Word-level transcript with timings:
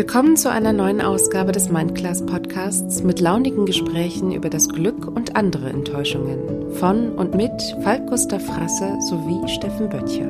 Willkommen 0.00 0.38
zu 0.38 0.50
einer 0.50 0.72
neuen 0.72 1.02
Ausgabe 1.02 1.52
des 1.52 1.68
Mindclass 1.68 2.24
Podcasts 2.24 3.02
mit 3.02 3.20
launigen 3.20 3.66
Gesprächen 3.66 4.32
über 4.32 4.48
das 4.48 4.70
Glück 4.70 5.06
und 5.06 5.36
andere 5.36 5.68
Enttäuschungen 5.68 6.72
von 6.72 7.10
und 7.10 7.34
mit 7.34 7.52
Falk 7.82 8.06
Gustav 8.06 8.42
Frasse 8.42 8.96
sowie 9.10 9.46
Steffen 9.46 9.90
Böttcher. 9.90 10.24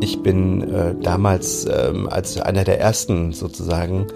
Ich 0.00 0.22
bin 0.22 0.72
äh, 0.72 0.94
damals 1.02 1.66
ähm, 1.66 2.08
als 2.08 2.40
einer 2.40 2.62
der 2.62 2.78
ersten 2.78 3.32
sozusagen 3.32 4.06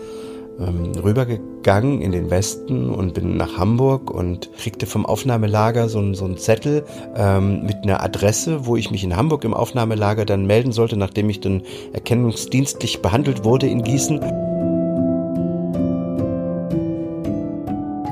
ähm, 0.60 0.92
rübergegangen 1.02 1.55
in 1.66 2.12
den 2.12 2.30
Westen 2.30 2.90
und 2.90 3.14
bin 3.14 3.36
nach 3.36 3.58
Hamburg 3.58 4.12
und 4.12 4.50
kriegte 4.56 4.86
vom 4.86 5.04
Aufnahmelager 5.04 5.88
so, 5.88 6.14
so 6.14 6.24
einen 6.24 6.38
Zettel 6.38 6.84
ähm, 7.16 7.66
mit 7.66 7.78
einer 7.82 8.04
Adresse, 8.04 8.66
wo 8.66 8.76
ich 8.76 8.92
mich 8.92 9.02
in 9.02 9.16
Hamburg 9.16 9.42
im 9.42 9.52
Aufnahmelager 9.52 10.24
dann 10.24 10.46
melden 10.46 10.70
sollte, 10.70 10.96
nachdem 10.96 11.28
ich 11.28 11.40
dann 11.40 11.62
erkennungsdienstlich 11.92 13.02
behandelt 13.02 13.42
wurde 13.42 13.66
in 13.66 13.82
Gießen. 13.82 14.20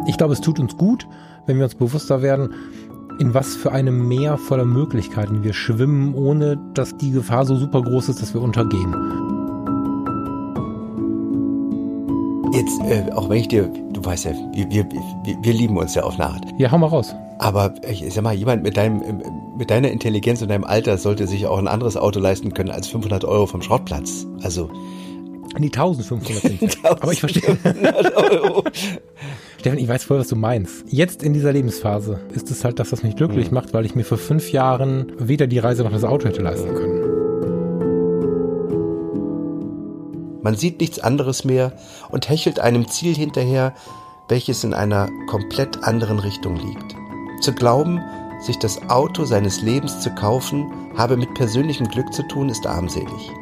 Ich 0.08 0.18
glaube, 0.18 0.32
es 0.32 0.40
tut 0.40 0.58
uns 0.58 0.76
gut, 0.76 1.06
wenn 1.46 1.58
wir 1.58 1.64
uns 1.64 1.76
bewusster 1.76 2.22
werden, 2.22 2.54
in 3.20 3.34
was 3.34 3.54
für 3.54 3.70
einem 3.70 4.08
Meer 4.08 4.36
voller 4.36 4.64
Möglichkeiten 4.64 5.44
wir 5.44 5.52
schwimmen, 5.52 6.16
ohne 6.16 6.58
dass 6.74 6.96
die 6.96 7.12
Gefahr 7.12 7.46
so 7.46 7.54
super 7.54 7.82
groß 7.82 8.08
ist, 8.08 8.20
dass 8.20 8.34
wir 8.34 8.42
untergehen. 8.42 9.23
Jetzt, 12.54 12.80
äh, 12.82 13.10
auch 13.10 13.28
wenn 13.28 13.38
ich 13.38 13.48
dir, 13.48 13.64
du 13.64 14.04
weißt 14.04 14.26
ja, 14.26 14.32
wir, 14.52 14.70
wir, 14.70 14.88
wir, 15.24 15.36
wir 15.42 15.52
lieben 15.52 15.76
uns 15.76 15.96
ja 15.96 16.04
auf 16.04 16.14
eine 16.14 16.26
Art. 16.26 16.44
Ja, 16.56 16.70
hau 16.70 16.78
mal 16.78 16.86
raus. 16.86 17.12
Aber 17.40 17.74
ich 17.90 18.14
sag 18.14 18.22
mal, 18.22 18.32
jemand 18.32 18.62
mit 18.62 18.76
deinem, 18.76 19.02
mit 19.58 19.70
deiner 19.70 19.90
Intelligenz 19.90 20.40
und 20.40 20.48
deinem 20.48 20.62
Alter 20.62 20.96
sollte 20.96 21.26
sich 21.26 21.46
auch 21.48 21.58
ein 21.58 21.66
anderes 21.66 21.96
Auto 21.96 22.20
leisten 22.20 22.54
können 22.54 22.70
als 22.70 22.86
500 22.86 23.24
Euro 23.24 23.46
vom 23.46 23.60
Schrottplatz. 23.60 24.24
Also. 24.42 24.70
Die 25.58 25.64
1500 25.64 26.42
sind 26.42 26.78
Aber 26.84 27.10
ich 27.10 27.18
verstehe. 27.18 27.42
Stefan, 29.58 29.78
ich 29.78 29.88
weiß 29.88 30.04
voll, 30.04 30.20
was 30.20 30.28
du 30.28 30.36
meinst. 30.36 30.84
Jetzt 30.86 31.24
in 31.24 31.32
dieser 31.32 31.52
Lebensphase 31.52 32.20
ist 32.34 32.52
es 32.52 32.64
halt, 32.64 32.78
dass 32.78 32.90
das 32.90 33.02
mich 33.02 33.16
glücklich 33.16 33.48
mhm. 33.48 33.54
macht, 33.54 33.74
weil 33.74 33.84
ich 33.84 33.96
mir 33.96 34.04
vor 34.04 34.18
fünf 34.18 34.52
Jahren 34.52 35.10
weder 35.18 35.48
die 35.48 35.58
Reise 35.58 35.82
noch 35.82 35.90
das 35.90 36.04
Auto 36.04 36.28
hätte 36.28 36.42
leisten 36.42 36.72
können. 36.72 37.13
Man 40.44 40.56
sieht 40.56 40.78
nichts 40.78 40.98
anderes 40.98 41.46
mehr 41.46 41.72
und 42.10 42.28
hechelt 42.28 42.60
einem 42.60 42.86
Ziel 42.86 43.14
hinterher, 43.14 43.72
welches 44.28 44.62
in 44.62 44.74
einer 44.74 45.08
komplett 45.26 45.82
anderen 45.84 46.18
Richtung 46.18 46.56
liegt. 46.56 46.94
Zu 47.40 47.54
glauben, 47.54 47.98
sich 48.42 48.58
das 48.58 48.90
Auto 48.90 49.24
seines 49.24 49.62
Lebens 49.62 50.00
zu 50.00 50.10
kaufen, 50.10 50.70
habe 50.98 51.16
mit 51.16 51.32
persönlichem 51.32 51.88
Glück 51.88 52.12
zu 52.12 52.28
tun, 52.28 52.50
ist 52.50 52.66
armselig. 52.66 53.32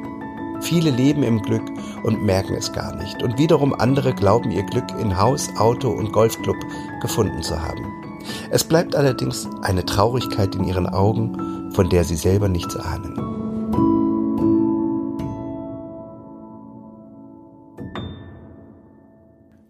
Viele 0.61 0.91
leben 0.91 1.25
im 1.25 1.43
Glück 1.43 1.69
und 2.05 2.23
merken 2.23 2.55
es 2.55 2.73
gar 2.73 2.95
nicht. 2.95 3.21
Und 3.21 3.37
wiederum 3.37 3.75
andere 3.75 4.15
glauben 4.15 4.53
ihr 4.53 4.63
Glück 4.63 4.89
in 5.01 5.19
Haus, 5.19 5.49
Auto 5.59 5.91
und 5.91 6.13
Golfclub 6.13 6.57
gefunden 7.01 7.43
zu 7.43 7.61
haben. 7.61 7.85
Es 8.53 8.63
bleibt 8.63 8.95
allerdings 8.95 9.49
eine 9.63 9.85
Traurigkeit 9.85 10.55
in 10.55 10.63
ihren 10.63 10.87
Augen, 10.87 11.73
von 11.73 11.89
der 11.89 12.05
sie 12.05 12.15
selber 12.15 12.49
nichts 12.49 12.77
ahnen. 12.77 13.32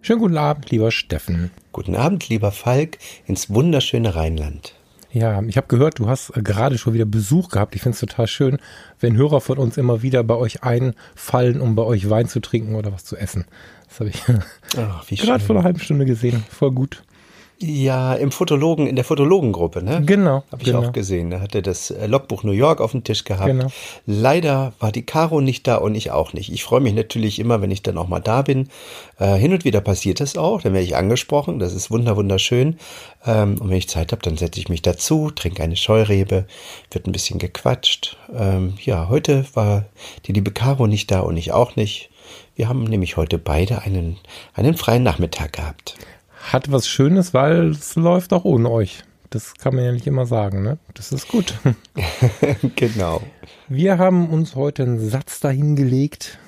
Schönen 0.05 0.19
guten 0.19 0.37
Abend, 0.37 0.69
lieber 0.73 0.91
Steffen. 0.91 1.53
Guten 1.71 1.95
Abend, 1.95 2.29
lieber 2.29 2.51
Falk, 2.51 2.99
ins 3.25 3.51
wunderschöne 3.51 4.17
Rheinland. 4.17 4.75
Ja, 5.13 5.41
ich 5.45 5.57
habe 5.57 5.69
gehört, 5.69 6.01
du 6.01 6.09
hast 6.09 6.37
äh, 6.37 6.43
gerade 6.43 6.77
schon 6.77 6.93
wieder 6.93 7.05
Besuch 7.05 7.51
gehabt. 7.51 7.77
Ich 7.77 7.83
finde 7.83 7.95
es 7.95 8.01
total 8.01 8.27
schön, 8.27 8.59
wenn 8.99 9.17
Hörer 9.17 9.41
von 9.41 9.59
uns 9.59 9.77
immer 9.77 10.03
wieder 10.03 10.25
bei 10.25 10.35
euch 10.35 10.65
einfallen, 10.65 11.61
um 11.61 11.77
bei 11.77 11.85
euch 11.85 12.11
Wein 12.11 12.27
zu 12.27 12.41
trinken 12.41 12.75
oder 12.75 12.93
was 12.93 13.05
zu 13.05 13.17
essen. 13.17 13.45
Das 13.89 14.01
habe 14.01 14.11
ich 15.09 15.21
gerade 15.21 15.45
vor 15.45 15.55
einer 15.55 15.65
halben 15.65 15.79
Stunde 15.79 16.05
gesehen. 16.05 16.43
Voll 16.51 16.73
gut. 16.73 17.05
Ja, 17.63 18.15
im 18.15 18.33
Fotologen, 18.33 18.89
in 18.89 18.97
der 18.97 19.05
Fotologengruppe, 19.05 19.85
ne? 19.85 20.03
Genau. 20.05 20.43
Habe 20.51 20.63
ich 20.63 20.65
genau. 20.65 20.81
auch 20.81 20.93
gesehen. 20.93 21.31
Da 21.31 21.41
hatte 21.41 21.63
das 21.63 21.93
äh, 21.93 22.07
Logbuch 22.07 22.43
New 22.43 22.51
York 22.51 22.81
auf 22.81 22.91
dem 22.91 23.05
Tisch 23.05 23.23
gehabt. 23.23 23.47
Genau. 23.47 23.69
Leider 24.05 24.73
war 24.81 24.91
die 24.91 25.07
Caro 25.07 25.41
nicht 25.41 25.69
da 25.69 25.77
und 25.77 25.95
ich 25.95 26.11
auch 26.11 26.33
nicht. 26.33 26.53
Ich 26.53 26.65
freue 26.65 26.81
mich 26.81 26.93
natürlich 26.93 27.39
immer, 27.39 27.63
wenn 27.63 27.71
ich 27.71 27.83
dann 27.83 27.99
auch 27.99 28.09
mal 28.09 28.19
da 28.19 28.43
bin. 28.43 28.69
Äh, 29.21 29.37
hin 29.37 29.53
und 29.53 29.65
wieder 29.65 29.81
passiert 29.81 30.19
das 30.19 30.37
auch, 30.37 30.61
dann 30.63 30.73
werde 30.73 30.85
ich 30.85 30.97
angesprochen. 30.97 31.61
Das 31.61 31.73
ist 31.73 31.89
wunder 31.89 32.17
wunderschön. 32.17 32.79
Ähm, 33.25 33.59
und 33.61 33.71
wenn 33.71 33.77
ich 33.77 33.89
Zeit 33.89 34.11
habe, 34.11 34.23
dann 34.23 34.37
setze 34.37 34.59
ich 34.59 34.69
mich 34.69 34.83
dazu, 34.83 35.31
trinke 35.31 35.63
eine 35.63 35.77
Scheurebe, 35.77 36.47
wird 36.91 37.07
ein 37.07 37.13
bisschen 37.13 37.39
gequatscht. 37.39 38.17
Ähm, 38.37 38.75
ja, 38.83 39.09
heute 39.09 39.45
war 39.55 39.85
die 40.27 40.33
liebe 40.33 40.51
Caro 40.51 40.89
nicht 40.89 41.13
da 41.13 41.21
und 41.21 41.37
ich 41.37 41.53
auch 41.53 41.77
nicht. 41.77 42.11
Wir 42.57 42.69
haben 42.69 42.83
nämlich 42.85 43.17
heute 43.17 43.39
beide 43.39 43.83
einen, 43.83 44.19
einen 44.53 44.77
freien 44.77 45.05
Nachmittag 45.05 45.53
gehabt 45.53 45.95
hat 46.51 46.71
was 46.73 46.89
Schönes, 46.89 47.33
weil 47.33 47.71
es 47.71 47.95
läuft 47.95 48.33
auch 48.33 48.45
ohne 48.45 48.71
euch. 48.71 49.05
Das 49.31 49.55
kann 49.55 49.75
man 49.75 49.85
ja 49.85 49.93
nicht 49.93 50.07
immer 50.07 50.27
sagen, 50.27 50.63
ne? 50.63 50.79
Das 50.93 51.11
ist 51.11 51.29
gut. 51.29 51.55
genau. 52.77 53.23
Wir 53.69 53.97
haben 53.97 54.29
uns 54.29 54.55
heute 54.55 54.83
einen 54.83 55.09
Satz 55.09 55.41
dahingelegt, 55.41 56.39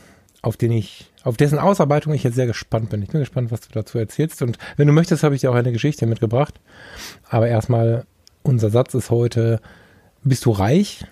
auf 0.43 0.59
den 0.59 0.73
ich, 0.73 1.11
auf 1.23 1.39
dessen 1.39 1.59
Ausarbeitung 1.59 2.13
ich 2.13 2.25
jetzt 2.25 2.35
sehr 2.35 2.47
gespannt 2.47 2.91
bin. 2.91 3.01
Ich 3.03 3.09
bin 3.09 3.21
gespannt, 3.21 3.51
was 3.51 3.63
du 3.63 3.69
dazu 3.73 3.99
erzählst. 3.99 4.43
Und 4.43 4.59
wenn 4.77 4.87
du 4.87 4.93
möchtest, 4.93 5.23
habe 5.23 5.35
ich 5.35 5.41
dir 5.41 5.51
auch 5.51 5.55
eine 5.55 5.73
Geschichte 5.73 6.05
mitgebracht. 6.05 6.61
Aber 7.31 7.49
erstmal, 7.49 8.05
unser 8.43 8.69
Satz 8.69 8.93
ist 8.93 9.11
heute, 9.11 9.61
bist 10.23 10.45
du 10.45 10.51
reich? 10.51 11.07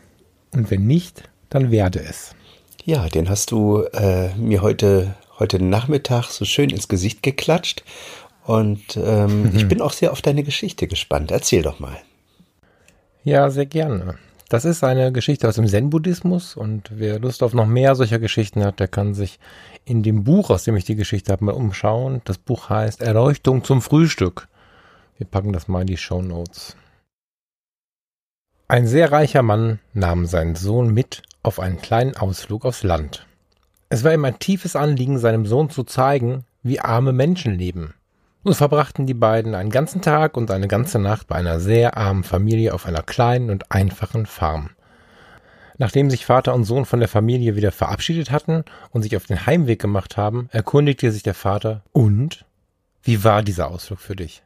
Und 0.52 0.70
wenn 0.70 0.86
nicht, 0.86 1.30
dann 1.48 1.70
werde 1.70 2.00
es. 2.00 2.34
Ja, 2.84 3.08
den 3.08 3.30
hast 3.30 3.50
du 3.50 3.84
äh, 3.94 4.34
mir 4.34 4.60
heute, 4.60 5.14
heute 5.38 5.62
Nachmittag 5.62 6.24
so 6.24 6.44
schön 6.44 6.68
ins 6.68 6.88
Gesicht 6.88 7.22
geklatscht. 7.22 7.82
Und 8.44 8.96
ähm, 8.96 9.44
mhm. 9.44 9.56
ich 9.56 9.68
bin 9.68 9.80
auch 9.80 9.92
sehr 9.92 10.12
auf 10.12 10.22
deine 10.22 10.42
Geschichte 10.42 10.86
gespannt. 10.86 11.30
Erzähl 11.30 11.62
doch 11.62 11.78
mal. 11.78 11.96
Ja, 13.24 13.50
sehr 13.50 13.66
gerne. 13.66 14.18
Das 14.48 14.64
ist 14.64 14.84
eine 14.84 15.12
Geschichte 15.12 15.48
aus 15.48 15.54
dem 15.54 15.66
Zen-Buddhismus 15.66 16.56
und 16.56 16.90
wer 16.92 17.18
Lust 17.18 17.42
auf 17.42 17.54
noch 17.54 17.66
mehr 17.66 17.94
solcher 17.94 18.18
Geschichten 18.18 18.62
hat, 18.62 18.80
der 18.80 18.88
kann 18.88 19.14
sich 19.14 19.38
in 19.86 20.02
dem 20.02 20.24
Buch, 20.24 20.50
aus 20.50 20.64
dem 20.64 20.76
ich 20.76 20.84
die 20.84 20.96
Geschichte 20.96 21.32
habe, 21.32 21.46
mal 21.46 21.52
umschauen. 21.54 22.20
Das 22.24 22.36
Buch 22.36 22.68
heißt 22.68 23.00
Erleuchtung 23.00 23.64
zum 23.64 23.80
Frühstück. 23.80 24.48
Wir 25.16 25.26
packen 25.26 25.54
das 25.54 25.68
mal 25.68 25.82
in 25.82 25.86
die 25.86 25.96
Show 25.96 26.20
Notes. 26.20 26.76
Ein 28.68 28.86
sehr 28.86 29.10
reicher 29.10 29.42
Mann 29.42 29.78
nahm 29.94 30.26
seinen 30.26 30.54
Sohn 30.54 30.92
mit 30.92 31.22
auf 31.42 31.58
einen 31.58 31.80
kleinen 31.80 32.16
Ausflug 32.16 32.64
aufs 32.64 32.82
Land. 32.82 33.26
Es 33.88 34.04
war 34.04 34.12
ihm 34.12 34.24
ein 34.24 34.38
tiefes 34.38 34.76
Anliegen, 34.76 35.18
seinem 35.18 35.46
Sohn 35.46 35.70
zu 35.70 35.84
zeigen, 35.84 36.44
wie 36.62 36.80
arme 36.80 37.12
Menschen 37.12 37.58
leben. 37.58 37.94
So 38.44 38.54
verbrachten 38.54 39.06
die 39.06 39.14
beiden 39.14 39.54
einen 39.54 39.70
ganzen 39.70 40.02
Tag 40.02 40.36
und 40.36 40.50
eine 40.50 40.66
ganze 40.66 40.98
Nacht 40.98 41.28
bei 41.28 41.36
einer 41.36 41.60
sehr 41.60 41.96
armen 41.96 42.24
Familie 42.24 42.74
auf 42.74 42.86
einer 42.86 43.02
kleinen 43.02 43.50
und 43.50 43.70
einfachen 43.70 44.26
Farm. 44.26 44.70
Nachdem 45.78 46.10
sich 46.10 46.26
Vater 46.26 46.52
und 46.52 46.64
Sohn 46.64 46.84
von 46.84 46.98
der 46.98 47.08
Familie 47.08 47.54
wieder 47.54 47.70
verabschiedet 47.70 48.32
hatten 48.32 48.64
und 48.90 49.02
sich 49.02 49.16
auf 49.16 49.26
den 49.26 49.46
Heimweg 49.46 49.80
gemacht 49.80 50.16
haben, 50.16 50.48
erkundigte 50.50 51.12
sich 51.12 51.22
der 51.22 51.34
Vater, 51.34 51.82
und? 51.92 52.44
Wie 53.04 53.22
war 53.22 53.42
dieser 53.42 53.68
Ausflug 53.68 54.00
für 54.00 54.16
dich? 54.16 54.42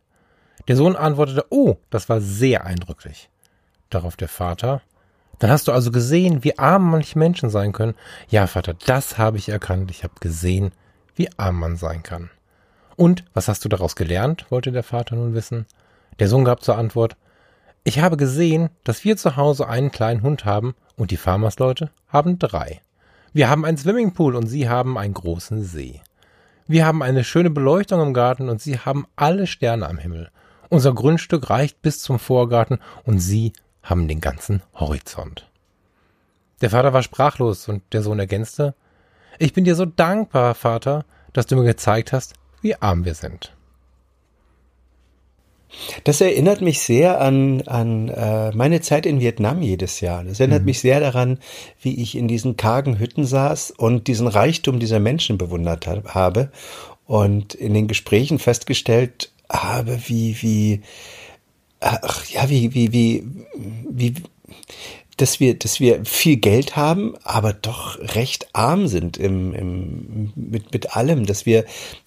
Der 0.69 0.77
Sohn 0.77 0.95
antwortete, 0.95 1.47
oh, 1.51 1.77
das 1.91 2.09
war 2.09 2.21
sehr 2.21 2.67
eindrücklich. 2.67 3.31
Darauf 3.89 4.17
der 4.17 4.29
Vater, 4.29 4.83
dann 5.39 5.51
hast 5.51 5.69
du 5.69 5.73
also 5.73 5.91
gesehen, 5.91 6.45
wie 6.45 6.59
arm 6.59 6.91
manche 6.91 7.19
Menschen 7.19 7.51
sein 7.51 7.73
können. 7.73 7.95
Ja, 8.29 8.47
Vater, 8.47 8.75
das 8.87 9.17
habe 9.17 9.39
ich 9.39 9.49
erkannt. 9.49 9.91
Ich 9.91 10.05
habe 10.05 10.15
gesehen, 10.21 10.73
wie 11.15 11.29
arm 11.39 11.59
man 11.59 11.77
sein 11.77 12.03
kann. 12.03 12.31
Und 12.97 13.25
was 13.35 13.49
hast 13.49 13.65
du 13.65 13.69
daraus 13.69 13.95
gelernt? 13.95 14.47
wollte 14.51 14.73
der 14.73 14.83
Vater 14.83 15.17
nun 15.17 15.35
wissen. 15.35 15.67
Der 16.19 16.29
Sohn 16.29 16.45
gab 16.45 16.63
zur 16.63 16.79
Antwort 16.79 17.17
Ich 17.85 18.01
habe 18.01 18.17
gesehen, 18.17 18.71
dass 18.85 19.05
wir 19.05 19.17
zu 19.17 19.37
Hause 19.37 19.69
einen 19.69 19.93
kleinen 19.93 20.23
Hund 20.23 20.45
haben 20.45 20.75
und 20.97 21.11
die 21.11 21.19
Farmersleute 21.19 21.91
haben 22.09 22.39
drei. 22.39 22.81
Wir 23.33 23.51
haben 23.51 23.67
einen 23.67 23.77
Swimmingpool 23.77 24.35
und 24.35 24.47
sie 24.47 24.69
haben 24.69 24.97
einen 24.97 25.15
großen 25.15 25.63
See. 25.63 26.01
Wir 26.67 26.87
haben 26.87 27.03
eine 27.03 27.23
schöne 27.23 27.51
Beleuchtung 27.51 28.01
im 28.01 28.15
Garten 28.15 28.49
und 28.49 28.63
sie 28.63 28.79
haben 28.79 29.07
alle 29.15 29.47
Sterne 29.47 29.87
am 29.89 29.99
Himmel. 29.99 30.31
Unser 30.69 30.95
Grundstück 30.95 31.51
reicht 31.51 31.83
bis 31.83 32.01
zum 32.01 32.19
Vorgarten 32.19 32.79
und 33.05 33.21
sie 33.21 33.53
haben 33.83 34.09
den 34.09 34.21
ganzen 34.21 34.63
Horizont. 34.75 35.49
Der 36.63 36.71
Vater 36.71 36.93
war 36.93 37.03
sprachlos 37.03 37.69
und 37.69 37.83
der 37.93 38.03
Sohn 38.03 38.19
ergänzte 38.19 38.75
Ich 39.39 39.53
bin 39.53 39.65
dir 39.65 39.77
so 39.77 39.85
dankbar, 39.85 40.55
Vater, 40.55 41.05
dass 41.35 41.47
du 41.47 41.57
mir 41.57 41.65
gezeigt 41.65 42.13
hast, 42.13 42.35
wie 42.67 42.75
arm 42.75 43.05
wir 43.05 43.15
sind. 43.15 43.53
Das 46.03 46.21
erinnert 46.21 46.63
mich 46.63 46.81
sehr 46.81 47.21
an, 47.21 47.63
an 47.63 48.09
äh, 48.09 48.51
meine 48.57 48.81
Zeit 48.81 49.07
in 49.07 49.21
Vietnam 49.21 49.63
jedes 49.63 50.01
Jahr. 50.01 50.25
Das 50.25 50.41
erinnert 50.41 50.63
mhm. 50.63 50.67
mich 50.67 50.81
sehr 50.81 50.99
daran, 50.99 51.39
wie 51.81 52.03
ich 52.03 52.17
in 52.17 52.27
diesen 52.27 52.57
kargen 52.57 52.99
Hütten 52.99 53.25
saß 53.25 53.71
und 53.71 54.09
diesen 54.09 54.27
Reichtum 54.27 54.81
dieser 54.81 54.99
Menschen 54.99 55.39
bewundert 55.39 55.87
habe 55.87 56.51
und 57.07 57.55
in 57.55 57.73
den 57.73 57.87
Gesprächen 57.87 58.41
festgestellt 58.41 59.31
habe, 59.49 60.01
wie, 60.07 60.37
wie, 60.43 60.81
ach 61.79 62.27
ja, 62.27 62.51
wie, 62.51 62.75
wie, 62.75 62.93
wie, 62.93 63.25
wie, 63.89 64.15
dass 65.17 65.41
wir, 65.41 65.59
dass 65.59 65.81
wir 65.81 66.05
viel 66.05 66.37
Geld 66.37 66.77
haben, 66.77 67.15
aber 67.25 67.53
doch 67.55 67.99
recht 68.15 68.49
arm 68.53 68.87
sind 68.87 69.17
im, 69.17 69.55
im, 69.55 70.33
mit, 70.35 70.73
mit 70.73 70.95
allem, 70.95 71.25
dass 71.25 71.47
wir 71.47 71.65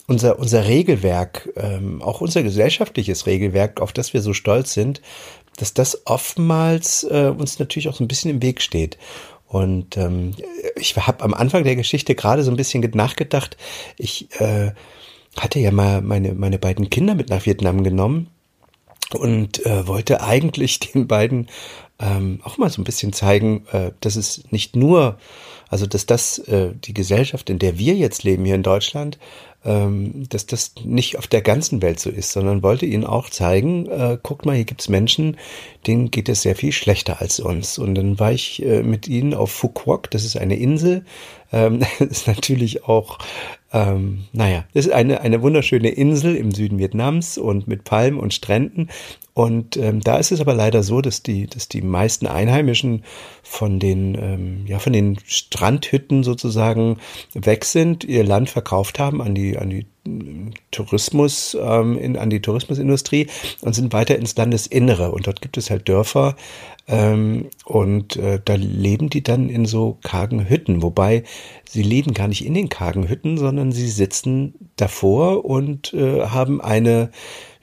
unser, 0.07 0.37
unser 0.37 0.67
Regelwerk, 0.67 1.49
ähm, 1.55 2.01
auch 2.01 2.21
unser 2.21 2.43
gesellschaftliches 2.43 3.25
Regelwerk, 3.25 3.81
auf 3.81 3.93
das 3.93 4.13
wir 4.13 4.21
so 4.21 4.33
stolz 4.33 4.73
sind, 4.73 5.01
dass 5.57 5.73
das 5.73 6.05
oftmals 6.05 7.03
äh, 7.03 7.33
uns 7.35 7.57
natürlich 7.59 7.89
auch 7.89 7.95
so 7.95 8.03
ein 8.03 8.07
bisschen 8.07 8.31
im 8.31 8.41
Weg 8.41 8.61
steht. 8.61 8.97
Und 9.47 9.97
ähm, 9.97 10.35
ich 10.75 10.95
habe 10.95 11.23
am 11.23 11.33
Anfang 11.33 11.63
der 11.63 11.75
Geschichte 11.75 12.13
gerade 12.13 12.43
so 12.43 12.51
ein 12.51 12.57
bisschen 12.57 12.87
nachgedacht. 12.93 13.57
Ich 13.97 14.29
äh, 14.39 14.71
hatte 15.35 15.59
ja 15.59 15.71
mal 15.71 16.01
meine, 16.01 16.33
meine 16.33 16.59
beiden 16.59 16.91
Kinder 16.91 17.15
mit 17.15 17.29
nach 17.29 17.47
Vietnam 17.47 17.83
genommen 17.83 18.27
und 19.13 19.65
äh, 19.65 19.87
wollte 19.87 20.21
eigentlich 20.21 20.79
den 20.79 21.07
beiden 21.07 21.47
ähm, 21.99 22.39
auch 22.43 22.57
mal 22.57 22.69
so 22.69 22.81
ein 22.81 22.85
bisschen 22.85 23.13
zeigen, 23.13 23.65
äh, 23.71 23.91
dass 23.99 24.15
es 24.15 24.43
nicht 24.51 24.75
nur, 24.75 25.17
also 25.69 25.85
dass 25.85 26.05
das 26.05 26.39
äh, 26.39 26.71
die 26.73 26.93
Gesellschaft, 26.93 27.49
in 27.49 27.59
der 27.59 27.77
wir 27.77 27.95
jetzt 27.95 28.23
leben 28.23 28.45
hier 28.45 28.55
in 28.55 28.63
Deutschland, 28.63 29.17
ähm, 29.65 30.27
dass 30.29 30.45
das 30.45 30.73
nicht 30.85 31.17
auf 31.17 31.27
der 31.27 31.41
ganzen 31.41 31.81
Welt 31.81 31.99
so 31.99 32.09
ist, 32.09 32.31
sondern 32.31 32.63
wollte 32.63 32.85
ihnen 32.85 33.05
auch 33.05 33.29
zeigen, 33.29 33.87
äh, 33.87 34.17
guckt 34.21 34.45
mal, 34.45 34.55
hier 34.55 34.63
gibt's 34.63 34.87
Menschen, 34.87 35.37
denen 35.85 36.11
geht 36.11 36.29
es 36.29 36.43
sehr 36.43 36.55
viel 36.55 36.71
schlechter 36.71 37.19
als 37.19 37.41
uns. 37.41 37.77
Und 37.77 37.95
dann 37.95 38.19
war 38.19 38.31
ich 38.31 38.63
äh, 38.63 38.83
mit 38.83 39.07
ihnen 39.07 39.33
auf 39.33 39.67
Quoc, 39.73 40.09
das 40.11 40.23
ist 40.23 40.37
eine 40.37 40.55
Insel, 40.55 41.03
ähm, 41.51 41.81
ist 41.99 42.27
natürlich 42.27 42.85
auch 42.85 43.17
ähm, 43.71 44.25
naja, 44.33 44.65
das 44.73 44.87
ist 44.87 44.91
eine, 44.91 45.21
eine 45.21 45.41
wunderschöne 45.41 45.89
Insel 45.89 46.35
im 46.35 46.51
Süden 46.51 46.79
Vietnams 46.79 47.37
und 47.37 47.67
mit 47.67 47.83
Palmen 47.83 48.19
und 48.19 48.33
Stränden. 48.33 48.89
Und 49.33 49.77
ähm, 49.77 50.01
da 50.01 50.17
ist 50.17 50.31
es 50.31 50.41
aber 50.41 50.53
leider 50.53 50.83
so, 50.83 51.01
dass 51.01 51.23
die, 51.23 51.47
dass 51.47 51.69
die 51.69 51.81
meisten 51.81 52.27
Einheimischen 52.27 53.03
von 53.43 53.79
den, 53.79 54.15
ähm, 54.15 54.65
ja, 54.65 54.79
von 54.79 54.91
den 54.91 55.17
Strandhütten 55.25 56.23
sozusagen 56.23 56.97
weg 57.33 57.63
sind, 57.63 58.03
ihr 58.03 58.23
Land 58.23 58.49
verkauft 58.49 58.99
haben 58.99 59.21
an 59.21 59.35
die, 59.35 59.57
an 59.57 59.69
die 59.69 59.85
ähm, 60.05 60.51
Tourismus, 60.71 61.55
ähm, 61.61 61.97
in, 61.97 62.17
an 62.17 62.29
die 62.29 62.41
Tourismusindustrie 62.41 63.27
und 63.61 63.75
sind 63.75 63.93
weiter 63.93 64.17
ins 64.17 64.35
Landesinnere. 64.35 65.11
Und 65.11 65.27
dort 65.27 65.41
gibt 65.41 65.57
es 65.57 65.69
halt 65.69 65.87
Dörfer, 65.87 66.35
ähm, 66.89 67.49
und 67.65 68.15
äh, 68.15 68.41
da 68.43 68.55
leben 68.55 69.09
die 69.09 69.21
dann 69.21 69.49
in 69.49 69.65
so 69.65 69.99
kargen 70.01 70.49
Hütten, 70.49 70.81
wobei 70.81 71.23
sie 71.69 71.83
leben 71.83 72.15
gar 72.15 72.27
nicht 72.27 72.43
in 72.43 72.55
den 72.55 72.67
kargen 72.67 73.07
Hütten, 73.07 73.37
sondern 73.37 73.71
sie 73.71 73.87
sitzen 73.87 74.55
davor 74.75 75.45
und 75.45 75.93
äh, 75.93 76.25
haben 76.25 76.61
eine 76.61 77.11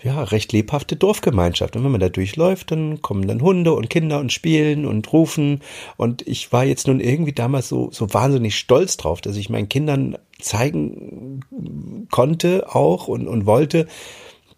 ja, 0.03 0.23
recht 0.23 0.53
lebhafte 0.53 0.95
Dorfgemeinschaft. 0.95 1.75
Und 1.75 1.83
wenn 1.83 1.91
man 1.91 2.01
da 2.01 2.09
durchläuft, 2.09 2.71
dann 2.71 3.03
kommen 3.03 3.27
dann 3.27 3.43
Hunde 3.43 3.73
und 3.73 3.91
Kinder 3.91 4.21
und 4.21 4.33
spielen 4.33 4.87
und 4.87 5.13
rufen. 5.13 5.61
Und 5.97 6.27
ich 6.29 6.53
war 6.53 6.65
jetzt 6.65 6.87
nun 6.87 7.01
irgendwie 7.01 7.33
damals 7.33 7.69
so, 7.69 7.91
so 7.91 8.15
wahnsinnig 8.15 8.57
stolz 8.57 8.97
drauf, 8.97 9.21
dass 9.21 9.37
ich 9.37 9.51
meinen 9.51 9.69
Kindern 9.69 10.17
zeigen 10.39 11.41
konnte 12.13 12.73
auch 12.73 13.09
und, 13.09 13.27
und 13.27 13.47
wollte, 13.47 13.89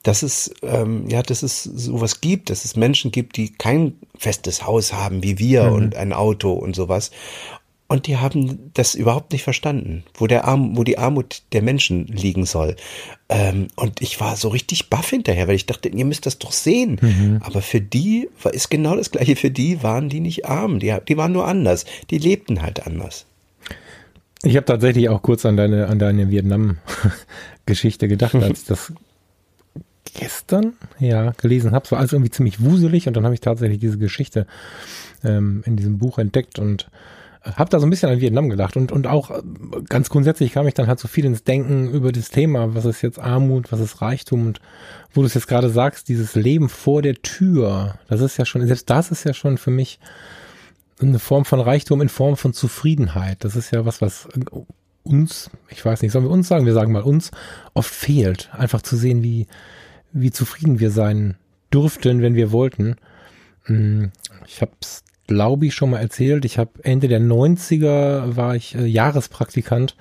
dass 0.08 0.22
es 0.22 0.50
ähm, 0.62 1.06
ja, 1.06 1.22
dass 1.22 1.42
es 1.42 1.62
sowas 1.62 2.22
gibt, 2.22 2.48
dass 2.48 2.64
es 2.64 2.76
Menschen 2.76 3.12
gibt, 3.12 3.36
die 3.36 3.52
kein 3.52 3.92
festes 4.16 4.66
Haus 4.66 4.94
haben 4.94 5.22
wie 5.22 5.38
wir 5.38 5.64
mhm. 5.64 5.72
und 5.74 5.96
ein 5.96 6.14
Auto 6.14 6.52
und 6.54 6.74
sowas. 6.74 7.10
Und 7.88 8.06
die 8.06 8.16
haben 8.16 8.70
das 8.72 8.94
überhaupt 8.94 9.32
nicht 9.32 9.42
verstanden, 9.42 10.04
wo 10.14 10.26
der 10.26 10.46
Arm, 10.46 10.78
wo 10.78 10.84
die 10.84 10.96
Armut 10.96 11.42
der 11.52 11.60
Menschen 11.60 12.06
liegen 12.06 12.46
soll. 12.46 12.76
Ähm, 13.28 13.68
und 13.76 14.00
ich 14.00 14.18
war 14.18 14.36
so 14.36 14.48
richtig 14.48 14.88
baff 14.88 15.10
hinterher, 15.10 15.46
weil 15.46 15.56
ich 15.56 15.66
dachte, 15.66 15.90
ihr 15.90 16.04
müsst 16.06 16.24
das 16.24 16.38
doch 16.38 16.52
sehen. 16.52 16.98
Mhm. 17.02 17.40
Aber 17.42 17.60
für 17.60 17.82
die 17.82 18.30
war 18.42 18.54
ist 18.54 18.70
genau 18.70 18.96
das 18.96 19.10
Gleiche. 19.10 19.36
Für 19.36 19.50
die 19.50 19.82
waren 19.82 20.08
die 20.08 20.20
nicht 20.20 20.46
arm, 20.46 20.78
die, 20.78 20.96
die 21.06 21.18
waren 21.18 21.32
nur 21.32 21.46
anders. 21.46 21.84
Die 22.08 22.18
lebten 22.18 22.62
halt 22.62 22.86
anders. 22.86 23.26
Ich 24.42 24.56
habe 24.56 24.64
tatsächlich 24.64 25.10
auch 25.10 25.20
kurz 25.20 25.44
an 25.44 25.58
deine 25.58 25.88
an 25.88 25.98
deine 25.98 26.30
Vietnam-Geschichte 26.30 28.08
gedacht, 28.08 28.36
als 28.36 28.64
das 28.66 28.92
gestern 30.14 30.74
ja 30.98 31.32
gelesen 31.32 31.72
habe. 31.72 31.84
Es 31.84 31.92
war 31.92 31.98
alles 31.98 32.12
irgendwie 32.12 32.30
ziemlich 32.30 32.60
wuselig 32.60 33.06
und 33.08 33.16
dann 33.16 33.24
habe 33.24 33.34
ich 33.34 33.40
tatsächlich 33.40 33.78
diese 33.78 33.98
Geschichte 33.98 34.46
ähm, 35.24 35.62
in 35.66 35.76
diesem 35.76 35.98
Buch 35.98 36.18
entdeckt 36.18 36.58
und 36.58 36.90
äh, 37.44 37.52
habe 37.52 37.70
da 37.70 37.80
so 37.80 37.86
ein 37.86 37.90
bisschen 37.90 38.10
an 38.10 38.20
Vietnam 38.20 38.48
gedacht 38.48 38.76
und, 38.76 38.92
und 38.92 39.06
auch 39.06 39.30
äh, 39.30 39.42
ganz 39.88 40.08
grundsätzlich 40.08 40.52
kam 40.52 40.66
ich 40.66 40.74
dann 40.74 40.86
halt 40.86 41.00
so 41.00 41.08
viel 41.08 41.24
ins 41.24 41.44
Denken 41.44 41.90
über 41.90 42.12
das 42.12 42.30
Thema, 42.30 42.74
was 42.74 42.84
ist 42.84 43.02
jetzt 43.02 43.18
Armut, 43.18 43.72
was 43.72 43.80
ist 43.80 44.00
Reichtum 44.00 44.46
und 44.46 44.60
wo 45.12 45.20
du 45.20 45.26
es 45.26 45.34
jetzt 45.34 45.48
gerade 45.48 45.70
sagst, 45.70 46.08
dieses 46.08 46.34
Leben 46.34 46.68
vor 46.68 47.02
der 47.02 47.14
Tür, 47.14 47.98
das 48.08 48.20
ist 48.20 48.36
ja 48.36 48.44
schon, 48.44 48.66
selbst 48.66 48.90
das 48.90 49.10
ist 49.10 49.24
ja 49.24 49.34
schon 49.34 49.58
für 49.58 49.70
mich 49.70 49.98
eine 51.00 51.18
Form 51.18 51.44
von 51.44 51.60
Reichtum 51.60 52.00
in 52.00 52.08
Form 52.08 52.36
von 52.36 52.52
Zufriedenheit. 52.52 53.44
Das 53.44 53.56
ist 53.56 53.70
ja 53.70 53.84
was, 53.84 54.00
was 54.02 54.28
uns, 55.04 55.50
ich 55.68 55.84
weiß 55.84 56.02
nicht, 56.02 56.12
sollen 56.12 56.24
wir 56.24 56.30
uns 56.30 56.48
sagen, 56.48 56.66
wir 56.66 56.74
sagen 56.74 56.92
mal 56.92 57.02
uns, 57.02 57.30
oft 57.74 57.92
fehlt. 57.92 58.50
Einfach 58.52 58.82
zu 58.82 58.96
sehen, 58.96 59.22
wie, 59.22 59.46
wie 60.20 60.30
zufrieden 60.30 60.80
wir 60.80 60.90
sein 60.90 61.36
dürften, 61.72 62.22
wenn 62.22 62.34
wir 62.34 62.52
wollten. 62.52 62.96
Hm, 63.64 64.12
ich 64.46 64.60
habe 64.60 64.72
es, 64.80 65.04
glaube 65.26 65.66
ich, 65.66 65.74
schon 65.74 65.90
mal 65.90 66.00
erzählt. 66.00 66.44
Ich 66.44 66.58
habe 66.58 66.70
Ende 66.82 67.08
der 67.08 67.20
90er 67.20 68.36
war 68.36 68.56
ich 68.56 68.74
äh, 68.74 68.86
Jahrespraktikant 68.86 69.96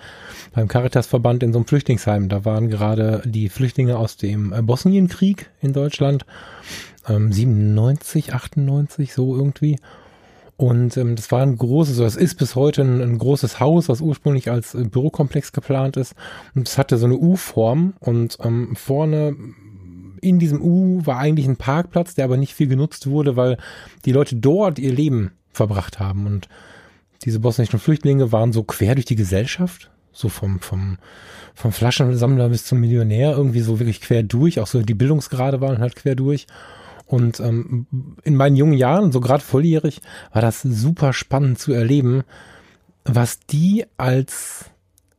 beim 0.53 0.67
Caritasverband 0.67 1.43
in 1.43 1.53
so 1.53 1.59
einem 1.59 1.67
Flüchtlingsheim. 1.67 2.29
Da 2.29 2.45
waren 2.45 2.69
gerade 2.69 3.21
die 3.25 3.49
Flüchtlinge 3.49 3.97
aus 3.97 4.17
dem 4.17 4.53
äh, 4.53 4.61
Bosnienkrieg 4.61 5.49
in 5.61 5.73
Deutschland. 5.73 6.25
Ähm, 7.07 7.31
97, 7.31 8.33
98, 8.33 9.13
so 9.13 9.35
irgendwie. 9.35 9.77
Und 10.57 10.97
ähm, 10.97 11.15
das 11.15 11.31
war 11.31 11.43
ein 11.43 11.55
großes, 11.55 11.97
das 11.97 12.15
ist 12.15 12.35
bis 12.35 12.55
heute 12.55 12.81
ein, 12.81 12.99
ein, 12.99 13.19
großes 13.19 13.59
Haus, 13.59 13.89
was 13.89 14.01
ursprünglich 14.01 14.49
als 14.49 14.73
äh, 14.73 14.85
Bürokomplex 14.85 15.51
geplant 15.51 15.97
ist. 15.97 16.15
Und 16.55 16.67
es 16.67 16.79
hatte 16.79 16.97
so 16.97 17.05
eine 17.05 17.15
U-Form 17.15 17.93
und 17.99 18.37
ähm, 18.43 18.75
vorne 18.75 19.35
in 20.21 20.39
diesem 20.39 20.61
U 20.61 21.05
war 21.05 21.17
eigentlich 21.17 21.47
ein 21.47 21.57
Parkplatz, 21.57 22.15
der 22.15 22.25
aber 22.25 22.37
nicht 22.37 22.53
viel 22.53 22.67
genutzt 22.67 23.07
wurde, 23.07 23.35
weil 23.35 23.57
die 24.05 24.11
Leute 24.11 24.35
dort 24.35 24.79
ihr 24.79 24.93
Leben 24.93 25.31
verbracht 25.51 25.99
haben. 25.99 26.25
Und 26.25 26.49
diese 27.23 27.39
bosnischen 27.39 27.79
Flüchtlinge 27.79 28.31
waren 28.31 28.53
so 28.53 28.63
quer 28.63 28.95
durch 28.95 29.05
die 29.05 29.15
Gesellschaft, 29.15 29.89
so 30.11 30.29
vom, 30.29 30.59
vom, 30.59 30.97
vom 31.53 31.71
Flaschensammler 31.71 32.49
bis 32.49 32.65
zum 32.65 32.79
Millionär, 32.79 33.31
irgendwie 33.31 33.61
so 33.61 33.79
wirklich 33.79 34.01
quer 34.01 34.23
durch, 34.23 34.59
auch 34.59 34.67
so 34.67 34.81
die 34.81 34.93
Bildungsgrade 34.93 35.61
waren 35.61 35.79
halt 35.79 35.95
quer 35.95 36.15
durch. 36.15 36.47
Und 37.05 37.39
ähm, 37.39 37.87
in 38.23 38.35
meinen 38.35 38.57
jungen 38.57 38.73
Jahren, 38.73 39.11
so 39.11 39.21
gerade 39.21 39.43
volljährig, 39.43 40.01
war 40.33 40.41
das 40.41 40.61
super 40.61 41.13
spannend 41.13 41.57
zu 41.57 41.71
erleben, 41.71 42.23
was 43.05 43.39
die 43.39 43.85
als 43.95 44.65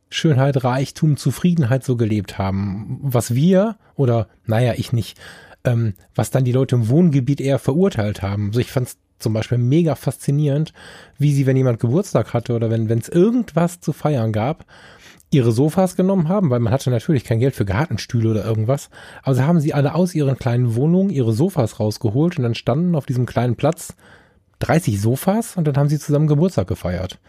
Schönheit, 0.09 0.63
Reichtum, 0.63 1.17
Zufriedenheit 1.17 1.83
so 1.83 1.95
gelebt 1.95 2.37
haben. 2.37 2.99
Was 3.01 3.35
wir, 3.35 3.77
oder 3.95 4.27
naja, 4.45 4.73
ich 4.75 4.91
nicht, 4.91 5.17
ähm, 5.63 5.93
was 6.15 6.31
dann 6.31 6.45
die 6.45 6.51
Leute 6.51 6.75
im 6.75 6.89
Wohngebiet 6.89 7.41
eher 7.41 7.59
verurteilt 7.59 8.21
haben. 8.21 8.47
Also 8.47 8.59
ich 8.59 8.71
fand 8.71 8.87
es 8.87 8.97
zum 9.19 9.33
Beispiel 9.33 9.57
mega 9.57 9.95
faszinierend, 9.95 10.73
wie 11.17 11.33
sie, 11.33 11.45
wenn 11.45 11.57
jemand 11.57 11.79
Geburtstag 11.79 12.33
hatte 12.33 12.55
oder 12.55 12.69
wenn 12.69 12.89
es 12.89 13.09
irgendwas 13.09 13.81
zu 13.81 13.91
feiern 13.93 14.31
gab, 14.31 14.65
ihre 15.31 15.51
Sofas 15.51 15.95
genommen 15.95 16.27
haben, 16.27 16.49
weil 16.49 16.59
man 16.59 16.73
hatte 16.73 16.89
natürlich 16.89 17.23
kein 17.23 17.39
Geld 17.39 17.55
für 17.55 17.65
Gartenstühle 17.65 18.31
oder 18.31 18.45
irgendwas. 18.45 18.89
Also 19.21 19.43
haben 19.43 19.59
sie 19.59 19.73
alle 19.73 19.93
aus 19.93 20.15
ihren 20.15 20.37
kleinen 20.37 20.75
Wohnungen 20.75 21.11
ihre 21.11 21.33
Sofas 21.33 21.79
rausgeholt 21.79 22.37
und 22.37 22.43
dann 22.43 22.55
standen 22.55 22.95
auf 22.95 23.05
diesem 23.05 23.25
kleinen 23.25 23.55
Platz 23.55 23.95
30 24.59 24.99
Sofas 24.99 25.55
und 25.55 25.67
dann 25.67 25.77
haben 25.77 25.89
sie 25.89 25.99
zusammen 25.99 26.27
Geburtstag 26.27 26.67
gefeiert. 26.67 27.19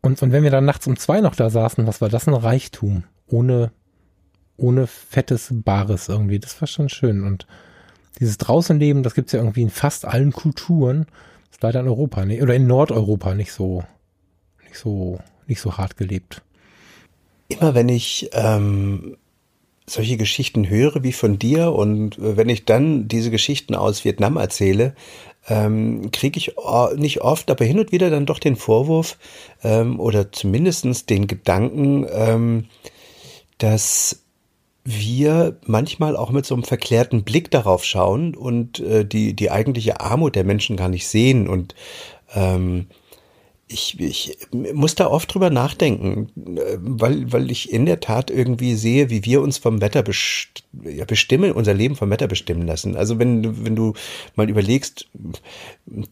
Und, 0.00 0.22
und 0.22 0.32
wenn 0.32 0.42
wir 0.42 0.50
dann 0.50 0.64
nachts 0.64 0.86
um 0.86 0.96
zwei 0.96 1.20
noch 1.20 1.34
da 1.34 1.50
saßen, 1.50 1.86
was 1.86 2.00
war 2.00 2.08
das 2.08 2.28
ein 2.28 2.34
Reichtum? 2.34 3.04
Ohne, 3.26 3.72
ohne 4.56 4.86
fettes 4.86 5.48
Bares 5.50 6.08
irgendwie. 6.08 6.38
Das 6.38 6.60
war 6.60 6.68
schon 6.68 6.88
schön. 6.88 7.24
Und 7.24 7.46
dieses 8.20 8.38
Draußenleben, 8.38 9.02
das 9.02 9.14
gibt's 9.14 9.32
ja 9.32 9.40
irgendwie 9.40 9.62
in 9.62 9.70
fast 9.70 10.04
allen 10.04 10.32
Kulturen. 10.32 11.06
Das 11.48 11.58
ist 11.58 11.62
leider 11.62 11.80
in 11.80 11.88
Europa 11.88 12.24
nicht, 12.24 12.42
oder 12.42 12.54
in 12.54 12.66
Nordeuropa 12.66 13.34
nicht 13.34 13.52
so, 13.52 13.84
nicht 14.62 14.76
so, 14.76 15.18
nicht 15.46 15.60
so 15.60 15.76
hart 15.76 15.96
gelebt. 15.96 16.42
Immer 17.48 17.74
wenn 17.74 17.88
ich 17.88 18.30
ähm, 18.32 19.16
solche 19.86 20.16
Geschichten 20.16 20.68
höre 20.68 21.02
wie 21.02 21.12
von 21.12 21.38
dir 21.38 21.72
und 21.72 22.18
äh, 22.18 22.36
wenn 22.36 22.48
ich 22.48 22.64
dann 22.64 23.08
diese 23.08 23.30
Geschichten 23.30 23.74
aus 23.74 24.04
Vietnam 24.04 24.36
erzähle, 24.36 24.94
ähm, 25.48 26.10
kriege 26.12 26.38
ich 26.38 26.54
nicht 26.96 27.20
oft, 27.20 27.50
aber 27.50 27.64
hin 27.64 27.78
und 27.78 27.92
wieder 27.92 28.10
dann 28.10 28.26
doch 28.26 28.38
den 28.38 28.56
Vorwurf 28.56 29.18
ähm, 29.62 29.98
oder 30.00 30.32
zumindestens 30.32 31.06
den 31.06 31.26
Gedanken, 31.26 32.06
ähm, 32.10 32.66
dass 33.58 34.22
wir 34.84 35.58
manchmal 35.66 36.16
auch 36.16 36.30
mit 36.30 36.46
so 36.46 36.54
einem 36.54 36.64
verklärten 36.64 37.22
Blick 37.22 37.50
darauf 37.50 37.84
schauen 37.84 38.34
und 38.34 38.80
äh, 38.80 39.04
die, 39.04 39.34
die 39.34 39.50
eigentliche 39.50 40.00
Armut 40.00 40.34
der 40.34 40.44
Menschen 40.44 40.76
gar 40.76 40.88
nicht 40.88 41.06
sehen. 41.06 41.46
Und 41.46 41.74
ähm, 42.34 42.86
ich, 43.68 44.00
ich 44.00 44.36
muss 44.52 44.94
da 44.94 45.08
oft 45.08 45.32
drüber 45.32 45.50
nachdenken, 45.50 46.28
äh, 46.56 46.78
weil, 46.80 47.30
weil 47.32 47.50
ich 47.50 47.70
in 47.72 47.86
der 47.86 48.00
Tat 48.00 48.30
irgendwie 48.30 48.74
sehe, 48.74 49.10
wie 49.10 49.24
wir 49.24 49.42
uns 49.42 49.58
vom 49.58 49.80
Wetter 49.80 50.02
best 50.02 50.64
ja, 50.84 51.04
bestimmen, 51.04 51.52
unser 51.52 51.74
Leben 51.74 51.96
vom 51.96 52.10
Wetter 52.10 52.28
bestimmen 52.28 52.66
lassen. 52.66 52.96
Also 52.96 53.18
wenn, 53.18 53.64
wenn 53.64 53.76
du 53.76 53.94
mal 54.36 54.48
überlegst, 54.48 55.06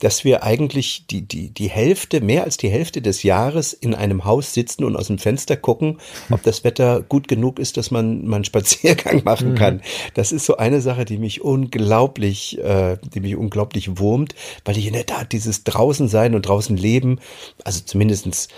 dass 0.00 0.24
wir 0.24 0.42
eigentlich 0.42 1.06
die, 1.06 1.22
die, 1.22 1.50
die 1.50 1.68
Hälfte, 1.68 2.20
mehr 2.20 2.44
als 2.44 2.56
die 2.56 2.68
Hälfte 2.68 3.00
des 3.00 3.22
Jahres 3.22 3.72
in 3.72 3.94
einem 3.94 4.24
Haus 4.24 4.52
sitzen 4.52 4.84
und 4.84 4.96
aus 4.96 5.06
dem 5.06 5.18
Fenster 5.18 5.56
gucken, 5.56 5.98
ob 6.30 6.42
das 6.42 6.64
Wetter 6.64 7.02
gut 7.02 7.28
genug 7.28 7.58
ist, 7.58 7.76
dass 7.76 7.90
man, 7.90 8.24
man 8.24 8.36
einen 8.36 8.44
Spaziergang 8.44 9.22
machen 9.24 9.52
mhm. 9.52 9.54
kann. 9.56 9.82
Das 10.14 10.32
ist 10.32 10.46
so 10.46 10.56
eine 10.56 10.80
Sache, 10.80 11.04
die 11.04 11.18
mich 11.18 11.42
unglaublich, 11.42 12.58
äh, 12.58 12.98
die 13.14 13.20
mich 13.20 13.36
unglaublich 13.36 13.98
wurmt, 13.98 14.34
weil 14.64 14.76
ich 14.76 14.86
in 14.86 14.94
der 14.94 15.06
Tat 15.06 15.32
dieses 15.32 15.64
draußen 15.64 16.08
sein 16.08 16.34
und 16.34 16.42
draußen 16.42 16.76
leben 16.76 17.18
also 17.64 17.82
zumindestens 17.84 18.48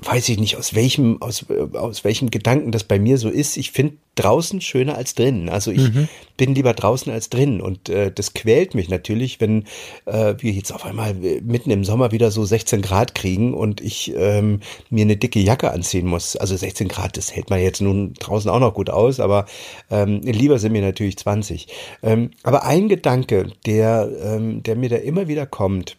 weiß 0.00 0.28
ich 0.28 0.38
nicht, 0.38 0.56
aus 0.56 0.74
welchem, 0.74 1.22
aus, 1.22 1.46
aus 1.74 2.04
welchem 2.04 2.30
Gedanken 2.30 2.72
das 2.72 2.84
bei 2.84 2.98
mir 2.98 3.18
so 3.18 3.28
ist. 3.28 3.56
Ich 3.56 3.70
finde 3.70 3.96
draußen 4.14 4.60
schöner 4.60 4.96
als 4.96 5.14
drinnen. 5.14 5.48
Also 5.48 5.70
ich 5.70 5.92
mhm. 5.92 6.08
bin 6.36 6.54
lieber 6.54 6.74
draußen 6.74 7.12
als 7.12 7.30
drinnen. 7.30 7.60
Und 7.60 7.88
äh, 7.88 8.10
das 8.12 8.34
quält 8.34 8.74
mich 8.74 8.88
natürlich, 8.88 9.40
wenn 9.40 9.64
äh, 10.06 10.34
wir 10.38 10.52
jetzt 10.52 10.72
auf 10.72 10.84
einmal 10.84 11.14
mitten 11.14 11.70
im 11.70 11.84
Sommer 11.84 12.10
wieder 12.10 12.30
so 12.30 12.44
16 12.44 12.82
Grad 12.82 13.14
kriegen 13.14 13.54
und 13.54 13.80
ich 13.80 14.12
ähm, 14.16 14.60
mir 14.90 15.02
eine 15.02 15.16
dicke 15.16 15.38
Jacke 15.40 15.70
anziehen 15.70 16.06
muss. 16.06 16.36
Also 16.36 16.56
16 16.56 16.88
Grad, 16.88 17.16
das 17.16 17.34
hält 17.34 17.50
man 17.50 17.60
jetzt 17.60 17.80
nun 17.80 18.14
draußen 18.14 18.50
auch 18.50 18.60
noch 18.60 18.74
gut 18.74 18.90
aus, 18.90 19.20
aber 19.20 19.46
ähm, 19.90 20.20
lieber 20.22 20.58
sind 20.58 20.72
mir 20.72 20.82
natürlich 20.82 21.16
20. 21.18 21.68
Ähm, 22.02 22.30
aber 22.42 22.64
ein 22.64 22.88
Gedanke, 22.88 23.52
der, 23.66 24.10
ähm, 24.22 24.62
der 24.62 24.76
mir 24.76 24.88
da 24.88 24.96
immer 24.96 25.28
wieder 25.28 25.46
kommt, 25.46 25.96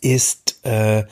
ist 0.00 0.64
äh, 0.64 1.04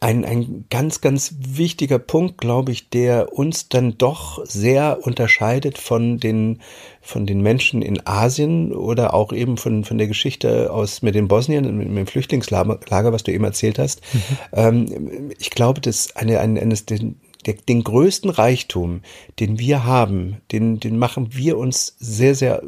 ein, 0.00 0.24
ein 0.24 0.66
ganz, 0.70 1.00
ganz 1.00 1.34
wichtiger 1.40 1.98
Punkt, 1.98 2.38
glaube 2.38 2.70
ich, 2.72 2.88
der 2.90 3.32
uns 3.32 3.68
dann 3.68 3.98
doch 3.98 4.44
sehr 4.46 5.00
unterscheidet 5.02 5.76
von 5.78 6.18
den, 6.18 6.60
von 7.00 7.26
den 7.26 7.40
Menschen 7.40 7.82
in 7.82 8.06
Asien 8.06 8.72
oder 8.72 9.14
auch 9.14 9.32
eben 9.32 9.56
von, 9.56 9.84
von 9.84 9.98
der 9.98 10.06
Geschichte 10.06 10.72
aus 10.72 11.02
mit 11.02 11.14
den 11.14 11.26
Bosnien, 11.26 11.76
mit 11.76 11.88
dem 11.88 12.06
Flüchtlingslager, 12.06 13.12
was 13.12 13.24
du 13.24 13.32
eben 13.32 13.44
erzählt 13.44 13.78
hast. 13.78 14.02
Mhm. 14.12 14.20
Ähm, 14.52 15.32
ich 15.38 15.50
glaube, 15.50 15.80
dass 15.80 16.14
eine, 16.14 16.38
eine, 16.38 16.60
eines, 16.60 16.86
den, 16.86 17.16
der, 17.46 17.54
den 17.54 17.82
größten 17.82 18.30
Reichtum, 18.30 19.00
den 19.40 19.58
wir 19.58 19.84
haben, 19.84 20.36
den, 20.52 20.78
den 20.78 20.96
machen 20.98 21.34
wir 21.34 21.58
uns 21.58 21.96
sehr, 21.98 22.36
sehr, 22.36 22.62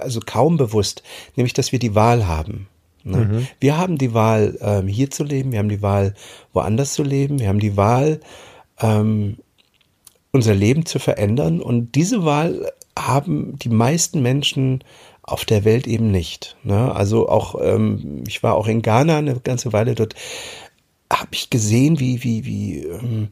also 0.00 0.20
kaum 0.24 0.56
bewusst, 0.56 1.02
nämlich, 1.36 1.52
dass 1.52 1.72
wir 1.72 1.78
die 1.78 1.94
Wahl 1.94 2.26
haben. 2.26 2.68
Ne? 3.04 3.16
Mhm. 3.16 3.46
Wir 3.60 3.76
haben 3.76 3.98
die 3.98 4.14
Wahl, 4.14 4.58
ähm, 4.60 4.88
hier 4.88 5.10
zu 5.10 5.24
leben, 5.24 5.52
wir 5.52 5.58
haben 5.58 5.68
die 5.68 5.82
Wahl, 5.82 6.14
woanders 6.52 6.94
zu 6.94 7.02
leben, 7.02 7.38
wir 7.38 7.48
haben 7.48 7.60
die 7.60 7.76
Wahl, 7.76 8.20
ähm, 8.80 9.38
unser 10.32 10.54
Leben 10.54 10.86
zu 10.86 10.98
verändern. 10.98 11.60
Und 11.60 11.94
diese 11.94 12.24
Wahl 12.24 12.70
haben 12.98 13.58
die 13.58 13.68
meisten 13.68 14.22
Menschen 14.22 14.84
auf 15.22 15.44
der 15.44 15.64
Welt 15.64 15.86
eben 15.86 16.10
nicht. 16.10 16.56
Ne? 16.62 16.94
Also 16.94 17.28
auch, 17.28 17.54
ähm, 17.60 18.24
ich 18.26 18.42
war 18.42 18.54
auch 18.54 18.66
in 18.66 18.82
Ghana 18.82 19.18
eine 19.18 19.40
ganze 19.40 19.72
Weile 19.72 19.94
dort, 19.94 20.14
habe 21.12 21.30
ich 21.32 21.50
gesehen, 21.50 22.00
wie, 22.00 22.22
wie, 22.22 22.44
wie, 22.44 22.78
ähm, 22.80 23.28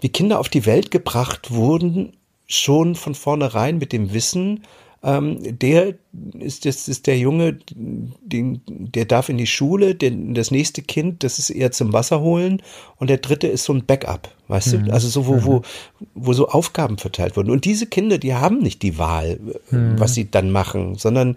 wie 0.00 0.08
Kinder 0.08 0.38
auf 0.40 0.48
die 0.48 0.66
Welt 0.66 0.90
gebracht 0.90 1.50
wurden, 1.50 2.16
schon 2.46 2.94
von 2.94 3.14
vornherein 3.14 3.78
mit 3.78 3.92
dem 3.92 4.12
Wissen, 4.12 4.64
ähm, 5.02 5.38
der 5.58 5.94
ist, 6.38 6.66
das 6.66 6.88
ist 6.88 7.06
der 7.06 7.18
Junge, 7.18 7.58
den, 7.70 8.60
der 8.66 9.06
darf 9.06 9.28
in 9.28 9.38
die 9.38 9.46
Schule, 9.46 9.94
den, 9.94 10.34
das 10.34 10.50
nächste 10.50 10.82
Kind, 10.82 11.24
das 11.24 11.38
ist 11.38 11.50
eher 11.50 11.72
zum 11.72 11.92
Wasser 11.92 12.20
holen 12.20 12.62
und 12.96 13.08
der 13.08 13.16
dritte 13.18 13.46
ist 13.46 13.64
so 13.64 13.72
ein 13.72 13.86
Backup, 13.86 14.28
weißt 14.48 14.74
mhm. 14.74 14.84
du? 14.86 14.92
Also 14.92 15.08
so, 15.08 15.26
wo, 15.26 15.44
wo, 15.44 15.56
mhm. 15.56 15.62
wo 16.14 16.32
so 16.34 16.48
Aufgaben 16.48 16.98
verteilt 16.98 17.36
wurden. 17.36 17.50
Und 17.50 17.64
diese 17.64 17.86
Kinder, 17.86 18.18
die 18.18 18.34
haben 18.34 18.58
nicht 18.58 18.82
die 18.82 18.98
Wahl, 18.98 19.40
mhm. 19.70 19.98
was 19.98 20.14
sie 20.14 20.30
dann 20.30 20.50
machen, 20.50 20.96
sondern 20.96 21.36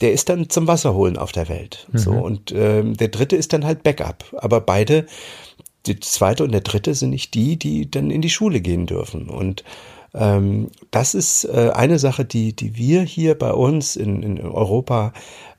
der 0.00 0.12
ist 0.12 0.28
dann 0.28 0.48
zum 0.48 0.66
Wasser 0.66 0.94
holen 0.94 1.16
auf 1.16 1.32
der 1.32 1.48
Welt. 1.48 1.86
Mhm. 1.92 1.98
So, 1.98 2.12
und 2.12 2.52
ähm, 2.52 2.96
der 2.96 3.08
dritte 3.08 3.36
ist 3.36 3.52
dann 3.52 3.64
halt 3.64 3.82
Backup. 3.82 4.24
Aber 4.38 4.60
beide, 4.60 5.06
die 5.86 5.98
zweite 6.00 6.44
und 6.44 6.52
der 6.52 6.60
dritte 6.62 6.94
sind 6.94 7.10
nicht 7.10 7.34
die, 7.34 7.56
die 7.56 7.90
dann 7.90 8.10
in 8.10 8.22
die 8.22 8.30
Schule 8.30 8.60
gehen 8.60 8.86
dürfen. 8.86 9.28
Und 9.28 9.64
das 10.90 11.14
ist 11.14 11.44
äh, 11.44 11.70
eine 11.74 11.98
Sache, 11.98 12.24
die, 12.24 12.54
die 12.54 12.76
wir 12.76 13.02
hier 13.02 13.38
bei 13.38 13.52
uns 13.52 13.96
in, 13.96 14.22
in 14.22 14.40
Europa 14.40 15.12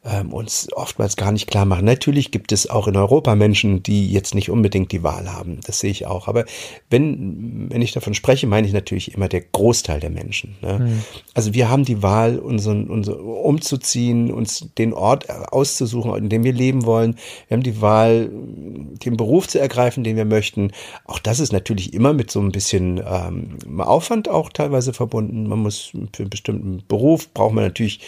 ähm, 0.03 0.34
uns 0.34 0.67
oftmals 0.74 1.15
gar 1.15 1.31
nicht 1.31 1.48
klar 1.48 1.65
machen. 1.65 1.86
Natürlich 1.86 2.31
gibt 2.31 2.51
es 2.51 2.67
auch 2.67 2.88
in 2.88 2.96
Europa 2.96 3.36
Menschen, 3.36 3.84
die 3.84 4.12
jetzt 4.12 4.34
nicht 4.34 4.50
unbedingt 4.50 4.91
die 4.91 5.03
Wahl 5.03 5.31
haben. 5.31 5.60
Das 5.67 5.79
sehe 5.79 5.91
ich 5.91 6.08
auch. 6.08 6.27
Aber 6.27 6.46
wenn, 6.89 7.67
wenn 7.70 7.84
ich 7.84 7.91
davon 7.91 8.15
spreche, 8.15 8.48
meine 8.48 8.65
ich 8.65 8.74
natürlich 8.74 9.13
immer 9.13 9.27
der 9.27 9.41
Großteil 9.41 10.00
der 10.00 10.10
Menschen. 10.10 10.55
Ne? 10.62 10.79
Mhm. 10.79 11.01
Also 11.36 11.53
wir 11.53 11.70
haben 11.70 11.86
die 11.86 12.01
Wahl, 12.01 12.39
unseren, 12.39 12.89
unser, 12.89 13.20
umzuziehen, 13.22 14.31
uns 14.31 14.70
den 14.75 14.93
Ort 14.93 15.29
auszusuchen, 15.29 16.15
in 16.15 16.29
dem 16.29 16.43
wir 16.43 16.53
leben 16.53 16.86
wollen. 16.86 17.15
Wir 17.48 17.58
haben 17.58 17.63
die 17.63 17.79
Wahl, 17.79 18.31
den 18.31 19.17
Beruf 19.17 19.48
zu 19.48 19.60
ergreifen, 19.60 20.03
den 20.03 20.15
wir 20.15 20.25
möchten. 20.25 20.72
Auch 21.05 21.20
das 21.20 21.39
ist 21.39 21.53
natürlich 21.53 21.93
immer 21.93 22.13
mit 22.13 22.31
so 22.31 22.39
ein 22.39 22.51
bisschen 22.51 23.00
ähm, 23.05 23.79
Aufwand 23.79 24.29
auch 24.29 24.50
teilweise 24.50 24.93
verbunden. 24.93 25.48
Man 25.48 25.60
muss 25.60 25.91
für 26.12 26.24
einen 26.24 26.29
bestimmten 26.31 26.84
Beruf 26.88 27.31
braucht 27.34 27.53
man 27.53 27.65
natürlich 27.65 28.00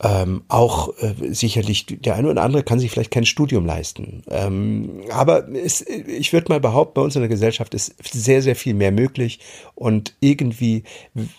ähm, 0.00 0.44
auch 0.46 0.96
äh, 0.98 1.14
sicherlich, 1.32 1.86
der 1.88 2.14
eine 2.14 2.30
oder 2.30 2.42
andere 2.42 2.62
kann 2.62 2.78
sich 2.78 2.90
vielleicht 2.90 3.10
kein 3.10 3.26
Studium 3.26 3.66
leisten. 3.66 4.22
Ähm, 4.30 5.00
aber 5.10 5.48
es, 5.48 5.80
ich 5.80 6.32
würde 6.32 6.52
mal 6.52 6.60
behaupten, 6.60 6.94
bei 6.94 7.02
uns 7.02 7.16
in 7.16 7.22
der 7.22 7.28
Gesellschaft 7.28 7.74
ist 7.74 7.96
sehr, 8.12 8.40
sehr 8.40 8.54
viel 8.54 8.74
mehr 8.74 8.92
möglich. 8.92 9.40
Und 9.74 10.14
irgendwie, 10.20 10.84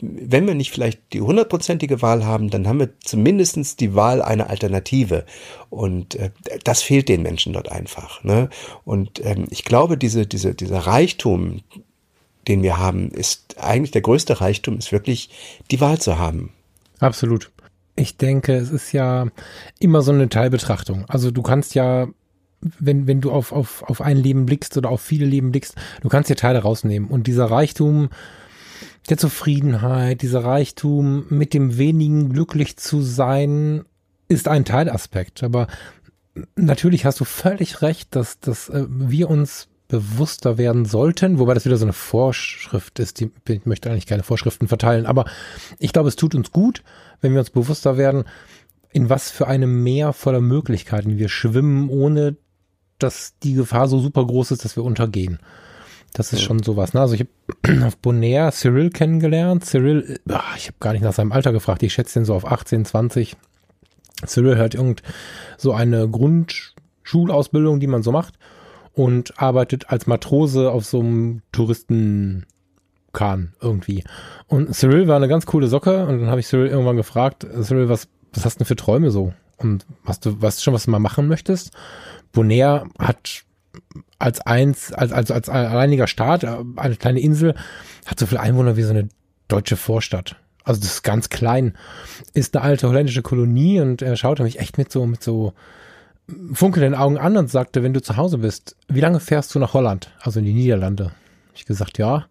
wenn 0.01 0.46
wir 0.46 0.56
nicht 0.56 0.72
vielleicht 0.72 1.00
die 1.13 1.22
hundertprozentige 1.22 2.01
Wahl 2.01 2.25
haben, 2.25 2.50
dann 2.50 2.68
haben 2.68 2.80
wir 2.80 2.89
zumindestens 3.00 3.78
die 3.78 3.96
Wahl 3.96 4.22
einer 4.22 4.50
Alternative. 4.50 5.25
Und 5.70 6.16
äh, 6.16 6.32
das 6.66 6.82
fehlt 6.82 7.08
den 7.08 7.22
Menschen 7.22 7.54
dort 7.54 7.72
einfach. 7.72 8.25
Ne? 8.25 8.50
Und 8.84 9.24
ähm, 9.25 9.48
ich 9.51 9.63
glaube, 9.63 9.98
diese, 9.98 10.28
diese, 10.28 10.54
dieser 10.54 10.80
Reichtum, 10.80 11.62
den 12.50 12.62
wir 12.62 12.78
haben, 12.78 13.10
ist 13.12 13.58
eigentlich 13.58 13.92
der 13.92 14.01
größte 14.01 14.42
Reichtum, 14.42 14.80
ist 14.80 14.92
wirklich 14.92 15.30
die 15.72 15.80
Wahl 15.80 16.01
zu 16.01 16.20
haben. 16.20 16.51
Absolut. 17.00 17.51
Ich 18.00 18.15
denke, 18.15 18.56
es 18.56 18.72
ist 18.72 18.94
ja 18.94 19.27
immer 19.79 20.01
so 20.01 20.13
eine 20.13 20.29
Teilbetrachtung. 20.29 21.03
Also 21.10 21.32
du 21.32 21.41
kannst 21.41 21.75
ja, 21.75 22.08
wenn, 22.62 23.08
wenn 23.08 23.20
du 23.20 23.29
auf, 23.32 23.51
auf, 23.51 23.84
auf 23.84 24.00
ein 24.00 24.15
Leben 24.15 24.46
blickst 24.46 24.77
oder 24.77 24.89
auf 24.89 25.01
viele 25.01 25.25
Leben 25.25 25.51
blickst, 25.51 25.75
du 26.01 26.08
kannst 26.08 26.29
dir 26.29 26.38
Teile 26.38 26.60
rausnehmen. 26.60 27.10
Und 27.10 27.27
dieser 27.27 27.46
Reichtum 27.51 28.10
der 29.10 29.18
Zufriedenheit, 29.18 30.22
dieser 30.22 30.46
Reichtum 30.46 31.25
mit 31.29 31.53
dem 31.53 31.77
wenigen 31.77 32.32
glücklich 32.32 32.77
zu 32.77 33.01
sein, 33.01 33.84
ist 34.29 34.48
ein 34.48 34.63
Teilaspekt. 34.63 35.44
Aber 35.44 35.68
natürlich 36.56 37.03
hast 37.03 37.20
du 37.20 37.25
völlig 37.25 37.82
recht, 37.82 38.15
dass, 38.15 38.39
dass 38.39 38.70
äh, 38.70 38.86
wir 38.88 39.29
uns 39.29 39.68
bewusster 39.89 40.58
werden 40.60 40.86
sollten, 40.86 41.39
wobei 41.39 41.56
das 41.56 41.65
wieder 41.65 41.75
so 41.75 41.86
eine 41.86 41.94
Vorschrift 41.94 43.00
ist, 43.00 43.20
die, 43.20 43.32
ich 43.48 43.65
möchte 43.65 43.89
eigentlich 43.89 44.06
keine 44.06 44.24
Vorschriften 44.24 44.68
verteilen, 44.68 45.08
aber 45.08 45.25
ich 45.79 45.91
glaube, 45.91 46.10
es 46.10 46.15
tut 46.15 46.36
uns 46.36 46.51
gut, 46.51 46.84
wenn 47.22 47.34
wir 47.34 47.40
uns 47.40 47.50
bewusster 47.50 47.98
werden, 47.98 48.26
in 48.92 49.10
was 49.10 49.30
für 49.30 49.48
einem 49.48 49.84
Meer 49.84 50.14
voller 50.14 50.42
Möglichkeiten 50.42 51.18
wir 51.18 51.30
schwimmen, 51.30 51.90
ohne 51.90 52.38
dass 52.98 53.38
die 53.44 53.54
Gefahr 53.54 53.88
so 53.88 54.00
super 54.00 54.26
groß 54.26 54.52
ist, 54.52 54.66
dass 54.66 54.76
wir 54.76 54.84
untergehen. 54.84 55.40
Das 56.14 56.34
ist 56.34 56.40
ja. 56.42 56.48
schon 56.48 56.64
sowas. 56.64 56.94
Ne? 56.94 57.02
Also 57.02 57.14
ich 57.14 57.22
habe 57.22 57.86
auf 57.86 57.98
Bonaire 57.98 58.52
Cyril 58.52 58.90
kennengelernt. 58.90 59.64
Cyril, 59.66 60.20
ach, 60.30 60.58
ich 60.58 60.68
habe 60.68 60.78
gar 60.80 60.94
nicht 60.94 61.04
nach 61.04 61.14
seinem 61.14 61.32
Alter 61.32 61.52
gefragt. 61.52 61.84
Ich 61.84 61.94
schätze 61.94 62.20
den 62.20 62.26
so 62.26 62.34
auf 62.34 62.46
18, 62.46 62.86
20. 62.86 63.38
Cyril 64.26 64.58
hat 64.58 64.76
irgend 64.76 65.04
so 65.58 65.72
eine 65.72 66.10
Grundschulausbildung, 66.10 67.80
die 67.80 67.88
man 67.88 68.04
so 68.04 68.12
macht 68.12 68.34
und 68.94 69.40
arbeitet 69.40 69.90
als 69.90 70.08
Matrose 70.08 70.72
auf 70.72 70.86
so 70.86 71.00
einem 71.00 71.42
Touristenkahn 73.10 73.54
irgendwie. 73.62 74.04
Und 74.48 74.74
Cyril 74.74 75.08
war 75.08 75.16
eine 75.16 75.28
ganz 75.28 75.46
coole 75.46 75.68
Socke 75.68 76.06
und 76.06 76.20
dann 76.20 76.30
habe 76.30 76.39
ich 76.39 76.48
Cyril 76.48 76.68
irgendwann 76.68 76.98
gefragt, 76.98 77.46
Cyril, 77.62 77.89
was, 77.89 78.08
was 78.34 78.46
hast 78.46 78.56
du 78.56 78.60
denn 78.60 78.68
für 78.68 78.75
Träume 78.75 79.12
so? 79.12 79.34
Und 79.58 79.86
hast 80.06 80.25
du, 80.25 80.42
weißt 80.42 80.60
du 80.60 80.63
schon, 80.63 80.74
was 80.74 80.86
du 80.86 80.92
mal 80.92 81.00
machen 81.00 81.28
möchtest? 81.28 81.72
Bonaire 82.32 82.88
hat 82.98 83.44
als 84.18 84.42
eins, 84.42 84.94
als, 84.94 85.12
als, 85.12 85.32
als 85.32 85.50
alleiniger 85.50 86.08
Staat, 86.08 86.46
eine 86.46 86.96
kleine 86.96 87.20
Insel, 87.20 87.56
hat 88.06 88.20
so 88.20 88.25
viele 88.25 88.42
Einwohner 88.42 88.78
wie 88.78 88.84
so 88.84 88.92
eine 88.92 89.10
deutsche 89.48 89.78
Vorstadt. 89.78 90.36
Also 90.63 90.82
das 90.82 90.92
ist 90.92 91.04
ganz 91.04 91.30
klein. 91.30 91.75
Ist 92.34 92.56
eine 92.56 92.63
alte 92.63 92.88
holländische 92.88 93.22
Kolonie 93.22 93.80
und 93.80 94.01
er 94.01 94.16
schaute 94.16 94.44
mich 94.44 94.60
echt 94.60 94.78
mit 94.78 94.92
so, 94.92 95.06
mit 95.06 95.24
so 95.24 95.54
funkelnden 96.54 96.94
Augen 96.94 97.18
an 97.18 97.38
und 97.38 97.50
sagte, 97.50 97.82
wenn 97.82 97.94
du 97.94 98.01
zu 98.01 98.18
Hause 98.18 98.39
bist, 98.39 98.75
wie 98.88 99.00
lange 99.00 99.20
fährst 99.20 99.54
du 99.56 99.60
nach 99.60 99.74
Holland, 99.74 100.12
also 100.22 100.39
in 100.39 100.46
die 100.46 100.54
Niederlande? 100.54 101.12
Ich 101.56 101.66
gesagt, 101.66 101.98
ja. 101.98 102.25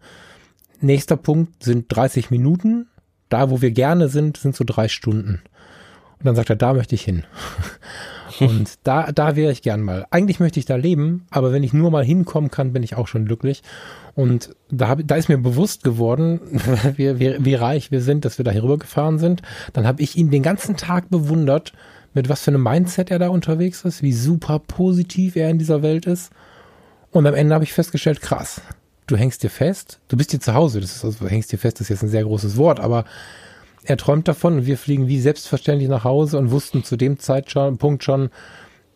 Nächster 0.81 1.17
Punkt 1.17 1.63
sind 1.63 1.85
30 1.89 2.31
Minuten. 2.31 2.87
Da, 3.29 3.49
wo 3.49 3.61
wir 3.61 3.71
gerne 3.71 4.09
sind, 4.09 4.37
sind 4.37 4.55
so 4.55 4.63
drei 4.65 4.87
Stunden. 4.87 5.41
Und 6.19 6.25
dann 6.25 6.35
sagt 6.35 6.49
er, 6.49 6.55
da 6.55 6.73
möchte 6.73 6.95
ich 6.95 7.03
hin. 7.03 7.23
Und 8.39 8.79
da, 8.83 9.11
da 9.11 9.35
wäre 9.35 9.51
ich 9.51 9.61
gern 9.61 9.81
mal. 9.81 10.05
Eigentlich 10.11 10.39
möchte 10.39 10.59
ich 10.59 10.65
da 10.65 10.75
leben, 10.75 11.25
aber 11.29 11.51
wenn 11.51 11.63
ich 11.63 11.73
nur 11.73 11.91
mal 11.91 12.03
hinkommen 12.03 12.49
kann, 12.49 12.73
bin 12.73 12.83
ich 12.83 12.95
auch 12.95 13.07
schon 13.07 13.25
glücklich. 13.25 13.63
Und 14.15 14.55
da, 14.69 14.87
hab, 14.87 14.99
da 15.05 15.15
ist 15.15 15.29
mir 15.29 15.37
bewusst 15.37 15.83
geworden, 15.83 16.39
wie, 16.95 17.19
wie, 17.19 17.35
wie 17.39 17.55
reich 17.55 17.91
wir 17.91 18.01
sind, 18.01 18.25
dass 18.25 18.37
wir 18.37 18.45
da 18.45 18.51
hier 18.51 18.63
rübergefahren 18.63 19.19
sind. 19.19 19.41
Dann 19.73 19.85
habe 19.85 20.01
ich 20.01 20.15
ihn 20.15 20.31
den 20.31 20.43
ganzen 20.43 20.77
Tag 20.77 21.09
bewundert, 21.09 21.73
mit 22.13 22.29
was 22.29 22.41
für 22.43 22.51
einem 22.51 22.63
Mindset 22.63 23.11
er 23.11 23.19
da 23.19 23.29
unterwegs 23.29 23.83
ist, 23.83 24.01
wie 24.01 24.13
super 24.13 24.59
positiv 24.59 25.35
er 25.35 25.49
in 25.49 25.59
dieser 25.59 25.81
Welt 25.81 26.05
ist. 26.05 26.31
Und 27.11 27.27
am 27.27 27.33
Ende 27.33 27.55
habe 27.55 27.63
ich 27.63 27.73
festgestellt, 27.73 28.21
krass, 28.21 28.61
du 29.09 29.17
hängst 29.17 29.43
dir 29.43 29.49
fest, 29.49 29.99
du 30.07 30.17
bist 30.17 30.31
hier 30.31 30.39
zu 30.39 30.53
Hause, 30.53 30.81
das 30.81 30.95
ist 30.95 31.05
also, 31.05 31.27
hängst 31.27 31.51
dir 31.51 31.57
fest, 31.57 31.79
das 31.79 31.85
ist 31.85 31.89
jetzt 31.89 32.03
ein 32.03 32.09
sehr 32.09 32.23
großes 32.23 32.57
Wort, 32.57 32.79
aber 32.79 33.05
er 33.83 33.97
träumt 33.97 34.27
davon 34.27 34.59
und 34.59 34.65
wir 34.65 34.77
fliegen 34.77 35.07
wie 35.07 35.19
selbstverständlich 35.19 35.89
nach 35.89 36.03
Hause 36.03 36.37
und 36.37 36.51
wussten 36.51 36.83
zu 36.83 36.95
dem 36.95 37.17
Zeitpunkt 37.19 38.03
schon, 38.03 38.29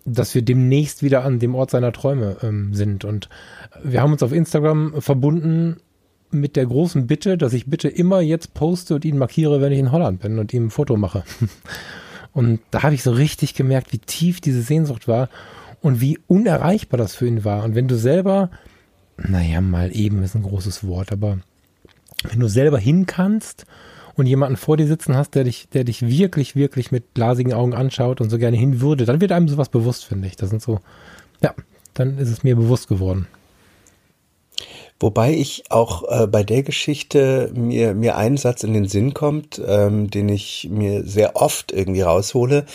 dass 0.06 0.36
wir 0.36 0.42
demnächst 0.42 1.02
wieder 1.02 1.24
an 1.24 1.40
dem 1.40 1.56
Ort 1.56 1.72
seiner 1.72 1.94
Träume 1.94 2.38
ähm, 2.44 2.74
sind. 2.74 3.06
Und 3.06 3.30
wir 3.82 4.02
haben 4.02 4.12
uns 4.12 4.22
auf 4.22 4.34
Instagram 4.34 5.02
verbunden 5.02 5.78
mit 6.30 6.56
der 6.56 6.66
großen 6.66 7.08
Bitte, 7.08 7.38
dass 7.38 7.54
ich 7.54 7.68
bitte 7.68 7.88
immer 7.88 8.20
jetzt 8.20 8.54
poste 8.54 8.96
und 8.96 9.06
ihn 9.06 9.18
markiere, 9.18 9.62
wenn 9.62 9.72
ich 9.72 9.80
in 9.80 9.92
Holland 9.92 10.20
bin 10.20 10.40
und 10.40 10.54
ihm 10.54 10.66
ein 10.66 10.72
Foto 10.72 10.98
mache. 10.98 11.24
Und 12.34 12.62
da 12.72 12.82
habe 12.82 12.96
ich 12.96 13.04
so 13.04 13.12
richtig 13.12 13.54
gemerkt, 13.54 13.94
wie 13.94 14.00
tief 14.00 14.42
diese 14.42 14.64
Sehnsucht 14.64 15.08
war 15.08 15.30
und 15.84 16.02
wie 16.02 16.18
unerreichbar 16.26 16.98
das 16.98 17.14
für 17.14 17.28
ihn 17.28 17.46
war. 17.46 17.64
Und 17.64 17.76
wenn 17.76 17.88
du 17.88 17.96
selber, 17.96 18.50
naja, 19.18 19.62
mal 19.62 19.96
eben 19.96 20.24
ist 20.24 20.36
ein 20.36 20.44
großes 20.44 20.86
Wort, 20.88 21.12
aber 21.12 21.40
wenn 22.24 22.40
du 22.40 22.48
selber 22.48 22.78
hin 22.78 23.06
kannst 23.06 23.66
und 24.16 24.28
jemanden 24.28 24.58
vor 24.58 24.78
dir 24.78 24.88
sitzen 24.88 25.16
hast, 25.16 25.36
der 25.36 25.44
dich, 25.44 25.68
der 25.70 25.84
dich 25.84 26.08
wirklich, 26.08 26.56
wirklich 26.56 26.92
mit 26.92 27.14
glasigen 27.14 27.54
Augen 27.54 27.74
anschaut 27.74 28.22
und 28.22 28.30
so 28.30 28.38
gerne 28.38 28.58
hin 28.58 28.82
würde, 28.82 29.06
dann 29.06 29.22
wird 29.22 29.32
einem 29.32 29.48
sowas 29.48 29.70
bewusst, 29.70 30.06
finde 30.06 30.28
ich. 30.28 30.36
Das 30.36 30.50
sind 30.50 30.62
so, 30.62 30.80
ja, 31.42 31.54
dann 31.94 32.18
ist 32.18 32.30
es 32.30 32.44
mir 32.44 32.56
bewusst 32.56 32.88
geworden. 32.88 33.28
Wobei 35.00 35.34
ich 35.34 35.66
auch 35.70 36.04
äh, 36.08 36.28
bei 36.28 36.44
der 36.44 36.64
Geschichte 36.64 37.52
mir, 37.54 37.94
mir 37.94 38.16
ein 38.16 38.38
Satz 38.38 38.64
in 38.64 38.74
den 38.74 38.88
Sinn 38.88 39.14
kommt, 39.14 39.62
ähm, 39.66 40.10
den 40.10 40.30
ich 40.30 40.70
mir 40.72 41.04
sehr 41.04 41.36
oft 41.36 41.72
irgendwie 41.72 42.02
raushole. 42.02 42.66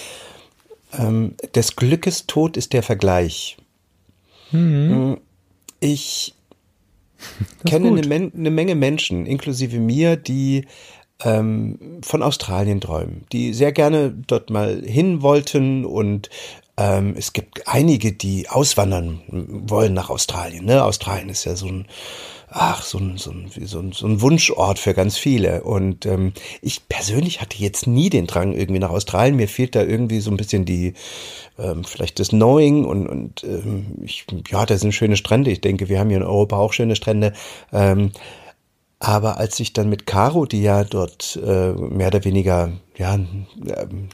Ähm, 0.92 1.34
des 1.54 1.76
Glückes 1.76 2.26
Tod 2.26 2.56
ist 2.56 2.72
der 2.72 2.82
Vergleich. 2.82 3.56
Mhm. 4.50 5.18
Ich 5.80 6.34
kenne 7.66 7.88
eine, 7.88 8.06
Men 8.06 8.32
eine 8.34 8.50
Menge 8.50 8.74
Menschen, 8.74 9.26
inklusive 9.26 9.78
mir, 9.78 10.16
die 10.16 10.66
ähm, 11.24 12.00
von 12.02 12.22
Australien 12.22 12.80
träumen, 12.80 13.24
die 13.32 13.52
sehr 13.52 13.72
gerne 13.72 14.12
dort 14.26 14.50
mal 14.50 14.82
hin 14.84 15.22
wollten 15.22 15.84
und 15.84 16.30
ähm, 16.76 17.14
es 17.16 17.32
gibt 17.32 17.66
einige, 17.66 18.12
die 18.12 18.48
auswandern 18.48 19.20
wollen 19.28 19.94
nach 19.94 20.10
Australien. 20.10 20.64
Ne? 20.64 20.84
Australien 20.84 21.28
ist 21.28 21.44
ja 21.44 21.56
so 21.56 21.66
ein 21.66 21.86
ach, 22.50 22.82
so 22.82 22.98
ein, 22.98 23.18
so 23.18 23.30
ein, 23.30 23.50
so 23.64 23.78
ein, 23.78 23.92
so 23.92 24.06
ein 24.06 24.20
Wunschort 24.20 24.78
für 24.78 24.94
ganz 24.94 25.18
viele. 25.18 25.62
Und 25.62 26.06
ähm, 26.06 26.32
ich 26.62 26.88
persönlich 26.88 27.40
hatte 27.40 27.58
jetzt 27.58 27.86
nie 27.86 28.10
den 28.10 28.26
Drang 28.26 28.54
irgendwie 28.54 28.80
nach 28.80 28.90
Australien. 28.90 29.36
Mir 29.36 29.48
fehlt 29.48 29.74
da 29.74 29.82
irgendwie 29.82 30.20
so 30.20 30.30
ein 30.30 30.36
bisschen 30.36 30.64
die, 30.64 30.94
ähm, 31.58 31.84
vielleicht 31.84 32.18
das 32.18 32.30
Knowing 32.30 32.84
und, 32.84 33.06
und 33.06 33.44
ähm, 33.44 33.98
ich, 34.02 34.26
ja, 34.50 34.64
das 34.66 34.80
sind 34.80 34.92
schöne 34.92 35.16
Strände. 35.16 35.50
Ich 35.50 35.60
denke, 35.60 35.88
wir 35.88 35.98
haben 35.98 36.08
hier 36.08 36.18
in 36.18 36.24
Europa 36.24 36.56
auch 36.56 36.72
schöne 36.72 36.96
Strände. 36.96 37.32
Ähm, 37.72 38.12
aber 39.00 39.38
als 39.38 39.60
ich 39.60 39.72
dann 39.72 39.88
mit 39.88 40.06
Caro, 40.06 40.44
die 40.44 40.62
ja 40.62 40.82
dort 40.82 41.38
äh, 41.44 41.72
mehr 41.72 42.08
oder 42.08 42.24
weniger, 42.24 42.72
ja, 42.96 43.16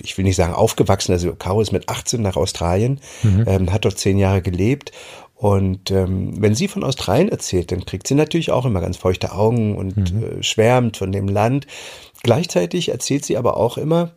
ich 0.02 0.18
will 0.18 0.24
nicht 0.24 0.36
sagen 0.36 0.52
aufgewachsen, 0.52 1.12
also 1.12 1.34
Caro 1.34 1.62
ist 1.62 1.72
mit 1.72 1.88
18 1.88 2.20
nach 2.20 2.36
Australien, 2.36 3.00
mhm. 3.22 3.44
ähm, 3.46 3.72
hat 3.72 3.86
dort 3.86 3.98
zehn 3.98 4.18
Jahre 4.18 4.42
gelebt. 4.42 4.92
Und 5.34 5.90
ähm, 5.90 6.40
wenn 6.40 6.54
sie 6.54 6.68
von 6.68 6.84
Australien 6.84 7.28
erzählt, 7.28 7.72
dann 7.72 7.84
kriegt 7.84 8.06
sie 8.06 8.14
natürlich 8.14 8.50
auch 8.50 8.64
immer 8.64 8.80
ganz 8.80 8.96
feuchte 8.96 9.32
Augen 9.32 9.76
und 9.76 10.12
mhm. 10.12 10.24
äh, 10.24 10.42
schwärmt 10.42 10.96
von 10.96 11.12
dem 11.12 11.28
Land. 11.28 11.66
Gleichzeitig 12.22 12.88
erzählt 12.88 13.24
sie 13.24 13.36
aber 13.36 13.56
auch 13.56 13.76
immer, 13.76 14.12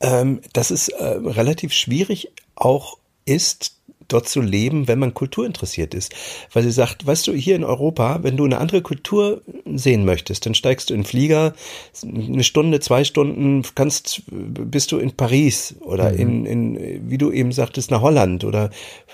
ähm, 0.00 0.40
dass 0.52 0.70
es 0.70 0.88
äh, 0.88 1.04
relativ 1.04 1.72
schwierig 1.72 2.30
auch 2.54 2.98
ist, 3.24 3.75
dort 4.08 4.28
zu 4.28 4.40
leben, 4.40 4.88
wenn 4.88 4.98
man 4.98 5.14
kulturinteressiert 5.14 5.94
ist. 5.94 6.14
Weil 6.52 6.62
sie 6.62 6.70
sagt, 6.70 7.06
weißt 7.06 7.26
du, 7.26 7.32
hier 7.32 7.56
in 7.56 7.64
Europa, 7.64 8.20
wenn 8.22 8.36
du 8.36 8.44
eine 8.44 8.58
andere 8.58 8.82
Kultur 8.82 9.42
sehen 9.64 10.04
möchtest, 10.04 10.46
dann 10.46 10.54
steigst 10.54 10.90
du 10.90 10.94
in 10.94 11.04
Flieger, 11.04 11.54
eine 12.02 12.44
Stunde, 12.44 12.80
zwei 12.80 13.04
Stunden, 13.04 13.62
kannst, 13.74 14.22
bist 14.26 14.92
du 14.92 14.98
in 14.98 15.12
Paris 15.12 15.76
oder 15.80 16.12
mhm. 16.12 16.18
in, 16.18 16.46
in, 16.46 17.10
wie 17.10 17.18
du 17.18 17.32
eben 17.32 17.52
sagtest, 17.52 17.90
nach 17.90 18.02
Holland 18.02 18.44
oder 18.44 18.70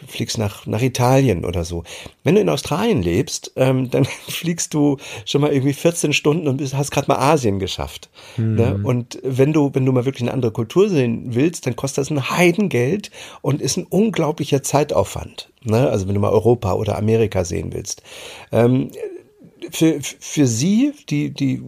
fliegst 0.07 0.38
nach, 0.38 0.67
nach 0.67 0.83
Italien 0.83 1.45
oder 1.45 1.64
so. 1.64 1.85
Wenn 2.25 2.35
du 2.35 2.40
in 2.40 2.49
Australien 2.49 3.03
lebst, 3.03 3.53
ähm, 3.57 3.90
dann 3.90 4.05
fliegst 4.29 4.75
du 4.75 4.99
schon 5.25 5.40
mal 5.40 5.53
irgendwie 5.53 5.73
14 5.73 6.12
Stunden 6.12 6.49
und 6.49 6.59
bist, 6.59 6.75
hast 6.75 6.90
gerade 6.90 7.09
mal 7.09 7.19
Asien 7.19 7.59
geschafft. 7.59 8.11
Mhm. 8.37 8.55
Ne? 8.55 8.81
Und 8.83 9.19
wenn 9.23 9.53
du, 9.53 9.71
wenn 9.75 9.87
du 9.87 9.93
mal 9.93 10.05
wirklich 10.05 10.23
eine 10.23 10.33
andere 10.33 10.53
Kultur 10.53 10.88
sehen 10.88 11.35
willst, 11.35 11.67
dann 11.67 11.77
kostet 11.77 12.03
das 12.03 12.11
ein 12.11 12.31
Heidengeld 12.31 13.11
und 13.40 13.62
ist 13.62 13.77
ein 13.77 13.85
unglaublicher 13.85 14.62
Zeit 14.62 14.82
Zeitaufwand. 14.83 15.51
Ne? 15.62 15.88
Also 15.88 16.07
wenn 16.07 16.14
du 16.14 16.21
mal 16.21 16.31
Europa 16.31 16.75
oder 16.75 16.99
Amerika 16.99 17.45
sehen 17.45 17.73
willst. 17.73 18.03
Ähm, 18.51 18.90
für, 19.71 20.01
für 20.01 20.47
sie, 20.49 20.92
die, 21.09 21.31
die 21.31 21.62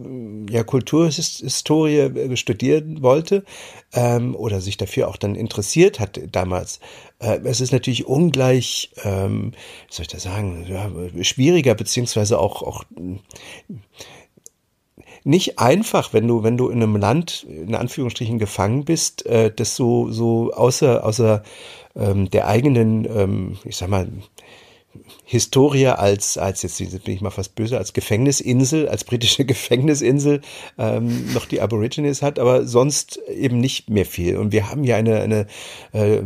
ja 0.49 0.63
Kulturhistorie 0.63 2.35
studieren 2.35 3.01
wollte 3.01 3.45
ähm, 3.93 4.35
oder 4.35 4.59
sich 4.59 4.75
dafür 4.75 5.07
auch 5.07 5.15
dann 5.15 5.33
interessiert 5.35 6.01
hat 6.01 6.19
damals, 6.31 6.81
äh, 7.19 7.39
es 7.45 7.61
ist 7.61 7.71
natürlich 7.71 8.05
ungleich, 8.05 8.91
ähm, 9.03 9.53
wie 9.87 9.93
soll 9.93 10.03
ich 10.03 10.09
das 10.09 10.23
sagen, 10.23 10.65
ja, 10.67 10.91
schwieriger, 11.23 11.73
beziehungsweise 11.73 12.37
auch, 12.37 12.61
auch 12.63 12.83
nicht 15.23 15.57
einfach, 15.57 16.13
wenn 16.13 16.27
du, 16.27 16.43
wenn 16.43 16.57
du 16.57 16.69
in 16.69 16.83
einem 16.83 16.97
Land, 16.97 17.47
in 17.49 17.75
Anführungsstrichen, 17.75 18.39
gefangen 18.39 18.83
bist, 18.83 19.25
äh, 19.25 19.51
das 19.55 19.75
so, 19.75 20.11
so 20.11 20.51
außer, 20.51 21.03
außer 21.03 21.43
ähm, 21.95 22.29
der 22.29 22.47
eigenen, 22.47 23.05
ähm, 23.05 23.57
ich 23.63 23.77
sag 23.77 23.89
mal, 23.89 24.07
Historie 25.27 25.87
als, 25.87 26.37
als 26.37 26.61
jetzt 26.61 26.77
bin 26.77 27.15
ich 27.15 27.21
mal 27.21 27.31
fast 27.31 27.55
böse, 27.55 27.79
als 27.79 27.93
Gefängnisinsel, 27.93 28.87
als 28.87 29.03
britische 29.03 29.43
Gefängnisinsel 29.45 30.41
ähm, 30.77 31.33
noch 31.33 31.47
die 31.47 31.61
Aborigines 31.61 32.21
hat, 32.21 32.37
aber 32.37 32.67
sonst 32.67 33.19
eben 33.27 33.59
nicht 33.59 33.89
mehr 33.89 34.05
viel. 34.05 34.37
Und 34.37 34.51
wir 34.51 34.69
haben 34.69 34.83
ja 34.83 34.97
eine, 34.97 35.21
eine 35.21 35.47
äh, 35.93 36.21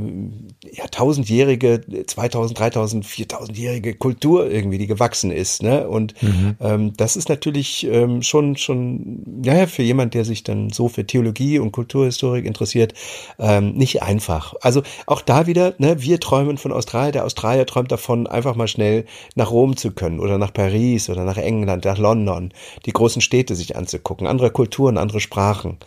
ja, 0.74 0.86
tausendjährige, 0.92 1.82
2000, 2.06 2.60
3000, 2.60 3.06
4000-jährige 3.06 3.96
Kultur 3.96 4.52
irgendwie, 4.52 4.78
die 4.78 4.88
gewachsen 4.88 5.32
ist. 5.32 5.64
Ne? 5.64 5.88
Und 5.88 6.22
mhm. 6.22 6.58
ähm, 6.60 6.94
das 6.98 7.16
ist 7.16 7.30
natürlich 7.30 7.88
ähm, 7.90 8.22
schon, 8.22 8.58
schon, 8.58 9.42
ja, 9.46 9.66
für 9.66 9.84
jemand, 9.84 10.14
der 10.14 10.26
sich 10.26 10.44
dann 10.44 10.72
so 10.72 10.90
für 10.90 11.08
Theologie 11.08 11.60
und 11.60 11.72
Kulturhistorik 11.72 12.46
interessiert, 12.46 12.94
ähm, 13.40 13.76
nicht 13.76 14.04
einfach. 14.04 14.56
Also 14.60 14.84
auch 15.06 15.22
da 15.22 15.48
wieder, 15.48 15.74
ne, 15.78 16.02
wir 16.02 16.20
träumen 16.20 16.58
von 16.58 16.74
Australien, 16.74 17.14
der 17.14 17.26
Australier 17.26 17.66
träumt 17.66 17.94
davon, 17.94 18.28
einfach 18.28 18.56
mal 18.56 18.68
schnell 18.68 18.89
nach 19.36 19.52
Rom 19.52 19.78
zu 19.78 19.92
können 19.92 20.20
oder 20.20 20.38
nach 20.38 20.54
Paris 20.54 21.10
oder 21.10 21.24
nach 21.24 21.38
England, 21.38 21.86
nach 21.86 21.98
London, 21.98 22.54
die 22.86 22.94
großen 22.94 23.22
Städte 23.22 23.56
sich 23.56 23.76
anzugucken, 23.76 24.28
andere 24.28 24.52
Kulturen, 24.52 24.98
andere 24.98 25.20
Sprachen. 25.20 25.78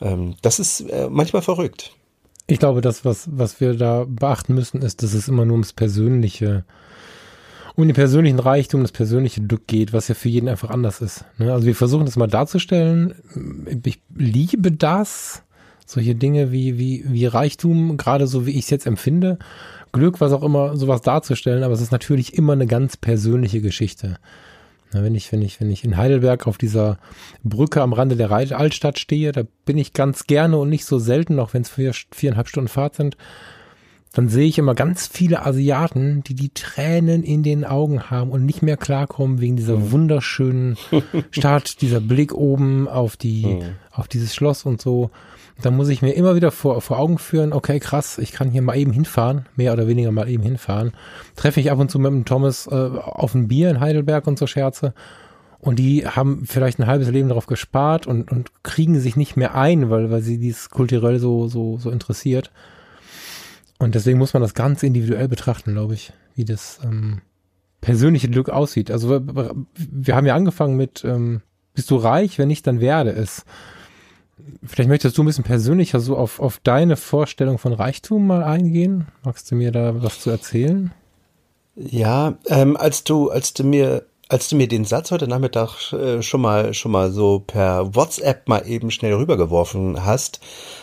Ähm, 0.00 0.34
das 0.42 0.58
ist 0.58 0.80
äh, 0.80 1.08
manchmal 1.10 1.42
verrückt. 1.42 1.92
Ich 2.46 2.58
glaube, 2.58 2.80
das, 2.80 3.04
was, 3.04 3.28
was 3.30 3.60
wir 3.60 3.74
da 3.74 4.04
beachten 4.08 4.54
müssen, 4.54 4.80
ist, 4.80 5.02
dass 5.02 5.14
es 5.14 5.28
immer 5.28 5.44
nur 5.44 5.54
ums 5.54 5.72
Persönliche, 5.72 6.64
um 7.74 7.86
den 7.86 7.94
persönlichen 7.94 8.38
Reichtum, 8.38 8.82
das 8.82 8.92
persönliche 8.92 9.42
Glück 9.42 9.66
geht, 9.66 9.92
was 9.92 10.06
ja 10.08 10.14
für 10.14 10.28
jeden 10.28 10.48
einfach 10.48 10.70
anders 10.70 11.00
ist. 11.00 11.24
Ne? 11.38 11.52
Also 11.52 11.66
wir 11.66 11.74
versuchen 11.74 12.06
das 12.06 12.16
mal 12.16 12.28
darzustellen. 12.28 13.14
Ich 13.84 14.00
liebe 14.14 14.70
das, 14.70 15.42
solche 15.86 16.14
Dinge 16.14 16.52
wie, 16.52 16.78
wie, 16.78 17.04
wie 17.08 17.26
Reichtum, 17.26 17.96
gerade 17.96 18.26
so 18.26 18.46
wie 18.46 18.52
ich 18.52 18.64
es 18.64 18.70
jetzt 18.70 18.86
empfinde. 18.86 19.38
Glück, 19.96 20.20
was 20.20 20.32
auch 20.32 20.42
immer, 20.42 20.76
sowas 20.76 21.00
darzustellen, 21.00 21.64
aber 21.64 21.74
es 21.74 21.80
ist 21.80 21.92
natürlich 21.92 22.34
immer 22.34 22.52
eine 22.52 22.66
ganz 22.66 22.96
persönliche 22.96 23.60
Geschichte. 23.60 24.18
Na, 24.92 25.02
wenn 25.02 25.14
ich, 25.14 25.32
wenn 25.32 25.42
ich, 25.42 25.60
wenn 25.60 25.70
ich 25.70 25.84
in 25.84 25.96
Heidelberg 25.96 26.46
auf 26.46 26.58
dieser 26.58 26.98
Brücke 27.42 27.82
am 27.82 27.92
Rande 27.92 28.16
der 28.16 28.30
Altstadt 28.30 28.98
stehe, 28.98 29.32
da 29.32 29.42
bin 29.64 29.78
ich 29.78 29.92
ganz 29.92 30.26
gerne 30.26 30.58
und 30.58 30.68
nicht 30.68 30.84
so 30.84 30.98
selten, 30.98 31.40
auch 31.40 31.54
wenn 31.54 31.62
es 31.62 31.70
vier, 31.70 31.92
viereinhalb 32.12 32.48
Stunden 32.48 32.68
Fahrt 32.68 32.94
sind, 32.94 33.16
dann 34.12 34.28
sehe 34.28 34.46
ich 34.46 34.58
immer 34.58 34.74
ganz 34.74 35.06
viele 35.06 35.44
Asiaten, 35.44 36.22
die 36.24 36.34
die 36.34 36.48
Tränen 36.48 37.22
in 37.22 37.42
den 37.42 37.64
Augen 37.64 38.08
haben 38.08 38.30
und 38.30 38.46
nicht 38.46 38.62
mehr 38.62 38.78
klarkommen 38.78 39.40
wegen 39.40 39.56
dieser 39.56 39.76
mhm. 39.76 39.92
wunderschönen 39.92 40.76
Stadt, 41.30 41.82
dieser 41.82 42.00
Blick 42.00 42.32
oben 42.32 42.88
auf 42.88 43.16
die, 43.16 43.44
mhm. 43.46 43.62
auf 43.90 44.08
dieses 44.08 44.34
Schloss 44.34 44.64
und 44.64 44.80
so. 44.80 45.10
Da 45.62 45.70
muss 45.70 45.88
ich 45.88 46.02
mir 46.02 46.12
immer 46.12 46.34
wieder 46.34 46.50
vor, 46.50 46.82
vor 46.82 46.98
Augen 46.98 47.18
führen, 47.18 47.52
okay, 47.52 47.80
krass, 47.80 48.18
ich 48.18 48.32
kann 48.32 48.50
hier 48.50 48.60
mal 48.60 48.76
eben 48.76 48.92
hinfahren, 48.92 49.46
mehr 49.56 49.72
oder 49.72 49.86
weniger 49.86 50.12
mal 50.12 50.28
eben 50.28 50.42
hinfahren. 50.42 50.92
Treffe 51.34 51.60
ich 51.60 51.70
ab 51.70 51.78
und 51.78 51.90
zu 51.90 51.98
mit 51.98 52.12
dem 52.12 52.24
Thomas 52.26 52.66
äh, 52.66 52.74
auf 52.74 53.34
ein 53.34 53.48
Bier 53.48 53.70
in 53.70 53.80
Heidelberg 53.80 54.26
und 54.26 54.38
so 54.38 54.46
Scherze. 54.46 54.92
Und 55.58 55.78
die 55.78 56.06
haben 56.06 56.44
vielleicht 56.46 56.78
ein 56.78 56.86
halbes 56.86 57.08
Leben 57.08 57.28
darauf 57.28 57.46
gespart 57.46 58.06
und, 58.06 58.30
und 58.30 58.62
kriegen 58.62 59.00
sich 59.00 59.16
nicht 59.16 59.36
mehr 59.36 59.54
ein, 59.54 59.88
weil, 59.88 60.10
weil 60.10 60.20
sie 60.20 60.38
dies 60.38 60.68
kulturell 60.68 61.18
so, 61.18 61.48
so, 61.48 61.78
so 61.78 61.90
interessiert. 61.90 62.52
Und 63.78 63.94
deswegen 63.94 64.18
muss 64.18 64.34
man 64.34 64.42
das 64.42 64.54
ganz 64.54 64.82
individuell 64.82 65.28
betrachten, 65.28 65.72
glaube 65.72 65.94
ich, 65.94 66.12
wie 66.34 66.44
das 66.44 66.80
ähm, 66.84 67.22
persönliche 67.80 68.28
Glück 68.28 68.50
aussieht. 68.50 68.90
Also 68.90 69.20
wir 69.74 70.14
haben 70.14 70.26
ja 70.26 70.34
angefangen 70.34 70.76
mit, 70.76 71.04
ähm, 71.04 71.42
bist 71.74 71.90
du 71.90 71.96
reich? 71.96 72.38
Wenn 72.38 72.48
nicht, 72.48 72.66
dann 72.66 72.80
werde 72.80 73.10
es. 73.10 73.44
Vielleicht 74.62 74.88
möchtest 74.88 75.16
du 75.16 75.22
ein 75.22 75.26
bisschen 75.26 75.44
persönlicher 75.44 76.00
so 76.00 76.16
auf, 76.16 76.40
auf 76.40 76.60
deine 76.62 76.96
Vorstellung 76.96 77.58
von 77.58 77.72
Reichtum 77.72 78.26
mal 78.26 78.42
eingehen. 78.42 79.06
Magst 79.24 79.50
du 79.50 79.54
mir 79.54 79.72
da 79.72 80.02
was 80.02 80.20
zu 80.20 80.30
erzählen? 80.30 80.92
Ja, 81.74 82.36
ähm, 82.46 82.76
als 82.76 83.04
du, 83.04 83.30
als 83.30 83.54
du 83.54 83.64
mir 83.64 84.04
als 84.28 84.48
du 84.48 84.56
mir 84.56 84.66
den 84.66 84.84
Satz 84.84 85.12
heute 85.12 85.28
Nachmittag 85.28 85.92
äh, 85.92 86.20
schon 86.20 86.40
mal 86.40 86.74
schon 86.74 86.90
mal 86.90 87.12
so 87.12 87.44
per 87.46 87.94
WhatsApp 87.94 88.48
mal 88.48 88.66
eben 88.66 88.90
schnell 88.90 89.14
rübergeworfen 89.14 90.04
hast, 90.04 90.40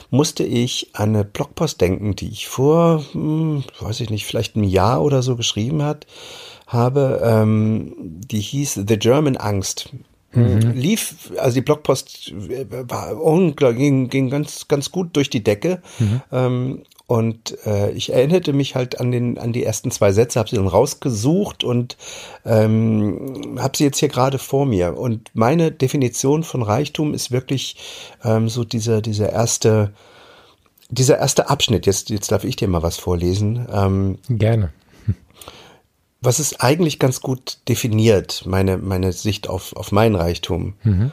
musste 0.09 0.43
ich 0.43 0.91
an 0.93 1.09
eine 1.09 1.25
Blogpost 1.25 1.81
denken, 1.81 2.15
die 2.15 2.29
ich 2.29 2.47
vor, 2.47 3.03
hm, 3.11 3.65
weiß 3.81 3.99
ich 3.99 4.09
nicht, 4.09 4.25
vielleicht 4.25 4.55
ein 4.55 4.63
Jahr 4.63 5.01
oder 5.01 5.21
so 5.21 5.35
geschrieben 5.35 5.83
hat, 5.83 6.07
habe. 6.67 7.21
Ähm, 7.23 7.93
die 7.97 8.39
hieß 8.39 8.81
The 8.87 8.97
German 8.97 9.35
Angst. 9.35 9.89
Mhm. 10.34 10.72
Lief, 10.74 11.32
also 11.38 11.56
die 11.56 11.62
Blogpost 11.62 12.32
äh, 12.50 12.65
war 12.69 13.22
unglaublich, 13.22 13.80
ging, 13.80 14.10
ging 14.10 14.30
ganz, 14.30 14.67
ganz 14.67 14.91
gut 14.91 15.15
durch 15.15 15.30
die 15.30 15.43
Decke. 15.43 15.82
Mhm. 16.00 16.22
Ähm, 16.32 16.84
und 17.06 17.58
äh, 17.65 17.91
ich 17.91 18.13
erinnerte 18.13 18.54
mich 18.54 18.76
halt 18.76 19.00
an 19.00 19.12
den 19.12 19.38
an 19.38 19.52
die 19.52 19.63
ersten 19.63 19.91
zwei 19.91 20.13
Sätze, 20.13 20.39
habe 20.39 20.50
sie 20.50 20.56
dann 20.56 20.67
rausgesucht 20.67 21.63
und 21.63 21.98
ähm, 22.46 23.58
habe 23.60 23.78
sie 23.78 23.84
jetzt 23.84 24.00
hier 24.00 24.10
gerade 24.10 24.39
vor 24.39 24.65
mir. 24.65 24.98
Und 24.98 25.30
meine 25.34 25.72
Definition 25.72 26.43
von 26.43 26.63
Reichtum 26.63 27.13
ist 27.13 27.32
wirklich 27.32 27.76
ähm, 28.24 28.48
so 28.50 28.63
dieser 28.63 29.02
dieser 29.02 29.32
erste 29.32 29.93
dieser 30.89 31.19
erste 31.19 31.50
Abschnitt. 31.50 31.86
Jetzt 31.86 32.10
jetzt 32.10 32.32
darf 32.32 32.46
ich 32.46 32.56
dir 32.56 32.69
mal 32.69 32.84
was 32.84 32.98
vorlesen. 32.98 33.67
Ähm, 33.72 34.17
Gerne. 34.30 34.72
Was 36.25 36.39
ist 36.39 36.63
eigentlich 36.63 36.99
ganz 36.99 37.19
gut 37.19 37.59
definiert, 37.67 38.45
meine 38.45 38.77
meine 38.77 39.12
Sicht 39.12 39.49
auf 39.49 39.75
auf 39.75 39.91
meinen 39.91 40.15
Reichtum. 40.15 40.75
Mhm. 40.83 41.12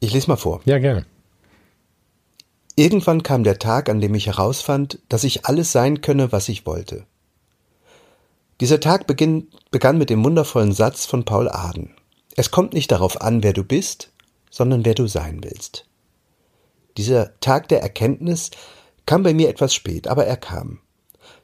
Ich 0.00 0.14
lese 0.14 0.28
mal 0.28 0.36
vor. 0.36 0.62
Ja, 0.64 0.78
gerne. 0.78 1.04
Irgendwann 2.74 3.22
kam 3.22 3.44
der 3.44 3.58
Tag, 3.58 3.90
an 3.90 4.00
dem 4.00 4.14
ich 4.14 4.28
herausfand, 4.28 4.98
dass 5.10 5.24
ich 5.24 5.44
alles 5.44 5.72
sein 5.72 6.00
könne, 6.00 6.32
was 6.32 6.48
ich 6.48 6.64
wollte. 6.64 7.04
Dieser 8.62 8.80
Tag 8.80 9.06
beginn, 9.06 9.48
begann 9.70 9.98
mit 9.98 10.08
dem 10.08 10.24
wundervollen 10.24 10.72
Satz 10.72 11.04
von 11.04 11.26
Paul 11.26 11.50
Aden. 11.50 11.94
Es 12.34 12.50
kommt 12.50 12.72
nicht 12.72 12.90
darauf 12.90 13.20
an, 13.20 13.42
wer 13.42 13.52
du 13.52 13.62
bist, 13.62 14.10
sondern 14.50 14.86
wer 14.86 14.94
du 14.94 15.06
sein 15.06 15.44
willst. 15.44 15.86
Dieser 16.96 17.38
Tag 17.40 17.68
der 17.68 17.82
Erkenntnis 17.82 18.50
kam 19.04 19.22
bei 19.22 19.34
mir 19.34 19.50
etwas 19.50 19.74
spät, 19.74 20.08
aber 20.08 20.24
er 20.24 20.38
kam. 20.38 20.80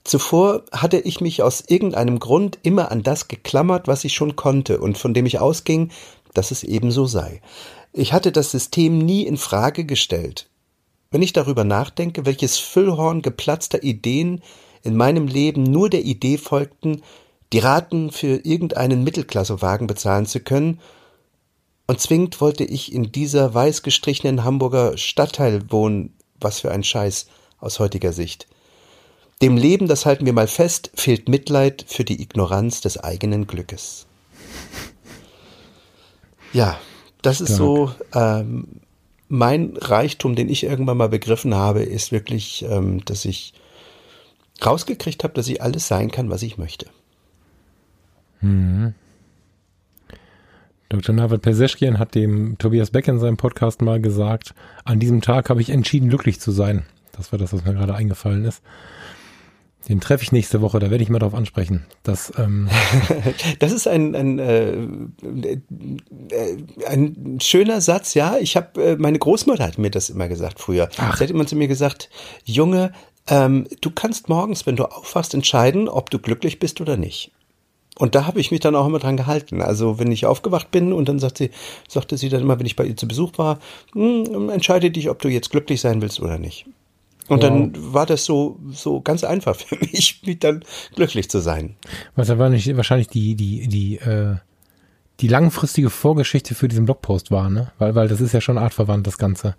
Zuvor 0.05 0.65
hatte 0.73 0.99
ich 0.99 1.21
mich 1.21 1.43
aus 1.43 1.65
irgendeinem 1.67 2.19
Grund 2.19 2.59
immer 2.63 2.91
an 2.91 3.03
das 3.03 3.29
geklammert, 3.29 3.89
was 3.89 4.05
ich 4.05 4.15
schon 4.15 4.37
konnte 4.37 4.81
und 4.81 4.97
von 4.97 5.15
dem 5.15 5.27
ich 5.27 5.39
ausging, 5.39 5.91
dass 6.35 6.51
es 6.51 6.65
ebenso 6.65 7.07
sei. 7.07 7.41
Ich 7.93 8.13
hatte 8.13 8.33
das 8.33 8.51
System 8.51 8.99
nie 8.99 9.23
in 9.23 9.37
Frage 9.37 9.85
gestellt, 9.85 10.49
wenn 11.11 11.23
ich 11.23 11.33
darüber 11.33 11.65
nachdenke, 11.65 12.27
welches 12.27 12.59
Füllhorn 12.59 13.23
geplatzter 13.23 13.83
Ideen 13.83 14.43
in 14.83 14.97
meinem 14.97 15.27
Leben 15.27 15.63
nur 15.63 15.91
der 15.91 16.05
Idee 16.05 16.39
folgten, 16.39 17.03
die 17.53 17.59
Raten 17.59 18.11
für 18.11 18.45
irgendeinen 18.45 19.05
Mittelklassewagen 19.05 19.87
bezahlen 19.87 20.27
zu 20.27 20.41
können, 20.41 20.81
und 21.91 22.01
zwingend 22.01 22.43
wollte 22.43 22.65
ich 22.65 22.93
in 22.93 23.13
dieser 23.13 23.55
weiß 23.55 23.83
gestrichenen 23.83 24.45
Hamburger 24.45 24.99
Stadtteil 24.99 25.71
wohnen, 25.71 26.15
was 26.39 26.61
für 26.61 26.71
ein 26.71 26.85
Scheiß 26.85 27.29
aus 27.59 27.79
heutiger 27.79 28.13
Sicht. 28.13 28.47
Dem 29.41 29.57
Leben, 29.57 29.87
das 29.87 30.05
halten 30.05 30.27
wir 30.27 30.33
mal 30.33 30.49
fest, 30.49 30.91
fehlt 30.95 31.29
Mitleid 31.29 31.85
für 31.87 32.05
die 32.05 32.21
Ignoranz 32.21 32.81
des 32.81 32.99
eigenen 32.99 33.47
Glückes. 33.47 34.07
Ja, 36.53 36.79
das 37.23 37.41
ist 37.41 37.55
so 37.57 37.93
ähm, 38.15 38.67
mein 39.29 39.77
Reichtum, 39.77 40.35
den 40.35 40.49
ich 40.49 40.65
irgendwann 40.65 40.97
mal 40.97 41.09
begriffen 41.09 41.55
habe, 41.55 41.83
ist 41.83 42.11
wirklich, 42.11 42.65
ähm, 42.69 43.05
dass 43.05 43.25
ich 43.25 43.55
rausgekriegt 44.65 45.23
habe, 45.25 45.35
dass 45.35 45.49
ich 45.49 45.63
alles 45.63 45.87
sein 45.87 46.11
kann, 46.11 46.31
was 46.31 46.43
ich 46.43 46.59
möchte. 46.59 46.87
Mhm. 48.41 48.95
Dr. 50.89 51.15
Navid 51.15 51.43
Perseschkian 51.43 51.99
hat 51.99 52.15
dem 52.15 52.57
Tobias 52.57 52.91
Beck 52.91 53.09
in 53.09 53.19
seinem 53.19 53.37
Podcast 53.37 53.83
mal 53.83 54.01
gesagt, 54.01 54.55
an 54.85 54.99
diesem 54.99 55.21
Tag 55.21 55.51
habe 55.51 55.61
ich 55.61 55.69
entschieden, 55.69 56.09
glücklich 56.09 56.41
zu 56.41 56.51
sein. 56.51 56.87
Das 57.13 57.31
war 57.31 57.39
das, 57.39 57.53
was 57.53 57.65
mir 57.65 57.75
gerade 57.75 57.95
eingefallen 57.95 58.45
ist. 58.45 58.63
Den 59.89 60.01
treffe 60.01 60.23
ich 60.23 60.33
nächste 60.33 60.61
Woche, 60.61 60.79
da 60.79 60.91
werde 60.91 61.03
ich 61.03 61.09
mal 61.09 61.19
darauf 61.19 61.35
ansprechen. 61.35 61.87
Dass, 62.03 62.33
ähm 62.37 62.69
das 63.59 63.73
ist 63.73 63.89
ein, 63.89 64.15
ein, 64.15 64.39
äh, 64.39 64.73
äh, 64.73 66.57
ein 66.87 67.39
schöner 67.41 67.81
Satz, 67.81 68.15
ja. 68.15 68.37
Ich 68.39 68.57
habe, 68.57 68.83
äh, 68.83 68.97
meine 68.97 69.19
Großmutter 69.19 69.65
hat 69.65 69.79
mir 69.79 69.91
das 69.91 70.11
immer 70.11 70.29
gesagt 70.29 70.61
früher. 70.61 70.91
Ach. 70.99 71.17
Sie 71.17 71.25
hat 71.25 71.31
immer 71.31 71.47
zu 71.47 71.57
mir 71.57 71.69
gesagt, 71.69 72.11
Junge, 72.45 72.93
ähm, 73.29 73.67
du 73.81 73.91
kannst 73.91 74.29
morgens, 74.29 74.67
wenn 74.67 74.77
du 74.77 74.85
aufwachst, 74.85 75.33
entscheiden, 75.33 75.89
ob 75.89 76.11
du 76.11 76.19
glücklich 76.19 76.59
bist 76.59 76.81
oder 76.81 76.97
nicht. 76.97 77.33
Und 77.99 78.15
da 78.15 78.27
habe 78.27 78.41
ich 78.41 78.51
mich 78.51 78.61
dann 78.61 78.77
auch 78.77 78.87
immer 78.87 79.01
dran 79.01 79.17
gehalten. 79.17 79.61
Also 79.61 79.99
wenn 79.99 80.13
ich 80.13 80.25
aufgewacht 80.25 80.71
bin 80.71 80.93
und 80.93 81.09
dann 81.09 81.19
sagt 81.19 81.39
sie, 81.39 81.51
sagte 81.89 82.17
sie 82.17 82.29
dann 82.29 82.43
immer, 82.43 82.59
wenn 82.59 82.67
ich 82.67 82.77
bei 82.77 82.85
ihr 82.85 82.97
zu 82.97 83.09
Besuch 83.09 83.33
war, 83.37 83.59
hm, 83.93 84.51
entscheide 84.51 84.91
dich, 84.91 85.11
ob 85.11 85.21
du 85.21 85.29
jetzt 85.29 85.51
glücklich 85.51 85.81
sein 85.81 86.01
willst 86.01 86.21
oder 86.21 86.39
nicht. 86.39 86.67
Und 87.29 87.43
wow. 87.43 87.49
dann 87.49 87.73
war 87.93 88.07
das 88.07 88.25
so, 88.25 88.59
so 88.71 89.01
ganz 89.01 89.25
einfach 89.25 89.57
für 89.57 89.77
mich, 89.81 90.23
mich 90.25 90.39
dann 90.39 90.65
glücklich 90.95 91.31
zu 91.31 91.41
sein. 91.41 91.77
Was 92.17 92.31
aber 92.31 92.49
nicht 92.49 92.75
wahrscheinlich 92.77 93.09
die, 93.09 93.35
die, 93.35 93.69
die, 93.69 93.97
äh, 93.99 94.37
die 95.21 95.29
langfristige 95.29 95.91
Vorgeschichte 95.91 96.55
für 96.55 96.69
diesen 96.69 96.85
Blogpost 96.85 97.31
war, 97.31 97.51
ne? 97.51 97.73
Weil, 97.79 97.95
weil 97.95 98.09
das 98.09 98.21
ist 98.21 98.33
ja 98.33 98.41
schon 98.41 98.59
artverwandt, 98.59 99.07
das 99.07 99.19
Ganze. 99.19 99.57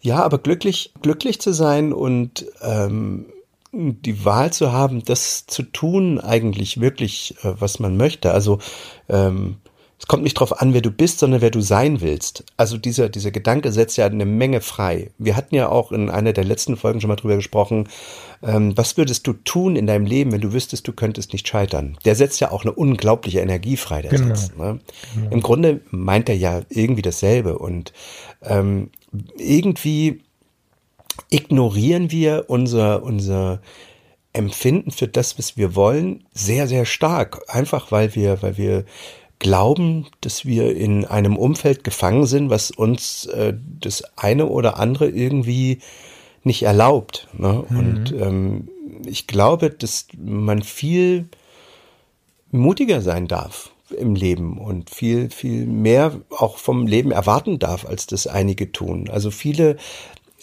Ja, 0.00 0.22
aber 0.22 0.38
glücklich, 0.38 0.92
glücklich 1.02 1.40
zu 1.40 1.52
sein 1.52 1.92
und 1.92 2.46
ähm, 2.62 3.26
die 3.72 4.24
Wahl 4.24 4.52
zu 4.52 4.72
haben, 4.72 5.04
das 5.04 5.46
zu 5.46 5.62
tun, 5.62 6.18
eigentlich 6.18 6.80
wirklich, 6.80 7.36
äh, 7.42 7.54
was 7.60 7.78
man 7.78 7.96
möchte. 7.96 8.32
Also 8.32 8.58
ähm, 9.08 9.56
es 10.00 10.06
kommt 10.06 10.22
nicht 10.22 10.38
darauf 10.38 10.62
an, 10.62 10.72
wer 10.72 10.80
du 10.80 10.90
bist, 10.90 11.18
sondern 11.18 11.42
wer 11.42 11.50
du 11.50 11.60
sein 11.60 12.00
willst. 12.00 12.44
Also 12.56 12.78
dieser, 12.78 13.10
dieser 13.10 13.30
Gedanke 13.30 13.70
setzt 13.70 13.98
ja 13.98 14.06
eine 14.06 14.24
Menge 14.24 14.62
frei. 14.62 15.10
Wir 15.18 15.36
hatten 15.36 15.54
ja 15.54 15.68
auch 15.68 15.92
in 15.92 16.08
einer 16.08 16.32
der 16.32 16.44
letzten 16.44 16.78
Folgen 16.78 17.02
schon 17.02 17.08
mal 17.08 17.16
drüber 17.16 17.36
gesprochen, 17.36 17.86
ähm, 18.42 18.74
was 18.78 18.96
würdest 18.96 19.26
du 19.26 19.34
tun 19.34 19.76
in 19.76 19.86
deinem 19.86 20.06
Leben, 20.06 20.32
wenn 20.32 20.40
du 20.40 20.54
wüsstest, 20.54 20.88
du 20.88 20.94
könntest 20.94 21.34
nicht 21.34 21.46
scheitern? 21.46 21.98
Der 22.06 22.14
setzt 22.14 22.40
ja 22.40 22.50
auch 22.50 22.64
eine 22.64 22.72
unglaubliche 22.72 23.40
Energie 23.40 23.76
frei, 23.76 24.00
der 24.00 24.10
genau. 24.10 24.34
Satz. 24.34 24.56
Ne? 24.56 24.80
Genau. 25.14 25.30
Im 25.32 25.42
Grunde 25.42 25.80
meint 25.90 26.30
er 26.30 26.36
ja 26.36 26.62
irgendwie 26.70 27.02
dasselbe 27.02 27.58
und 27.58 27.92
ähm, 28.42 28.88
irgendwie 29.36 30.22
ignorieren 31.28 32.10
wir 32.10 32.46
unser, 32.48 33.02
unser 33.02 33.60
Empfinden 34.32 34.92
für 34.92 35.08
das, 35.08 35.38
was 35.38 35.58
wir 35.58 35.74
wollen, 35.74 36.24
sehr, 36.32 36.66
sehr 36.68 36.86
stark. 36.86 37.42
Einfach 37.48 37.92
weil 37.92 38.14
wir, 38.14 38.40
weil 38.40 38.56
wir 38.56 38.86
glauben, 39.40 40.06
dass 40.20 40.44
wir 40.44 40.76
in 40.76 41.04
einem 41.04 41.36
Umfeld 41.36 41.82
gefangen 41.82 42.26
sind, 42.26 42.50
was 42.50 42.70
uns 42.70 43.26
äh, 43.26 43.54
das 43.80 44.04
eine 44.16 44.46
oder 44.46 44.78
andere 44.78 45.08
irgendwie 45.08 45.80
nicht 46.44 46.62
erlaubt. 46.62 47.26
Ne? 47.32 47.64
Mhm. 47.68 47.78
Und 47.78 48.12
ähm, 48.12 48.68
ich 49.06 49.26
glaube, 49.26 49.70
dass 49.70 50.06
man 50.16 50.62
viel 50.62 51.28
mutiger 52.52 53.00
sein 53.00 53.26
darf 53.26 53.72
im 53.96 54.14
Leben 54.14 54.58
und 54.58 54.90
viel, 54.90 55.30
viel 55.30 55.66
mehr 55.66 56.20
auch 56.30 56.58
vom 56.58 56.86
Leben 56.86 57.10
erwarten 57.10 57.58
darf, 57.58 57.84
als 57.86 58.06
das 58.06 58.26
einige 58.26 58.70
tun. 58.70 59.08
Also 59.10 59.30
viele 59.30 59.76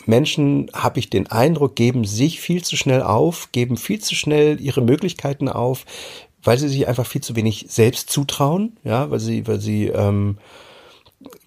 Menschen, 0.06 0.70
habe 0.74 1.00
ich 1.00 1.10
den 1.10 1.28
Eindruck, 1.28 1.76
geben 1.76 2.06
sich 2.06 2.40
viel 2.40 2.64
zu 2.64 2.78
schnell 2.78 3.02
auf, 3.02 3.52
geben 3.52 3.78
viel 3.78 4.00
zu 4.00 4.16
schnell 4.16 4.60
ihre 4.62 4.82
Möglichkeiten 4.82 5.50
auf, 5.50 5.86
weil 6.44 6.58
sie 6.58 6.68
sich 6.68 6.88
einfach 6.88 7.06
viel 7.06 7.22
zu 7.22 7.36
wenig 7.36 7.66
selbst 7.70 8.10
zutrauen, 8.10 8.78
ja, 8.84 9.10
weil 9.12 9.20
sie, 9.20 9.48
weil 9.48 9.60
sie, 9.60 9.88
ähm, 9.88 10.38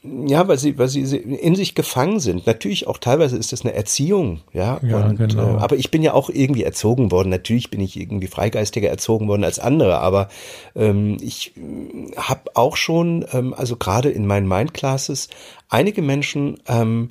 ja, 0.03 0.49
weil 0.49 0.59
sie, 0.59 0.79
weil 0.79 0.89
sie 0.89 1.17
in 1.17 1.55
sich 1.55 1.75
gefangen 1.75 2.19
sind. 2.19 2.47
Natürlich 2.47 2.89
auch 2.89 2.99
teilweise 2.99 3.37
ist 3.37 3.53
das 3.53 3.63
eine 3.63 3.73
Erziehung, 3.73 4.41
ja. 4.53 4.81
ja 4.83 5.07
und, 5.07 5.17
genau. 5.17 5.57
äh, 5.57 5.61
aber 5.61 5.77
ich 5.77 5.91
bin 5.91 6.03
ja 6.03 6.13
auch 6.13 6.29
irgendwie 6.29 6.65
erzogen 6.65 7.13
worden. 7.13 7.29
Natürlich 7.29 7.71
bin 7.71 7.81
ich 7.81 7.99
irgendwie 7.99 8.27
freigeistiger 8.27 8.89
erzogen 8.89 9.29
worden 9.29 9.45
als 9.45 9.61
andere, 9.61 10.01
aber 10.01 10.29
ähm, 10.75 11.19
ich 11.21 11.57
äh, 11.57 12.17
habe 12.17 12.51
auch 12.55 12.77
schon, 12.77 13.25
ähm, 13.33 13.55
also 13.55 13.77
gerade 13.77 14.11
in 14.11 14.27
meinen 14.27 14.49
Mindclasses, 14.49 15.29
einige 15.69 16.03
Menschen 16.03 16.59
ähm, 16.67 17.11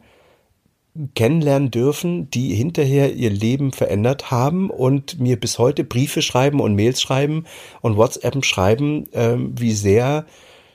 kennenlernen 1.15 1.71
dürfen, 1.71 2.30
die 2.30 2.54
hinterher 2.54 3.13
ihr 3.13 3.30
Leben 3.30 3.71
verändert 3.71 4.32
haben 4.32 4.69
und 4.69 5.19
mir 5.19 5.39
bis 5.39 5.60
heute 5.60 5.84
Briefe 5.84 6.21
schreiben 6.21 6.60
und 6.60 6.75
Mails 6.75 7.02
schreiben 7.02 7.45
und 7.82 7.95
WhatsApp 7.97 8.43
schreiben, 8.43 9.08
ähm, 9.13 9.54
wie 9.58 9.73
sehr 9.73 10.25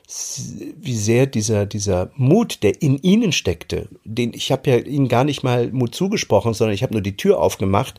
wie 0.07 0.95
sehr 0.95 1.25
dieser, 1.25 1.65
dieser 1.65 2.11
Mut, 2.15 2.61
der 2.61 2.79
in 2.81 2.99
ihnen 3.01 3.31
steckte, 3.31 3.87
den 4.03 4.33
ich 4.35 4.51
habe 4.51 4.69
ja 4.69 4.77
ihnen 4.77 5.07
gar 5.07 5.23
nicht 5.23 5.41
mal 5.41 5.71
Mut 5.71 5.95
zugesprochen, 5.95 6.53
sondern 6.53 6.75
ich 6.75 6.83
habe 6.83 6.93
nur 6.93 7.01
die 7.01 7.17
Tür 7.17 7.39
aufgemacht, 7.39 7.95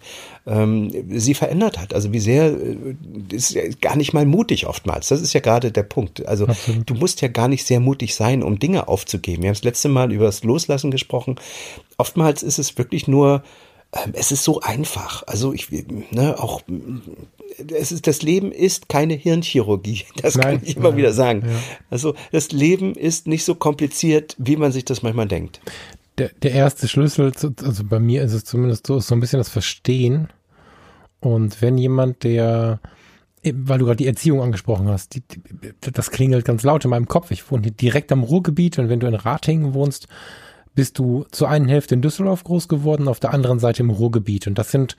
ähm, 0.46 0.92
sie 1.10 1.34
verändert 1.34 1.78
hat. 1.78 1.94
Also 1.94 2.12
wie 2.12 2.20
sehr 2.20 2.46
äh, 2.46 2.94
ist 3.32 3.54
ja 3.54 3.62
gar 3.80 3.96
nicht 3.96 4.12
mal 4.12 4.24
mutig 4.24 4.68
oftmals. 4.68 5.08
Das 5.08 5.20
ist 5.20 5.32
ja 5.32 5.40
gerade 5.40 5.72
der 5.72 5.82
Punkt. 5.82 6.24
Also 6.26 6.46
Absolut. 6.46 6.88
du 6.88 6.94
musst 6.94 7.22
ja 7.22 7.28
gar 7.28 7.48
nicht 7.48 7.66
sehr 7.66 7.80
mutig 7.80 8.14
sein, 8.14 8.44
um 8.44 8.60
Dinge 8.60 8.86
aufzugeben. 8.86 9.42
Wir 9.42 9.48
haben 9.48 9.56
das 9.56 9.64
letzte 9.64 9.88
Mal 9.88 10.12
über 10.12 10.26
das 10.26 10.44
Loslassen 10.44 10.92
gesprochen. 10.92 11.36
Oftmals 11.98 12.44
ist 12.44 12.58
es 12.58 12.78
wirklich 12.78 13.08
nur 13.08 13.42
es 14.12 14.32
ist 14.32 14.44
so 14.44 14.60
einfach. 14.60 15.22
Also 15.26 15.52
ich, 15.52 15.68
ne, 16.10 16.38
auch, 16.38 16.62
es 17.72 17.92
ist, 17.92 18.06
das 18.06 18.22
Leben 18.22 18.52
ist 18.52 18.88
keine 18.88 19.14
Hirnchirurgie. 19.14 20.04
Das 20.22 20.36
Nein, 20.36 20.58
kann 20.58 20.66
ich 20.66 20.76
immer 20.76 20.90
ja, 20.90 20.96
wieder 20.96 21.12
sagen. 21.12 21.42
Ja. 21.46 21.54
Also 21.90 22.14
das 22.32 22.52
Leben 22.52 22.94
ist 22.94 23.26
nicht 23.26 23.44
so 23.44 23.54
kompliziert, 23.54 24.34
wie 24.38 24.56
man 24.56 24.72
sich 24.72 24.84
das 24.84 25.02
manchmal 25.02 25.28
denkt. 25.28 25.60
Der, 26.18 26.30
der 26.42 26.52
erste 26.52 26.88
Schlüssel, 26.88 27.34
zu, 27.34 27.54
also 27.62 27.84
bei 27.84 28.00
mir 28.00 28.22
ist 28.22 28.32
es 28.32 28.44
zumindest 28.44 28.86
so, 28.86 28.96
ist 28.96 29.06
so 29.06 29.14
ein 29.14 29.20
bisschen 29.20 29.38
das 29.38 29.50
Verstehen. 29.50 30.28
Und 31.20 31.60
wenn 31.60 31.76
jemand, 31.78 32.24
der, 32.24 32.80
weil 33.42 33.78
du 33.78 33.84
gerade 33.84 33.96
die 33.96 34.06
Erziehung 34.06 34.40
angesprochen 34.42 34.88
hast, 34.88 35.14
die, 35.14 35.22
die, 35.22 35.92
das 35.92 36.10
klingelt 36.10 36.44
ganz 36.44 36.62
laut 36.62 36.84
in 36.84 36.90
meinem 36.90 37.08
Kopf. 37.08 37.30
Ich 37.30 37.50
wohne 37.50 37.64
hier 37.64 37.72
direkt 37.72 38.10
am 38.12 38.22
Ruhrgebiet 38.22 38.78
und 38.78 38.88
wenn 38.88 39.00
du 39.00 39.06
in 39.06 39.14
Ratingen 39.14 39.74
wohnst, 39.74 40.08
bist 40.76 40.98
du 40.98 41.24
zur 41.32 41.48
einen 41.48 41.68
Hälfte 41.68 41.96
in 41.96 42.02
Düsseldorf 42.02 42.44
groß 42.44 42.68
geworden, 42.68 43.08
auf 43.08 43.18
der 43.18 43.34
anderen 43.34 43.58
Seite 43.58 43.82
im 43.82 43.90
Ruhrgebiet. 43.90 44.46
Und 44.46 44.58
das 44.58 44.70
sind 44.70 44.96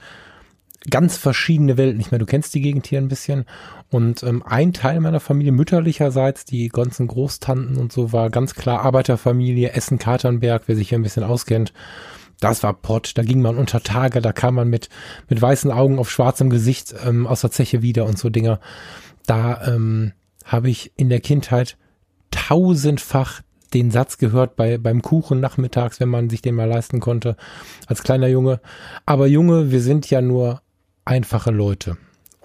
ganz 0.90 1.16
verschiedene 1.16 1.76
Welten. 1.76 2.00
Ich 2.00 2.10
meine, 2.10 2.20
du 2.20 2.26
kennst 2.26 2.54
die 2.54 2.60
Gegend 2.60 2.86
hier 2.86 2.98
ein 2.98 3.08
bisschen. 3.08 3.46
Und 3.88 4.22
ähm, 4.22 4.42
ein 4.44 4.72
Teil 4.72 5.00
meiner 5.00 5.20
Familie 5.20 5.52
mütterlicherseits, 5.52 6.44
die 6.44 6.68
ganzen 6.68 7.06
Großtanten 7.06 7.76
und 7.76 7.92
so, 7.92 8.12
war 8.12 8.28
ganz 8.28 8.54
klar 8.54 8.82
Arbeiterfamilie, 8.82 9.72
Essen-Katernberg, 9.72 10.64
wer 10.66 10.76
sich 10.76 10.90
hier 10.90 10.98
ein 10.98 11.02
bisschen 11.02 11.24
auskennt. 11.24 11.72
Das 12.40 12.62
war 12.62 12.74
Pott, 12.74 13.12
da 13.14 13.22
ging 13.22 13.40
man 13.40 13.56
unter 13.56 13.82
Tage, 13.82 14.20
da 14.20 14.32
kam 14.32 14.54
man 14.54 14.68
mit, 14.68 14.88
mit 15.28 15.40
weißen 15.40 15.72
Augen 15.72 15.98
auf 15.98 16.10
schwarzem 16.10 16.50
Gesicht 16.50 16.94
ähm, 17.04 17.26
aus 17.26 17.40
der 17.40 17.50
Zeche 17.50 17.82
wieder 17.82 18.04
und 18.04 18.18
so 18.18 18.30
Dinger. 18.30 18.60
Da 19.26 19.66
ähm, 19.66 20.12
habe 20.44 20.70
ich 20.70 20.92
in 20.96 21.08
der 21.08 21.20
Kindheit 21.20 21.76
tausendfach 22.30 23.42
den 23.74 23.90
Satz 23.90 24.18
gehört 24.18 24.56
bei, 24.56 24.78
beim 24.78 25.02
Kuchen 25.02 25.40
nachmittags, 25.40 26.00
wenn 26.00 26.08
man 26.08 26.30
sich 26.30 26.42
den 26.42 26.54
mal 26.54 26.68
leisten 26.68 27.00
konnte, 27.00 27.36
als 27.86 28.02
kleiner 28.02 28.28
Junge. 28.28 28.60
Aber 29.06 29.26
Junge, 29.26 29.70
wir 29.70 29.80
sind 29.80 30.08
ja 30.10 30.20
nur 30.20 30.62
einfache 31.04 31.50
Leute. 31.50 31.96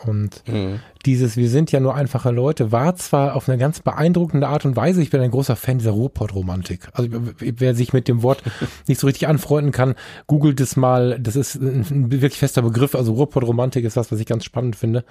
Und 0.06 0.44
mhm. 0.48 0.80
dieses 1.06 1.38
Wir 1.38 1.50
sind 1.50 1.72
ja 1.72 1.80
nur 1.80 1.96
einfache 1.96 2.32
Leute 2.32 2.74
war 2.74 2.96
zwar 2.98 3.36
auf 3.36 3.48
eine 3.48 3.58
ganz 3.58 3.80
beeindruckende 3.80 4.48
Art 4.48 4.66
und 4.66 4.76
Weise, 4.76 5.02
ich 5.02 5.10
bin 5.10 5.22
ein 5.22 5.32
großer 5.32 5.56
Fan 5.56 5.78
dieser 5.78 5.92
Ruhrpott-Romantik. 5.92 6.90
Also 6.92 7.10
wer 7.40 7.74
sich 7.74 7.94
mit 7.94 8.08
dem 8.08 8.22
Wort 8.22 8.44
nicht 8.88 9.00
so 9.00 9.08
richtig 9.08 9.28
anfreunden 9.28 9.72
kann, 9.72 9.96
googelt 10.28 10.60
es 10.60 10.76
mal. 10.76 11.18
Das 11.20 11.36
ist 11.36 11.56
ein 11.56 12.12
wirklich 12.12 12.40
fester 12.40 12.62
Begriff. 12.62 12.96
Also 12.96 13.14
Ruhrpott-Romantik 13.14 13.86
ist 13.86 13.96
das, 13.96 14.12
was 14.12 14.20
ich 14.20 14.26
ganz 14.26 14.44
spannend 14.44 14.76
finde 14.76 15.06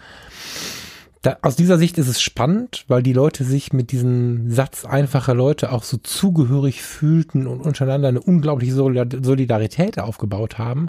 da, 1.23 1.39
aus 1.43 1.57
dieser 1.57 1.79
Sicht 1.79 1.99
ist 1.99 2.09
es 2.09 2.21
spannend, 2.21 2.85
weil 2.89 3.03
die 3.03 3.13
Leute 3.13 3.45
sich 3.45 3.73
mit 3.73 3.93
diesem 3.93 4.51
Satz 4.51 4.85
einfacher 4.85 5.35
Leute 5.35 5.73
auch 5.73 5.85
so 5.85 5.97
zugehörig 5.97 6.83
fühlten 6.83 7.47
und 7.47 7.61
untereinander 7.61 8.09
eine 8.09 8.21
unglaubliche 8.21 8.75
Solidarität 8.75 9.99
aufgebaut 9.99 10.59
haben. 10.59 10.89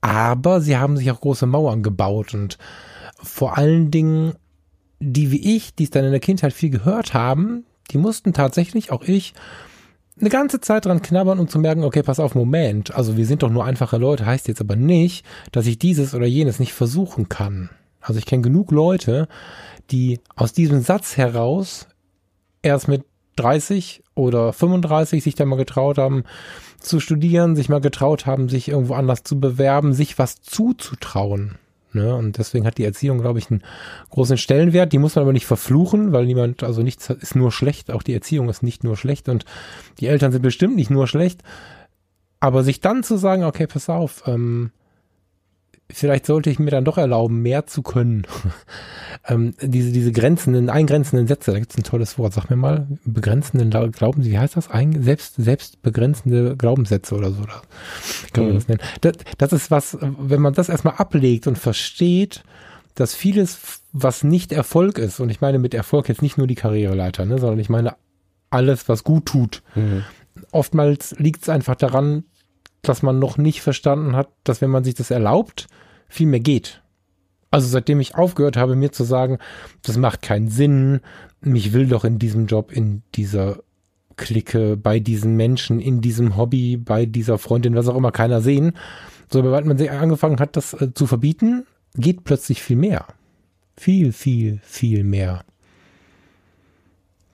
Aber 0.00 0.60
sie 0.60 0.76
haben 0.76 0.96
sich 0.96 1.10
auch 1.10 1.20
große 1.20 1.46
Mauern 1.46 1.82
gebaut 1.82 2.34
und 2.34 2.58
vor 3.22 3.56
allen 3.56 3.90
Dingen 3.90 4.34
die 5.00 5.30
wie 5.30 5.56
ich, 5.56 5.74
die 5.74 5.84
es 5.84 5.90
dann 5.90 6.04
in 6.04 6.10
der 6.10 6.20
Kindheit 6.20 6.52
viel 6.52 6.70
gehört 6.70 7.14
haben, 7.14 7.64
die 7.90 7.98
mussten 7.98 8.32
tatsächlich, 8.32 8.90
auch 8.90 9.02
ich, 9.02 9.34
eine 10.18 10.30
ganze 10.30 10.60
Zeit 10.60 10.86
dran 10.86 11.02
knabbern, 11.02 11.40
um 11.40 11.48
zu 11.48 11.58
merken, 11.58 11.84
okay, 11.84 12.02
pass 12.02 12.20
auf, 12.20 12.34
Moment, 12.34 12.94
also 12.94 13.16
wir 13.16 13.26
sind 13.26 13.42
doch 13.42 13.50
nur 13.50 13.64
einfache 13.64 13.98
Leute, 13.98 14.24
heißt 14.24 14.48
jetzt 14.48 14.60
aber 14.60 14.76
nicht, 14.76 15.26
dass 15.52 15.66
ich 15.66 15.78
dieses 15.78 16.14
oder 16.14 16.26
jenes 16.26 16.60
nicht 16.60 16.72
versuchen 16.72 17.28
kann. 17.28 17.70
Also 18.04 18.18
ich 18.18 18.26
kenne 18.26 18.42
genug 18.42 18.70
Leute, 18.70 19.28
die 19.90 20.20
aus 20.36 20.52
diesem 20.52 20.82
Satz 20.82 21.16
heraus 21.16 21.88
erst 22.62 22.86
mit 22.86 23.04
30 23.36 24.02
oder 24.14 24.52
35 24.52 25.24
sich 25.24 25.34
da 25.34 25.44
mal 25.44 25.56
getraut 25.56 25.98
haben 25.98 26.24
zu 26.78 27.00
studieren, 27.00 27.56
sich 27.56 27.68
mal 27.68 27.80
getraut 27.80 28.26
haben, 28.26 28.48
sich 28.48 28.68
irgendwo 28.68 28.94
anders 28.94 29.24
zu 29.24 29.40
bewerben, 29.40 29.94
sich 29.94 30.18
was 30.18 30.42
zuzutrauen. 30.42 31.56
Ne? 31.92 32.14
Und 32.14 32.38
deswegen 32.38 32.66
hat 32.66 32.76
die 32.76 32.84
Erziehung, 32.84 33.20
glaube 33.20 33.38
ich, 33.38 33.50
einen 33.50 33.62
großen 34.10 34.36
Stellenwert. 34.36 34.92
Die 34.92 34.98
muss 34.98 35.14
man 35.14 35.22
aber 35.22 35.32
nicht 35.32 35.46
verfluchen, 35.46 36.12
weil 36.12 36.26
niemand, 36.26 36.62
also 36.62 36.82
nichts 36.82 37.08
ist 37.08 37.34
nur 37.34 37.52
schlecht. 37.52 37.90
Auch 37.90 38.02
die 38.02 38.14
Erziehung 38.14 38.48
ist 38.48 38.62
nicht 38.62 38.84
nur 38.84 38.96
schlecht 38.96 39.28
und 39.28 39.44
die 39.98 40.08
Eltern 40.08 40.30
sind 40.30 40.42
bestimmt 40.42 40.76
nicht 40.76 40.90
nur 40.90 41.06
schlecht. 41.06 41.42
Aber 42.38 42.62
sich 42.62 42.80
dann 42.80 43.02
zu 43.02 43.16
sagen, 43.16 43.44
okay, 43.44 43.66
pass 43.66 43.88
auf, 43.88 44.24
ähm, 44.26 44.70
vielleicht 45.90 46.26
sollte 46.26 46.50
ich 46.50 46.58
mir 46.58 46.70
dann 46.70 46.84
doch 46.84 46.98
erlauben, 46.98 47.42
mehr 47.42 47.66
zu 47.66 47.82
können. 47.82 48.26
ähm, 49.28 49.54
diese, 49.60 49.92
diese 49.92 50.12
grenzenden, 50.12 50.70
eingrenzenden 50.70 51.26
Sätze, 51.26 51.52
da 51.52 51.58
gibt 51.58 51.72
es 51.72 51.78
ein 51.78 51.84
tolles 51.84 52.18
Wort, 52.18 52.32
sag 52.32 52.50
mir 52.50 52.56
mal, 52.56 52.86
begrenzenden 53.04 53.70
Glauben 53.92 54.24
wie 54.24 54.38
heißt 54.38 54.56
das? 54.56 54.70
Ein, 54.70 55.02
selbst, 55.02 55.34
selbstbegrenzende 55.36 56.56
Glaubenssätze 56.56 57.14
oder 57.14 57.30
so. 57.30 57.42
Oder 57.42 57.62
kann 58.32 58.44
man 58.44 58.52
mhm. 58.52 58.58
das 58.58 58.68
nennen. 58.68 58.80
Das, 59.00 59.12
das 59.38 59.52
ist 59.52 59.70
was, 59.70 59.98
wenn 60.00 60.40
man 60.40 60.54
das 60.54 60.68
erstmal 60.68 60.94
ablegt 60.94 61.46
und 61.46 61.58
versteht, 61.58 62.44
dass 62.94 63.14
vieles, 63.14 63.80
was 63.92 64.22
nicht 64.22 64.52
Erfolg 64.52 64.98
ist, 64.98 65.20
und 65.20 65.28
ich 65.28 65.40
meine 65.40 65.58
mit 65.58 65.74
Erfolg 65.74 66.08
jetzt 66.08 66.22
nicht 66.22 66.38
nur 66.38 66.46
die 66.46 66.54
Karriereleiter, 66.54 67.24
ne, 67.24 67.38
sondern 67.38 67.58
ich 67.58 67.68
meine 67.68 67.96
alles, 68.50 68.88
was 68.88 69.04
gut 69.04 69.26
tut. 69.26 69.62
Mhm. 69.74 70.04
Oftmals 70.52 71.14
liegt 71.18 71.42
es 71.42 71.48
einfach 71.48 71.74
daran, 71.74 72.24
dass 72.88 73.02
man 73.02 73.18
noch 73.18 73.36
nicht 73.38 73.60
verstanden 73.60 74.16
hat, 74.16 74.28
dass 74.44 74.60
wenn 74.60 74.70
man 74.70 74.84
sich 74.84 74.94
das 74.94 75.10
erlaubt, 75.10 75.66
viel 76.08 76.26
mehr 76.26 76.40
geht. 76.40 76.82
Also 77.50 77.68
seitdem 77.68 78.00
ich 78.00 78.16
aufgehört 78.16 78.56
habe, 78.56 78.74
mir 78.74 78.92
zu 78.92 79.04
sagen, 79.04 79.38
das 79.82 79.96
macht 79.96 80.22
keinen 80.22 80.48
Sinn, 80.48 81.00
mich 81.40 81.72
will 81.72 81.86
doch 81.86 82.04
in 82.04 82.18
diesem 82.18 82.46
Job, 82.46 82.72
in 82.72 83.02
dieser 83.14 83.58
Clique, 84.16 84.76
bei 84.76 85.00
diesen 85.00 85.36
Menschen, 85.36 85.80
in 85.80 86.00
diesem 86.00 86.36
Hobby, 86.36 86.76
bei 86.76 87.06
dieser 87.06 87.38
Freundin, 87.38 87.74
was 87.74 87.88
auch 87.88 87.96
immer, 87.96 88.12
keiner 88.12 88.40
sehen. 88.40 88.72
Sobald 89.30 89.66
man 89.66 89.78
sich 89.78 89.90
angefangen 89.90 90.40
hat, 90.40 90.56
das 90.56 90.74
äh, 90.74 90.92
zu 90.94 91.06
verbieten, 91.06 91.66
geht 91.94 92.24
plötzlich 92.24 92.62
viel 92.62 92.76
mehr. 92.76 93.06
Viel, 93.76 94.12
viel, 94.12 94.60
viel 94.62 95.04
mehr. 95.04 95.44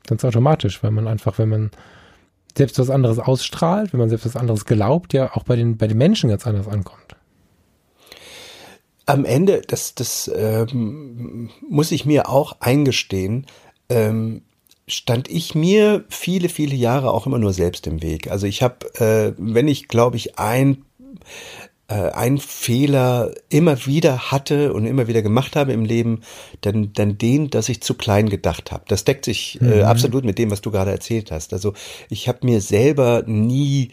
Ganz 0.06 0.24
automatisch, 0.24 0.82
weil 0.82 0.90
man 0.90 1.06
einfach, 1.06 1.38
wenn 1.38 1.48
man 1.48 1.70
selbst 2.56 2.78
was 2.78 2.90
anderes 2.90 3.18
ausstrahlt, 3.18 3.92
wenn 3.92 4.00
man 4.00 4.08
selbst 4.08 4.26
was 4.26 4.36
anderes 4.36 4.64
glaubt, 4.64 5.12
ja 5.12 5.34
auch 5.34 5.44
bei 5.44 5.56
den, 5.56 5.76
bei 5.76 5.86
den 5.86 5.98
Menschen 5.98 6.30
ganz 6.30 6.46
anders 6.46 6.68
ankommt. 6.68 7.16
Am 9.06 9.24
Ende, 9.24 9.62
das, 9.66 9.94
das 9.94 10.30
ähm, 10.34 11.50
muss 11.68 11.90
ich 11.90 12.06
mir 12.06 12.28
auch 12.28 12.60
eingestehen, 12.60 13.46
ähm, 13.88 14.42
stand 14.86 15.28
ich 15.28 15.54
mir 15.54 16.04
viele, 16.08 16.48
viele 16.48 16.74
Jahre 16.74 17.12
auch 17.12 17.26
immer 17.26 17.38
nur 17.38 17.52
selbst 17.52 17.86
im 17.86 18.02
Weg. 18.02 18.30
Also 18.30 18.46
ich 18.46 18.62
habe, 18.62 18.86
äh, 19.00 19.34
wenn 19.36 19.68
ich, 19.68 19.88
glaube 19.88 20.16
ich, 20.16 20.38
ein 20.38 20.84
äh, 21.90 22.12
ein 22.12 22.38
Fehler 22.38 23.32
immer 23.48 23.84
wieder 23.84 24.30
hatte 24.30 24.72
und 24.72 24.86
immer 24.86 25.08
wieder 25.08 25.22
gemacht 25.22 25.56
habe 25.56 25.72
im 25.72 25.84
Leben, 25.84 26.20
dann, 26.60 26.92
dann 26.92 27.18
den, 27.18 27.50
dass 27.50 27.68
ich 27.68 27.82
zu 27.82 27.94
klein 27.94 28.28
gedacht 28.28 28.70
habe. 28.70 28.84
Das 28.86 29.04
deckt 29.04 29.24
sich 29.24 29.60
äh, 29.60 29.64
mhm. 29.64 29.82
absolut 29.82 30.24
mit 30.24 30.38
dem, 30.38 30.52
was 30.52 30.60
du 30.60 30.70
gerade 30.70 30.92
erzählt 30.92 31.32
hast. 31.32 31.52
Also 31.52 31.74
ich 32.08 32.28
habe 32.28 32.46
mir 32.46 32.60
selber 32.60 33.24
nie, 33.26 33.90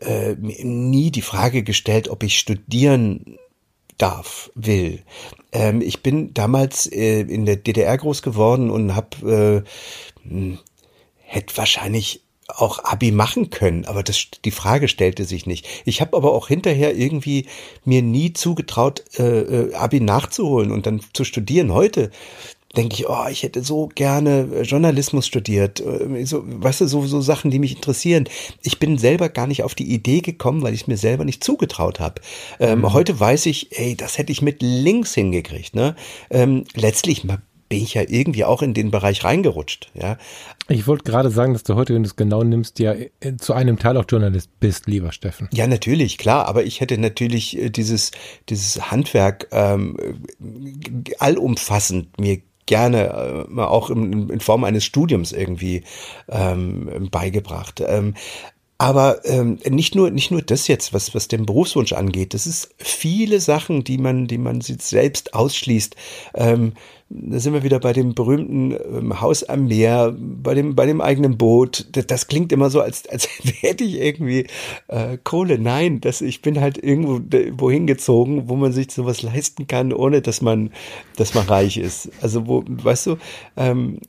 äh, 0.00 0.34
nie 0.34 1.12
die 1.12 1.22
Frage 1.22 1.62
gestellt, 1.62 2.08
ob 2.08 2.24
ich 2.24 2.38
studieren 2.38 3.38
darf, 3.98 4.50
will. 4.56 5.02
Ähm, 5.52 5.80
ich 5.80 6.02
bin 6.02 6.34
damals 6.34 6.86
äh, 6.86 7.20
in 7.20 7.46
der 7.46 7.56
DDR 7.56 7.96
groß 7.98 8.22
geworden 8.22 8.68
und 8.68 8.96
habe 8.96 9.64
äh, 10.24 10.28
hm, 10.28 10.58
hätte 11.16 11.56
wahrscheinlich 11.56 12.22
auch 12.48 12.82
Abi 12.84 13.12
machen 13.12 13.50
können, 13.50 13.84
aber 13.84 14.02
das, 14.02 14.26
die 14.44 14.50
Frage 14.50 14.88
stellte 14.88 15.24
sich 15.24 15.46
nicht. 15.46 15.66
Ich 15.84 16.00
habe 16.00 16.16
aber 16.16 16.32
auch 16.32 16.48
hinterher 16.48 16.96
irgendwie 16.96 17.46
mir 17.84 18.02
nie 18.02 18.32
zugetraut, 18.32 19.04
äh, 19.18 19.22
äh, 19.22 19.74
Abi 19.74 20.00
nachzuholen 20.00 20.72
und 20.72 20.86
dann 20.86 21.00
zu 21.12 21.24
studieren. 21.24 21.72
Heute 21.72 22.10
denke 22.76 22.94
ich, 22.94 23.08
oh, 23.08 23.26
ich 23.30 23.42
hätte 23.42 23.62
so 23.62 23.88
gerne 23.94 24.48
äh, 24.52 24.62
Journalismus 24.62 25.26
studiert, 25.26 25.80
äh, 25.80 26.24
so, 26.24 26.42
weißt 26.44 26.82
du, 26.82 26.86
so, 26.86 27.06
so 27.06 27.20
Sachen, 27.20 27.50
die 27.50 27.58
mich 27.58 27.74
interessieren. 27.76 28.28
Ich 28.62 28.78
bin 28.78 28.98
selber 28.98 29.28
gar 29.28 29.46
nicht 29.46 29.62
auf 29.62 29.74
die 29.74 29.92
Idee 29.92 30.20
gekommen, 30.20 30.62
weil 30.62 30.74
ich 30.74 30.82
es 30.82 30.86
mir 30.86 30.96
selber 30.96 31.24
nicht 31.24 31.44
zugetraut 31.44 32.00
habe. 32.00 32.20
Ähm, 32.60 32.80
mhm. 32.80 32.92
Heute 32.92 33.18
weiß 33.18 33.46
ich, 33.46 33.78
ey, 33.78 33.94
das 33.96 34.18
hätte 34.18 34.32
ich 34.32 34.42
mit 34.42 34.62
links 34.62 35.14
hingekriegt. 35.14 35.74
Ne? 35.74 35.96
Ähm, 36.30 36.64
letztlich 36.74 37.24
bin 37.68 37.82
ich 37.82 37.94
ja 37.94 38.02
irgendwie 38.06 38.44
auch 38.44 38.62
in 38.62 38.74
den 38.74 38.90
Bereich 38.90 39.24
reingerutscht. 39.24 39.90
Ja. 39.94 40.18
Ich 40.68 40.86
wollte 40.86 41.04
gerade 41.04 41.30
sagen, 41.30 41.52
dass 41.52 41.62
du 41.62 41.74
heute, 41.74 41.94
wenn 41.94 42.02
du 42.02 42.08
es 42.08 42.16
genau 42.16 42.42
nimmst, 42.42 42.78
ja 42.78 42.94
zu 43.38 43.52
einem 43.52 43.78
Teil 43.78 43.96
auch 43.96 44.04
Journalist 44.08 44.50
bist, 44.60 44.86
lieber 44.86 45.12
Steffen. 45.12 45.48
Ja, 45.52 45.66
natürlich, 45.66 46.18
klar. 46.18 46.46
Aber 46.46 46.64
ich 46.64 46.80
hätte 46.80 46.98
natürlich 46.98 47.58
äh, 47.58 47.70
dieses, 47.70 48.10
dieses 48.48 48.90
Handwerk 48.90 49.48
ähm, 49.52 49.96
allumfassend 51.18 52.18
mir 52.20 52.40
gerne 52.66 53.46
äh, 53.48 53.60
auch 53.60 53.90
in, 53.90 54.28
in, 54.28 54.40
Form 54.40 54.64
eines 54.64 54.84
Studiums 54.84 55.32
irgendwie 55.32 55.82
ähm, 56.28 57.08
beigebracht. 57.10 57.82
Ähm, 57.86 58.14
aber 58.80 59.24
ähm, 59.24 59.58
nicht 59.68 59.96
nur 59.96 60.10
nicht 60.10 60.30
nur 60.30 60.40
das 60.40 60.68
jetzt, 60.68 60.92
was 60.92 61.12
was 61.12 61.26
den 61.26 61.46
Berufswunsch 61.46 61.92
angeht. 61.92 62.32
Das 62.32 62.46
ist 62.46 62.72
viele 62.78 63.40
Sachen, 63.40 63.82
die 63.82 63.98
man 63.98 64.28
die 64.28 64.38
man 64.38 64.60
sich 64.60 64.80
selbst 64.82 65.34
ausschließt. 65.34 65.96
Ähm, 66.34 66.74
da 67.10 67.38
sind 67.38 67.54
wir 67.54 67.62
wieder 67.62 67.80
bei 67.80 67.94
dem 67.94 68.14
berühmten 68.14 68.72
ähm, 68.72 69.20
Haus 69.20 69.42
am 69.42 69.66
Meer, 69.66 70.14
bei 70.18 70.52
dem, 70.52 70.74
bei 70.74 70.84
dem 70.84 71.00
eigenen 71.00 71.38
Boot. 71.38 71.86
Das, 71.92 72.06
das 72.06 72.26
klingt 72.26 72.52
immer 72.52 72.68
so, 72.68 72.82
als, 72.82 73.08
als 73.08 73.28
hätte 73.60 73.84
ich 73.84 73.98
irgendwie 73.98 74.46
äh, 74.88 75.16
Kohle. 75.24 75.58
Nein, 75.58 76.02
das, 76.02 76.20
ich 76.20 76.42
bin 76.42 76.60
halt 76.60 76.76
irgendwo 76.76 77.20
wohin 77.52 77.86
gezogen, 77.86 78.48
wo 78.48 78.56
man 78.56 78.72
sich 78.72 78.92
sowas 78.92 79.22
leisten 79.22 79.66
kann, 79.66 79.94
ohne 79.94 80.20
dass 80.20 80.42
man, 80.42 80.70
dass 81.16 81.32
man 81.32 81.46
reich 81.46 81.78
ist. 81.78 82.10
Also 82.20 82.46
wo, 82.46 82.62
weißt 82.66 83.06
du, 83.06 83.16
ähm, 83.56 84.00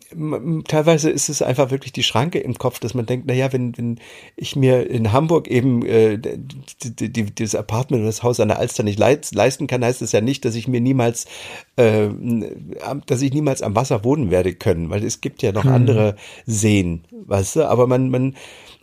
teilweise 0.67 1.09
ist 1.09 1.29
es 1.29 1.41
einfach 1.41 1.71
wirklich 1.71 1.93
die 1.93 2.03
Schranke 2.03 2.39
im 2.39 2.55
Kopf, 2.55 2.79
dass 2.79 2.93
man 2.93 3.05
denkt, 3.05 3.25
na 3.27 3.33
ja, 3.33 3.53
wenn, 3.53 3.77
wenn 3.77 3.99
ich 4.35 4.57
mir 4.57 4.89
in 4.89 5.13
Hamburg 5.13 5.47
eben 5.47 5.85
äh, 5.85 6.17
die, 6.17 7.13
die, 7.13 7.23
dieses 7.23 7.55
Apartment 7.55 8.01
oder 8.01 8.09
das 8.09 8.23
Haus 8.23 8.41
an 8.41 8.49
der 8.49 8.59
Alster 8.59 8.83
nicht 8.83 8.99
leisten 8.99 9.67
kann, 9.67 9.85
heißt 9.85 10.01
es 10.01 10.11
ja 10.11 10.19
nicht, 10.19 10.43
dass 10.43 10.55
ich 10.55 10.67
mir 10.67 10.81
niemals 10.81 11.27
äh, 11.79 12.09
dass 13.05 13.21
ich 13.21 13.33
niemals 13.33 13.61
am 13.61 13.75
Wasser 13.75 14.03
wohnen 14.03 14.31
werde 14.31 14.53
können, 14.53 14.89
weil 14.89 15.03
es 15.03 15.21
gibt 15.21 15.41
ja 15.41 15.53
noch 15.53 15.63
hm. 15.63 15.71
andere 15.71 16.15
Seen, 16.45 17.05
weißt 17.11 17.57
du, 17.57 17.69
aber 17.69 17.87
man, 17.87 18.09
man, 18.09 18.35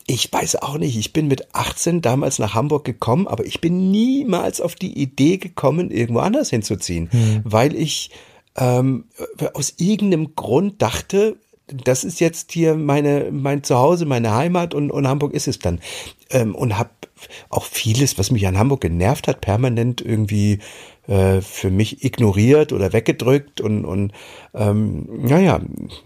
ich 0.07 0.33
weiß 0.33 0.63
auch 0.63 0.79
nicht, 0.79 0.97
ich 0.97 1.13
bin 1.13 1.29
mit 1.29 1.55
18 1.55 2.01
damals 2.01 2.39
nach 2.39 2.55
Hamburg 2.55 2.85
gekommen, 2.85 3.29
aber 3.29 3.45
ich 3.45 3.61
bin 3.61 3.91
niemals 3.91 4.63
auf 4.63 4.77
die 4.77 4.99
Idee 4.99 5.37
gekommen, 5.37 5.91
irgendwo 5.91 6.21
anders 6.21 6.49
hinzuziehen, 6.49 7.11
hm. 7.11 7.43
weil 7.45 7.75
ich 7.75 8.13
ähm, 8.57 9.05
aus 9.53 9.75
irgendeinem 9.77 10.35
Grund 10.35 10.81
dachte, 10.81 11.37
das 11.67 12.05
ist 12.05 12.21
jetzt 12.21 12.53
hier 12.53 12.77
meine, 12.77 13.29
mein 13.31 13.63
Zuhause, 13.63 14.07
meine 14.07 14.33
Heimat 14.35 14.73
und, 14.73 14.91
und 14.91 15.07
Hamburg 15.07 15.35
ist 15.35 15.49
es 15.49 15.59
dann. 15.59 15.81
Ähm, 16.31 16.55
und 16.55 16.79
habe 16.79 16.91
auch 17.51 17.65
vieles, 17.65 18.19
was 18.19 18.31
mich 18.31 18.47
an 18.47 18.57
Hamburg 18.57 18.83
genervt 18.83 19.27
hat, 19.27 19.41
permanent 19.41 20.01
irgendwie 20.01 20.61
äh, 21.09 21.41
für 21.41 21.71
mich 21.71 22.05
ignoriert 22.05 22.73
oder 22.73 22.93
weggedrückt 22.93 23.61
und, 23.61 23.85
und 23.85 24.13
ähm, 24.55 25.07
naja, 25.09 25.61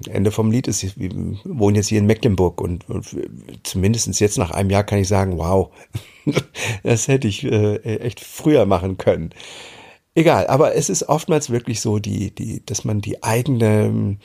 Ende 0.09 0.31
vom 0.31 0.51
Lied 0.51 0.69
ist, 0.69 0.99
wir 0.99 1.11
wohnen 1.45 1.77
jetzt 1.77 1.89
hier 1.89 1.99
in 1.99 2.07
Mecklenburg 2.07 2.61
und, 2.61 2.89
und 2.89 3.07
zumindest 3.63 4.21
jetzt 4.21 4.39
nach 4.39 4.51
einem 4.51 4.71
Jahr 4.71 4.85
kann 4.85 4.99
ich 4.99 5.09
sagen, 5.09 5.39
wow, 5.39 5.71
das 6.83 7.09
hätte 7.09 7.29
ich 7.29 7.45
äh, 7.45 7.77
echt 7.77 8.21
früher 8.21 8.67
machen 8.67 8.99
können. 8.99 9.31
Egal, 10.15 10.49
aber 10.49 10.75
es 10.75 10.91
ist 10.91 11.09
oftmals 11.09 11.51
wirklich 11.51 11.81
so, 11.81 11.99
die, 11.99 12.35
die, 12.35 12.65
dass 12.67 12.85
man 12.85 13.01
die 13.01 13.23
eigene 13.23 14.19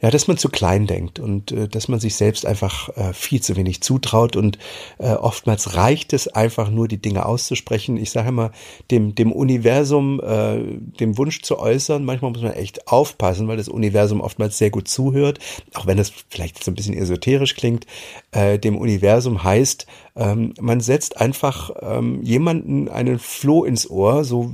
ja, 0.00 0.10
dass 0.10 0.28
man 0.28 0.38
zu 0.38 0.48
klein 0.48 0.86
denkt 0.86 1.18
und 1.18 1.52
äh, 1.52 1.68
dass 1.68 1.88
man 1.88 2.00
sich 2.00 2.14
selbst 2.14 2.46
einfach 2.46 2.88
äh, 2.96 3.12
viel 3.12 3.42
zu 3.42 3.56
wenig 3.56 3.82
zutraut 3.82 4.36
und 4.36 4.58
äh, 4.98 5.12
oftmals 5.12 5.74
reicht 5.74 6.12
es 6.12 6.28
einfach 6.28 6.70
nur, 6.70 6.88
die 6.88 7.00
Dinge 7.00 7.26
auszusprechen. 7.26 7.96
Ich 7.96 8.10
sage 8.10 8.28
immer, 8.28 8.52
dem, 8.90 9.14
dem 9.14 9.32
Universum 9.32 10.20
äh, 10.20 10.58
dem 10.98 11.18
Wunsch 11.18 11.42
zu 11.42 11.58
äußern, 11.58 12.04
manchmal 12.04 12.32
muss 12.32 12.42
man 12.42 12.52
echt 12.52 12.88
aufpassen, 12.88 13.48
weil 13.48 13.56
das 13.56 13.68
Universum 13.68 14.20
oftmals 14.20 14.58
sehr 14.58 14.70
gut 14.70 14.88
zuhört, 14.88 15.38
auch 15.74 15.86
wenn 15.86 15.96
das 15.96 16.12
vielleicht 16.28 16.62
so 16.62 16.70
ein 16.70 16.74
bisschen 16.74 16.94
esoterisch 16.94 17.54
klingt. 17.54 17.86
Äh, 18.32 18.58
dem 18.58 18.76
Universum 18.76 19.44
heißt, 19.44 19.86
ähm, 20.16 20.54
man 20.60 20.80
setzt 20.80 21.20
einfach 21.20 21.70
ähm, 21.80 22.22
jemanden 22.22 22.88
einen 22.88 23.18
Floh 23.18 23.64
ins 23.64 23.88
Ohr, 23.88 24.24
so 24.24 24.52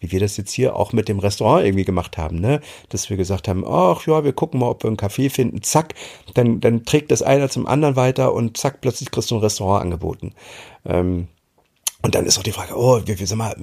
wie 0.00 0.12
wir 0.12 0.20
das 0.20 0.36
jetzt 0.36 0.52
hier 0.52 0.76
auch 0.76 0.92
mit 0.92 1.08
dem 1.08 1.18
Restaurant 1.18 1.64
irgendwie 1.64 1.84
gemacht 1.84 2.18
haben, 2.18 2.40
ne? 2.40 2.60
Dass 2.88 3.10
wir 3.10 3.16
gesagt 3.16 3.48
haben, 3.48 3.64
ach 3.66 4.06
ja, 4.06 4.24
wir 4.24 4.32
gucken 4.32 4.60
mal, 4.60 4.70
ob 4.70 4.82
wir 4.82 4.88
einen 4.88 4.96
Café 4.96 5.30
finden, 5.30 5.62
zack, 5.62 5.94
dann, 6.34 6.60
dann 6.60 6.84
trägt 6.84 7.10
das 7.10 7.22
einer 7.22 7.48
zum 7.48 7.66
anderen 7.66 7.96
weiter 7.96 8.32
und 8.32 8.56
zack, 8.56 8.80
plötzlich 8.80 9.10
kriegst 9.10 9.30
du 9.30 9.36
ein 9.36 9.40
Restaurant 9.40 9.82
angeboten. 9.82 10.34
Ähm, 10.84 11.28
und 12.02 12.16
dann 12.16 12.26
ist 12.26 12.36
auch 12.36 12.42
die 12.42 12.52
Frage, 12.52 12.76
oh, 12.76 13.00
wie, 13.06 13.18
wie 13.18 13.26
sag 13.26 13.38
mal, 13.38 13.54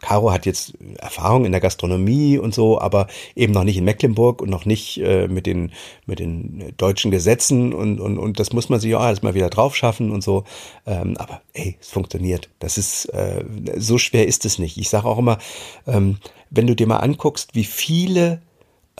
Caro 0.00 0.30
hat 0.30 0.44
jetzt 0.44 0.74
Erfahrung 0.98 1.46
in 1.46 1.52
der 1.52 1.60
Gastronomie 1.60 2.36
und 2.36 2.54
so, 2.54 2.78
aber 2.80 3.06
eben 3.34 3.54
noch 3.54 3.64
nicht 3.64 3.78
in 3.78 3.84
Mecklenburg 3.84 4.42
und 4.42 4.50
noch 4.50 4.66
nicht 4.66 4.98
äh, 4.98 5.26
mit 5.26 5.46
den 5.46 5.72
mit 6.04 6.18
den 6.18 6.74
deutschen 6.76 7.10
Gesetzen 7.10 7.72
und 7.72 7.98
und 7.98 8.18
und 8.18 8.38
das 8.38 8.52
muss 8.52 8.68
man 8.68 8.78
sich 8.78 8.94
auch 8.94 9.02
erstmal 9.02 9.34
wieder 9.34 9.48
drauf 9.48 9.74
schaffen 9.74 10.10
und 10.10 10.22
so. 10.22 10.44
Ähm, 10.86 11.16
aber 11.16 11.40
ey, 11.54 11.76
es 11.80 11.88
funktioniert. 11.88 12.50
Das 12.58 12.76
ist 12.76 13.06
äh, 13.06 13.44
so 13.76 13.96
schwer 13.96 14.26
ist 14.26 14.44
es 14.44 14.58
nicht. 14.58 14.76
Ich 14.76 14.90
sage 14.90 15.06
auch 15.06 15.18
immer, 15.18 15.38
ähm, 15.86 16.18
wenn 16.50 16.66
du 16.66 16.76
dir 16.76 16.86
mal 16.86 16.98
anguckst, 16.98 17.54
wie 17.54 17.64
viele 17.64 18.42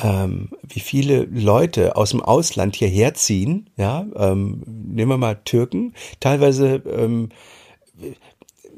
ähm, 0.00 0.50
wie 0.62 0.80
viele 0.80 1.24
Leute 1.24 1.96
aus 1.96 2.10
dem 2.10 2.22
Ausland 2.22 2.76
hierher 2.76 3.14
ziehen, 3.14 3.68
ja, 3.76 4.06
ähm, 4.16 4.62
nehmen 4.66 5.10
wir 5.10 5.18
mal 5.18 5.40
Türken, 5.44 5.94
teilweise 6.20 6.82
ähm, 6.90 7.30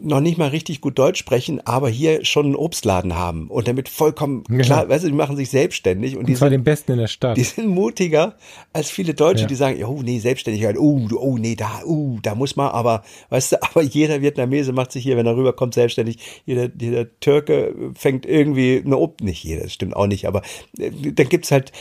noch 0.03 0.21
nicht 0.21 0.39
mal 0.39 0.49
richtig 0.49 0.81
gut 0.81 0.99
Deutsch 0.99 1.19
sprechen, 1.19 1.61
aber 1.67 1.89
hier 1.89 2.25
schon 2.25 2.47
einen 2.47 2.57
Obstladen 2.57 3.15
haben 3.15 3.49
und 3.49 3.69
damit 3.69 3.89
vollkommen 3.89 4.45
genau. 4.45 4.65
klar, 4.65 4.89
weißt 4.89 5.05
du, 5.05 5.09
die 5.09 5.15
machen 5.15 5.37
sich 5.37 5.51
selbstständig 5.51 6.15
und, 6.15 6.21
und 6.21 6.29
die 6.29 6.35
zwar 6.35 6.49
sind, 6.49 6.61
den 6.61 6.65
Besten 6.65 6.93
in 6.93 6.99
der 6.99 7.07
Stadt. 7.07 7.37
Die 7.37 7.43
sind 7.43 7.69
mutiger 7.69 8.37
als 8.73 8.91
viele 8.91 9.15
Deutsche, 9.15 9.43
ja. 9.43 9.47
die 9.47 9.55
sagen, 9.55 9.83
oh 9.85 10.01
nee, 10.03 10.19
Selbstständigkeit, 10.19 10.77
oh, 10.79 11.09
oh 11.15 11.39
nee, 11.39 11.55
da, 11.55 11.83
oh, 11.85 12.19
da 12.23 12.35
muss 12.35 12.57
man, 12.57 12.71
aber, 12.71 13.03
weißt 13.31 13.53
du, 13.53 13.63
aber 13.71 13.83
jeder 13.83 14.23
Vietnamese 14.23 14.73
macht 14.73 14.93
sich 14.93 15.03
hier, 15.03 15.17
wenn 15.17 15.27
er 15.27 15.37
rüberkommt, 15.37 15.75
selbstständig. 15.75 16.19
Jeder, 16.47 16.69
jeder 16.79 17.07
Türke 17.21 17.75
fängt 17.95 18.27
irgendwie 18.27 18.83
eine 18.85 18.97
Obst, 18.97 19.25
nicht 19.25 19.45
jeder, 19.45 19.65
das 19.65 19.73
stimmt 19.73 19.97
auch 19.97 20.07
nicht, 20.07 20.27
aber 20.27 20.43
äh, 20.79 20.91
dann 20.91 21.29
gibt's 21.29 21.51
halt 21.51 21.73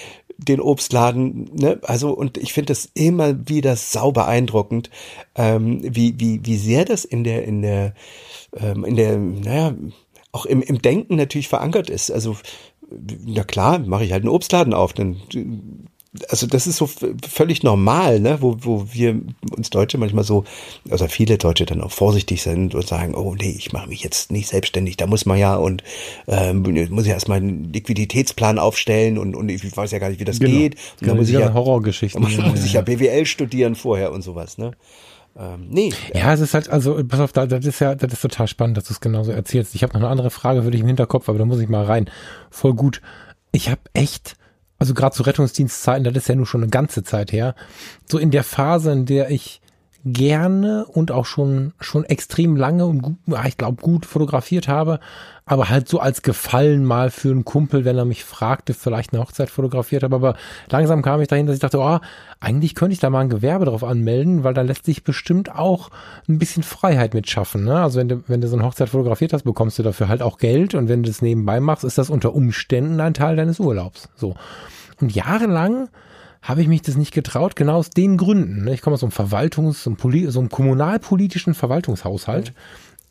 den 0.48 0.62
Obstladen, 0.62 1.52
ne? 1.54 1.80
Also, 1.84 2.12
und 2.12 2.38
ich 2.38 2.54
finde 2.54 2.74
das 2.74 2.90
immer 2.94 3.50
wieder 3.50 3.76
sau 3.76 4.12
beeindruckend, 4.12 4.90
ähm, 5.36 5.82
wie, 5.84 6.20
wie, 6.20 6.40
wie 6.44 6.58
sehr 6.58 6.86
das 6.86 7.06
in 7.06 7.24
der, 7.24 7.44
in 7.44 7.62
der, 7.62 7.94
ähm, 8.56 8.86
in 8.86 8.96
der, 8.96 9.18
naja, 9.18 9.76
auch 10.32 10.46
im, 10.46 10.62
im 10.62 10.82
Denken 10.82 11.16
natürlich 11.16 11.50
verankert 11.50 11.90
ist. 11.90 12.12
Also, 12.12 12.38
na 13.26 13.44
klar, 13.44 13.80
mache 13.80 14.06
ich 14.06 14.12
halt 14.12 14.24
einen 14.24 14.34
Obstladen 14.34 14.74
auf, 14.74 14.94
dann 14.94 15.18
also 16.28 16.48
das 16.48 16.66
ist 16.66 16.78
so 16.78 16.90
völlig 17.28 17.62
normal, 17.62 18.20
ne? 18.20 18.38
wo, 18.42 18.58
wo 18.62 18.88
wir 18.92 19.22
uns 19.56 19.70
Deutsche 19.70 20.00
manchmal 20.00 20.24
so, 20.24 20.44
also 20.90 21.08
viele 21.08 21.38
Deutsche 21.38 21.66
dann 21.68 21.82
auch 21.82 21.92
vorsichtig 21.92 22.42
sind 22.42 22.74
und 22.74 22.88
sagen, 22.88 23.14
oh 23.14 23.36
nee, 23.36 23.56
ich 23.56 23.74
mache 23.74 23.88
mich 23.88 24.04
jetzt 24.04 24.32
nicht 24.32 24.48
selbstständig, 24.48 24.98
da 24.98 25.06
muss 25.06 25.28
man 25.28 25.38
ja 25.38 25.56
und 25.56 25.84
ähm, 26.28 26.64
muss 26.90 27.06
ich 27.06 27.12
erstmal 27.12 27.38
einen 27.38 27.72
Liquiditätsplan 27.72 28.58
aufstellen 28.58 29.20
und, 29.20 29.36
und 29.36 29.50
ich 29.50 29.76
weiß 29.76 29.92
ja 29.92 30.00
gar 30.00 30.10
nicht, 30.10 30.20
wie 30.20 30.26
das 30.26 30.40
genau. 30.40 30.58
geht. 30.58 30.76
Und 31.00 31.10
dann 31.10 31.18
muss 31.18 31.30
ich 31.30 31.36
ja 31.36 31.54
Horrorgeschichten. 31.54 32.20
Muss, 32.30 32.38
muss 32.38 32.66
ich 32.66 32.74
ja 32.74 32.82
BWL 32.82 33.26
studieren 33.26 33.76
vorher 33.76 34.12
und 34.12 34.22
sowas, 34.22 34.58
ne? 34.58 34.72
Ähm, 35.38 35.68
nee. 35.70 35.94
Ja, 36.14 36.34
es 36.34 36.42
ist 36.42 36.54
halt, 36.54 36.70
also, 36.70 37.02
pass 37.08 37.20
auf, 37.20 37.32
das 37.32 37.66
ist 37.66 37.80
ja, 37.80 37.96
das 37.96 38.14
ist 38.14 38.22
total 38.22 38.48
spannend, 38.48 38.78
dass 38.78 38.86
du 38.86 38.94
es 38.94 39.00
genauso 39.00 39.32
erzählst. 39.32 39.76
Ich 39.76 39.84
habe 39.84 39.94
noch 39.94 40.02
eine 40.02 40.10
andere 40.10 40.32
Frage 40.32 40.64
für 40.64 40.72
dich 40.72 40.82
im 40.82 40.88
Hinterkopf, 40.88 41.30
aber 41.30 41.38
da 41.38 41.46
muss 41.46 41.60
ich 41.60 41.70
mal 41.70 41.86
rein. 41.86 42.10
Voll 42.50 42.74
gut. 42.74 43.02
Ich 43.52 43.70
habe 43.70 43.82
echt 43.94 44.36
also 44.80 44.94
gerade 44.94 45.16
zu 45.16 45.24
Rettungsdienstzeiten, 45.24 46.06
das 46.06 46.16
ist 46.16 46.30
ja 46.30 46.36
nun 46.36 46.46
schon 46.46 46.64
eine 46.64 46.72
ganze 46.72 47.04
Zeit 47.04 47.32
her, 47.32 47.54
so 48.10 48.18
in 48.18 48.32
der 48.32 48.44
Phase, 48.44 48.92
in 48.92 49.06
der 49.06 49.30
ich 49.30 49.62
gerne 50.06 50.86
und 50.86 51.12
auch 51.12 51.26
schon 51.26 51.74
schon 51.80 52.06
extrem 52.06 52.56
lange 52.56 52.86
und 52.86 53.02
gut, 53.02 53.18
ich 53.46 53.58
glaube 53.58 53.82
gut 53.82 54.06
fotografiert 54.06 54.68
habe, 54.68 55.00
aber 55.46 55.70
halt 55.70 55.90
so 55.90 56.00
als 56.00 56.22
Gefallen 56.22 56.86
mal 56.86 57.10
für 57.10 57.32
einen 57.32 57.44
Kumpel, 57.44 57.84
wenn 57.84 57.98
er 57.98 58.06
mich 58.06 58.24
fragte, 58.24 58.74
vielleicht 58.74 59.12
eine 59.12 59.22
Hochzeit 59.22 59.50
fotografiert 59.50 60.04
habe, 60.04 60.16
aber 60.16 60.36
langsam 60.70 61.02
kam 61.02 61.22
ich 61.22 61.28
dahin, 61.28 61.48
dass 61.48 61.56
ich 61.56 61.62
dachte, 61.62 61.80
oh, 61.80 62.00
eigentlich 62.40 62.76
könnte 62.76 62.94
ich 62.94 63.00
da 63.00 63.10
mal 63.10 63.22
ein 63.22 63.30
Gewerbe 63.30 63.66
drauf 63.66 63.84
anmelden, 63.84 64.44
weil 64.44 64.54
da 64.54 64.62
lässt 64.62 64.86
sich 64.86 65.04
bestimmt 65.04 65.54
auch 65.54 65.90
ein 66.30 66.40
bisschen 66.40 66.64
Freiheit 66.64 67.14
mit 67.14 67.30
schaffen, 67.30 67.66
ne? 67.66 67.82
Also 67.82 68.00
wenn 68.00 68.08
du 68.08 68.24
wenn 68.28 68.40
du 68.40 68.48
so 68.48 68.56
eine 68.56 68.66
Hochzeit 68.66 68.90
fotografiert 68.90 69.34
hast, 69.34 69.44
bekommst 69.44 69.80
du 69.80 69.84
dafür 69.84 70.08
halt 70.08 70.22
auch 70.22 70.38
Geld 70.38 70.76
und 70.76 70.88
wenn 70.88 71.04
du 71.04 71.10
das 71.10 71.22
nebenbei 71.22 71.60
machst, 71.60 71.84
ist 71.84 71.98
das 71.98 72.10
unter 72.10 72.34
Umständen 72.34 73.02
ein 73.02 73.14
Teil 73.14 73.36
deines 73.36 73.60
Urlaubs, 73.60 74.10
so. 74.16 74.36
Und 75.02 75.14
jahrelang 75.14 75.90
habe 76.42 76.62
ich 76.62 76.68
mich 76.68 76.82
das 76.82 76.96
nicht 76.96 77.14
getraut, 77.14 77.56
genau 77.56 77.76
aus 77.76 77.90
den 77.90 78.18
Gründen. 78.18 78.64
Ne? 78.66 78.74
Ich 78.74 78.82
komme 78.82 78.94
aus 78.94 79.02
so 79.02 79.08
einem 79.08 79.12
Verwaltungs-, 79.12 79.84
so 79.84 79.90
einem, 79.90 79.98
Poli 79.98 80.30
so 80.32 80.40
einem 80.40 80.50
kommunalpolitischen 80.50 81.54
Verwaltungshaushalt. 81.54 82.54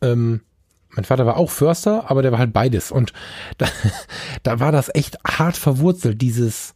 Mhm. 0.01 0.09
Ähm, 0.09 0.41
mein 0.91 1.05
Vater 1.05 1.27
war 1.27 1.37
auch 1.37 1.51
Förster, 1.51 2.11
aber 2.11 2.23
der 2.23 2.33
war 2.33 2.39
halt 2.39 2.53
beides. 2.53 2.91
Und 2.91 3.13
da, 3.59 3.67
da 4.43 4.61
war 4.61 4.73
das 4.73 4.95
echt 4.95 5.19
hart 5.27 5.57
verwurzelt, 5.57 6.23
dieses, 6.23 6.73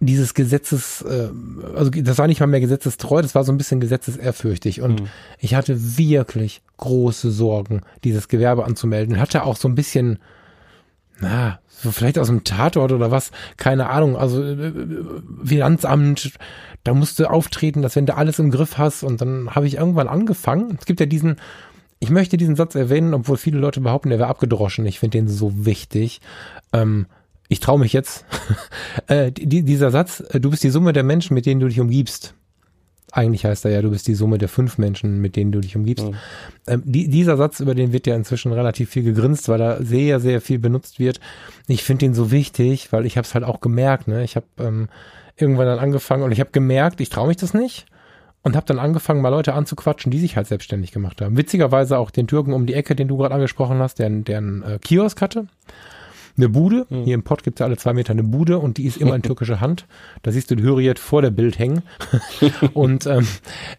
dieses 0.00 0.34
Gesetzes, 0.34 1.02
äh, 1.02 1.30
also 1.74 1.90
das 1.90 2.18
war 2.18 2.26
nicht 2.26 2.40
mal 2.40 2.46
mehr 2.46 2.60
gesetzestreu, 2.60 3.22
das 3.22 3.34
war 3.34 3.44
so 3.44 3.52
ein 3.52 3.58
bisschen 3.58 3.80
gesetzesehrfürchtig. 3.80 4.82
Und 4.82 5.02
mhm. 5.02 5.08
ich 5.38 5.54
hatte 5.54 5.96
wirklich 5.96 6.62
große 6.78 7.30
Sorgen, 7.30 7.82
dieses 8.02 8.28
Gewerbe 8.28 8.64
anzumelden. 8.64 9.20
Hatte 9.20 9.44
auch 9.44 9.56
so 9.56 9.68
ein 9.68 9.76
bisschen, 9.76 10.18
na, 11.20 11.60
so 11.78 11.90
vielleicht 11.90 12.18
aus 12.18 12.28
dem 12.28 12.44
Tatort 12.44 12.92
oder 12.92 13.10
was, 13.10 13.30
keine 13.56 13.90
Ahnung, 13.90 14.16
also 14.16 14.42
äh, 14.42 14.68
äh, 14.68 14.74
Finanzamt, 15.44 16.32
da 16.84 16.94
musst 16.94 17.18
du 17.18 17.28
auftreten, 17.30 17.82
dass 17.82 17.96
wenn 17.96 18.06
du 18.06 18.16
alles 18.16 18.38
im 18.38 18.50
Griff 18.50 18.78
hast 18.78 19.02
und 19.02 19.20
dann 19.20 19.54
habe 19.54 19.66
ich 19.66 19.76
irgendwann 19.76 20.08
angefangen, 20.08 20.76
es 20.78 20.86
gibt 20.86 21.00
ja 21.00 21.06
diesen, 21.06 21.36
ich 21.98 22.10
möchte 22.10 22.36
diesen 22.36 22.56
Satz 22.56 22.74
erwähnen, 22.74 23.14
obwohl 23.14 23.36
viele 23.36 23.58
Leute 23.58 23.80
behaupten, 23.80 24.10
der 24.10 24.18
wäre 24.18 24.30
abgedroschen, 24.30 24.86
ich 24.86 25.00
finde 25.00 25.18
den 25.18 25.28
so 25.28 25.66
wichtig, 25.66 26.20
ähm, 26.72 27.06
ich 27.48 27.60
traue 27.60 27.78
mich 27.78 27.92
jetzt, 27.92 28.24
äh, 29.06 29.30
die, 29.32 29.62
dieser 29.62 29.90
Satz, 29.90 30.22
äh, 30.30 30.40
du 30.40 30.50
bist 30.50 30.64
die 30.64 30.70
Summe 30.70 30.92
der 30.92 31.04
Menschen, 31.04 31.34
mit 31.34 31.46
denen 31.46 31.60
du 31.60 31.68
dich 31.68 31.80
umgibst. 31.80 32.34
Eigentlich 33.16 33.46
heißt 33.46 33.64
er 33.64 33.70
ja, 33.70 33.80
du 33.80 33.90
bist 33.90 34.06
die 34.08 34.14
Summe 34.14 34.36
der 34.36 34.50
fünf 34.50 34.76
Menschen, 34.76 35.22
mit 35.22 35.36
denen 35.36 35.50
du 35.50 35.60
dich 35.60 35.74
umgibst. 35.74 36.06
Mhm. 36.06 36.14
Ähm, 36.66 36.82
die, 36.84 37.08
dieser 37.08 37.38
Satz, 37.38 37.60
über 37.60 37.74
den 37.74 37.92
wird 37.94 38.06
ja 38.06 38.14
inzwischen 38.14 38.52
relativ 38.52 38.90
viel 38.90 39.04
gegrinst, 39.04 39.48
weil 39.48 39.60
er 39.60 39.82
sehr, 39.82 40.20
sehr 40.20 40.42
viel 40.42 40.58
benutzt 40.58 40.98
wird. 40.98 41.18
Ich 41.66 41.82
finde 41.82 42.04
ihn 42.04 42.14
so 42.14 42.30
wichtig, 42.30 42.92
weil 42.92 43.06
ich 43.06 43.16
habe 43.16 43.24
es 43.24 43.34
halt 43.34 43.44
auch 43.44 43.60
gemerkt. 43.60 44.06
Ne? 44.06 44.22
Ich 44.22 44.36
habe 44.36 44.44
ähm, 44.58 44.88
irgendwann 45.34 45.66
dann 45.66 45.78
angefangen 45.78 46.24
und 46.24 46.32
ich 46.32 46.40
habe 46.40 46.50
gemerkt, 46.50 47.00
ich 47.00 47.08
traue 47.08 47.28
mich 47.28 47.38
das 47.38 47.54
nicht 47.54 47.86
und 48.42 48.54
habe 48.54 48.66
dann 48.66 48.78
angefangen, 48.78 49.22
mal 49.22 49.30
Leute 49.30 49.54
anzuquatschen, 49.54 50.12
die 50.12 50.18
sich 50.18 50.36
halt 50.36 50.46
selbstständig 50.46 50.92
gemacht 50.92 51.22
haben. 51.22 51.38
Witzigerweise 51.38 51.96
auch 51.98 52.10
den 52.10 52.26
Türken 52.26 52.52
um 52.52 52.66
die 52.66 52.74
Ecke, 52.74 52.94
den 52.94 53.08
du 53.08 53.16
gerade 53.16 53.34
angesprochen 53.34 53.78
hast, 53.78 53.98
der, 53.98 54.10
der 54.10 54.38
einen 54.38 54.62
äh, 54.62 54.78
Kiosk 54.78 55.22
hatte 55.22 55.46
eine 56.36 56.48
Bude. 56.48 56.86
Mhm. 56.88 57.04
Hier 57.04 57.14
im 57.14 57.22
Pott 57.22 57.42
gibt 57.42 57.58
es 57.58 57.60
ja 57.60 57.66
alle 57.66 57.76
zwei 57.76 57.92
Meter 57.92 58.12
eine 58.12 58.22
Bude 58.22 58.58
und 58.58 58.78
die 58.78 58.86
ist 58.86 58.96
immer 58.96 59.14
in 59.14 59.22
türkischer 59.22 59.60
Hand. 59.60 59.86
Da 60.22 60.32
siehst 60.32 60.50
du 60.50 60.54
die 60.54 60.62
Hürriyet 60.62 60.98
vor 60.98 61.22
der 61.22 61.30
Bild 61.30 61.58
hängen. 61.58 61.82
und 62.74 63.06
ähm, 63.06 63.26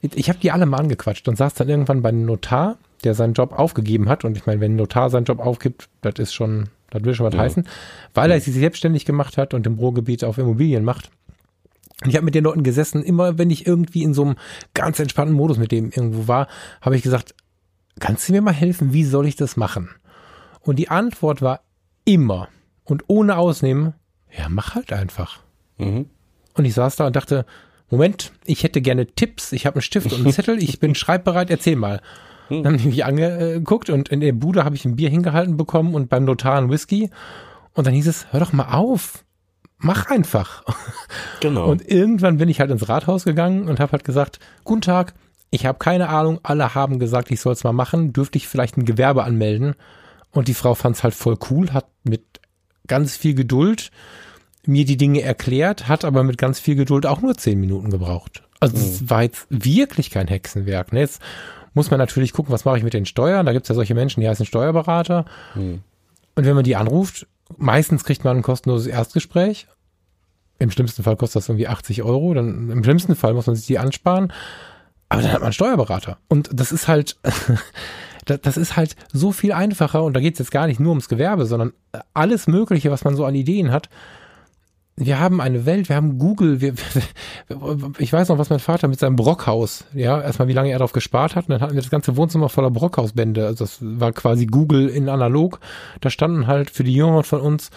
ich 0.01 0.30
habe 0.30 0.39
die 0.39 0.51
alle 0.51 0.66
mal 0.66 0.78
angequatscht 0.78 1.28
und 1.28 1.38
saß 1.38 1.53
dann 1.53 1.70
irgendwann 1.70 2.01
bei 2.01 2.10
einem 2.10 2.26
Notar, 2.26 2.78
der 3.03 3.14
seinen 3.14 3.34
Job 3.34 3.53
aufgegeben 3.58 4.10
hat. 4.10 4.26
Und 4.26 4.38
ich 4.38 4.45
meine, 4.45 4.62
wenn 4.62 4.74
ein 4.74 4.78
Notar 4.78 5.10
seinen 5.10 5.26
Job 5.26 5.39
aufgibt, 5.39 5.89
das 6.01 6.16
ist 6.18 6.34
schon, 6.34 6.70
das 6.89 7.03
will 7.03 7.14
schon 7.14 7.26
was 7.26 7.36
ja. 7.36 7.41
heißen, 7.41 7.68
weil 8.14 8.32
er 8.32 8.39
sich 8.39 8.53
selbstständig 8.53 9.05
gemacht 9.05 9.38
hat 9.38 9.53
und 9.53 9.68
im 9.68 9.76
Ruhrgebiet 9.76 10.24
auf 10.24 10.38
Immobilien 10.38 10.84
macht. 10.84 11.10
Und 12.03 12.10
ich 12.10 12.16
habe 12.16 12.26
mit 12.26 12.36
den 12.36 12.43
Leuten 12.43 12.64
gesessen, 12.64 13.03
immer 13.03 13.38
wenn 13.38 13.49
ich 13.49 13.66
irgendwie 13.66 14.03
in 14.03 14.14
so 14.14 14.24
einem 14.24 14.36
ganz 14.74 14.99
entspannten 14.99 15.36
Modus 15.36 15.58
mit 15.58 15.72
dem 15.72 15.86
irgendwo 15.86 16.28
war, 16.28 16.47
habe 16.82 16.95
ich 16.95 17.01
gesagt, 17.01 17.34
kannst 17.99 18.30
du 18.30 18.34
mir 18.34 18.41
mal 18.41 18.53
helfen, 18.53 18.93
wie 18.93 19.03
soll 19.03 19.26
ich 19.26 19.36
das 19.36 19.58
machen? 19.58 19.89
Und 20.62 20.78
die 20.78 20.89
Antwort 20.89 21.41
war 21.41 21.62
immer 22.08 22.47
und 22.86 23.03
ohne 23.08 23.38
Ausnehmen, 23.38 23.93
ja, 24.36 24.47
mach 24.49 24.76
halt 24.76 24.93
einfach. 24.93 25.39
Mhm. 25.78 26.08
Und 26.53 26.66
ich 26.66 26.74
saß 26.74 26.95
da 26.95 27.05
und 27.05 27.16
dachte, 27.16 27.45
Moment, 27.89 28.32
ich 28.45 28.64
hätte 28.64 28.82
gerne 28.82 29.05
Tipps, 29.05 29.51
ich 29.51 29.66
habe 29.66 29.76
einen 29.76 29.82
Stift 29.82 30.12
und 30.12 30.22
einen 30.22 30.34
Zettel, 30.34 30.62
ich 30.62 30.80
bin 30.80 30.95
schreibbereit, 30.95 31.49
erzähl 31.49 31.76
mal. 31.76 32.01
Mhm. 32.49 32.64
Dann 32.64 32.74
habe 32.74 32.78
ich 32.78 32.86
mich 32.86 33.05
angeguckt 33.05 33.89
und 33.89 34.10
in 34.10 34.22
der 34.22 34.32
Bude 34.32 34.64
habe 34.64 34.76
ich 34.76 34.86
ein 34.86 34.95
Bier 34.95 35.10
hingehalten 35.10 35.58
bekommen 35.58 35.93
und 35.93 36.10
beim 36.10 36.24
Notar 36.24 36.58
ein 36.58 36.72
Whisky. 36.72 37.10
Und 37.74 37.86
dann 37.86 37.93
hieß 37.93 38.08
es, 38.08 38.32
hör 38.32 38.39
doch 38.39 38.53
mal 38.53 38.74
auf, 38.74 39.24
mach 39.78 40.10
einfach. 40.10 40.64
Genau. 41.39 41.70
Und 41.70 41.88
irgendwann 41.88 42.38
bin 42.38 42.49
ich 42.49 42.60
halt 42.60 42.72
ins 42.72 42.89
Rathaus 42.89 43.24
gegangen 43.24 43.70
und 43.70 43.80
habe 43.80 43.91
halt 43.91 44.03
gesagt, 44.03 44.39
guten 44.64 44.82
Tag, 44.82 45.14
ich 45.51 45.68
habe 45.68 45.78
keine 45.78 46.10
Ahnung, 46.10 46.39
alle 46.41 46.74
haben 46.74 46.97
gesagt, 46.97 47.30
ich 47.30 47.39
soll 47.39 47.53
es 47.53 47.64
mal 47.64 47.74
machen, 47.74 48.12
dürfte 48.12 48.39
ich 48.39 48.47
vielleicht 48.47 48.76
ein 48.76 48.86
Gewerbe 48.86 49.24
anmelden? 49.24 49.76
Und 50.38 50.48
die 50.48 50.54
Frau 50.54 50.76
fand 50.76 50.96
es 50.96 51.04
halt 51.04 51.16
voll 51.16 51.38
cool, 51.50 51.74
hat 51.74 51.88
mit 52.04 52.22
ganz 52.86 53.18
viel 53.18 53.34
Geduld 53.34 53.92
mir 54.66 54.86
die 54.86 54.98
Dinge 54.98 55.22
erklärt, 55.22 55.88
hat 55.88 56.06
aber 56.06 56.24
mit 56.24 56.38
ganz 56.38 56.60
viel 56.60 56.76
Geduld 56.76 57.06
auch 57.06 57.22
nur 57.22 57.36
zehn 57.36 57.60
Minuten 57.60 57.90
gebraucht. 57.90 58.44
Also 58.60 58.78
es 58.78 59.02
mhm. 59.02 59.10
war 59.10 59.24
jetzt 59.24 59.48
wirklich 59.50 60.12
kein 60.12 60.28
Hexenwerk. 60.28 60.94
Ne? 60.94 61.00
Jetzt 61.00 61.22
muss 61.74 61.90
man 61.90 62.00
natürlich 62.00 62.34
gucken, 62.34 62.54
was 62.54 62.66
mache 62.66 62.78
ich 62.78 62.84
mit 62.84 62.94
den 62.94 63.06
Steuern. 63.06 63.46
Da 63.46 63.54
gibt 63.54 63.66
es 63.66 63.70
ja 63.70 63.76
solche 63.76 63.96
Menschen, 63.96 64.22
die 64.22 64.30
heißen 64.30 64.46
Steuerberater. 64.46 65.26
Mhm. 65.56 65.82
Und 66.36 66.46
wenn 66.46 66.56
man 66.56 66.64
die 66.64 66.76
anruft, 66.76 67.26
meistens 67.58 68.04
kriegt 68.04 68.24
man 68.24 68.38
ein 68.38 68.44
kostenloses 68.44 68.88
Erstgespräch. 68.88 69.68
Im 70.60 70.70
schlimmsten 70.70 71.04
Fall 71.04 71.16
kostet 71.16 71.42
das 71.42 71.50
irgendwie 71.50 71.68
80 71.68 72.04
Euro. 72.04 72.34
Dann 72.34 72.70
im 72.70 72.84
schlimmsten 72.84 73.16
Fall 73.16 73.34
muss 73.34 73.48
man 73.48 73.56
sich 73.56 73.66
die 73.66 73.80
ansparen. 73.80 74.32
Aber 75.10 75.22
dann 75.22 75.32
hat 75.32 75.40
man 75.40 75.48
einen 75.48 75.54
Steuerberater. 75.54 76.18
Und 76.28 76.50
das 76.52 76.72
ist 76.72 76.88
halt, 76.88 77.18
das, 78.30 78.41
das 78.41 78.57
ist 78.57 78.78
halt 78.78 78.95
so 79.11 79.32
viel 79.32 79.51
einfacher 79.51 80.03
und 80.03 80.13
da 80.13 80.19
geht 80.19 80.34
es 80.34 80.39
jetzt 80.39 80.51
gar 80.51 80.67
nicht 80.67 80.80
nur 80.80 80.89
ums 80.89 81.09
Gewerbe, 81.09 81.45
sondern 81.45 81.73
alles 82.13 82.47
Mögliche, 82.47 82.91
was 82.91 83.03
man 83.03 83.15
so 83.15 83.25
an 83.25 83.36
Ideen 83.36 83.71
hat. 83.71 83.89
Wir 84.99 85.19
haben 85.19 85.41
eine 85.41 85.67
Welt, 85.67 85.89
wir 85.89 85.95
haben 85.95 86.17
Google, 86.17 86.59
wir, 86.59 86.73
ich 87.99 88.11
weiß 88.11 88.30
noch, 88.30 88.39
was 88.39 88.49
mein 88.49 88.59
Vater 88.59 88.88
mit 88.88 88.99
seinem 88.99 89.15
Brockhaus, 89.15 89.86
ja, 89.93 90.19
erstmal 90.19 90.47
wie 90.47 90.53
lange 90.53 90.71
er 90.71 90.80
darauf 90.80 90.91
gespart 90.91 91.36
hat, 91.36 91.45
und 91.45 91.51
dann 91.51 91.61
hatten 91.61 91.75
wir 91.75 91.82
das 91.82 91.91
ganze 91.91 92.17
Wohnzimmer 92.17 92.49
voller 92.49 92.71
Brockhausbände, 92.71 93.45
also 93.45 93.63
das 93.63 93.78
war 93.80 94.11
quasi 94.11 94.47
Google 94.47 94.89
in 94.89 95.07
analog, 95.07 95.59
da 96.01 96.09
standen 96.09 96.47
halt 96.47 96.71
für 96.71 96.84
die 96.84 96.93
Jüngeren 96.93 97.23
von 97.23 97.41
uns, 97.41 97.69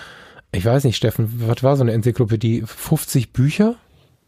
ich 0.53 0.65
weiß 0.65 0.85
nicht, 0.85 0.97
Steffen, 0.97 1.45
was 1.47 1.63
war 1.63 1.77
so 1.77 1.83
eine 1.83 1.93
Enzyklopädie, 1.93 2.63
50 2.65 3.35
Bücher? 3.35 3.75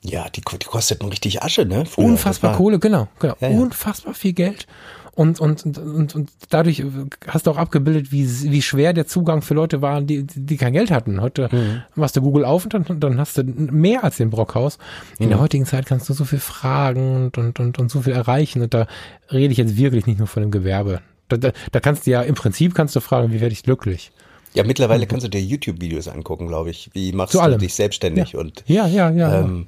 Ja, 0.05 0.29
die, 0.29 0.41
die 0.41 0.67
kosteten 0.67 1.09
richtig 1.09 1.43
Asche, 1.43 1.65
ne? 1.65 1.87
Früher. 1.87 2.07
Unfassbar 2.07 2.57
Kohle, 2.57 2.79
genau, 2.79 3.09
genau. 3.21 3.37
Ja, 3.41 3.51
ja. 3.51 3.59
Unfassbar 3.59 4.15
viel 4.15 4.33
Geld. 4.33 4.67
Und, 5.15 5.41
und, 5.41 5.67
und, 5.67 6.15
und 6.15 6.31
dadurch 6.49 6.83
hast 7.27 7.47
du 7.47 7.51
auch 7.51 7.59
abgebildet, 7.59 8.13
wie, 8.13 8.27
wie 8.51 8.63
schwer 8.63 8.95
der 8.95 9.07
Zugang 9.07 9.43
für 9.43 9.53
Leute 9.53 9.83
war, 9.83 10.01
die, 10.01 10.25
die 10.25 10.57
kein 10.57 10.73
Geld 10.73 10.91
hatten. 10.91 11.21
Heute 11.21 11.51
mhm. 11.53 11.83
machst 11.95 12.17
du 12.17 12.23
Google 12.23 12.47
auf 12.47 12.65
und 12.65 12.73
dann, 12.73 12.99
dann 12.99 13.19
hast 13.19 13.37
du 13.37 13.45
mehr 13.45 14.05
als 14.05 14.17
den 14.17 14.31
Brockhaus. 14.31 14.79
In 15.19 15.27
mhm. 15.27 15.31
der 15.31 15.41
heutigen 15.41 15.67
Zeit 15.67 15.85
kannst 15.85 16.09
du 16.09 16.15
so 16.15 16.25
viel 16.25 16.39
fragen 16.39 17.27
und, 17.27 17.37
und, 17.37 17.61
und, 17.61 17.79
und 17.79 17.91
so 17.91 18.01
viel 18.03 18.15
erreichen. 18.15 18.63
Und 18.63 18.73
da 18.73 18.87
rede 19.31 19.53
ich 19.53 19.59
jetzt 19.59 19.77
wirklich 19.77 20.07
nicht 20.07 20.19
nur 20.19 20.29
von 20.29 20.43
dem 20.43 20.51
Gewerbe. 20.51 21.03
Da, 21.29 21.37
da, 21.37 21.53
da 21.71 21.81
kannst 21.81 22.07
du 22.07 22.11
ja, 22.11 22.23
im 22.23 22.35
Prinzip 22.35 22.75
kannst 22.75 22.97
du 22.97 23.01
fragen, 23.01 23.33
wie 23.33 23.41
werde 23.43 23.53
ich 23.53 23.65
glücklich? 23.65 24.13
Ja, 24.55 24.65
mittlerweile 24.65 25.07
kannst 25.07 25.25
du 25.25 25.31
dir 25.31 25.41
YouTube-Videos 25.41 26.09
angucken, 26.09 26.47
glaube 26.47 26.71
ich. 26.71 26.91
Wie 26.93 27.13
machst 27.13 27.35
du 27.35 27.59
dich 27.59 27.75
selbstständig 27.75 28.33
ja. 28.33 28.41
und 28.41 28.65
ja, 28.67 28.87
ja, 28.87 29.11
ja. 29.11 29.41
Ähm, 29.41 29.67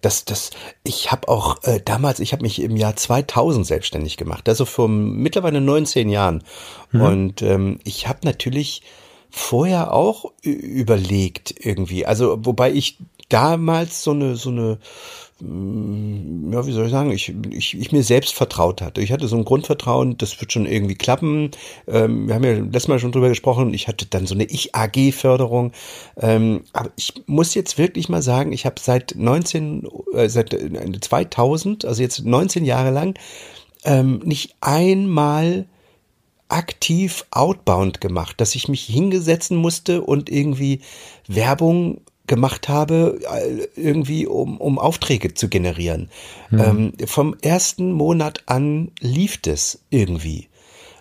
das, 0.00 0.24
das, 0.24 0.50
ich 0.84 1.12
habe 1.12 1.28
auch 1.28 1.62
äh, 1.64 1.80
damals, 1.84 2.20
ich 2.20 2.32
habe 2.32 2.42
mich 2.42 2.60
im 2.60 2.76
Jahr 2.76 2.96
2000 2.96 3.66
selbstständig 3.66 4.16
gemacht, 4.16 4.48
also 4.48 4.64
vor 4.64 4.88
mittlerweile 4.88 5.60
19 5.60 6.08
Jahren. 6.08 6.42
Mhm. 6.90 7.00
Und 7.00 7.42
ähm, 7.42 7.78
ich 7.84 8.08
habe 8.08 8.20
natürlich 8.24 8.82
vorher 9.30 9.94
auch 9.94 10.26
überlegt 10.42 11.54
irgendwie, 11.58 12.04
also 12.04 12.38
wobei 12.44 12.70
ich 12.70 12.98
damals 13.32 14.02
so 14.02 14.12
eine 14.12 14.36
so 14.36 14.50
eine 14.50 14.78
ja, 15.44 16.66
wie 16.66 16.72
soll 16.72 16.84
ich 16.84 16.92
sagen, 16.92 17.10
ich, 17.10 17.34
ich, 17.50 17.76
ich 17.76 17.90
mir 17.90 18.04
selbst 18.04 18.32
vertraut 18.32 18.80
hatte. 18.80 19.00
Ich 19.00 19.10
hatte 19.10 19.26
so 19.26 19.36
ein 19.36 19.44
Grundvertrauen, 19.44 20.16
das 20.16 20.40
wird 20.40 20.52
schon 20.52 20.66
irgendwie 20.66 20.94
klappen. 20.94 21.50
Ähm, 21.88 22.28
wir 22.28 22.36
haben 22.36 22.44
ja 22.44 22.52
letztes 22.52 22.86
Mal 22.86 23.00
schon 23.00 23.10
drüber 23.10 23.28
gesprochen, 23.28 23.74
ich 23.74 23.88
hatte 23.88 24.06
dann 24.06 24.26
so 24.26 24.34
eine 24.34 24.44
Ich-AG-Förderung. 24.44 25.72
Ähm, 26.16 26.62
aber 26.72 26.90
ich 26.94 27.14
muss 27.26 27.54
jetzt 27.54 27.76
wirklich 27.76 28.08
mal 28.08 28.22
sagen, 28.22 28.52
ich 28.52 28.66
habe 28.66 28.76
seit 28.78 29.14
19, 29.16 29.88
äh, 30.14 30.28
seit 30.28 30.56
2000, 31.00 31.86
also 31.86 32.02
jetzt 32.02 32.24
19 32.24 32.64
Jahre 32.64 32.92
lang, 32.92 33.18
ähm, 33.84 34.20
nicht 34.24 34.54
einmal 34.60 35.66
aktiv 36.48 37.24
outbound 37.32 38.00
gemacht, 38.00 38.40
dass 38.40 38.54
ich 38.54 38.68
mich 38.68 38.84
hingesetzen 38.84 39.56
musste 39.56 40.02
und 40.02 40.30
irgendwie 40.30 40.82
Werbung 41.26 42.02
gemacht 42.26 42.68
habe, 42.68 43.18
irgendwie 43.76 44.26
um, 44.26 44.58
um 44.58 44.78
Aufträge 44.78 45.34
zu 45.34 45.48
generieren. 45.48 46.08
Mhm. 46.50 46.60
Ähm, 46.60 46.92
vom 47.06 47.36
ersten 47.42 47.92
Monat 47.92 48.42
an 48.46 48.90
lief 49.00 49.40
das 49.40 49.80
irgendwie. 49.90 50.48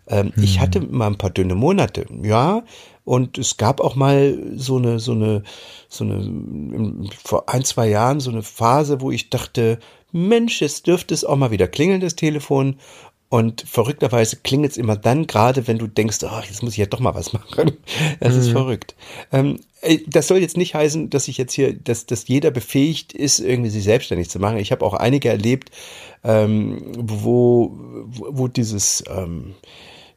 Ähm, 0.07 0.34
mhm. 0.36 0.43
Ich 0.43 0.59
hatte 0.59 0.82
mal 0.82 1.07
ein 1.07 1.17
paar 1.17 1.30
dünne 1.30 1.55
Monate, 1.55 2.05
ja, 2.24 2.63
und 3.03 3.38
es 3.38 3.57
gab 3.57 3.82
auch 3.82 3.95
mal 3.95 4.38
so 4.55 4.78
eine, 4.78 4.99
so 4.99 5.13
eine, 5.13 5.43
so 5.89 6.03
eine, 6.03 7.09
vor 7.24 7.49
ein, 7.49 7.63
zwei 7.63 7.89
Jahren 7.89 8.19
so 8.19 8.32
eine 8.32 8.43
Phase, 8.43 9.01
wo 9.01 9.11
ich 9.11 9.30
dachte, 9.30 9.80
Mensch, 10.11 10.61
es 10.61 10.84
dürfte 10.84 11.13
es 11.13 11.24
auch 11.24 11.38
mal 11.38 11.51
wieder 11.51 11.67
klingeln, 11.67 12.01
das 12.01 12.15
Telefon. 12.15 12.78
Und 13.32 13.63
verrückterweise 13.65 14.36
klingelt 14.36 14.73
es 14.73 14.77
immer 14.77 14.97
dann, 14.97 15.25
gerade 15.25 15.65
wenn 15.65 15.77
du 15.77 15.88
denkst, 15.88 16.17
ach, 16.25 16.43
jetzt 16.43 16.63
muss 16.63 16.73
ich 16.73 16.79
ja 16.79 16.86
doch 16.86 16.99
mal 16.99 17.15
was 17.15 17.32
machen. 17.34 17.77
Das 18.19 18.34
mhm. 18.34 18.41
ist 18.41 18.49
verrückt. 18.49 18.93
Ähm, 19.32 19.61
das 20.05 20.27
soll 20.27 20.39
jetzt 20.39 20.57
nicht 20.57 20.75
heißen, 20.75 21.09
dass 21.09 21.29
ich 21.29 21.38
jetzt 21.38 21.53
hier, 21.53 21.73
dass, 21.73 22.05
dass 22.05 22.27
jeder 22.27 22.51
befähigt 22.51 23.13
ist, 23.13 23.39
irgendwie 23.39 23.69
sich 23.69 23.86
selbstständig 23.86 24.29
zu 24.29 24.39
machen. 24.39 24.57
Ich 24.57 24.73
habe 24.73 24.86
auch 24.86 24.93
einige 24.93 25.29
erlebt, 25.29 25.71
ähm, 26.25 26.82
wo, 26.97 27.71
wo 28.05 28.49
dieses, 28.49 29.01
ähm, 29.07 29.55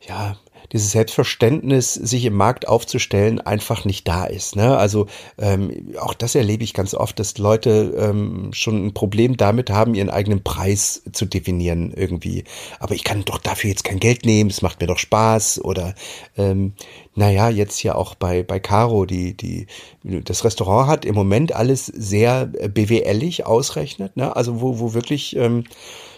ja, 0.09 0.37
dieses 0.73 0.93
Selbstverständnis, 0.93 1.95
sich 1.95 2.25
im 2.25 2.35
Markt 2.35 2.69
aufzustellen, 2.69 3.41
einfach 3.41 3.85
nicht 3.85 4.07
da 4.09 4.25
ist. 4.25 4.57
Ne? 4.57 4.77
Also 4.77 5.07
ähm, 5.39 5.95
auch 6.01 6.15
das 6.15 6.35
erlebe 6.35 6.65
ich 6.65 6.75
ganz 6.75 6.95
oft, 6.95 7.19
dass 7.19 7.39
Leute 7.39 7.95
ähm, 7.97 8.51
schon 8.53 8.87
ein 8.87 8.95
Problem 8.95 9.37
damit 9.37 9.71
haben, 9.71 9.95
ihren 9.95 10.11
eigenen 10.11 10.43
Preis 10.43 11.03
zu 11.13 11.27
definieren 11.27 11.93
irgendwie. 11.95 12.45
Aber 12.81 12.95
ich 12.95 13.05
kann 13.05 13.25
doch 13.25 13.39
dafür 13.39 13.71
jetzt 13.71 13.85
kein 13.85 14.01
Geld 14.01 14.25
nehmen, 14.25 14.51
es 14.51 14.63
macht 14.63 14.81
mir 14.81 14.87
doch 14.87 14.99
Spaß. 14.99 15.63
Oder 15.65 15.95
ähm, 16.37 16.75
naja, 17.15 17.49
jetzt 17.49 17.83
ja 17.83 17.95
auch 17.95 18.15
bei, 18.15 18.43
bei 18.43 18.61
Caro, 18.61 19.07
die, 19.07 19.37
die 19.37 19.67
das 20.03 20.45
Restaurant 20.45 20.89
hat 20.89 21.05
im 21.05 21.15
Moment 21.15 21.53
alles 21.55 21.87
sehr 21.87 22.47
BWLig 22.47 23.47
ausrechnet, 23.47 24.17
ne? 24.17 24.35
Also 24.35 24.61
wo, 24.61 24.79
wo 24.81 24.95
wirklich 24.95 25.37
ähm, 25.37 25.65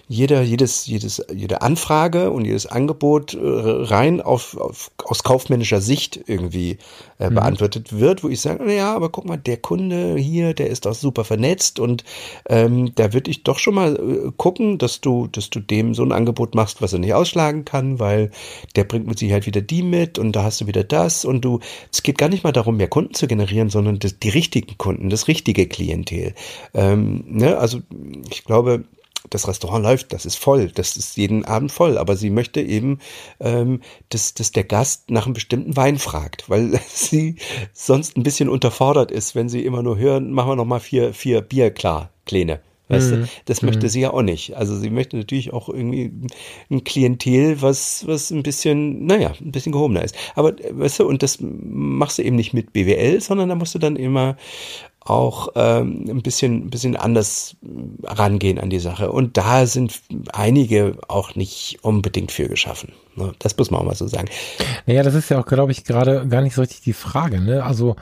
jeder, 0.09 0.43
jedes, 0.43 0.87
jedes, 0.87 1.25
jede 1.35 1.63
Anfrage 1.63 2.31
und 2.31 2.45
jedes 2.45 2.67
Angebot 2.67 3.35
äh, 3.35 3.39
rein 3.41 4.21
auf, 4.21 4.57
auf, 4.57 4.93
aus 5.05 5.25
kaufmännischer 5.25 5.81
Sicht 5.81 6.21
irgendwie 6.27 6.79
äh, 7.19 7.29
mhm. 7.29 7.35
beantwortet 7.35 7.99
wird, 7.99 8.23
wo 8.23 8.29
ich 8.29 8.41
sage, 8.41 8.63
na 8.65 8.73
ja, 8.73 8.95
aber 8.95 9.09
guck 9.09 9.25
mal, 9.25 9.37
der 9.37 9.57
Kunde 9.57 10.17
hier, 10.17 10.55
der 10.55 10.69
ist 10.69 10.87
doch 10.87 10.95
super 10.95 11.25
vernetzt 11.25 11.81
und 11.81 12.05
ähm, 12.49 12.93
da 12.95 13.13
würde 13.13 13.31
ich 13.33 13.43
doch 13.43 13.59
schon 13.59 13.75
mal 13.75 13.97
äh, 13.97 14.33
gucken, 14.37 14.79
dass 14.79 15.01
du, 15.01 15.27
dass 15.27 15.51
du 15.51 15.59
dem 15.59 15.93
so 15.95 16.05
ein 16.05 16.13
Angebot 16.13 16.55
machst, 16.55 16.81
was 16.81 16.93
er 16.93 17.01
nicht 17.01 17.15
ausschlagen 17.15 17.65
kann, 17.65 17.99
weil 17.99 18.31
der 18.77 18.85
bringt 18.85 19.09
mit 19.09 19.19
Sicherheit 19.19 19.47
wieder 19.47 19.61
die 19.61 19.83
mit 19.83 20.21
und 20.21 20.33
da 20.33 20.45
hast 20.45 20.61
du 20.61 20.69
wieder 20.69 20.85
das 20.85 21.25
und 21.25 21.45
du, 21.45 21.59
es 21.91 22.05
geht 22.05 22.19
gar 22.19 22.29
nicht 22.29 22.45
mal 22.45 22.53
darum, 22.53 22.77
mehr 22.77 22.89
Kunden 22.89 23.15
zu 23.15 23.27
generieren, 23.27 23.71
sondern 23.71 23.99
das, 23.99 24.21
die 24.21 24.29
richtigen 24.29 24.79
Kunden, 24.79 25.11
das 25.11 25.27
richtige 25.27 25.67
Klientel. 25.67 26.35
Ähm, 26.75 27.25
ne? 27.27 27.59
Also 27.59 27.81
ich 28.31 28.45
glaube, 28.45 28.85
das 29.31 29.49
Restaurant 29.49 29.83
läuft, 29.83 30.13
das 30.13 30.27
ist 30.27 30.37
voll, 30.37 30.69
das 30.69 30.97
ist 30.97 31.17
jeden 31.17 31.45
Abend 31.45 31.73
voll, 31.73 31.99
aber 31.99 32.17
sie 32.17 32.31
möchte 32.31 32.61
eben, 32.61 32.99
ähm, 33.41 33.81
dass, 34.09 34.35
dass 34.35 34.53
der 34.53 34.65
Gast 34.65 35.11
nach 35.11 35.27
einem 35.27 35.35
bestimmten 35.35 35.77
Wein 35.77 35.99
fragt, 35.99 36.49
weil 36.49 36.81
sie 36.89 37.37
sonst 37.73 38.17
ein 38.17 38.23
bisschen 38.23 38.49
unterfordert 38.49 39.11
ist, 39.11 39.35
wenn 39.35 39.49
sie 39.49 39.65
immer 39.65 39.83
nur 39.83 39.99
hören, 39.99 40.33
machen 40.33 40.51
wir 40.51 40.57
noch 40.57 40.65
mal 40.65 40.81
vier, 40.81 41.15
vier 41.15 41.41
Bier 41.41 41.71
klar, 41.71 42.11
Kleine. 42.25 42.61
Weißt 42.89 43.11
mhm. 43.11 43.23
du, 43.23 43.29
das 43.47 43.63
möchte 43.63 43.87
mhm. 43.87 43.91
sie 43.91 44.01
ja 44.01 44.13
auch 44.13 44.23
nicht. 44.23 44.55
Also 44.57 44.77
sie 44.77 44.91
möchte 44.91 45.17
natürlich 45.17 45.53
auch 45.53 45.69
irgendwie 45.69 46.13
ein 46.71 46.85
Klientel, 46.85 47.61
was, 47.61 48.07
was 48.07 48.31
ein 48.31 48.45
bisschen, 48.45 49.07
naja, 49.07 49.33
ein 49.41 49.51
bisschen 49.51 49.73
gehobener 49.73 50.05
ist. 50.05 50.15
Aber 50.37 50.55
weißt 50.71 51.01
du, 51.01 51.09
und 51.09 51.23
das 51.23 51.39
machst 51.41 52.19
du 52.19 52.23
eben 52.23 52.37
nicht 52.37 52.55
mit 52.55 52.73
BWL, 52.73 53.21
sondern 53.21 53.49
da 53.49 53.57
musst 53.57 53.75
du 53.75 53.81
dann 53.81 53.97
immer 53.97 54.37
auch 55.09 55.49
ähm, 55.55 56.05
ein 56.09 56.23
bisschen, 56.23 56.67
ein 56.67 56.71
bisschen 56.71 56.97
anders 56.97 57.57
rangehen 58.05 58.59
an 58.59 58.71
die 58.71 58.79
Sache. 58.79 59.11
Und 59.11 59.37
da 59.37 59.67
sind 59.67 60.01
einige 60.33 60.97
auch 61.09 61.35
nicht 61.35 61.79
unbedingt 61.83 62.33
für 62.33 62.49
geschaffen. 62.49 62.93
Ne? 63.15 63.33
Das 63.39 63.57
muss 63.57 63.71
man 63.71 63.81
auch 63.81 63.85
mal 63.85 63.95
so 63.95 64.07
sagen. 64.07 64.29
Naja, 64.87 65.03
das 65.03 65.15
ist 65.15 65.29
ja 65.29 65.41
auch, 65.41 65.47
glaube 65.47 65.73
ich, 65.73 65.85
gerade 65.85 66.27
gar 66.29 66.43
nicht 66.43 66.55
so 66.55 66.61
richtig 66.61 66.81
die 66.83 66.93
Frage. 66.93 67.41
Ne? 67.41 67.65
Also 67.65 67.97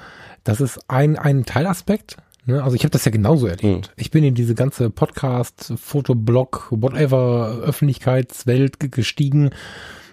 das 0.45 0.61
ist 0.61 0.81
ein, 0.89 1.17
ein 1.17 1.45
Teilaspekt. 1.45 2.17
Ne? 2.47 2.63
Also 2.63 2.77
ich 2.77 2.83
habe 2.83 2.91
das 2.91 3.05
ja 3.05 3.11
genauso 3.11 3.47
erlebt. 3.47 3.87
Hm. 3.87 3.93
Ich 3.97 4.11
bin 4.11 4.25
in 4.25 4.35
diese 4.35 4.55
ganze 4.55 4.91
Podcast, 4.91 5.73
Fotoblog, 5.77 6.69
whatever, 6.71 7.59
Öffentlichkeitswelt 7.63 8.93
gestiegen 8.93 9.51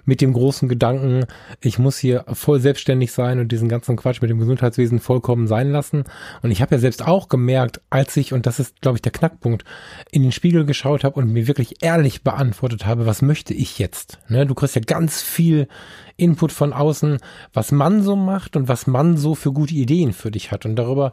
mit 0.05 0.21
dem 0.21 0.33
großen 0.33 0.69
Gedanken, 0.69 1.25
ich 1.59 1.79
muss 1.79 1.97
hier 1.97 2.25
voll 2.31 2.59
selbstständig 2.59 3.11
sein 3.11 3.39
und 3.39 3.51
diesen 3.51 3.69
ganzen 3.69 3.95
Quatsch 3.95 4.21
mit 4.21 4.29
dem 4.29 4.39
Gesundheitswesen 4.39 4.99
vollkommen 4.99 5.47
sein 5.47 5.71
lassen. 5.71 6.03
Und 6.41 6.51
ich 6.51 6.61
habe 6.61 6.75
ja 6.75 6.79
selbst 6.79 7.07
auch 7.07 7.29
gemerkt, 7.29 7.81
als 7.89 8.15
ich, 8.17 8.33
und 8.33 8.45
das 8.45 8.59
ist, 8.59 8.81
glaube 8.81 8.97
ich, 8.97 9.01
der 9.01 9.11
Knackpunkt, 9.11 9.65
in 10.11 10.23
den 10.23 10.31
Spiegel 10.31 10.65
geschaut 10.65 11.03
habe 11.03 11.19
und 11.19 11.31
mir 11.31 11.47
wirklich 11.47 11.83
ehrlich 11.83 12.23
beantwortet 12.23 12.85
habe, 12.85 13.05
was 13.05 13.21
möchte 13.21 13.53
ich 13.53 13.79
jetzt? 13.79 14.19
Ne, 14.27 14.45
du 14.45 14.55
kriegst 14.55 14.75
ja 14.75 14.81
ganz 14.81 15.21
viel 15.21 15.67
Input 16.17 16.51
von 16.51 16.73
außen, 16.73 17.17
was 17.53 17.71
man 17.71 18.03
so 18.03 18.15
macht 18.15 18.55
und 18.55 18.67
was 18.67 18.87
man 18.87 19.17
so 19.17 19.35
für 19.35 19.51
gute 19.51 19.73
Ideen 19.73 20.13
für 20.13 20.31
dich 20.31 20.51
hat. 20.51 20.65
Und 20.65 20.75
darüber 20.75 21.11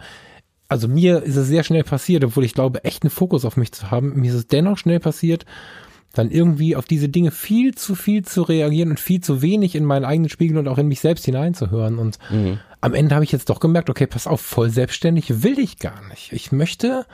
also 0.69 0.87
mir 0.87 1.23
ist 1.23 1.37
es 1.37 1.49
sehr 1.49 1.65
schnell 1.65 1.83
passiert, 1.83 2.25
obwohl 2.25 2.45
ich 2.45 2.55
glaube, 2.55 2.85
echt 2.85 3.03
einen 3.03 3.11
Fokus 3.11 3.45
auf 3.45 3.57
mich 3.57 3.73
zu 3.73 3.91
haben. 3.91 4.21
Mir 4.21 4.31
ist 4.31 4.37
es 4.37 4.47
dennoch 4.49 4.77
schnell 4.77 5.01
passiert, 5.01 5.47
dann 6.13 6.31
irgendwie 6.31 6.75
auf 6.75 6.87
diese 6.87 7.09
Dinge 7.09 7.31
viel 7.31 7.75
zu 7.75 7.95
viel 7.95 8.25
zu 8.25 8.43
reagieren 8.43 8.91
und 8.91 9.01
viel 9.01 9.21
zu 9.21 9.43
wenig 9.43 9.75
in 9.75 9.85
meinen 9.85 10.05
eigenen 10.05 10.31
Spiegel 10.31 10.59
und 10.59 10.69
auch 10.69 10.79
in 10.79 10.89
mich 10.89 11.01
selbst 11.01 11.25
hineinzuhören. 11.25 11.99
Und 11.99 12.19
mhm. 12.31 12.59
am 12.81 12.95
Ende 12.95 13.15
habe 13.15 13.25
ich 13.25 13.33
jetzt 13.33 13.51
doch 13.51 13.61
gemerkt, 13.61 13.91
okay, 13.91 14.07
pass 14.07 14.27
auf, 14.27 14.41
voll 14.41 14.71
selbstständig 14.71 15.43
will 15.43 15.59
ich 15.59 15.79
gar 15.79 16.07
nicht. 16.09 16.33
Ich 16.33 16.51
möchte 16.51 17.07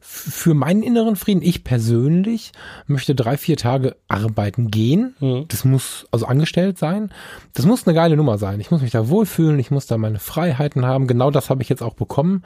für 0.00 0.54
meinen 0.54 0.82
inneren 0.82 1.16
Frieden, 1.16 1.42
ich 1.42 1.64
persönlich 1.64 2.52
möchte 2.86 3.14
drei, 3.14 3.36
vier 3.36 3.56
Tage 3.56 3.96
arbeiten 4.06 4.70
gehen. 4.70 5.14
Mhm. 5.20 5.44
Das 5.48 5.64
muss 5.64 6.06
also 6.10 6.26
angestellt 6.26 6.78
sein. 6.78 7.10
Das 7.54 7.66
muss 7.66 7.86
eine 7.86 7.94
geile 7.94 8.16
Nummer 8.16 8.38
sein. 8.38 8.60
Ich 8.60 8.70
muss 8.70 8.80
mich 8.80 8.92
da 8.92 9.08
wohlfühlen, 9.08 9.58
ich 9.58 9.70
muss 9.70 9.86
da 9.86 9.98
meine 9.98 10.18
Freiheiten 10.18 10.86
haben. 10.86 11.06
Genau 11.06 11.30
das 11.30 11.50
habe 11.50 11.62
ich 11.62 11.68
jetzt 11.68 11.82
auch 11.82 11.94
bekommen. 11.94 12.44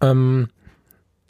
Ähm, 0.00 0.48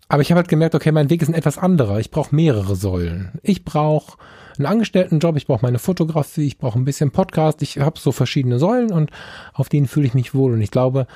aber 0.09 0.23
ich 0.23 0.31
habe 0.31 0.39
halt 0.39 0.49
gemerkt, 0.49 0.75
okay, 0.75 0.93
mein 0.93 1.11
Weg 1.11 1.23
ist 1.23 1.29
ein 1.29 1.35
etwas 1.35 1.59
anderer. 1.59 1.99
Ich 1.99 2.11
brauche 2.11 2.35
mehrere 2.35 2.77
Säulen. 2.77 3.33
Ich 3.43 3.65
brauche 3.65 4.19
einen 4.59 4.67
Angestelltenjob, 4.67 5.37
ich 5.37 5.47
brauche 5.47 5.65
meine 5.65 5.79
Fotografie, 5.79 6.47
ich 6.47 6.59
brauche 6.59 6.79
ein 6.79 6.85
bisschen 6.85 7.11
Podcast. 7.11 7.63
Ich 7.63 7.79
habe 7.79 7.99
so 7.99 8.13
verschiedene 8.13 8.59
Säulen 8.59 8.93
und 8.93 9.11
auf 9.53 9.69
denen 9.69 9.89
fühle 9.89 10.07
ich 10.07 10.15
mich 10.15 10.35
wohl. 10.35 10.53
Und 10.53 10.61
ich 10.61 10.71
glaube, 10.71 11.07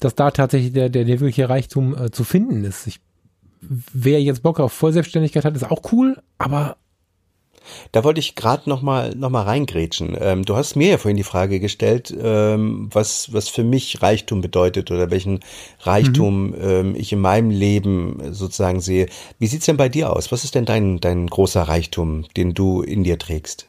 dass 0.00 0.14
da 0.14 0.30
tatsächlich 0.30 0.72
der, 0.72 0.88
der, 0.88 1.04
der 1.04 1.20
wirkliche 1.20 1.48
Reichtum 1.48 1.96
äh, 1.96 2.10
zu 2.10 2.24
finden 2.24 2.64
ist. 2.64 2.86
Ich, 2.86 3.00
wer 3.60 4.20
jetzt 4.20 4.42
Bock 4.42 4.60
auf 4.60 4.72
Vollselbstständigkeit 4.72 5.44
hat, 5.44 5.54
ist 5.54 5.70
auch 5.70 5.92
cool, 5.92 6.20
aber 6.38 6.76
da 7.92 8.04
wollte 8.04 8.20
ich 8.20 8.34
gerade 8.34 8.68
noch 8.68 8.82
mal 8.82 9.14
noch 9.14 9.30
mal 9.30 9.42
reingrätschen. 9.42 10.16
Ähm, 10.20 10.44
du 10.44 10.56
hast 10.56 10.76
mir 10.76 10.90
ja 10.90 10.98
vorhin 10.98 11.16
die 11.16 11.22
Frage 11.22 11.60
gestellt, 11.60 12.14
ähm, 12.18 12.88
was 12.92 13.32
was 13.32 13.48
für 13.48 13.64
mich 13.64 14.02
Reichtum 14.02 14.40
bedeutet 14.40 14.90
oder 14.90 15.10
welchen 15.10 15.40
Reichtum 15.80 16.48
mhm. 16.48 16.56
ähm, 16.60 16.94
ich 16.96 17.12
in 17.12 17.20
meinem 17.20 17.50
Leben 17.50 18.32
sozusagen 18.32 18.80
sehe. 18.80 19.08
Wie 19.38 19.46
sieht's 19.46 19.66
denn 19.66 19.76
bei 19.76 19.88
dir 19.88 20.14
aus? 20.14 20.32
Was 20.32 20.44
ist 20.44 20.54
denn 20.54 20.64
dein 20.64 21.00
dein 21.00 21.26
großer 21.26 21.62
Reichtum, 21.62 22.24
den 22.36 22.54
du 22.54 22.82
in 22.82 23.04
dir 23.04 23.18
trägst? 23.18 23.68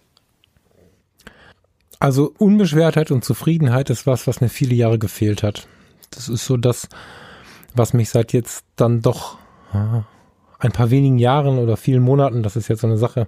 Also 2.00 2.34
Unbeschwertheit 2.38 3.12
und 3.12 3.24
Zufriedenheit 3.24 3.89
ist 3.89 4.06
was, 4.06 4.28
was 4.28 4.41
mir 4.41 4.50
viele 4.50 4.76
Jahre 4.76 5.00
gefehlt 5.00 5.41
hat. 5.41 5.68
Das 6.12 6.28
ist 6.28 6.46
so 6.46 6.58
das, 6.58 6.89
was 7.74 7.94
mich 7.94 8.10
seit 8.10 8.34
jetzt 8.34 8.66
dann 8.76 9.02
doch 9.02 9.38
ein 10.64 10.72
paar 10.72 10.89
wenigen 10.89 11.20
Jahren 11.20 11.59
oder 11.59 11.78
vielen 11.78 12.01
Monaten, 12.01 12.41
das 12.41 12.55
ist 12.55 12.70
jetzt 12.70 12.82
so 12.82 12.88
eine 12.88 12.97
Sache, 12.97 13.28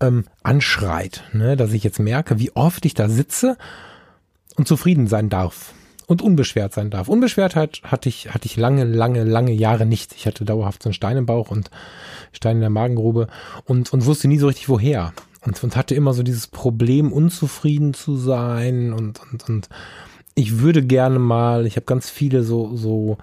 ähm, 0.00 0.24
anschreit, 0.42 1.24
ne? 1.32 1.56
dass 1.56 1.72
ich 1.72 1.82
jetzt 1.82 1.98
merke, 1.98 2.38
wie 2.38 2.54
oft 2.54 2.84
ich 2.84 2.94
da 2.94 3.08
sitze 3.08 3.56
und 4.56 4.68
zufrieden 4.68 5.06
sein 5.06 5.28
darf 5.28 5.72
und 6.06 6.22
unbeschwert 6.22 6.74
sein 6.74 6.90
darf. 6.90 7.08
Unbeschwertheit 7.08 7.80
hatte 7.84 8.08
ich, 8.08 8.32
hatte 8.32 8.46
ich 8.46 8.56
lange, 8.56 8.84
lange, 8.84 9.24
lange 9.24 9.52
Jahre 9.52 9.86
nicht. 9.86 10.14
Ich 10.16 10.26
hatte 10.26 10.44
dauerhaft 10.44 10.82
so 10.82 10.88
einen 10.88 10.94
Stein 10.94 11.16
im 11.16 11.26
Bauch 11.26 11.50
und 11.50 11.70
Stein 12.32 12.56
in 12.56 12.60
der 12.60 12.70
Magengrube 12.70 13.28
und, 13.64 13.92
und 13.92 14.04
wusste 14.04 14.28
nie 14.28 14.38
so 14.38 14.46
richtig 14.46 14.68
woher. 14.68 15.12
Und, 15.44 15.62
und 15.62 15.76
hatte 15.76 15.94
immer 15.94 16.12
so 16.12 16.22
dieses 16.22 16.46
Problem, 16.46 17.12
unzufrieden 17.12 17.94
zu 17.94 18.16
sein 18.16 18.92
und, 18.92 19.20
und, 19.32 19.48
und 19.48 19.68
ich 20.34 20.58
würde 20.58 20.82
gerne 20.82 21.18
mal, 21.18 21.66
ich 21.66 21.76
habe 21.76 21.86
ganz 21.86 22.10
viele 22.10 22.42
so, 22.42 22.76
so, 22.76 23.16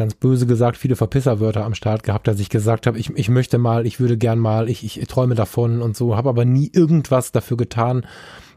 ganz 0.00 0.14
böse 0.14 0.46
gesagt, 0.46 0.78
viele 0.78 0.96
Verpisserwörter 0.96 1.64
am 1.64 1.74
Start 1.74 2.02
gehabt, 2.02 2.26
dass 2.26 2.40
ich 2.40 2.48
gesagt 2.48 2.86
habe, 2.86 2.98
ich, 2.98 3.10
ich 3.10 3.28
möchte 3.28 3.58
mal, 3.58 3.86
ich 3.86 4.00
würde 4.00 4.16
gern 4.16 4.38
mal, 4.38 4.70
ich, 4.70 4.82
ich 4.82 5.06
träume 5.06 5.34
davon 5.34 5.82
und 5.82 5.94
so, 5.94 6.16
habe 6.16 6.30
aber 6.30 6.46
nie 6.46 6.70
irgendwas 6.72 7.32
dafür 7.32 7.58
getan, 7.58 8.06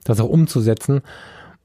das 0.06 0.22
auch 0.22 0.30
umzusetzen, 0.30 1.02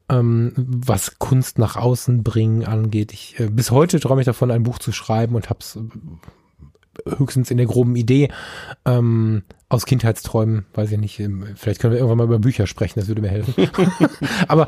ähm, 0.09 0.53
was 0.57 1.21
Kunst 1.21 1.59
nach 1.59 1.77
außen 1.77 2.25
bringen 2.25 2.65
angeht. 2.65 3.13
Ich, 3.13 3.39
äh, 3.39 3.49
bis 3.49 3.71
heute 3.71 4.01
träume 4.01 4.21
ich 4.21 4.27
davon, 4.27 4.51
ein 4.51 4.65
Buch 4.65 4.81
zu 4.81 4.91
schreiben 4.91 5.37
und 5.37 5.49
habe 5.49 5.61
es 5.61 5.79
höchstens 7.07 7.51
in 7.51 7.57
der 7.57 7.67
groben 7.67 7.97
Idee 7.97 8.29
ähm, 8.85 9.43
aus 9.69 9.87
Kindheitsträumen, 9.87 10.67
weiß 10.75 10.93
ich 10.93 10.99
nicht, 10.99 11.21
ähm, 11.21 11.47
vielleicht 11.55 11.81
können 11.81 11.93
wir 11.93 11.99
irgendwann 11.99 12.19
mal 12.19 12.25
über 12.25 12.39
Bücher 12.39 12.67
sprechen, 12.67 12.99
das 12.99 13.09
würde 13.09 13.23
mir 13.23 13.29
helfen. 13.29 13.55
aber, 14.49 14.67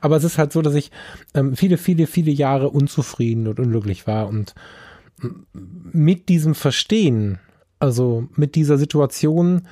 aber 0.00 0.16
es 0.16 0.24
ist 0.24 0.38
halt 0.38 0.52
so, 0.52 0.62
dass 0.62 0.74
ich 0.74 0.90
ähm, 1.34 1.56
viele, 1.56 1.78
viele, 1.78 2.06
viele 2.06 2.30
Jahre 2.30 2.70
unzufrieden 2.70 3.46
und 3.48 3.60
unglücklich 3.60 4.06
war 4.06 4.28
und 4.28 4.54
mit 5.92 6.28
diesem 6.28 6.54
Verstehen, 6.54 7.38
also 7.78 8.28
mit 8.34 8.54
dieser 8.54 8.78
Situation, 8.78 9.62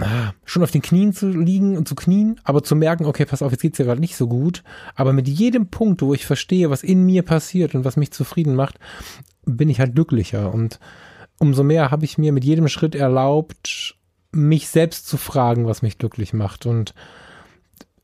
ah, 0.00 0.32
schon 0.44 0.62
auf 0.62 0.70
den 0.70 0.82
Knien 0.82 1.12
zu 1.12 1.28
liegen 1.28 1.76
und 1.76 1.86
zu 1.86 1.94
knien, 1.94 2.40
aber 2.44 2.62
zu 2.62 2.76
merken, 2.76 3.04
okay, 3.04 3.26
pass 3.26 3.42
auf, 3.42 3.52
jetzt 3.52 3.60
geht's 3.60 3.78
ja 3.78 3.84
gerade 3.84 4.00
nicht 4.00 4.16
so 4.16 4.26
gut, 4.26 4.62
aber 4.94 5.12
mit 5.12 5.28
jedem 5.28 5.68
Punkt, 5.68 6.02
wo 6.02 6.14
ich 6.14 6.26
verstehe, 6.26 6.70
was 6.70 6.82
in 6.82 7.04
mir 7.04 7.22
passiert 7.22 7.74
und 7.74 7.84
was 7.84 7.96
mich 7.96 8.10
zufrieden 8.10 8.54
macht, 8.54 8.78
bin 9.46 9.68
ich 9.68 9.80
halt 9.80 9.94
glücklicher. 9.94 10.52
Und 10.52 10.78
umso 11.38 11.62
mehr 11.62 11.90
habe 11.90 12.04
ich 12.04 12.18
mir 12.18 12.32
mit 12.32 12.44
jedem 12.44 12.68
Schritt 12.68 12.94
erlaubt, 12.94 13.96
mich 14.32 14.68
selbst 14.68 15.06
zu 15.06 15.16
fragen, 15.16 15.66
was 15.66 15.82
mich 15.82 15.98
glücklich 15.98 16.32
macht. 16.32 16.66
Und 16.66 16.94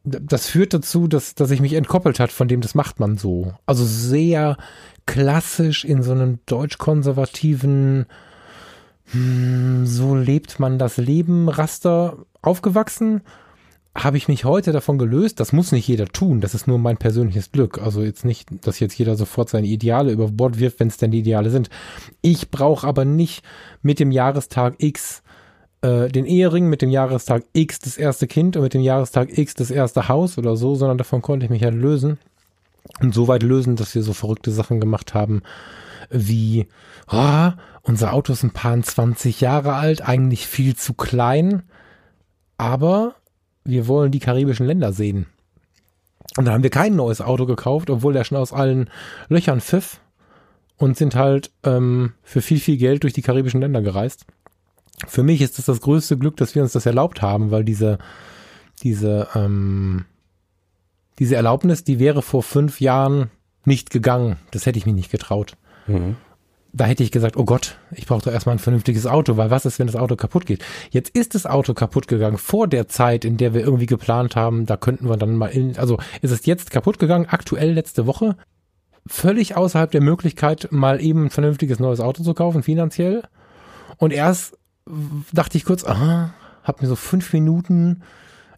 das 0.05 0.47
führt 0.47 0.72
dazu, 0.72 1.09
dass, 1.09 1.34
dass 1.34 1.51
ich 1.51 1.61
mich 1.61 1.74
entkoppelt 1.74 2.20
hat 2.20 2.32
von 2.32 2.49
dem, 2.49 2.61
das 2.61 2.74
macht 2.74 3.01
man 3.01 3.18
so. 3.18 3.55
Also 3.66 3.84
sehr 3.84 4.57
klassisch 5.07 5.84
in 5.84 6.03
so 6.03 6.12
einem 6.12 6.38
deutsch-konservativen, 6.47 8.07
hm, 9.07 9.86
so 9.86 10.14
lebt 10.14 10.61
man 10.61 10.78
das 10.78 10.97
Leben 10.97 11.49
Raster 11.49 12.18
aufgewachsen 12.43 13.22
habe 14.05 14.16
ich 14.16 14.28
mich 14.28 14.44
heute 14.44 14.72
davon 14.72 14.98
gelöst. 14.98 15.40
Das 15.40 15.53
muss 15.53 15.72
nicht 15.72 15.88
jeder 15.88 16.07
tun. 16.07 16.40
Das 16.40 16.55
ist 16.55 16.66
nur 16.66 16.78
mein 16.78 16.96
persönliches 16.96 17.53
Glück. 17.53 17.80
Also 17.82 18.03
jetzt 18.03 18.24
nicht, 18.24 18.48
dass 18.66 18.80
jetzt 18.80 18.98
jeder 18.98 19.16
sofort 19.16 19.48
seine 19.48 19.66
Ideale 19.66 20.12
über 20.12 20.28
Bord 20.28 20.59
wirft, 20.59 20.80
wenn 20.80 20.88
es 20.88 20.96
denn 20.96 21.11
die 21.11 21.20
Ideale 21.20 21.51
sind. 21.51 21.70
Ich 22.20 22.51
brauche 22.51 22.86
aber 22.86 23.05
nicht 23.05 23.42
mit 23.82 23.98
dem 23.98 24.11
Jahrestag 24.11 24.74
X 24.78 25.22
äh, 25.82 26.09
den 26.09 26.26
Ehering, 26.26 26.68
mit 26.68 26.82
dem 26.82 26.90
Jahrestag 26.90 27.44
X 27.53 27.78
das 27.78 27.96
erste 27.96 28.26
Kind 28.26 28.57
und 28.57 28.62
mit 28.62 28.74
dem 28.74 28.82
Jahrestag 28.82 29.36
X 29.36 29.55
das 29.55 29.70
erste 29.70 30.09
Haus 30.09 30.38
oder 30.38 30.57
so, 30.57 30.74
sondern 30.74 30.98
davon 30.98 31.22
konnte 31.22 31.44
ich 31.44 31.51
mich 31.51 31.62
halt 31.64 31.74
lösen. 31.74 32.18
Und 33.01 33.14
so 33.14 33.28
weit 33.28 33.42
lösen, 33.42 33.76
dass 33.76 33.94
wir 33.94 34.03
so 34.03 34.12
verrückte 34.12 34.51
Sachen 34.51 34.80
gemacht 34.80 35.14
haben, 35.14 35.42
wie, 36.11 36.66
oh, 37.11 37.51
unser 37.82 38.12
Auto 38.12 38.32
ist 38.32 38.42
ein 38.42 38.53
paar 38.53 38.80
20 38.80 39.40
Jahre 39.40 39.74
alt, 39.74 40.03
eigentlich 40.03 40.46
viel 40.46 40.76
zu 40.76 40.94
klein, 40.94 41.62
aber 42.59 43.14
wir 43.70 43.86
wollen 43.86 44.12
die 44.12 44.18
karibischen 44.18 44.66
Länder 44.66 44.92
sehen. 44.92 45.26
Und 46.36 46.44
dann 46.44 46.54
haben 46.54 46.62
wir 46.62 46.70
kein 46.70 46.94
neues 46.94 47.20
Auto 47.20 47.46
gekauft, 47.46 47.90
obwohl 47.90 48.12
der 48.12 48.24
schon 48.24 48.38
aus 48.38 48.52
allen 48.52 48.90
Löchern 49.28 49.60
pfiff 49.60 50.00
und 50.76 50.96
sind 50.96 51.14
halt 51.14 51.50
ähm, 51.64 52.12
für 52.22 52.40
viel, 52.40 52.60
viel 52.60 52.76
Geld 52.76 53.02
durch 53.02 53.12
die 53.12 53.22
karibischen 53.22 53.60
Länder 53.60 53.82
gereist. 53.82 54.26
Für 55.06 55.22
mich 55.22 55.40
ist 55.40 55.58
das 55.58 55.64
das 55.64 55.80
größte 55.80 56.18
Glück, 56.18 56.36
dass 56.36 56.54
wir 56.54 56.62
uns 56.62 56.72
das 56.72 56.86
erlaubt 56.86 57.22
haben, 57.22 57.50
weil 57.50 57.64
diese, 57.64 57.98
diese, 58.82 59.28
ähm, 59.34 60.04
diese 61.18 61.36
Erlaubnis, 61.36 61.84
die 61.84 61.98
wäre 61.98 62.22
vor 62.22 62.42
fünf 62.42 62.80
Jahren 62.80 63.30
nicht 63.64 63.90
gegangen. 63.90 64.36
Das 64.52 64.66
hätte 64.66 64.78
ich 64.78 64.86
mich 64.86 64.94
nicht 64.94 65.10
getraut. 65.10 65.56
Mhm. 65.86 66.16
Da 66.72 66.84
hätte 66.84 67.02
ich 67.02 67.10
gesagt, 67.10 67.36
oh 67.36 67.44
Gott, 67.44 67.76
ich 67.90 68.06
brauche 68.06 68.22
doch 68.22 68.32
erstmal 68.32 68.54
ein 68.54 68.60
vernünftiges 68.60 69.06
Auto, 69.06 69.36
weil 69.36 69.50
was 69.50 69.66
ist, 69.66 69.78
wenn 69.78 69.88
das 69.88 69.96
Auto 69.96 70.14
kaputt 70.14 70.46
geht? 70.46 70.64
Jetzt 70.90 71.10
ist 71.16 71.34
das 71.34 71.46
Auto 71.46 71.74
kaputt 71.74 72.06
gegangen 72.06 72.38
vor 72.38 72.68
der 72.68 72.86
Zeit, 72.86 73.24
in 73.24 73.36
der 73.36 73.54
wir 73.54 73.62
irgendwie 73.62 73.86
geplant 73.86 74.36
haben, 74.36 74.66
da 74.66 74.76
könnten 74.76 75.08
wir 75.08 75.16
dann 75.16 75.34
mal 75.34 75.48
in, 75.48 75.76
also 75.78 75.98
ist 76.22 76.30
es 76.30 76.46
jetzt 76.46 76.70
kaputt 76.70 77.00
gegangen, 77.00 77.26
aktuell 77.28 77.72
letzte 77.72 78.06
Woche, 78.06 78.36
völlig 79.06 79.56
außerhalb 79.56 79.90
der 79.90 80.00
Möglichkeit, 80.00 80.68
mal 80.70 81.02
eben 81.02 81.26
ein 81.26 81.30
vernünftiges 81.30 81.80
neues 81.80 82.00
Auto 82.00 82.22
zu 82.22 82.34
kaufen, 82.34 82.62
finanziell. 82.62 83.22
Und 83.96 84.12
erst 84.12 84.56
dachte 85.32 85.58
ich 85.58 85.64
kurz, 85.64 85.84
aha, 85.84 86.34
hab 86.62 86.82
mir 86.82 86.88
so 86.88 86.96
fünf 86.96 87.32
Minuten 87.32 88.02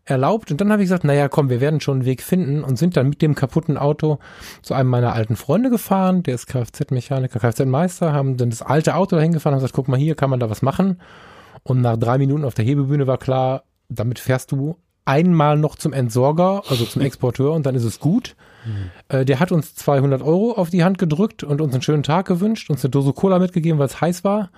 erlaubt. 0.04 0.50
Und 0.50 0.60
dann 0.60 0.72
habe 0.72 0.82
ich 0.82 0.86
gesagt, 0.86 1.04
naja, 1.04 1.28
komm, 1.28 1.48
wir 1.48 1.60
werden 1.60 1.80
schon 1.80 1.98
einen 1.98 2.04
Weg 2.04 2.22
finden 2.22 2.64
und 2.64 2.76
sind 2.76 2.96
dann 2.96 3.08
mit 3.08 3.22
dem 3.22 3.34
kaputten 3.34 3.78
Auto 3.78 4.18
zu 4.62 4.74
einem 4.74 4.90
meiner 4.90 5.12
alten 5.12 5.36
Freunde 5.36 5.70
gefahren, 5.70 6.22
der 6.22 6.34
ist 6.34 6.46
Kfz-Mechaniker, 6.46 7.38
Kfz-Meister, 7.38 8.12
haben 8.12 8.36
dann 8.36 8.50
das 8.50 8.62
alte 8.62 8.96
Auto 8.96 9.16
dahin 9.16 9.32
gefahren 9.32 9.54
und 9.54 9.60
gesagt, 9.60 9.74
guck 9.74 9.88
mal, 9.88 9.98
hier 9.98 10.14
kann 10.14 10.30
man 10.30 10.40
da 10.40 10.50
was 10.50 10.62
machen. 10.62 11.00
Und 11.62 11.80
nach 11.80 11.96
drei 11.96 12.18
Minuten 12.18 12.44
auf 12.44 12.54
der 12.54 12.64
Hebebühne 12.64 13.06
war 13.06 13.18
klar, 13.18 13.62
damit 13.88 14.18
fährst 14.18 14.50
du 14.50 14.76
einmal 15.04 15.56
noch 15.56 15.76
zum 15.76 15.92
Entsorger, 15.92 16.62
also 16.68 16.84
zum 16.84 17.02
Exporteur 17.02 17.52
und 17.52 17.66
dann 17.66 17.74
ist 17.74 17.84
es 17.84 18.00
gut. 18.00 18.36
Mhm. 18.64 18.90
Äh, 19.08 19.24
der 19.24 19.40
hat 19.40 19.52
uns 19.52 19.74
200 19.74 20.22
Euro 20.22 20.52
auf 20.52 20.70
die 20.70 20.84
Hand 20.84 20.98
gedrückt 20.98 21.44
und 21.44 21.60
uns 21.60 21.72
einen 21.72 21.82
schönen 21.82 22.02
Tag 22.02 22.26
gewünscht, 22.26 22.70
uns 22.70 22.84
eine 22.84 22.90
Dose 22.90 23.12
Cola 23.12 23.38
mitgegeben, 23.38 23.78
weil 23.78 23.86
es 23.86 24.00
heiß 24.00 24.24
war. 24.24 24.50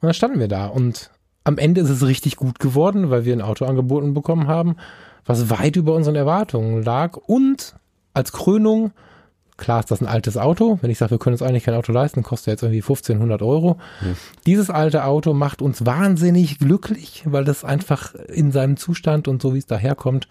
Und 0.00 0.06
dann 0.08 0.14
standen 0.14 0.40
wir 0.40 0.48
da 0.48 0.66
und 0.66 1.10
am 1.44 1.58
Ende 1.58 1.82
ist 1.82 1.90
es 1.90 2.04
richtig 2.04 2.36
gut 2.36 2.58
geworden, 2.58 3.10
weil 3.10 3.24
wir 3.24 3.34
ein 3.34 3.42
Auto 3.42 3.66
angeboten 3.66 4.14
bekommen 4.14 4.46
haben, 4.46 4.76
was 5.26 5.50
weit 5.50 5.76
über 5.76 5.94
unseren 5.94 6.16
Erwartungen 6.16 6.82
lag. 6.82 7.16
Und 7.16 7.76
als 8.14 8.32
Krönung, 8.32 8.92
klar 9.58 9.80
ist 9.80 9.90
das 9.90 10.00
ein 10.00 10.06
altes 10.06 10.36
Auto. 10.38 10.78
Wenn 10.80 10.90
ich 10.90 10.98
sage, 10.98 11.12
wir 11.12 11.18
können 11.18 11.34
uns 11.34 11.42
eigentlich 11.42 11.64
kein 11.64 11.74
Auto 11.74 11.92
leisten, 11.92 12.22
kostet 12.22 12.52
jetzt 12.52 12.62
irgendwie 12.62 12.82
1500 12.82 13.42
Euro. 13.42 13.78
Hm. 14.00 14.16
Dieses 14.46 14.70
alte 14.70 15.04
Auto 15.04 15.34
macht 15.34 15.60
uns 15.60 15.84
wahnsinnig 15.84 16.58
glücklich, 16.58 17.22
weil 17.26 17.44
das 17.44 17.62
einfach 17.62 18.14
in 18.14 18.50
seinem 18.50 18.76
Zustand 18.76 19.28
und 19.28 19.42
so 19.42 19.54
wie 19.54 19.58
es 19.58 19.66
daherkommt, 19.66 20.28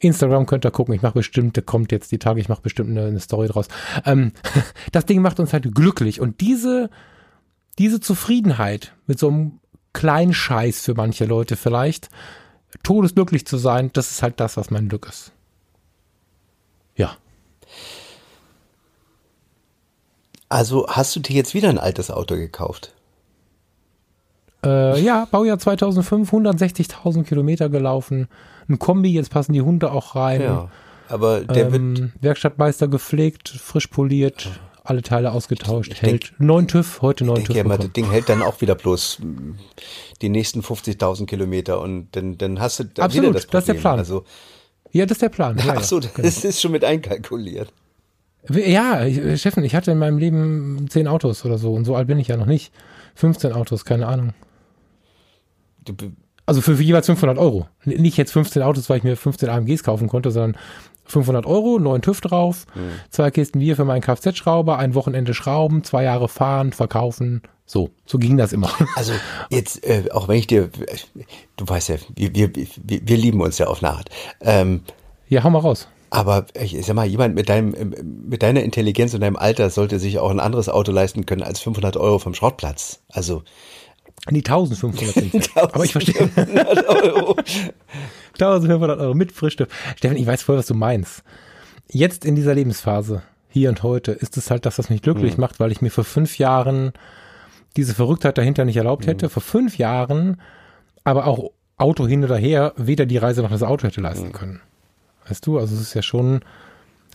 Instagram 0.00 0.46
könnt 0.46 0.64
ihr 0.64 0.70
gucken. 0.70 0.94
Ich 0.94 1.02
mache 1.02 1.14
bestimmt, 1.14 1.56
da 1.56 1.60
kommt 1.60 1.92
jetzt 1.92 2.10
die 2.10 2.18
Tage, 2.18 2.40
ich 2.40 2.48
mache 2.48 2.62
bestimmt 2.62 2.90
eine, 2.90 3.06
eine, 3.06 3.20
Story 3.20 3.48
draus. 3.48 3.68
Ähm, 4.04 4.32
das 4.92 5.06
Ding 5.06 5.20
macht 5.22 5.40
uns 5.40 5.52
halt 5.52 5.74
glücklich. 5.74 6.20
Und 6.20 6.40
diese, 6.40 6.90
diese 7.78 8.00
Zufriedenheit 8.00 8.94
mit 9.06 9.18
so 9.18 9.28
einem 9.28 9.60
Kleinscheiß 9.92 10.80
für 10.80 10.94
manche 10.94 11.24
Leute 11.24 11.56
vielleicht. 11.56 12.08
Todesglücklich 12.82 13.46
zu 13.46 13.56
sein, 13.56 13.90
das 13.92 14.10
ist 14.10 14.22
halt 14.22 14.40
das, 14.40 14.56
was 14.56 14.70
mein 14.70 14.88
Glück 14.88 15.06
ist. 15.08 15.32
Ja. 16.94 17.16
Also 20.48 20.86
hast 20.88 21.14
du 21.16 21.20
dir 21.20 21.34
jetzt 21.34 21.54
wieder 21.54 21.68
ein 21.68 21.78
altes 21.78 22.10
Auto 22.10 22.36
gekauft? 22.36 22.94
Äh, 24.64 25.00
ja, 25.00 25.26
Baujahr 25.30 25.58
2005, 25.58 26.32
160.000 26.32 27.24
Kilometer 27.24 27.68
gelaufen. 27.68 28.28
Ein 28.68 28.78
Kombi, 28.78 29.12
jetzt 29.12 29.30
passen 29.30 29.52
die 29.52 29.62
Hunde 29.62 29.90
auch 29.90 30.14
rein. 30.14 30.42
Ja, 30.42 30.70
aber 31.08 31.40
der 31.40 31.66
ähm, 31.66 31.96
wird 31.98 32.12
Werkstattmeister 32.20 32.88
gepflegt, 32.88 33.48
frisch 33.48 33.86
poliert. 33.86 34.48
Alle 34.82 35.02
Teile 35.02 35.32
ausgetauscht. 35.32 35.92
Ich 35.92 36.02
hält 36.02 36.30
denk, 36.30 36.40
neun 36.40 36.66
TÜV, 36.66 37.02
heute 37.02 37.24
neun 37.24 37.44
TÜV. 37.44 37.56
Ja, 37.56 37.64
das 37.64 37.92
Ding 37.92 38.10
hält 38.10 38.28
dann 38.28 38.42
auch 38.42 38.60
wieder 38.60 38.74
bloß 38.74 39.18
die 40.22 40.28
nächsten 40.28 40.60
50.000 40.60 41.26
Kilometer 41.26 41.80
und 41.80 42.08
dann, 42.12 42.38
dann 42.38 42.60
hast 42.60 42.80
du 42.80 42.84
da 42.84 43.04
Absolut, 43.04 43.30
wieder 43.30 43.34
das 43.34 43.46
Problem. 43.46 43.52
das 43.52 43.62
ist 43.62 43.68
der 43.68 43.80
Plan. 43.80 43.98
Also, 43.98 44.24
ja, 44.92 45.06
das 45.06 45.16
ist 45.16 45.22
der 45.22 45.28
Plan. 45.28 45.58
Ja, 45.64 45.74
Ach 45.76 45.84
so, 45.84 46.00
das 46.00 46.14
genau. 46.14 46.28
ist 46.28 46.60
schon 46.60 46.72
mit 46.72 46.84
einkalkuliert. 46.84 47.72
Ja, 48.48 49.04
ich, 49.04 49.40
Steffen, 49.40 49.64
ich 49.64 49.74
hatte 49.74 49.90
in 49.90 49.98
meinem 49.98 50.18
Leben 50.18 50.86
zehn 50.88 51.06
Autos 51.06 51.44
oder 51.44 51.58
so 51.58 51.74
und 51.74 51.84
so 51.84 51.94
alt 51.94 52.08
bin 52.08 52.18
ich 52.18 52.28
ja 52.28 52.36
noch 52.36 52.46
nicht. 52.46 52.72
15 53.16 53.52
Autos, 53.52 53.84
keine 53.84 54.06
Ahnung. 54.06 54.32
Also 56.46 56.62
für 56.62 56.72
jeweils 56.72 57.06
500 57.06 57.38
Euro. 57.38 57.68
Nicht 57.84 58.16
jetzt 58.16 58.32
15 58.32 58.62
Autos, 58.62 58.88
weil 58.88 58.98
ich 58.98 59.04
mir 59.04 59.16
15 59.16 59.48
AMGs 59.48 59.82
kaufen 59.82 60.08
konnte, 60.08 60.30
sondern 60.30 60.60
500 61.10 61.46
Euro, 61.46 61.78
neuen 61.78 62.02
TÜV 62.02 62.20
drauf, 62.20 62.66
mhm. 62.74 62.92
zwei 63.10 63.30
Kisten 63.30 63.60
Bier 63.60 63.76
für 63.76 63.84
meinen 63.84 64.02
Kfz-Schrauber, 64.02 64.78
ein 64.78 64.94
Wochenende 64.94 65.34
schrauben, 65.34 65.84
zwei 65.84 66.04
Jahre 66.04 66.28
fahren, 66.28 66.72
verkaufen. 66.72 67.42
So, 67.66 67.90
so 68.04 68.18
ging 68.18 68.36
das 68.36 68.52
immer. 68.52 68.70
Also 68.96 69.12
jetzt, 69.48 69.84
äh, 69.84 70.10
auch 70.12 70.26
wenn 70.28 70.38
ich 70.38 70.46
dir, 70.46 70.70
du 71.56 71.68
weißt 71.68 71.90
ja, 71.90 71.96
wir, 72.16 72.34
wir, 72.34 72.54
wir, 72.54 73.00
wir 73.04 73.16
lieben 73.16 73.40
uns 73.40 73.58
ja 73.58 73.68
auf 73.68 73.82
eine 73.82 73.94
Art. 73.94 74.10
Ähm, 74.40 74.82
ja, 75.28 75.44
hau 75.44 75.50
mal 75.50 75.60
raus. 75.60 75.86
Aber 76.10 76.46
ich 76.60 76.84
sag 76.84 76.94
mal, 76.96 77.06
jemand 77.06 77.36
mit 77.36 77.48
deinem, 77.48 77.94
mit 78.28 78.42
deiner 78.42 78.64
Intelligenz 78.64 79.14
und 79.14 79.20
deinem 79.20 79.36
Alter 79.36 79.70
sollte 79.70 80.00
sich 80.00 80.18
auch 80.18 80.30
ein 80.30 80.40
anderes 80.40 80.68
Auto 80.68 80.90
leisten 80.90 81.24
können 81.24 81.44
als 81.44 81.60
500 81.60 81.96
Euro 81.96 82.18
vom 82.18 82.34
Schrottplatz. 82.34 83.00
Also 83.08 83.44
Nee, 84.28 84.38
1500 84.38 85.14
sind 85.14 85.56
Aber 85.56 85.84
ich 85.84 85.92
verstehe. 85.92 86.28
1500 88.34 89.00
Euro 89.00 89.14
mit 89.14 89.32
Frischstift. 89.32 89.70
Steffen, 89.96 90.16
ich 90.16 90.26
weiß 90.26 90.42
voll, 90.42 90.58
was 90.58 90.66
du 90.66 90.74
meinst. 90.74 91.22
Jetzt 91.88 92.24
in 92.24 92.36
dieser 92.36 92.54
Lebensphase, 92.54 93.22
hier 93.48 93.70
und 93.70 93.82
heute, 93.82 94.12
ist 94.12 94.36
es 94.36 94.50
halt 94.50 94.66
das, 94.66 94.78
was 94.78 94.90
mich 94.90 95.02
glücklich 95.02 95.36
mhm. 95.36 95.40
macht, 95.40 95.58
weil 95.58 95.72
ich 95.72 95.80
mir 95.80 95.90
vor 95.90 96.04
fünf 96.04 96.38
Jahren 96.38 96.92
diese 97.76 97.94
Verrücktheit 97.94 98.36
dahinter 98.36 98.64
nicht 98.64 98.76
erlaubt 98.76 99.06
hätte. 99.06 99.26
Mhm. 99.26 99.30
Vor 99.30 99.42
fünf 99.42 99.78
Jahren, 99.78 100.40
aber 101.02 101.26
auch 101.26 101.50
Auto 101.76 102.06
hin 102.06 102.24
oder 102.24 102.36
her, 102.36 102.74
weder 102.76 103.06
die 103.06 103.16
Reise 103.16 103.42
noch 103.42 103.50
das 103.50 103.62
Auto 103.62 103.86
hätte 103.86 104.00
leisten 104.00 104.28
mhm. 104.28 104.32
können. 104.32 104.60
Weißt 105.26 105.46
du, 105.46 105.58
also 105.58 105.74
es 105.74 105.80
ist 105.80 105.94
ja 105.94 106.02
schon 106.02 106.40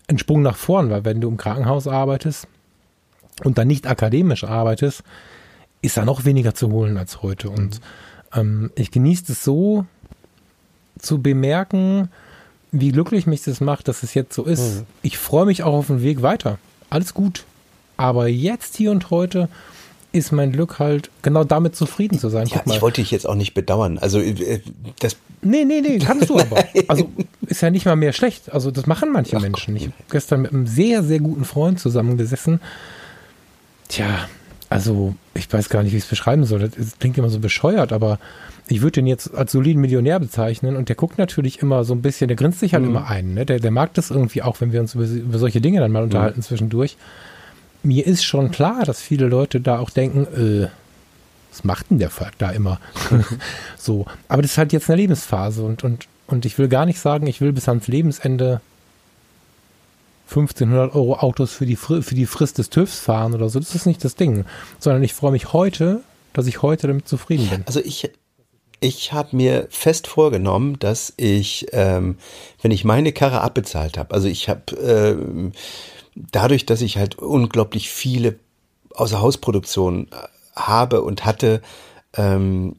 ein 0.07 0.17
Sprung 0.17 0.41
nach 0.41 0.57
vorn, 0.57 0.89
weil 0.89 1.05
wenn 1.05 1.21
du 1.21 1.27
im 1.27 1.37
Krankenhaus 1.37 1.87
arbeitest 1.87 2.47
und 3.43 3.57
dann 3.57 3.67
nicht 3.67 3.87
akademisch 3.87 4.43
arbeitest, 4.43 5.03
ist 5.85 5.97
da 5.97 6.05
noch 6.05 6.25
weniger 6.25 6.53
zu 6.53 6.71
holen 6.71 6.97
als 6.97 7.21
heute. 7.21 7.49
Und 7.49 7.81
ähm, 8.33 8.71
ich 8.75 8.91
genieße 8.91 9.31
es 9.31 9.43
so 9.43 9.85
zu 10.99 11.21
bemerken, 11.21 12.09
wie 12.71 12.91
glücklich 12.91 13.27
mich 13.27 13.43
das 13.43 13.61
macht, 13.61 13.87
dass 13.87 14.03
es 14.03 14.13
jetzt 14.13 14.33
so 14.33 14.43
ist. 14.43 14.77
Mhm. 14.77 14.85
Ich 15.01 15.17
freue 15.17 15.45
mich 15.45 15.63
auch 15.63 15.73
auf 15.73 15.87
den 15.87 16.01
Weg 16.01 16.21
weiter. 16.21 16.57
Alles 16.89 17.13
gut. 17.13 17.45
Aber 17.97 18.27
jetzt, 18.27 18.75
hier 18.75 18.91
und 18.91 19.09
heute, 19.09 19.47
ist 20.11 20.31
mein 20.31 20.51
Glück 20.51 20.79
halt 20.79 21.09
genau 21.21 21.43
damit 21.43 21.75
zufrieden 21.75 22.19
zu 22.19 22.29
sein. 22.29 22.47
Ja, 22.47 22.61
ich 22.65 22.81
wollte 22.81 23.01
dich 23.01 23.11
jetzt 23.11 23.27
auch 23.27 23.35
nicht 23.35 23.53
bedauern. 23.53 23.97
Also 23.97 24.19
äh, 24.19 24.61
das. 24.99 25.17
Nee, 25.41 25.65
nee, 25.65 25.81
nee, 25.81 25.99
kannst 25.99 26.29
du 26.29 26.39
aber. 26.39 26.63
Also 26.87 27.09
ist 27.45 27.61
ja 27.61 27.69
nicht 27.69 27.85
mal 27.85 27.95
mehr 27.95 28.13
schlecht. 28.13 28.51
Also 28.53 28.71
das 28.71 28.85
machen 28.85 29.11
manche 29.11 29.37
Ach, 29.37 29.41
Menschen. 29.41 29.75
Ich 29.75 29.83
habe 29.83 29.93
gestern 30.09 30.41
mit 30.41 30.53
einem 30.53 30.67
sehr, 30.67 31.03
sehr 31.03 31.19
guten 31.19 31.43
Freund 31.43 31.79
zusammengesessen. 31.79 32.61
Tja, 33.89 34.27
also 34.75 35.15
ich 35.33 35.51
weiß 35.51 35.69
gar 35.69 35.83
nicht, 35.83 35.93
wie 35.93 35.97
ich 35.97 36.03
es 36.03 36.09
beschreiben 36.09 36.43
soll. 36.43 36.69
Das 36.69 36.99
klingt 36.99 37.17
immer 37.17 37.29
so 37.29 37.39
bescheuert, 37.39 37.93
aber 37.93 38.19
ich 38.67 38.81
würde 38.81 38.93
den 38.93 39.07
jetzt 39.07 39.33
als 39.33 39.53
soliden 39.53 39.81
Millionär 39.81 40.19
bezeichnen 40.19 40.75
und 40.75 40.89
der 40.89 40.97
guckt 40.97 41.17
natürlich 41.17 41.61
immer 41.61 41.85
so 41.85 41.93
ein 41.93 42.01
bisschen, 42.01 42.27
der 42.27 42.35
grinst 42.35 42.59
sich 42.59 42.73
halt 42.73 42.83
mhm. 42.83 42.89
immer 42.89 43.07
ein. 43.07 43.33
Ne? 43.33 43.45
Der, 43.45 43.59
der 43.59 43.71
mag 43.71 43.93
das 43.93 44.11
irgendwie 44.11 44.41
auch, 44.41 44.59
wenn 44.59 44.73
wir 44.73 44.81
uns 44.81 44.93
über, 44.93 45.05
über 45.05 45.39
solche 45.39 45.61
Dinge 45.61 45.79
dann 45.79 45.93
mal 45.93 45.99
mhm. 45.99 46.07
unterhalten 46.07 46.41
zwischendurch. 46.41 46.97
Mir 47.83 48.05
ist 48.05 48.25
schon 48.25 48.51
klar, 48.51 48.83
dass 48.83 49.01
viele 49.01 49.27
Leute 49.27 49.61
da 49.61 49.79
auch 49.79 49.91
denken, 49.91 50.27
äh, 50.35 50.67
was 51.51 51.63
macht 51.63 51.89
denn 51.89 51.99
der 51.99 52.09
Volk 52.09 52.33
da 52.37 52.49
immer? 52.49 52.81
so, 53.77 54.05
aber 54.27 54.41
das 54.41 54.51
ist 54.51 54.57
halt 54.57 54.73
jetzt 54.73 54.89
eine 54.89 54.97
Lebensphase 54.97 55.63
und, 55.63 55.85
und, 55.85 56.07
und 56.27 56.45
ich 56.45 56.57
will 56.57 56.67
gar 56.67 56.85
nicht 56.85 56.99
sagen, 56.99 57.27
ich 57.27 57.39
will 57.39 57.53
bis 57.53 57.69
ans 57.69 57.87
Lebensende 57.87 58.59
1500 60.27 60.95
Euro 60.95 61.15
Autos 61.15 61.53
für 61.53 61.65
die, 61.65 61.75
für 61.75 62.01
die 62.01 62.25
Frist 62.25 62.57
des 62.57 62.69
TÜVs 62.69 62.99
fahren 62.99 63.33
oder 63.33 63.49
so. 63.49 63.59
Das 63.59 63.75
ist 63.75 63.85
nicht 63.85 64.03
das 64.03 64.15
Ding. 64.15 64.45
Sondern 64.79 65.03
ich 65.03 65.13
freue 65.13 65.31
mich 65.31 65.53
heute, 65.53 66.01
dass 66.33 66.47
ich 66.47 66.61
heute 66.61 66.87
damit 66.87 67.07
zufrieden 67.07 67.47
bin. 67.49 67.63
Also 67.67 67.79
ich, 67.79 68.09
ich 68.79 69.13
habe 69.13 69.35
mir 69.35 69.67
fest 69.69 70.07
vorgenommen, 70.07 70.77
dass 70.79 71.13
ich, 71.17 71.67
ähm, 71.71 72.17
wenn 72.61 72.71
ich 72.71 72.83
meine 72.83 73.13
Karre 73.13 73.41
abbezahlt 73.41 73.97
habe, 73.97 74.13
also 74.13 74.27
ich 74.27 74.49
habe 74.49 74.75
ähm, 74.75 75.51
dadurch, 76.15 76.65
dass 76.65 76.81
ich 76.81 76.97
halt 76.97 77.17
unglaublich 77.19 77.89
viele 77.89 78.39
Außerhausproduktionen 78.93 80.07
äh, 80.11 80.15
habe 80.55 81.01
und 81.01 81.25
hatte, 81.25 81.61
ähm, 82.17 82.75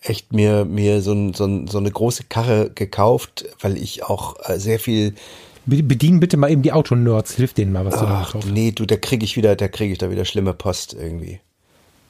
echt 0.00 0.32
mir, 0.32 0.64
mir 0.64 1.02
so, 1.02 1.32
so, 1.32 1.66
so 1.66 1.78
eine 1.78 1.90
große 1.90 2.24
Karre 2.24 2.70
gekauft, 2.70 3.46
weil 3.60 3.76
ich 3.76 4.04
auch 4.04 4.36
äh, 4.48 4.58
sehr 4.58 4.78
viel 4.78 5.14
Bedien 5.66 6.20
bitte 6.20 6.36
mal 6.36 6.50
eben 6.50 6.62
die 6.62 6.72
Autonerds, 6.72 7.34
hilf 7.34 7.52
denen 7.52 7.72
mal, 7.72 7.84
was 7.84 7.94
Ach, 7.94 8.00
du 8.00 8.06
da 8.06 8.22
gekauft 8.22 8.48
Nee, 8.50 8.70
du, 8.70 8.86
da 8.86 8.96
kriege 8.96 9.24
ich 9.24 9.36
wieder, 9.36 9.56
da 9.56 9.68
kriege 9.68 9.92
ich 9.92 9.98
da 9.98 10.10
wieder 10.10 10.24
schlimme 10.24 10.54
Post 10.54 10.94
irgendwie. 10.94 11.40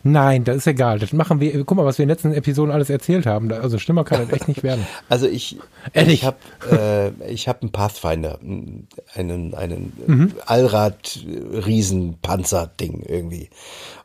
Nein, 0.07 0.45
das 0.45 0.59
ist 0.59 0.69
egal. 0.69 1.01
Das 1.01 1.13
machen 1.13 1.41
wir. 1.41 1.65
Guck 1.65 1.77
mal, 1.77 1.85
was 1.85 1.99
wir 1.99 2.05
in 2.05 2.09
den 2.09 2.15
letzten 2.15 2.33
Episoden 2.33 2.73
alles 2.73 2.89
erzählt 2.91 3.27
haben. 3.27 3.51
Also 3.53 3.79
schlimmer 3.79 4.05
kann 4.05 4.21
das 4.21 4.31
echt 4.33 4.47
nicht 4.47 4.63
werden. 4.63 4.87
Also 5.09 5.27
ich, 5.27 5.59
Ehrlich? 5.93 6.15
ich 6.15 6.25
habe 6.25 6.37
äh, 6.71 7.11
ich 7.29 7.49
hab 7.49 7.63
einen 7.63 7.73
Pathfinder, 7.73 8.39
einen 8.41 8.87
einen 9.55 9.93
mhm. 10.07 10.33
Allrad-Riesenpanzer-Ding 10.47 13.03
irgendwie. 13.07 13.51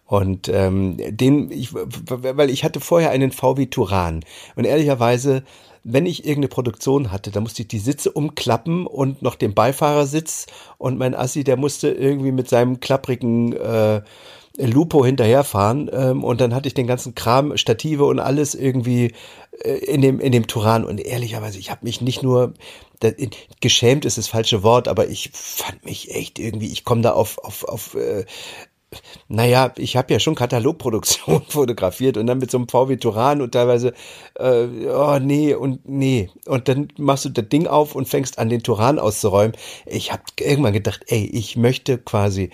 Und 0.06 0.49
ähm, 0.49 0.97
den, 0.97 1.52
ich, 1.52 1.70
weil 1.74 2.49
ich 2.49 2.64
hatte 2.64 2.80
vorher 2.80 3.12
einen 3.12 3.32
VW 3.32 3.68
Turan 3.68 4.24
und 4.56 4.66
ehrlicherweise 4.66 5.43
wenn 5.84 6.06
ich 6.06 6.26
irgendeine 6.26 6.50
Produktion 6.50 7.12
hatte, 7.12 7.32
da 7.32 7.42
musste 7.42 7.64
ich 7.64 7.68
die 7.68 7.80
Sitze 7.80 8.12
umklappen 8.12 8.86
und 8.86 9.22
noch 9.22 9.36
den 9.36 9.54
Beifahrersitz. 9.54 10.46
Und 10.78 10.98
mein 10.98 11.16
Assi, 11.16 11.44
der 11.44 11.58
musste 11.58 11.90
irgendwie 11.90 12.32
mit 12.32 12.48
seinem 12.50 12.80
klapprigen 12.80 13.54
äh, 13.54 14.02
Lupo 14.58 15.06
hinterherfahren 15.06 15.90
ähm, 15.94 16.24
und 16.24 16.42
dann 16.42 16.54
hatte 16.54 16.68
ich 16.68 16.74
den 16.74 16.88
ganzen 16.88 17.16
Kram, 17.16 17.56
Stative 17.58 18.06
und 18.06 18.20
alles 18.20 18.54
irgendwie 18.54 19.14
äh, 19.64 19.78
in 19.86 20.02
dem 20.02 20.20
in 20.20 20.32
dem 20.32 20.48
Turan. 20.48 20.84
Und 20.84 21.00
ehrlicherweise, 21.00 21.58
ich 21.58 21.72
habe 21.72 21.86
mich 21.86 22.02
nicht 22.02 22.22
nur 22.22 22.54
da, 23.00 23.12
geschämt 23.62 24.06
ist 24.06 24.18
das 24.18 24.28
falsche 24.28 24.62
Wort, 24.62 24.88
aber 24.88 25.08
ich 25.08 25.32
fand 25.34 25.86
mich 25.86 26.14
echt 26.14 26.38
irgendwie, 26.38 26.68
ich 26.68 26.84
komme 26.84 27.02
da 27.02 27.14
auf 27.14 27.38
auf 27.40 27.64
auf 27.64 27.96
äh, 27.96 28.26
naja, 29.28 29.74
ich 29.78 29.96
habe 29.96 30.14
ja 30.14 30.20
schon 30.20 30.36
Katalogproduktion 30.36 31.44
fotografiert 31.50 32.18
und 32.18 32.28
dann 32.28 32.39
mit 32.39 32.52
so 32.52 32.58
einem 32.58 32.68
VW 32.68 32.98
Turan 32.98 33.42
und 33.42 33.54
teilweise, 33.54 33.94
äh, 34.36 34.66
oh 34.88 35.20
nee 35.20 35.54
und 35.54 35.88
nee. 35.88 36.30
Und 36.46 36.68
dann 36.68 36.89
machst 36.98 37.26
du 37.26 37.30
das 37.30 37.48
Ding 37.50 37.68
auf 37.68 37.96
und 37.96 38.10
fängst 38.10 38.39
an, 38.39 38.50
den 38.50 38.64
Turan 38.64 39.00
auszuräumen. 39.00 39.56
Ich 39.86 40.12
habe 40.12 40.24
irgendwann 40.39 40.74
gedacht, 40.74 41.04
ey, 41.08 41.26
ich 41.26 41.56
möchte 41.56 41.98
quasi 41.98 42.50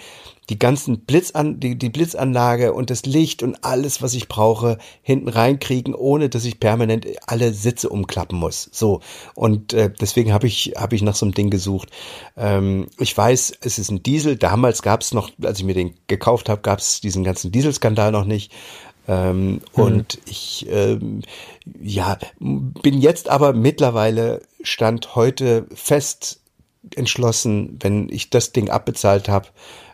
die 0.49 0.59
ganzen 0.59 1.01
Blitzan, 1.01 1.59
die, 1.59 1.77
die 1.77 1.89
Blitzanlage 1.89 2.73
und 2.73 2.89
das 2.89 3.05
Licht 3.05 3.43
und 3.43 3.63
alles, 3.63 4.01
was 4.01 4.13
ich 4.13 4.27
brauche, 4.27 4.77
hinten 5.01 5.27
reinkriegen, 5.27 5.93
ohne 5.93 6.29
dass 6.29 6.45
ich 6.45 6.59
permanent 6.59 7.05
alle 7.25 7.53
Sitze 7.53 7.89
umklappen 7.89 8.37
muss. 8.37 8.69
So. 8.71 9.01
Und 9.35 9.73
äh, 9.73 9.91
deswegen 9.99 10.31
habe 10.31 10.47
ich, 10.47 10.73
habe 10.77 10.95
ich 10.95 11.01
nach 11.01 11.15
so 11.15 11.25
einem 11.25 11.33
Ding 11.33 11.49
gesucht. 11.49 11.89
Ähm, 12.37 12.87
ich 12.97 13.17
weiß, 13.17 13.57
es 13.61 13.77
ist 13.77 13.91
ein 13.91 14.03
Diesel. 14.03 14.37
Damals 14.37 14.81
gab 14.81 15.01
es 15.01 15.13
noch, 15.13 15.29
als 15.43 15.59
ich 15.59 15.65
mir 15.65 15.73
den 15.73 15.95
gekauft 16.07 16.47
habe, 16.47 16.61
gab 16.61 16.79
es 16.79 17.01
diesen 17.01 17.23
ganzen 17.23 17.51
Dieselskandal 17.51 18.11
noch 18.11 18.25
nicht. 18.25 18.53
Ähm, 19.07 19.51
mhm. 19.51 19.61
Und 19.73 20.19
ich 20.25 20.65
ähm, 20.69 21.23
ja, 21.81 22.17
bin 22.39 23.01
jetzt 23.01 23.29
aber 23.29 23.53
mittlerweile 23.53 24.41
stand 24.61 25.15
heute 25.15 25.67
fest 25.73 26.41
entschlossen, 26.95 27.77
wenn 27.81 28.09
ich 28.09 28.29
das 28.29 28.53
Ding 28.53 28.69
abbezahlt 28.69 29.29
habe, 29.29 29.47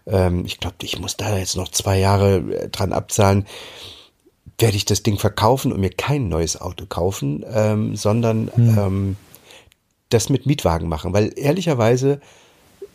ähm, 0.05 0.45
ich 0.45 0.59
glaube, 0.59 0.75
ich 0.81 0.99
muss 0.99 1.17
da 1.17 1.37
jetzt 1.37 1.55
noch 1.55 1.69
zwei 1.69 1.99
Jahre 1.99 2.37
äh, 2.37 2.69
dran 2.69 2.93
abzahlen, 2.93 3.45
werde 4.59 4.77
ich 4.77 4.85
das 4.85 5.03
Ding 5.03 5.17
verkaufen 5.17 5.71
und 5.71 5.79
mir 5.79 5.89
kein 5.89 6.29
neues 6.29 6.59
Auto 6.59 6.85
kaufen, 6.85 7.43
ähm, 7.51 7.95
sondern 7.95 8.51
hm. 8.53 8.77
ähm, 8.77 9.15
das 10.09 10.29
mit 10.29 10.45
Mietwagen 10.45 10.87
machen, 10.87 11.13
weil 11.13 11.31
ehrlicherweise 11.35 12.21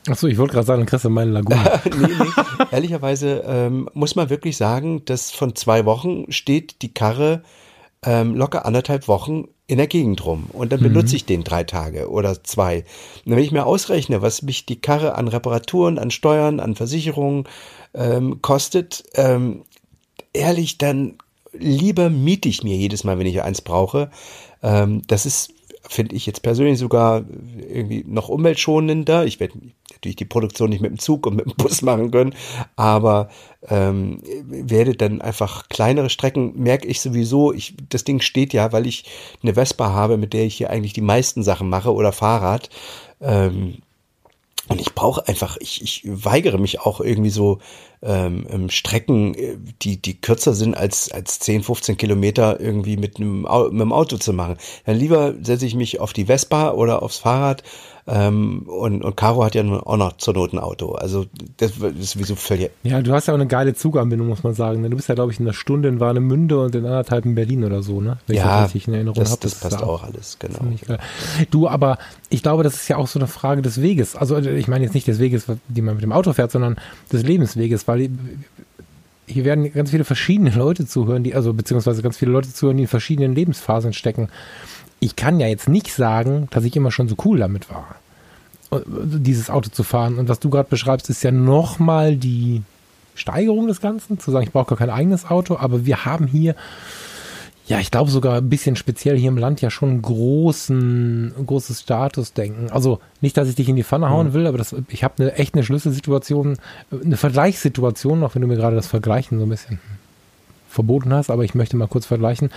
Achso, 0.08 0.26
ich 0.26 0.38
wollte 0.38 0.54
gerade 0.54 0.66
sagen, 0.66 0.80
dann 0.80 0.86
kriegst 0.86 1.04
du 1.04 1.10
meine 1.10 1.32
Lagune. 1.32 1.58
nee, 1.84 2.06
nee. 2.06 2.64
Ehrlicherweise 2.70 3.44
ähm, 3.46 3.90
muss 3.92 4.16
man 4.16 4.30
wirklich 4.30 4.56
sagen, 4.56 5.04
dass 5.04 5.30
von 5.30 5.54
zwei 5.54 5.84
Wochen 5.84 6.30
steht 6.32 6.80
die 6.80 6.94
Karre 6.94 7.42
ähm, 8.04 8.34
locker 8.34 8.64
anderthalb 8.64 9.08
Wochen 9.08 9.48
in 9.66 9.78
der 9.78 9.86
Gegend 9.86 10.24
rum 10.24 10.46
und 10.52 10.72
dann 10.72 10.80
benutze 10.80 11.10
mhm. 11.10 11.16
ich 11.16 11.24
den 11.26 11.44
drei 11.44 11.64
Tage 11.64 12.08
oder 12.10 12.42
zwei. 12.42 12.84
Und 13.26 13.32
wenn 13.32 13.44
ich 13.44 13.52
mir 13.52 13.66
ausrechne, 13.66 14.22
was 14.22 14.42
mich 14.42 14.66
die 14.66 14.80
Karre 14.80 15.14
an 15.14 15.28
Reparaturen, 15.28 15.98
an 15.98 16.10
Steuern, 16.10 16.60
an 16.60 16.74
Versicherungen 16.74 17.44
ähm, 17.94 18.40
kostet, 18.40 19.04
ähm, 19.14 19.64
ehrlich, 20.32 20.78
dann 20.78 21.18
lieber 21.52 22.08
miete 22.08 22.48
ich 22.48 22.62
mir 22.62 22.76
jedes 22.76 23.04
Mal, 23.04 23.18
wenn 23.18 23.26
ich 23.26 23.42
eins 23.42 23.60
brauche. 23.60 24.10
Ähm, 24.62 25.02
das 25.06 25.26
ist 25.26 25.52
finde 25.88 26.14
ich 26.14 26.26
jetzt 26.26 26.42
persönlich 26.42 26.78
sogar 26.78 27.24
irgendwie 27.56 28.04
noch 28.06 28.28
umweltschonender. 28.28 29.24
Ich 29.24 29.40
werde 29.40 29.58
natürlich 29.98 30.16
die 30.16 30.24
Produktion 30.24 30.70
nicht 30.70 30.80
mit 30.80 30.90
dem 30.90 30.98
Zug 30.98 31.26
und 31.26 31.36
mit 31.36 31.46
dem 31.46 31.54
Bus 31.56 31.82
machen 31.82 32.10
können, 32.10 32.34
aber 32.76 33.28
ähm, 33.68 34.20
werde 34.46 34.94
dann 34.94 35.20
einfach 35.20 35.68
kleinere 35.68 36.10
Strecken, 36.10 36.52
merke 36.56 36.86
ich 36.86 37.00
sowieso, 37.00 37.52
ich, 37.52 37.74
das 37.88 38.04
Ding 38.04 38.20
steht 38.20 38.52
ja, 38.52 38.72
weil 38.72 38.86
ich 38.86 39.04
eine 39.42 39.54
Vespa 39.54 39.90
habe, 39.92 40.16
mit 40.16 40.32
der 40.32 40.44
ich 40.44 40.56
hier 40.56 40.70
eigentlich 40.70 40.92
die 40.92 41.00
meisten 41.00 41.42
Sachen 41.42 41.68
mache 41.68 41.92
oder 41.92 42.12
Fahrrad. 42.12 42.70
Ähm, 43.20 43.78
und 44.68 44.80
ich 44.80 44.94
brauche 44.94 45.26
einfach, 45.26 45.56
ich, 45.60 45.82
ich 45.82 46.02
weigere 46.04 46.58
mich 46.58 46.80
auch 46.80 47.00
irgendwie 47.00 47.30
so 47.30 47.58
ähm, 48.02 48.46
ähm 48.50 48.70
Strecken, 48.70 49.34
äh, 49.34 49.56
die, 49.82 50.00
die 50.00 50.20
kürzer 50.20 50.54
sind 50.54 50.74
als, 50.74 51.10
als 51.10 51.38
10, 51.40 51.62
15 51.62 51.96
Kilometer 51.96 52.60
irgendwie 52.60 52.96
mit 52.96 53.16
einem, 53.16 53.42
mit 53.42 53.50
einem 53.50 53.92
Auto 53.92 54.16
zu 54.16 54.32
machen. 54.32 54.56
Dann 54.86 54.96
lieber 54.96 55.34
setze 55.42 55.66
ich 55.66 55.74
mich 55.74 56.00
auf 56.00 56.12
die 56.12 56.26
Vespa 56.26 56.72
oder 56.72 57.02
aufs 57.02 57.18
Fahrrad 57.18 57.62
ähm, 58.08 58.62
und, 58.66 59.04
und 59.04 59.16
Caro 59.16 59.44
hat 59.44 59.54
ja 59.54 59.62
nun 59.62 59.80
auch 59.80 59.98
noch 59.98 60.16
zur 60.16 60.32
Not 60.32 60.54
ein 60.54 60.58
Auto. 60.58 60.92
Also 60.92 61.26
das, 61.58 61.72
ist 61.72 62.12
sowieso 62.12 62.36
völlig. 62.36 62.70
Ja, 62.82 63.02
du 63.02 63.12
hast 63.12 63.26
ja 63.26 63.34
auch 63.34 63.38
eine 63.38 63.46
geile 63.46 63.74
Zuganbindung, 63.74 64.28
muss 64.28 64.42
man 64.42 64.54
sagen. 64.54 64.82
Du 64.82 64.96
bist 64.96 65.10
ja, 65.10 65.14
glaube 65.14 65.30
ich, 65.30 65.38
in 65.38 65.46
einer 65.46 65.52
Stunde 65.52 65.90
in 65.90 66.00
Warnemünde 66.00 66.58
und 66.58 66.74
in 66.74 66.86
anderthalb 66.86 67.26
in 67.26 67.34
Berlin 67.34 67.64
oder 67.64 67.82
so, 67.82 68.00
ne? 68.00 68.16
Wenn 68.26 68.36
ja, 68.36 68.64
ich 68.64 68.72
das 68.72 68.86
in 68.86 68.94
Erinnerung 68.94 69.18
das, 69.18 69.32
hab, 69.32 69.40
das, 69.40 69.60
das 69.60 69.70
passt 69.70 69.82
auch 69.82 70.02
alles, 70.04 70.38
genau. 70.38 70.60
Du, 71.50 71.68
aber 71.68 71.98
ich 72.30 72.42
glaube, 72.42 72.62
das 72.62 72.76
ist 72.76 72.88
ja 72.88 72.96
auch 72.96 73.08
so 73.08 73.18
eine 73.18 73.28
Frage 73.28 73.60
des 73.60 73.82
Weges. 73.82 74.16
Also 74.16 74.38
ich 74.38 74.68
meine 74.68 74.84
jetzt 74.84 74.94
nicht 74.94 75.06
des 75.06 75.18
Weges, 75.18 75.44
die 75.68 75.82
man 75.82 75.94
mit 75.96 76.02
dem 76.02 76.12
Auto 76.12 76.32
fährt, 76.32 76.50
sondern 76.50 76.76
des 77.12 77.22
Lebensweges, 77.24 77.87
weil 77.88 78.10
hier 79.26 79.44
werden 79.44 79.72
ganz 79.72 79.90
viele 79.90 80.04
verschiedene 80.04 80.50
Leute 80.50 80.86
zuhören, 80.86 81.24
die, 81.24 81.34
also 81.34 81.52
beziehungsweise 81.52 82.02
ganz 82.02 82.16
viele 82.16 82.30
Leute 82.30 82.52
zuhören, 82.52 82.76
die 82.76 82.84
in 82.84 82.88
verschiedenen 82.88 83.34
Lebensphasen 83.34 83.92
stecken 83.92 84.28
ich 85.00 85.16
kann 85.16 85.40
ja 85.40 85.46
jetzt 85.46 85.68
nicht 85.68 85.92
sagen, 85.92 86.48
dass 86.50 86.64
ich 86.64 86.76
immer 86.76 86.90
schon 86.90 87.08
so 87.08 87.16
cool 87.24 87.38
damit 87.38 87.70
war, 87.70 87.96
äh, 88.70 88.80
dieses 88.86 89.50
Auto 89.50 89.70
zu 89.70 89.82
fahren. 89.82 90.18
Und 90.18 90.28
was 90.28 90.40
du 90.40 90.50
gerade 90.50 90.68
beschreibst, 90.68 91.08
ist 91.10 91.22
ja 91.22 91.30
nochmal 91.30 92.16
die 92.16 92.62
Steigerung 93.14 93.66
des 93.66 93.80
Ganzen, 93.80 94.18
zu 94.18 94.30
sagen, 94.30 94.44
ich 94.44 94.52
brauche 94.52 94.70
gar 94.70 94.78
kein 94.78 94.90
eigenes 94.90 95.28
Auto, 95.28 95.56
aber 95.56 95.86
wir 95.86 96.04
haben 96.04 96.26
hier, 96.26 96.54
ja, 97.68 97.78
ich 97.78 97.90
glaube 97.90 98.10
sogar 98.10 98.38
ein 98.38 98.48
bisschen 98.48 98.76
speziell 98.76 99.18
hier 99.18 99.28
im 99.28 99.36
Land 99.36 99.60
ja 99.60 99.70
schon 99.70 100.00
großen, 100.00 101.34
großes 101.46 101.82
Statusdenken. 101.82 102.70
Also 102.70 102.98
nicht, 103.20 103.36
dass 103.36 103.46
ich 103.46 103.56
dich 103.56 103.68
in 103.68 103.76
die 103.76 103.84
Pfanne 103.84 104.08
hauen 104.08 104.28
mhm. 104.28 104.32
will, 104.32 104.46
aber 104.46 104.56
das, 104.56 104.74
ich 104.88 105.04
habe 105.04 105.22
eine 105.22 105.34
echt 105.34 105.54
eine 105.54 105.62
Schlüsselsituation, 105.62 106.56
eine 106.90 107.18
Vergleichssituation, 107.18 108.24
auch 108.24 108.34
wenn 108.34 108.42
du 108.42 108.48
mir 108.48 108.56
gerade 108.56 108.74
das 108.74 108.86
Vergleichen 108.86 109.38
so 109.38 109.44
ein 109.44 109.50
bisschen 109.50 109.78
verboten 110.70 111.12
hast, 111.12 111.30
aber 111.30 111.44
ich 111.44 111.54
möchte 111.54 111.76
mal 111.76 111.88
kurz 111.88 112.06
vergleichen. 112.06 112.50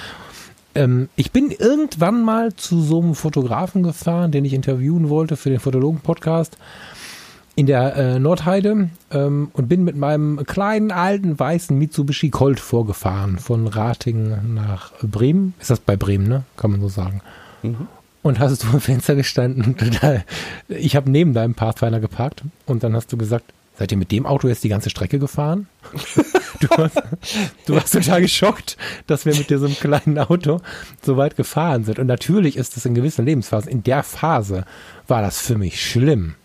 Ähm, 0.76 1.10
ich 1.18 1.32
bin 1.32 1.52
irgendwann 1.52 2.24
mal 2.24 2.56
zu 2.56 2.82
so 2.82 3.02
einem 3.02 3.14
Fotografen 3.14 3.84
gefahren, 3.84 4.32
den 4.32 4.46
ich 4.46 4.54
interviewen 4.54 5.10
wollte 5.10 5.36
für 5.36 5.50
den 5.50 5.60
Fotologen-Podcast 5.60 6.58
in 7.56 7.66
der 7.66 7.96
äh, 7.96 8.20
Nordheide 8.20 8.90
ähm, 9.12 9.50
und 9.54 9.68
bin 9.68 9.84
mit 9.84 9.96
meinem 9.96 10.44
kleinen 10.46 10.92
alten 10.92 11.38
weißen 11.38 11.78
Mitsubishi 11.78 12.30
Colt 12.30 12.60
vorgefahren 12.60 13.40
von 13.40 13.68
Ratingen 13.68 14.54
nach 14.54 14.94
Bremen. 15.02 15.54
Ist 15.60 15.70
das 15.70 15.80
bei 15.80 15.98
Bremen, 15.98 16.28
ne? 16.28 16.44
Kann 16.56 16.72
man 16.72 16.82
so 16.82 16.88
sagen. 16.88 17.22
Mhm. 17.62 17.88
Und 18.24 18.40
hast 18.40 18.64
du 18.64 18.68
am 18.68 18.80
Fenster 18.80 19.16
gestanden 19.16 19.76
und 19.80 20.00
ich 20.70 20.96
habe 20.96 21.10
neben 21.10 21.34
deinem 21.34 21.56
Pathfinder 21.56 22.00
geparkt 22.00 22.44
und 22.68 22.84
dann 22.84 22.96
hast 22.96 23.12
du 23.12 23.18
gesagt, 23.18 23.52
seid 23.78 23.92
ihr 23.92 23.98
mit 23.98 24.12
dem 24.12 24.28
Auto 24.28 24.48
jetzt 24.48 24.64
die 24.64 24.70
ganze 24.70 24.92
Strecke 24.92 25.18
gefahren? 25.18 25.68
du, 26.60 26.68
warst, 26.70 27.02
du 27.66 27.76
warst 27.76 27.94
total 27.94 28.22
geschockt, 28.22 28.78
dass 29.08 29.26
wir 29.26 29.36
mit 29.36 29.50
diesem 29.50 29.74
kleinen 29.74 30.20
Auto 30.20 30.62
so 31.02 31.18
weit 31.18 31.36
gefahren 31.36 31.84
sind. 31.84 31.98
Und 31.98 32.06
natürlich 32.06 32.58
ist 32.58 32.78
das 32.78 32.86
in 32.86 32.94
gewissen 32.94 33.26
Lebensphasen. 33.26 33.72
In 33.72 33.82
der 33.82 34.04
Phase 34.04 34.66
war 35.08 35.24
das 35.24 35.42
für 35.42 35.58
mich 35.58 35.84
schlimm. 35.84 36.36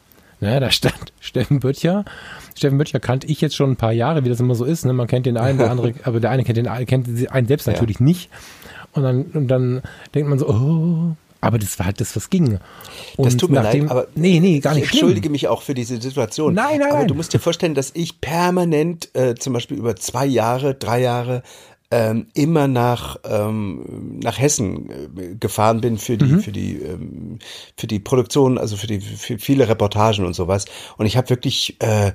Ne, 0.47 0.61
da 0.61 0.71
stand 0.71 1.13
Steffen 1.21 1.59
Böttcher. 1.59 2.05
Steffen 2.57 2.79
Böttcher 2.79 3.01
kannte 3.01 3.27
ich 3.27 3.41
jetzt 3.41 3.57
schon 3.57 3.73
ein 3.73 3.77
paar 3.77 3.93
Jahre, 3.93 4.25
wie 4.25 4.29
das 4.29 4.39
immer 4.39 4.55
so 4.55 4.65
ist. 4.65 4.85
Ne? 4.85 4.93
Man 4.93 5.09
kennt 5.09 5.27
den 5.27 5.37
einen, 5.37 5.59
der 5.59 5.71
andere, 5.71 5.93
aber 6.05 6.21
der 6.21 6.31
eine 6.31 6.45
kennt 6.45 6.57
den 6.57 6.87
kennt 6.87 7.09
einen 7.33 7.49
selbst 7.49 7.67
natürlich 7.67 7.99
ja. 7.99 8.05
nicht. 8.05 8.31
Und 8.93 9.03
dann, 9.03 9.25
und 9.25 9.49
dann 9.49 9.83
denkt 10.15 10.29
man 10.29 10.39
so, 10.39 10.49
oh, 10.49 11.17
aber 11.41 11.59
das 11.59 11.79
war 11.79 11.87
halt 11.87 12.01
das, 12.01 12.15
was 12.15 12.31
ging. 12.31 12.61
Und 13.17 13.27
das 13.27 13.37
tut 13.37 13.51
mir 13.51 13.61
nachdem, 13.61 13.83
leid, 13.83 13.91
aber 13.91 14.07
nee, 14.15 14.39
nee, 14.41 14.61
gar 14.61 14.75
nicht 14.75 14.85
ich 14.85 14.93
entschuldige 14.93 15.29
mich 15.29 15.49
auch 15.49 15.63
für 15.63 15.75
diese 15.75 16.01
Situation. 16.01 16.55
Nein, 16.55 16.79
nein, 16.79 16.91
aber 16.91 16.99
nein. 17.01 17.09
du 17.09 17.15
musst 17.15 17.35
dir 17.35 17.41
vorstellen, 17.41 17.75
dass 17.75 17.91
ich 17.95 18.21
permanent, 18.21 19.15
äh, 19.15 19.35
zum 19.35 19.53
Beispiel 19.53 19.77
über 19.77 19.97
zwei 19.97 20.27
Jahre, 20.27 20.75
drei 20.75 21.01
Jahre, 21.01 21.43
ähm, 21.91 22.27
immer 22.35 22.67
nach 22.67 23.17
ähm, 23.25 24.19
nach 24.19 24.39
Hessen 24.39 24.91
äh, 24.91 25.35
gefahren 25.39 25.81
bin 25.81 25.99
für 25.99 26.17
die 26.17 26.25
mhm. 26.27 26.41
für 26.41 26.53
die 26.53 26.77
ähm, 26.77 27.39
für 27.77 27.87
die 27.87 28.01
Produktion, 28.01 28.59
also 28.59 28.77
für 28.77 28.87
die 28.87 29.01
für 29.01 29.39
viele 29.39 29.69
Reportagen 29.69 30.25
und 30.25 30.35
sowas. 30.35 30.65
Und 30.97 31.07
ich 31.07 31.17
habe 31.17 31.31
wirklich 31.31 31.81
äh, 31.81 32.13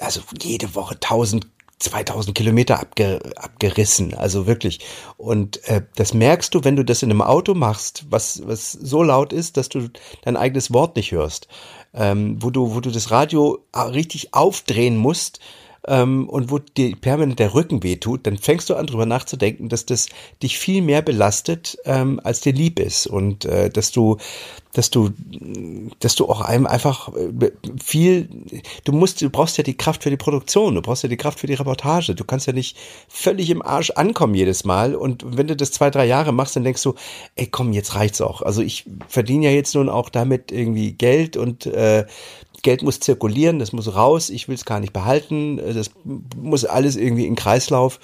also 0.00 0.22
jede 0.40 0.74
Woche 0.74 0.98
tausend 0.98 1.46
2000 1.82 2.36
Kilometer 2.36 2.80
abge, 2.80 3.20
abgerissen, 3.36 4.14
also 4.14 4.46
wirklich. 4.46 4.80
Und 5.16 5.64
äh, 5.68 5.82
das 5.96 6.14
merkst 6.14 6.54
du, 6.54 6.64
wenn 6.64 6.76
du 6.76 6.84
das 6.84 7.02
in 7.02 7.10
einem 7.10 7.22
Auto 7.22 7.54
machst, 7.54 8.06
was, 8.08 8.42
was 8.46 8.72
so 8.72 9.02
laut 9.02 9.32
ist, 9.32 9.56
dass 9.56 9.68
du 9.68 9.88
dein 10.22 10.36
eigenes 10.36 10.72
Wort 10.72 10.96
nicht 10.96 11.12
hörst. 11.12 11.48
Ähm, 11.94 12.36
wo 12.40 12.50
du, 12.50 12.74
wo 12.74 12.80
du 12.80 12.90
das 12.90 13.10
Radio 13.10 13.66
richtig 13.74 14.32
aufdrehen 14.32 14.96
musst, 14.96 15.40
ähm, 15.86 16.28
und 16.28 16.50
wo 16.50 16.58
dir 16.58 16.94
permanent 16.96 17.38
der 17.38 17.54
Rücken 17.54 17.82
wehtut, 17.82 18.26
dann 18.26 18.38
fängst 18.38 18.70
du 18.70 18.76
an 18.76 18.86
drüber 18.86 19.06
nachzudenken, 19.06 19.68
dass 19.68 19.86
das 19.86 20.06
dich 20.42 20.58
viel 20.58 20.82
mehr 20.82 21.02
belastet, 21.02 21.76
ähm, 21.84 22.20
als 22.22 22.40
dir 22.40 22.52
lieb 22.52 22.78
ist 22.78 23.06
und 23.06 23.44
äh, 23.44 23.70
dass 23.70 23.90
du 23.90 24.18
dass 24.72 24.88
du, 24.88 25.10
dass 26.00 26.14
du 26.14 26.26
auch 26.28 26.40
einem 26.40 26.66
einfach 26.66 27.14
äh, 27.14 27.50
viel, 27.82 28.28
du 28.84 28.92
musst, 28.92 29.20
du 29.20 29.28
brauchst 29.28 29.58
ja 29.58 29.64
die 29.64 29.76
Kraft 29.76 30.02
für 30.02 30.10
die 30.10 30.16
Produktion, 30.16 30.74
du 30.74 30.80
brauchst 30.80 31.02
ja 31.02 31.10
die 31.10 31.18
Kraft 31.18 31.40
für 31.40 31.46
die 31.46 31.54
Reportage. 31.54 32.14
Du 32.14 32.24
kannst 32.24 32.46
ja 32.46 32.54
nicht 32.54 32.76
völlig 33.08 33.50
im 33.50 33.60
Arsch 33.60 33.90
ankommen 33.90 34.34
jedes 34.34 34.64
Mal. 34.64 34.94
Und 34.94 35.24
wenn 35.36 35.46
du 35.46 35.56
das 35.56 35.72
zwei, 35.72 35.90
drei 35.90 36.06
Jahre 36.06 36.32
machst, 36.32 36.56
dann 36.56 36.64
denkst 36.64 36.82
du, 36.82 36.94
ey, 37.36 37.46
komm, 37.46 37.72
jetzt 37.72 37.94
reicht's 37.94 38.22
auch. 38.22 38.40
Also 38.40 38.62
ich 38.62 38.86
verdiene 39.08 39.46
ja 39.46 39.50
jetzt 39.52 39.74
nun 39.74 39.90
auch 39.90 40.08
damit 40.08 40.50
irgendwie 40.50 40.92
Geld 40.92 41.36
und 41.36 41.66
äh, 41.66 42.06
Geld 42.62 42.82
muss 42.82 43.00
zirkulieren, 43.00 43.58
das 43.58 43.72
muss 43.72 43.94
raus, 43.94 44.30
ich 44.30 44.48
will 44.48 44.54
es 44.54 44.64
gar 44.64 44.78
nicht 44.78 44.92
behalten, 44.92 45.56
das 45.56 45.90
muss 46.36 46.64
alles 46.64 46.96
irgendwie 46.96 47.26
in 47.26 47.34
Kreislauf. 47.34 47.98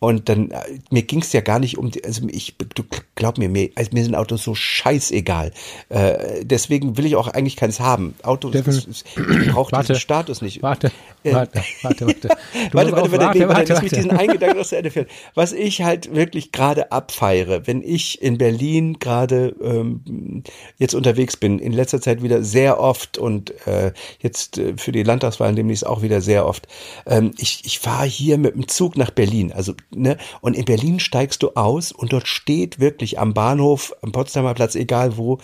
Und 0.00 0.30
dann, 0.30 0.50
äh, 0.50 0.58
mir 0.90 1.02
ging 1.02 1.20
es 1.20 1.32
ja 1.34 1.42
gar 1.42 1.58
nicht 1.58 1.76
um, 1.76 1.90
die, 1.90 2.02
also 2.04 2.26
ich, 2.28 2.56
du 2.74 2.82
glaub 3.14 3.36
mir, 3.36 3.50
mir, 3.50 3.70
also 3.74 3.90
mir 3.92 4.02
sind 4.02 4.14
Autos 4.14 4.42
so 4.42 4.54
scheißegal. 4.54 5.52
Äh, 5.90 6.44
deswegen 6.44 6.96
will 6.96 7.04
ich 7.04 7.16
auch 7.16 7.28
eigentlich 7.28 7.56
keins 7.56 7.80
haben. 7.80 8.14
Autos, 8.22 8.54
ich 8.54 9.04
brauche 9.52 9.76
diesen 9.76 9.96
Status 9.96 10.40
nicht. 10.40 10.62
Warte, 10.62 10.90
äh, 11.22 11.34
warte, 11.34 11.62
warte, 11.82 12.06
warte. 12.06 12.28
warte, 12.72 12.92
warte, 12.92 12.92
warte, 12.92 13.12
warte, 13.12 13.48
warte, 13.48 13.68
warte, 13.68 13.82
mich 13.82 13.92
diesen 13.92 14.10
Eingedanken 14.18 14.58
noch 14.58 14.66
zu 14.66 14.78
Ende 14.78 14.90
führen. 14.90 15.06
Was 15.34 15.52
ich 15.52 15.82
halt 15.82 16.14
wirklich 16.14 16.50
gerade 16.50 16.92
abfeiere, 16.92 17.66
wenn 17.66 17.82
ich 17.82 18.22
in 18.22 18.38
Berlin 18.38 18.98
gerade 19.00 19.54
ähm, 19.62 20.44
jetzt 20.78 20.94
unterwegs 20.94 21.36
bin, 21.36 21.58
in 21.58 21.72
letzter 21.72 22.00
Zeit 22.00 22.22
wieder 22.22 22.42
sehr 22.42 22.80
oft 22.80 23.18
und 23.18 23.52
äh, 23.66 23.92
jetzt 24.20 24.56
äh, 24.56 24.72
für 24.78 24.92
die 24.92 25.02
Landtagswahlen 25.02 25.56
demnächst 25.56 25.86
auch 25.86 26.00
wieder 26.00 26.22
sehr 26.22 26.46
oft. 26.46 26.66
Ähm, 27.04 27.32
ich 27.36 27.66
ich 27.66 27.80
fahre 27.80 28.06
hier 28.06 28.38
mit 28.38 28.54
dem 28.54 28.66
Zug 28.66 28.96
nach 28.96 29.10
Berlin, 29.10 29.52
also 29.52 29.74
ne? 29.94 30.16
Und 30.40 30.56
in 30.56 30.64
Berlin 30.64 31.00
steigst 31.00 31.42
du 31.42 31.50
aus 31.54 31.92
und 31.92 32.12
dort 32.12 32.28
steht 32.28 32.80
wirklich 32.80 33.18
am 33.18 33.34
Bahnhof, 33.34 33.94
am 34.02 34.12
Potsdamer 34.12 34.54
Platz, 34.54 34.74
egal 34.74 35.16
wo, 35.16 35.38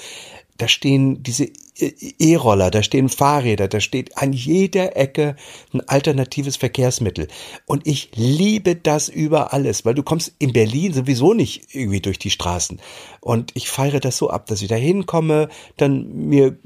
da 0.57 0.69
stehen 0.69 1.23
diese 1.23 1.49
E-Roller, 1.79 2.71
da 2.71 2.83
stehen 2.83 3.11
Fahrräder, 3.11 3.69
da 3.69 3.81
steht 3.81 4.17
an 4.17 4.33
jeder 4.33 4.97
Ecke 4.97 5.37
ein 5.75 5.87
alternatives 5.87 6.57
Verkehrsmittel. 6.57 7.29
Und 7.67 7.87
ich 7.87 8.11
liebe 8.15 8.77
das 8.77 9.11
über 9.11 9.53
alles, 9.53 9.85
weil 9.85 9.95
du 9.95 10.03
kommst 10.03 10.33
in 10.39 10.55
Berlin 10.55 10.95
sowieso 10.95 11.35
nicht 11.35 11.75
irgendwie 11.75 12.01
durch 12.01 12.19
die 12.19 12.31
Straßen. 12.31 12.81
Und 13.21 13.53
ich 13.55 13.69
feiere 13.69 14.01
das 14.01 14.17
so 14.17 14.31
ab, 14.31 14.47
dass 14.47 14.63
ich 14.63 14.69
da 14.69 14.75
hinkomme, 14.75 15.49
dann 15.77 16.29
mir 16.29 16.57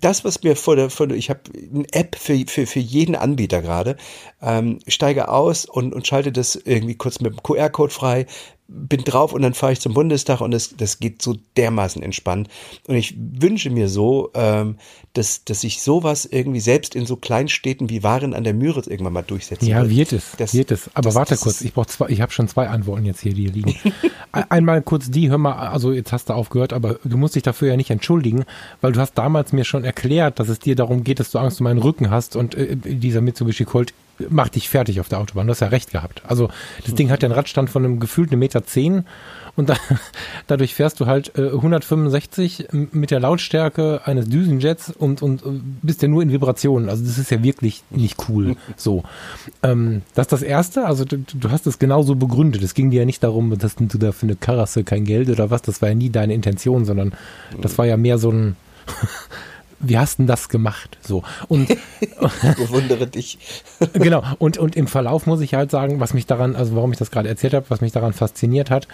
das, 0.00 0.24
was 0.24 0.42
mir 0.44 0.54
vor 0.54 0.76
der, 0.76 0.90
vor 0.90 1.08
der 1.08 1.16
ich 1.16 1.28
habe 1.28 1.40
eine 1.74 1.86
App 1.92 2.14
für, 2.16 2.38
für, 2.46 2.66
für 2.66 2.80
jeden 2.80 3.16
Anbieter 3.16 3.62
gerade, 3.62 3.96
ähm, 4.40 4.78
steige 4.86 5.28
aus 5.28 5.64
und, 5.64 5.92
und 5.92 6.06
schalte 6.06 6.30
das 6.30 6.54
irgendwie 6.54 6.94
kurz 6.94 7.20
mit 7.20 7.32
dem 7.32 7.42
QR-Code 7.42 7.92
frei, 7.92 8.26
bin 8.72 9.04
drauf 9.04 9.32
und 9.32 9.42
dann 9.42 9.54
fahre 9.54 9.72
ich 9.72 9.80
zum 9.80 9.94
Bundestag 9.94 10.40
und 10.40 10.50
das, 10.52 10.74
das 10.76 10.98
geht 10.98 11.22
so 11.22 11.36
dermaßen 11.56 12.02
entspannt. 12.02 12.48
Und 12.86 12.96
ich 12.96 13.14
wünsche 13.16 13.70
mir 13.70 13.88
so, 13.88 14.30
ähm, 14.34 14.76
dass, 15.12 15.44
dass 15.44 15.60
sich 15.60 15.82
sowas 15.82 16.26
irgendwie 16.30 16.60
selbst 16.60 16.94
in 16.94 17.04
so 17.04 17.16
Kleinstädten 17.16 17.90
wie 17.90 18.02
Waren 18.02 18.34
an 18.34 18.44
der 18.44 18.54
Müritz 18.54 18.86
irgendwann 18.86 19.12
mal 19.12 19.22
durchsetzen 19.22 19.66
Ja, 19.66 19.88
wird 19.88 20.12
es, 20.12 20.32
das, 20.38 20.54
wird 20.54 20.70
es. 20.70 20.90
Aber 20.94 21.08
das, 21.08 21.14
warte 21.14 21.30
das 21.30 21.40
kurz, 21.40 21.60
ich 21.60 21.74
brauche 21.74 21.86
zwei, 21.86 22.08
ich 22.08 22.20
habe 22.20 22.32
schon 22.32 22.48
zwei 22.48 22.68
Antworten 22.68 23.04
jetzt 23.04 23.20
hier, 23.20 23.34
die 23.34 23.42
hier 23.42 23.52
liegen. 23.52 23.74
Einmal 24.32 24.80
kurz 24.82 25.10
die, 25.10 25.28
hör 25.28 25.38
mal, 25.38 25.54
also 25.54 25.92
jetzt 25.92 26.12
hast 26.12 26.30
du 26.30 26.32
aufgehört, 26.32 26.72
aber 26.72 26.98
du 27.04 27.16
musst 27.18 27.34
dich 27.34 27.42
dafür 27.42 27.68
ja 27.68 27.76
nicht 27.76 27.90
entschuldigen, 27.90 28.44
weil 28.80 28.92
du 28.92 29.00
hast 29.00 29.14
damals 29.14 29.52
mir 29.52 29.64
schon 29.64 29.84
erklärt, 29.84 30.40
dass 30.40 30.48
es 30.48 30.58
dir 30.58 30.76
darum 30.76 31.04
geht, 31.04 31.20
dass 31.20 31.30
du 31.30 31.38
Angst 31.38 31.60
um 31.60 31.64
meinen 31.64 31.78
Rücken 31.78 32.10
hast 32.10 32.36
und 32.36 32.54
äh, 32.54 32.76
dieser 32.76 33.20
Mitsubishi 33.20 33.64
Colt 33.64 33.92
macht 34.30 34.54
dich 34.54 34.68
fertig 34.68 35.00
auf 35.00 35.08
der 35.08 35.20
Autobahn. 35.20 35.46
Du 35.46 35.52
hast 35.52 35.60
ja 35.60 35.68
recht 35.68 35.90
gehabt. 35.90 36.22
Also 36.26 36.48
das 36.84 36.94
Ding 36.94 37.10
hat 37.10 37.22
ja 37.22 37.28
einen 37.28 37.34
Radstand 37.34 37.70
von 37.70 37.84
einem 37.84 38.00
gefühlten 38.00 38.38
Meter 38.38 38.64
zehn 38.64 39.04
und 39.54 39.68
da, 39.68 39.76
dadurch 40.46 40.74
fährst 40.74 41.00
du 41.00 41.06
halt 41.06 41.36
äh, 41.36 41.48
165 41.48 42.68
mit 42.72 43.10
der 43.10 43.20
Lautstärke 43.20 44.00
eines 44.04 44.28
Düsenjets 44.28 44.90
und, 44.90 45.22
und 45.22 45.42
äh, 45.42 45.60
bist 45.82 46.02
ja 46.02 46.08
nur 46.08 46.22
in 46.22 46.32
Vibrationen. 46.32 46.88
Also 46.88 47.04
das 47.04 47.18
ist 47.18 47.30
ja 47.30 47.42
wirklich 47.42 47.82
nicht 47.90 48.28
cool. 48.28 48.56
So, 48.76 49.04
ähm, 49.62 50.02
das 50.14 50.26
ist 50.26 50.32
das 50.32 50.42
Erste. 50.42 50.86
Also 50.86 51.04
du, 51.04 51.18
du 51.18 51.50
hast 51.50 51.66
es 51.66 51.78
genauso 51.78 52.14
begründet. 52.14 52.62
Es 52.62 52.74
ging 52.74 52.90
dir 52.90 53.00
ja 53.00 53.04
nicht 53.04 53.22
darum, 53.22 53.56
dass 53.58 53.76
du 53.76 53.98
da 53.98 54.12
für 54.12 54.24
eine 54.24 54.36
Karasse 54.36 54.82
kein 54.82 55.04
Geld 55.04 55.28
oder 55.28 55.50
was. 55.50 55.62
Das 55.62 55.82
war 55.82 55.90
ja 55.90 55.94
nie 55.94 56.10
deine 56.10 56.34
Intention, 56.34 56.84
sondern 56.84 57.12
das 57.60 57.76
war 57.78 57.86
ja 57.86 57.96
mehr 57.96 58.18
so 58.18 58.30
ein 58.30 58.56
wie 59.82 59.98
hast 59.98 60.18
denn 60.18 60.26
das 60.26 60.48
gemacht? 60.48 60.96
So. 61.02 61.22
Und 61.48 61.68
bewundere 62.56 63.06
dich. 63.06 63.38
genau. 63.92 64.22
Und, 64.38 64.58
und 64.58 64.76
im 64.76 64.86
Verlauf 64.86 65.26
muss 65.26 65.40
ich 65.40 65.54
halt 65.54 65.70
sagen, 65.70 66.00
was 66.00 66.14
mich 66.14 66.26
daran, 66.26 66.56
also 66.56 66.74
warum 66.76 66.92
ich 66.92 66.98
das 66.98 67.10
gerade 67.10 67.28
erzählt 67.28 67.54
habe, 67.54 67.66
was 67.68 67.80
mich 67.80 67.92
daran 67.92 68.12
fasziniert 68.12 68.70
hat, 68.70 68.88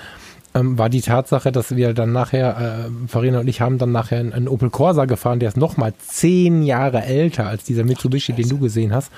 ähm, 0.54 0.78
war 0.78 0.88
die 0.88 1.02
Tatsache, 1.02 1.52
dass 1.52 1.76
wir 1.76 1.92
dann 1.92 2.12
nachher, 2.12 2.86
äh, 2.86 3.08
Farina 3.08 3.40
und 3.40 3.48
ich 3.48 3.60
haben 3.60 3.78
dann 3.78 3.92
nachher 3.92 4.18
einen, 4.18 4.32
einen 4.32 4.48
Opel 4.48 4.70
Corsa 4.70 5.04
gefahren, 5.04 5.40
der 5.40 5.48
ist 5.48 5.56
nochmal 5.56 5.92
zehn 5.98 6.62
Jahre 6.62 7.02
älter 7.02 7.46
als 7.46 7.64
dieser 7.64 7.84
Mitsubishi, 7.84 8.32
den 8.32 8.48
du 8.48 8.58
gesehen 8.58 8.94
hast. 8.94 9.12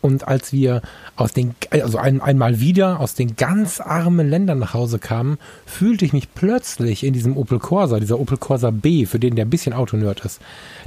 Und 0.00 0.28
als 0.28 0.52
wir 0.52 0.82
aus 1.16 1.32
den, 1.32 1.54
also 1.70 1.98
ein, 1.98 2.20
einmal 2.20 2.60
wieder 2.60 3.00
aus 3.00 3.14
den 3.14 3.36
ganz 3.36 3.80
armen 3.80 4.28
Ländern 4.28 4.60
nach 4.60 4.74
Hause 4.74 4.98
kamen, 4.98 5.38
fühlte 5.66 6.04
ich 6.04 6.12
mich 6.12 6.32
plötzlich 6.34 7.04
in 7.04 7.12
diesem 7.12 7.36
Opel 7.36 7.58
Corsa, 7.58 7.98
dieser 7.98 8.20
Opel 8.20 8.36
Corsa 8.36 8.70
B, 8.70 9.06
für 9.06 9.18
den 9.18 9.34
der 9.34 9.44
ein 9.44 9.50
bisschen 9.50 9.72
Autonerd 9.72 10.24
ist, 10.24 10.40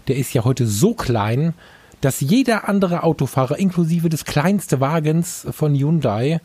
der 0.08 0.16
ist 0.16 0.34
ja 0.34 0.46
heute 0.46 0.66
so 0.66 0.94
klein, 0.94 1.54
dass 2.00 2.22
jeder 2.22 2.68
andere 2.68 3.04
Autofahrer, 3.04 3.60
inklusive 3.60 4.10
des 4.10 4.26
kleinsten 4.26 4.80
Wagens 4.80 5.46
von 5.52 5.76
Hyundai, 5.76 6.40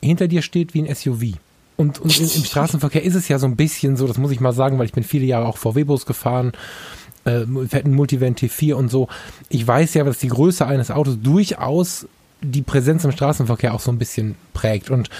hinter 0.00 0.28
dir 0.28 0.42
steht 0.42 0.74
wie 0.74 0.82
ein 0.82 0.94
SUV. 0.94 1.36
Und, 1.76 1.98
und 1.98 2.18
im 2.18 2.44
Straßenverkehr 2.44 3.02
ist 3.02 3.14
es 3.14 3.28
ja 3.28 3.38
so 3.38 3.46
ein 3.46 3.56
bisschen 3.56 3.96
so, 3.96 4.06
das 4.06 4.16
muss 4.16 4.30
ich 4.30 4.40
mal 4.40 4.52
sagen, 4.52 4.78
weil 4.78 4.86
ich 4.86 4.92
bin 4.92 5.04
viele 5.04 5.26
Jahre 5.26 5.46
auch 5.46 5.58
VW-Bus 5.58 6.06
gefahren, 6.06 6.52
äh, 7.26 7.44
fetten 7.68 7.92
Multivan 7.94 8.34
T4 8.34 8.74
und 8.74 8.90
so. 8.90 9.08
Ich 9.48 9.66
weiß 9.66 9.94
ja, 9.94 10.04
dass 10.04 10.18
die 10.18 10.28
Größe 10.28 10.66
eines 10.66 10.90
Autos 10.90 11.18
durchaus 11.22 12.06
die 12.42 12.62
Präsenz 12.62 13.04
im 13.04 13.12
Straßenverkehr 13.12 13.74
auch 13.74 13.80
so 13.80 13.90
ein 13.90 13.98
bisschen 13.98 14.36
prägt. 14.52 14.90
Und 14.90 15.10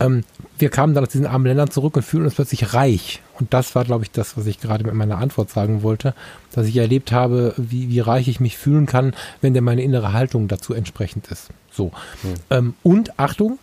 ähm, 0.00 0.24
wir 0.58 0.68
kamen 0.68 0.94
dann 0.94 1.04
aus 1.04 1.10
diesen 1.10 1.26
armen 1.26 1.46
Ländern 1.46 1.70
zurück 1.70 1.96
und 1.96 2.02
fühlen 2.02 2.24
uns 2.24 2.34
plötzlich 2.34 2.74
reich. 2.74 3.22
Und 3.40 3.54
das 3.54 3.74
war, 3.74 3.84
glaube 3.84 4.04
ich, 4.04 4.10
das, 4.10 4.36
was 4.36 4.46
ich 4.46 4.60
gerade 4.60 4.84
mit 4.84 4.94
meiner 4.94 5.18
Antwort 5.18 5.50
sagen 5.50 5.82
wollte, 5.82 6.14
dass 6.52 6.66
ich 6.66 6.76
erlebt 6.76 7.10
habe, 7.10 7.54
wie, 7.56 7.88
wie 7.88 8.00
reich 8.00 8.28
ich 8.28 8.38
mich 8.38 8.58
fühlen 8.58 8.86
kann, 8.86 9.14
wenn 9.40 9.54
denn 9.54 9.64
meine 9.64 9.82
innere 9.82 10.12
Haltung 10.12 10.46
dazu 10.46 10.74
entsprechend 10.74 11.28
ist. 11.28 11.48
So. 11.72 11.90
Hm. 12.22 12.34
Ähm, 12.50 12.74
und 12.82 13.18
Achtung, 13.18 13.58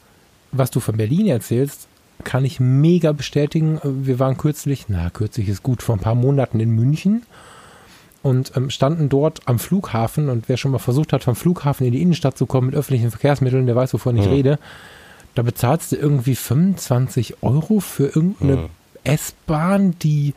was 0.52 0.72
du 0.72 0.80
von 0.80 0.98
Berlin 0.98 1.28
erzählst, 1.28 1.88
kann 2.24 2.46
ich 2.46 2.60
mega 2.60 3.12
bestätigen. 3.12 3.80
Wir 3.84 4.20
waren 4.20 4.38
kürzlich, 4.38 4.86
na, 4.88 5.10
kürzlich 5.10 5.48
ist 5.50 5.64
gut, 5.64 5.84
vor 5.84 5.96
ein 5.96 6.02
paar 6.02 6.16
Monaten 6.16 6.60
in 6.60 6.72
München 6.72 7.24
und 8.26 8.54
ähm, 8.56 8.72
standen 8.72 9.08
dort 9.08 9.42
am 9.46 9.60
Flughafen. 9.60 10.30
Und 10.30 10.50
wer 10.50 10.58
schon 10.58 10.72
mal 10.72 10.80
versucht 10.80 11.14
hat, 11.14 11.24
vom 11.24 11.36
Flughafen 11.36 11.86
in 11.86 11.94
die 11.94 12.02
Innenstadt 12.02 12.36
zu 12.36 12.48
kommen 12.48 12.68
mit 12.68 12.76
öffentlichen 12.76 13.12
Verkehrsmitteln, 13.12 13.68
der 13.68 13.76
weiß, 13.76 13.94
wovon 13.94 14.18
ich 14.18 14.26
rede. 14.26 14.58
Da 15.36 15.44
bezahlst 15.44 15.92
du 15.92 15.96
irgendwie 15.96 16.34
25 16.34 17.44
Euro 17.44 17.80
für 17.82 18.08
irgendeine 18.08 18.56
mhm. 18.56 18.70
S-Bahn, 19.04 19.94
die 20.00 20.34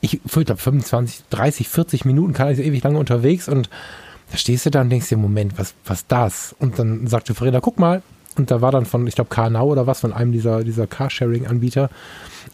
ich, 0.00 0.14
ich 0.24 0.32
glaube 0.32 0.56
25, 0.56 1.24
30, 1.28 1.68
40 1.68 2.04
Minuten 2.06 2.32
kann 2.32 2.48
ich 2.48 2.56
so 2.56 2.62
ewig 2.62 2.82
lange 2.82 2.98
unterwegs 2.98 3.50
und 3.50 3.68
da 4.30 4.38
stehst 4.38 4.64
du 4.64 4.70
da 4.70 4.80
und 4.80 4.88
denkst 4.88 5.10
dir, 5.10 5.18
Moment, 5.18 5.58
was, 5.58 5.74
was 5.84 6.06
das? 6.06 6.56
Und 6.58 6.78
dann 6.78 7.06
sagte 7.06 7.34
Verena, 7.34 7.60
guck 7.60 7.78
mal, 7.78 8.00
und 8.38 8.50
da 8.50 8.62
war 8.62 8.72
dann 8.72 8.86
von, 8.86 9.06
ich 9.06 9.16
glaube, 9.16 9.28
Karnau 9.28 9.66
oder 9.66 9.86
was, 9.86 10.00
von 10.00 10.14
einem 10.14 10.32
dieser, 10.32 10.64
dieser 10.64 10.86
Carsharing-Anbieter, 10.86 11.90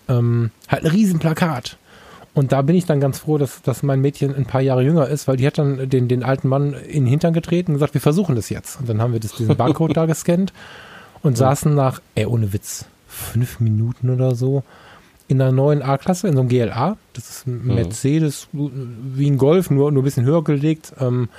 ähm, 0.08 0.50
halt 0.66 0.84
ein 0.84 0.90
Riesenplakat. 0.90 1.78
Und 2.36 2.52
da 2.52 2.60
bin 2.60 2.76
ich 2.76 2.84
dann 2.84 3.00
ganz 3.00 3.20
froh, 3.20 3.38
dass, 3.38 3.62
dass 3.62 3.82
mein 3.82 4.02
Mädchen 4.02 4.34
ein 4.34 4.44
paar 4.44 4.60
Jahre 4.60 4.82
jünger 4.82 5.08
ist, 5.08 5.26
weil 5.26 5.38
die 5.38 5.46
hat 5.46 5.56
dann 5.56 5.88
den, 5.88 6.06
den 6.06 6.22
alten 6.22 6.48
Mann 6.48 6.74
in 6.74 7.04
den 7.04 7.06
Hintern 7.06 7.32
getreten 7.32 7.70
und 7.70 7.76
gesagt, 7.76 7.94
wir 7.94 8.00
versuchen 8.02 8.36
das 8.36 8.50
jetzt. 8.50 8.78
Und 8.78 8.90
dann 8.90 9.00
haben 9.00 9.14
wir 9.14 9.20
das, 9.20 9.32
diesen 9.32 9.56
Barcode 9.56 9.96
da 9.96 10.04
gescannt 10.04 10.52
und 11.22 11.38
ja. 11.38 11.46
saßen 11.48 11.74
nach, 11.74 12.02
ey, 12.14 12.26
ohne 12.26 12.52
Witz, 12.52 12.84
fünf 13.08 13.58
Minuten 13.58 14.10
oder 14.10 14.34
so 14.34 14.64
in 15.28 15.40
einer 15.40 15.50
neuen 15.50 15.80
A-Klasse, 15.80 16.28
in 16.28 16.34
so 16.34 16.40
einem 16.40 16.50
GLA. 16.50 16.98
Das 17.14 17.30
ist 17.30 17.46
ein 17.46 17.68
Mercedes, 17.68 18.48
wie 18.52 19.30
ein 19.30 19.38
Golf, 19.38 19.70
nur, 19.70 19.90
nur 19.90 20.02
ein 20.02 20.04
bisschen 20.04 20.26
höher 20.26 20.44
gelegt. 20.44 20.92
Ähm, 21.00 21.30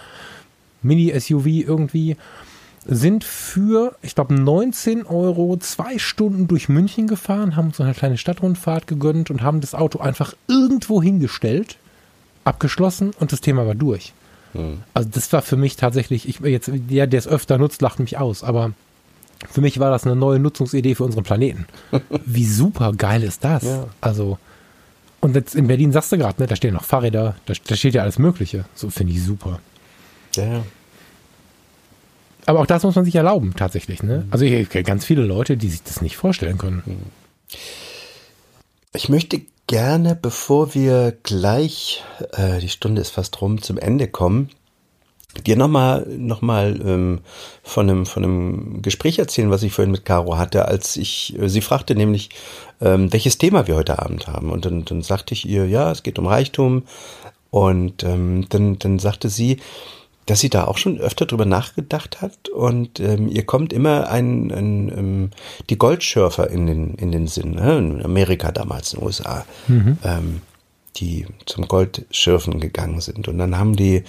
Mini-SUV 0.82 1.46
irgendwie 1.46 2.18
sind 2.88 3.24
für, 3.24 3.96
ich 4.02 4.16
glaube, 4.16 4.34
19 4.34 5.06
Euro 5.06 5.58
zwei 5.58 5.98
Stunden 6.00 6.48
durch 6.48 6.70
München 6.70 7.08
gefahren, 7.08 7.56
haben 7.56 7.68
uns 7.68 7.82
eine 7.82 7.94
kleine 7.94 8.18
Stadtrundfahrt 8.18 8.88
gegönnt 8.88 9.30
und 9.30 9.42
haben 9.42 9.62
das 9.62 9.76
Auto 9.76 10.00
einfach 10.00 10.34
irgendwo 10.48 11.04
hingestellt, 11.04 11.78
abgeschlossen 12.46 13.12
und 13.20 13.32
das 13.32 13.42
Thema 13.42 13.68
war 13.68 13.76
durch. 13.76 14.14
Hm. 14.54 14.80
Also 14.94 15.10
das 15.12 15.32
war 15.34 15.42
für 15.42 15.58
mich 15.58 15.76
tatsächlich, 15.76 16.28
ich 16.28 16.40
jetzt, 16.40 16.72
der, 16.74 17.08
der 17.08 17.20
es 17.20 17.28
öfter 17.28 17.58
nutzt, 17.58 17.82
lacht 17.82 18.00
mich 18.00 18.18
aus, 18.18 18.44
aber 18.44 18.72
Für 19.52 19.62
mich 19.62 19.80
war 19.80 19.92
das 19.92 20.06
eine 20.06 20.16
neue 20.16 20.40
Nutzungsidee 20.40 20.96
für 20.96 21.04
unseren 21.04 21.24
Planeten. 21.24 21.68
Wie 22.26 22.46
super 22.46 22.92
geil 22.94 23.22
ist 23.24 23.44
das? 23.44 23.64
Ja. 23.64 23.86
Also, 24.02 24.40
und 25.20 25.36
jetzt 25.36 25.56
in 25.56 25.68
Berlin 25.68 25.92
sagst 25.92 26.12
du 26.12 26.18
gerade, 26.18 26.42
ne, 26.42 26.48
da 26.48 26.56
stehen 26.56 26.74
noch 26.74 26.84
Fahrräder, 26.84 27.36
da, 27.46 27.54
da 27.68 27.76
steht 27.76 27.94
ja 27.94 28.02
alles 28.02 28.18
Mögliche. 28.18 28.66
So 28.74 28.90
finde 28.90 29.14
ich 29.14 29.24
super. 29.24 29.60
Ja. 30.36 30.64
Aber 32.48 32.62
auch 32.62 32.66
das 32.66 32.84
muss 32.84 32.96
man 32.96 33.04
sich 33.04 33.16
erlauben, 33.16 33.54
tatsächlich. 33.56 34.02
Ne? 34.02 34.26
Also 34.32 34.46
ich 34.46 34.70
kenne 34.70 34.86
ganz 34.86 35.04
viele 35.04 35.22
Leute, 35.24 35.58
die 35.58 35.70
sich 35.70 35.84
das 35.84 36.02
nicht 36.02 36.16
vorstellen 36.16 36.58
können. 36.58 36.82
Ich 38.96 39.10
möchte 39.10 39.42
gerne, 39.68 40.16
bevor 40.16 40.74
wir 40.74 41.18
gleich, 41.24 42.04
äh, 42.32 42.60
die 42.60 42.70
Stunde 42.70 43.02
ist 43.02 43.10
fast 43.10 43.42
rum, 43.42 43.62
zum 43.62 43.78
Ende 43.78 44.08
kommen, 44.08 44.50
dir 45.46 45.58
nochmal 45.58 46.08
noch 46.08 46.42
mal, 46.42 46.80
ähm, 46.86 47.20
von, 47.64 47.90
einem, 47.90 48.06
von 48.06 48.24
einem 48.24 48.82
Gespräch 48.82 49.20
erzählen, 49.20 49.52
was 49.52 49.64
ich 49.64 49.74
vorhin 49.74 49.92
mit 49.92 50.06
Caro 50.06 50.38
hatte, 50.38 50.70
als 50.70 50.96
ich, 50.96 51.38
äh, 51.38 51.50
sie 51.50 51.62
fragte 51.62 51.96
nämlich, 51.96 52.30
ähm, 52.80 53.12
welches 53.12 53.38
Thema 53.38 53.68
wir 53.68 53.76
heute 53.76 54.00
Abend 54.00 54.28
haben. 54.28 54.52
Und 54.52 54.64
dann, 54.64 54.86
dann 54.86 55.02
sagte 55.02 55.34
ich 55.34 55.46
ihr, 55.46 55.68
ja, 55.68 55.92
es 55.92 56.02
geht 56.02 56.18
um 56.18 56.28
Reichtum. 56.28 56.84
Und 57.50 58.04
ähm, 58.04 58.46
dann, 58.50 58.80
dann 58.80 59.00
sagte 59.00 59.28
sie, 59.28 59.58
dass 60.28 60.42
sie 60.42 60.50
da 60.50 60.66
auch 60.66 60.78
schon 60.78 61.00
öfter 61.00 61.26
drüber 61.26 61.46
nachgedacht 61.46 62.22
hat 62.22 62.50
und 62.50 63.00
ähm, 63.00 63.28
ihr 63.30 63.46
kommt 63.46 63.74
immer 63.74 64.10
ein, 64.10 64.52
ein 64.52 64.90
ähm, 64.90 65.32
die 65.70 65.78
Goldschürfer 65.78 66.50
in 66.50 66.68
den 66.68 66.94
in 66.96 67.12
den 67.12 67.28
Sinn, 67.28 67.52
ne? 67.52 67.78
in 67.78 68.06
Amerika 68.06 68.52
damals 68.52 68.94
in 68.94 69.00
den 69.00 69.08
USA, 69.08 69.46
mhm. 69.68 69.98
ähm, 70.04 70.42
die 70.98 71.26
zum 71.46 71.68
Goldschürfen 71.68 72.60
gegangen 72.60 73.02
sind 73.02 73.28
und 73.28 73.38
dann 73.38 73.58
haben 73.58 73.76
die 73.76 74.04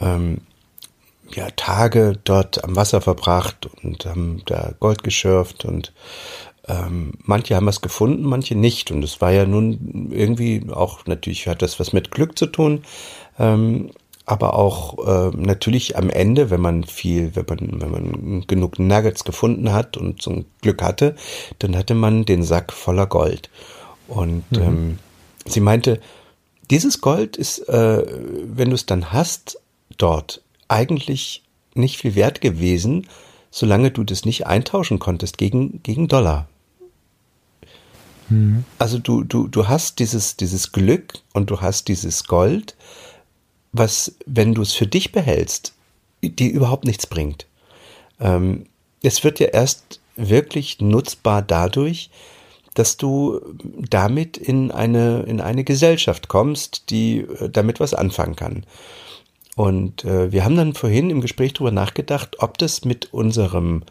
ähm, 0.00 0.38
ja 1.32 1.48
Tage 1.54 2.18
dort 2.24 2.62
am 2.64 2.74
Wasser 2.74 3.00
verbracht 3.00 3.70
und 3.82 4.04
haben 4.04 4.42
da 4.46 4.72
Gold 4.80 5.04
geschürft 5.04 5.64
und 5.64 5.92
ähm, 6.66 7.12
manche 7.22 7.54
haben 7.54 7.68
es 7.68 7.80
gefunden, 7.80 8.24
manche 8.24 8.56
nicht 8.56 8.90
und 8.90 9.04
es 9.04 9.20
war 9.20 9.30
ja 9.30 9.46
nun 9.46 10.10
irgendwie 10.10 10.66
auch 10.72 11.06
natürlich 11.06 11.46
hat 11.46 11.62
das 11.62 11.78
was 11.78 11.92
mit 11.92 12.10
Glück 12.10 12.36
zu 12.36 12.46
tun. 12.46 12.82
Ähm, 13.38 13.90
aber 14.32 14.54
auch 14.54 14.96
äh, 15.06 15.36
natürlich 15.36 15.98
am 15.98 16.08
Ende, 16.08 16.48
wenn 16.48 16.62
man 16.62 16.84
viel, 16.84 17.36
wenn 17.36 17.44
man, 17.46 17.80
wenn 17.82 17.90
man 17.90 18.46
genug 18.46 18.78
Nuggets 18.78 19.24
gefunden 19.24 19.74
hat 19.74 19.98
und 19.98 20.22
zum 20.22 20.46
Glück 20.62 20.80
hatte, 20.80 21.16
dann 21.58 21.76
hatte 21.76 21.94
man 21.94 22.24
den 22.24 22.42
Sack 22.42 22.72
voller 22.72 23.06
Gold. 23.06 23.50
Und 24.08 24.50
mhm. 24.52 24.62
ähm, 24.62 24.98
sie 25.44 25.60
meinte, 25.60 26.00
dieses 26.70 27.02
Gold 27.02 27.36
ist, 27.36 27.58
äh, 27.68 28.06
wenn 28.46 28.70
du 28.70 28.74
es 28.74 28.86
dann 28.86 29.12
hast, 29.12 29.58
dort 29.98 30.40
eigentlich 30.66 31.42
nicht 31.74 31.98
viel 31.98 32.14
wert 32.14 32.40
gewesen, 32.40 33.08
solange 33.50 33.90
du 33.90 34.02
das 34.02 34.24
nicht 34.24 34.46
eintauschen 34.46 34.98
konntest 34.98 35.36
gegen, 35.36 35.82
gegen 35.82 36.08
Dollar. 36.08 36.48
Mhm. 38.30 38.64
Also 38.78 38.98
du, 38.98 39.24
du, 39.24 39.46
du 39.46 39.68
hast 39.68 39.98
dieses, 39.98 40.38
dieses 40.38 40.72
Glück 40.72 41.18
und 41.34 41.50
du 41.50 41.60
hast 41.60 41.88
dieses 41.88 42.24
Gold, 42.24 42.76
was, 43.72 44.16
wenn 44.26 44.54
du 44.54 44.62
es 44.62 44.72
für 44.72 44.86
dich 44.86 45.12
behältst, 45.12 45.74
dir 46.22 46.52
überhaupt 46.52 46.84
nichts 46.84 47.06
bringt. 47.06 47.46
Ähm, 48.20 48.66
es 49.02 49.24
wird 49.24 49.40
ja 49.40 49.48
erst 49.48 50.00
wirklich 50.16 50.80
nutzbar 50.80 51.42
dadurch, 51.42 52.10
dass 52.74 52.96
du 52.96 53.40
damit 53.90 54.36
in 54.36 54.70
eine, 54.70 55.22
in 55.22 55.40
eine 55.40 55.64
Gesellschaft 55.64 56.28
kommst, 56.28 56.90
die 56.90 57.18
äh, 57.18 57.50
damit 57.50 57.80
was 57.80 57.94
anfangen 57.94 58.36
kann. 58.36 58.64
Und 59.56 60.04
äh, 60.04 60.32
wir 60.32 60.44
haben 60.44 60.56
dann 60.56 60.74
vorhin 60.74 61.10
im 61.10 61.20
Gespräch 61.20 61.52
darüber 61.52 61.72
nachgedacht, 61.72 62.36
ob 62.38 62.56
das 62.56 62.84
mit 62.84 63.12
unserem 63.12 63.82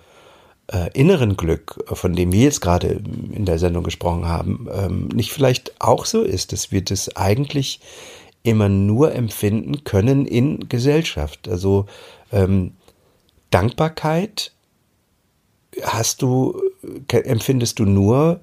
äh, 0.67 0.89
inneren 0.93 1.37
Glück, 1.37 1.83
von 1.87 2.15
dem 2.15 2.31
wir 2.31 2.41
jetzt 2.41 2.61
gerade 2.61 2.87
in 3.31 3.45
der 3.45 3.59
Sendung 3.59 3.83
gesprochen 3.83 4.25
haben, 4.25 4.67
ähm, 4.73 5.07
nicht 5.09 5.31
vielleicht 5.31 5.79
auch 5.79 6.05
so 6.05 6.23
ist, 6.23 6.51
dass 6.51 6.71
wir 6.71 6.81
das 6.81 7.15
eigentlich 7.15 7.79
immer 8.43 8.69
nur 8.69 9.13
empfinden 9.13 9.83
können 9.83 10.25
in 10.25 10.67
Gesellschaft. 10.67 11.47
Also 11.47 11.85
ähm, 12.31 12.73
Dankbarkeit 13.51 14.51
hast 15.83 16.21
du, 16.21 16.61
empfindest 17.07 17.79
du 17.79 17.85
nur, 17.85 18.39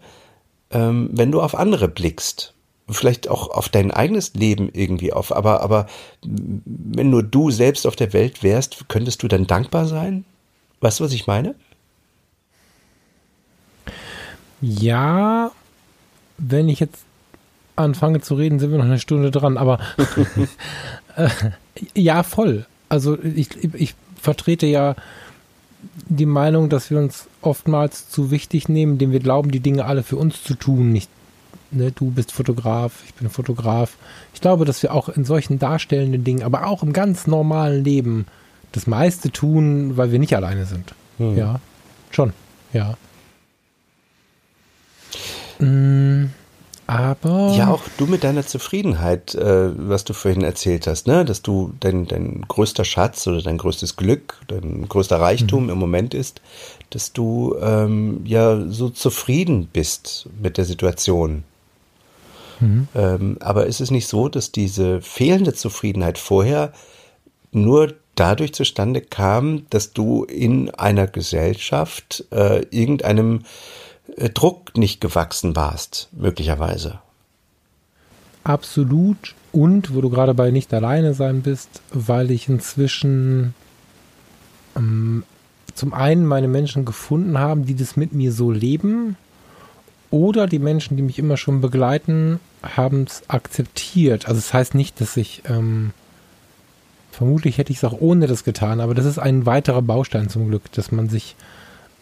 ähm, 0.71 1.11
wenn 1.13 1.33
du 1.33 1.41
auf 1.41 1.55
andere 1.55 1.89
blickst. 1.89 2.55
Vielleicht 2.91 3.29
auch 3.29 3.51
auf 3.51 3.69
dein 3.69 3.91
eigenes 3.91 4.33
Leben 4.33 4.71
irgendwie 4.73 5.13
auf, 5.13 5.31
aber, 5.31 5.61
aber 5.61 5.87
wenn 6.23 7.11
nur 7.11 7.23
du 7.23 7.51
selbst 7.51 7.87
auf 7.87 7.97
der 7.97 8.15
Welt 8.15 8.43
wärst, 8.43 8.89
könntest 8.89 9.23
du 9.23 9.29
dann 9.29 9.47
dankbar 9.47 9.87
sein? 9.87 10.25
Weißt 10.81 11.01
du, 11.01 11.05
was 11.05 11.13
ich 11.13 11.27
meine? 11.27 11.55
Ja, 14.63 15.53
wenn 16.39 16.69
ich 16.71 16.81
jetzt 16.81 17.05
anfange 17.79 18.21
zu 18.21 18.35
reden, 18.35 18.59
sind 18.59 18.71
wir 18.71 18.79
noch 18.79 18.85
eine 18.85 18.99
Stunde 18.99 19.31
dran. 19.31 19.57
Aber 19.57 19.79
äh, 21.17 21.29
ja, 21.95 22.23
voll. 22.23 22.67
Also 22.89 23.19
ich, 23.23 23.51
ich 23.75 23.95
vertrete 24.21 24.67
ja 24.67 24.95
die 26.09 26.27
Meinung, 26.27 26.69
dass 26.69 26.91
wir 26.91 26.99
uns 26.99 27.29
oftmals 27.43 28.09
zu 28.09 28.31
wichtig 28.31 28.69
nehmen, 28.69 28.95
indem 28.95 29.13
wir 29.13 29.21
glauben, 29.21 29.51
die 29.51 29.61
Dinge 29.61 29.85
alle 29.85 30.03
für 30.03 30.17
uns 30.17 30.43
zu 30.43 30.55
tun. 30.55 30.93
Nicht, 30.93 31.11
ne, 31.71 31.93
du 31.93 32.11
bist 32.11 32.33
Fotograf, 32.33 33.03
ich 33.07 33.15
bin 33.15 33.31
Fotograf. 33.31 33.97
Ich 34.35 34.41
glaube, 34.41 34.65
dass 34.65 34.83
wir 34.83 34.93
auch 34.93 35.09
in 35.09 35.25
solchen 35.25 35.59
darstellenden 35.59 36.25
Dingen, 36.25 36.43
aber 36.43 36.67
auch 36.67 36.83
im 36.83 36.93
ganz 36.93 37.27
normalen 37.27 37.85
Leben 37.85 38.27
das 38.73 38.87
meiste 38.87 39.31
tun, 39.31 39.97
weil 39.97 40.13
wir 40.13 40.19
nicht 40.19 40.35
alleine 40.35 40.67
sind. 40.67 40.95
Hm. 41.19 41.37
Ja, 41.37 41.61
schon, 42.11 42.33
ja. 42.73 42.97
Mmh. 45.59 46.29
Aber. 46.89 47.53
Ja, 47.55 47.71
auch 47.71 47.83
du 47.99 48.07
mit 48.07 48.25
deiner 48.25 48.47
Zufriedenheit, 48.47 49.35
äh, 49.35 49.71
was 49.77 50.05
du 50.05 50.15
vorhin 50.15 50.43
erzählt 50.43 50.87
hast, 50.87 51.07
ne? 51.07 51.23
dass 51.27 51.43
du 51.43 51.75
dein, 51.81 52.07
dein 52.07 52.47
größter 52.49 52.87
Schatz 52.87 53.27
oder 53.27 53.43
dein 53.43 53.59
größtes 53.59 53.97
Glück, 53.97 54.41
dein 54.49 54.89
größter 54.89 55.21
Reichtum 55.21 55.65
mhm. 55.65 55.71
im 55.71 55.79
Moment 55.79 56.15
ist, 56.15 56.41
dass 56.89 57.13
du 57.13 57.55
ähm, 57.61 58.23
ja 58.25 58.63
so 58.71 58.89
zufrieden 58.89 59.69
bist 59.71 60.31
mit 60.41 60.57
der 60.57 60.65
Situation. 60.65 61.45
Mhm. 62.61 62.89
Ähm, 62.95 63.37
aber 63.41 63.67
ist 63.67 63.83
es 63.83 63.91
nicht 63.91 64.07
so, 64.07 64.31
dass 64.31 64.51
diese 64.51 65.03
fehlende 65.03 65.53
Zufriedenheit 65.53 66.17
vorher 66.17 66.73
nur 67.53 67.93
dadurch 68.15 68.55
zustande 68.55 69.03
kam, 69.03 69.67
dass 69.69 69.93
du 69.93 70.25
in 70.25 70.71
einer 70.71 71.07
Gesellschaft 71.07 72.25
äh, 72.31 72.63
irgendeinem 72.71 73.43
Druck 74.35 74.77
nicht 74.77 75.01
gewachsen 75.01 75.55
warst, 75.55 76.09
möglicherweise. 76.13 77.01
Absolut. 78.45 79.35
Und 79.53 79.95
wo 79.95 80.01
du 80.01 80.11
gerade 80.11 80.35
bei 80.35 80.51
nicht 80.51 80.73
alleine 80.73 81.15
sein 81.15 81.43
bist, 81.43 81.83
weil 81.93 82.31
ich 82.31 82.49
inzwischen 82.49 83.55
ähm, 84.77 85.25
zum 85.75 85.93
einen 85.93 86.27
meine 86.27 86.49
Menschen 86.49 86.85
gefunden 86.85 87.39
habe, 87.39 87.63
die 87.63 87.75
das 87.75 87.97
mit 87.97 88.13
mir 88.13 88.33
so 88.33 88.51
leben, 88.51 89.17
oder 90.11 90.47
die 90.47 90.59
Menschen, 90.59 90.97
die 90.97 91.03
mich 91.03 91.19
immer 91.19 91.37
schon 91.37 91.61
begleiten, 91.61 92.41
haben 92.63 93.03
es 93.03 93.29
akzeptiert. 93.29 94.27
Also 94.27 94.39
es 94.39 94.47
das 94.47 94.55
heißt 94.55 94.75
nicht, 94.75 95.01
dass 95.01 95.17
ich 95.17 95.43
ähm, 95.47 95.93
vermutlich 97.13 97.59
hätte 97.59 97.73
ich 97.73 97.79
es 97.79 97.85
auch 97.85 98.01
ohne 98.01 98.27
das 98.27 98.45
getan, 98.45 98.81
aber 98.81 98.95
das 98.95 99.05
ist 99.05 99.19
ein 99.19 99.45
weiterer 99.45 99.83
Baustein 99.83 100.29
zum 100.29 100.49
Glück, 100.49 100.73
dass 100.73 100.93
man 100.93 101.09
sich 101.09 101.37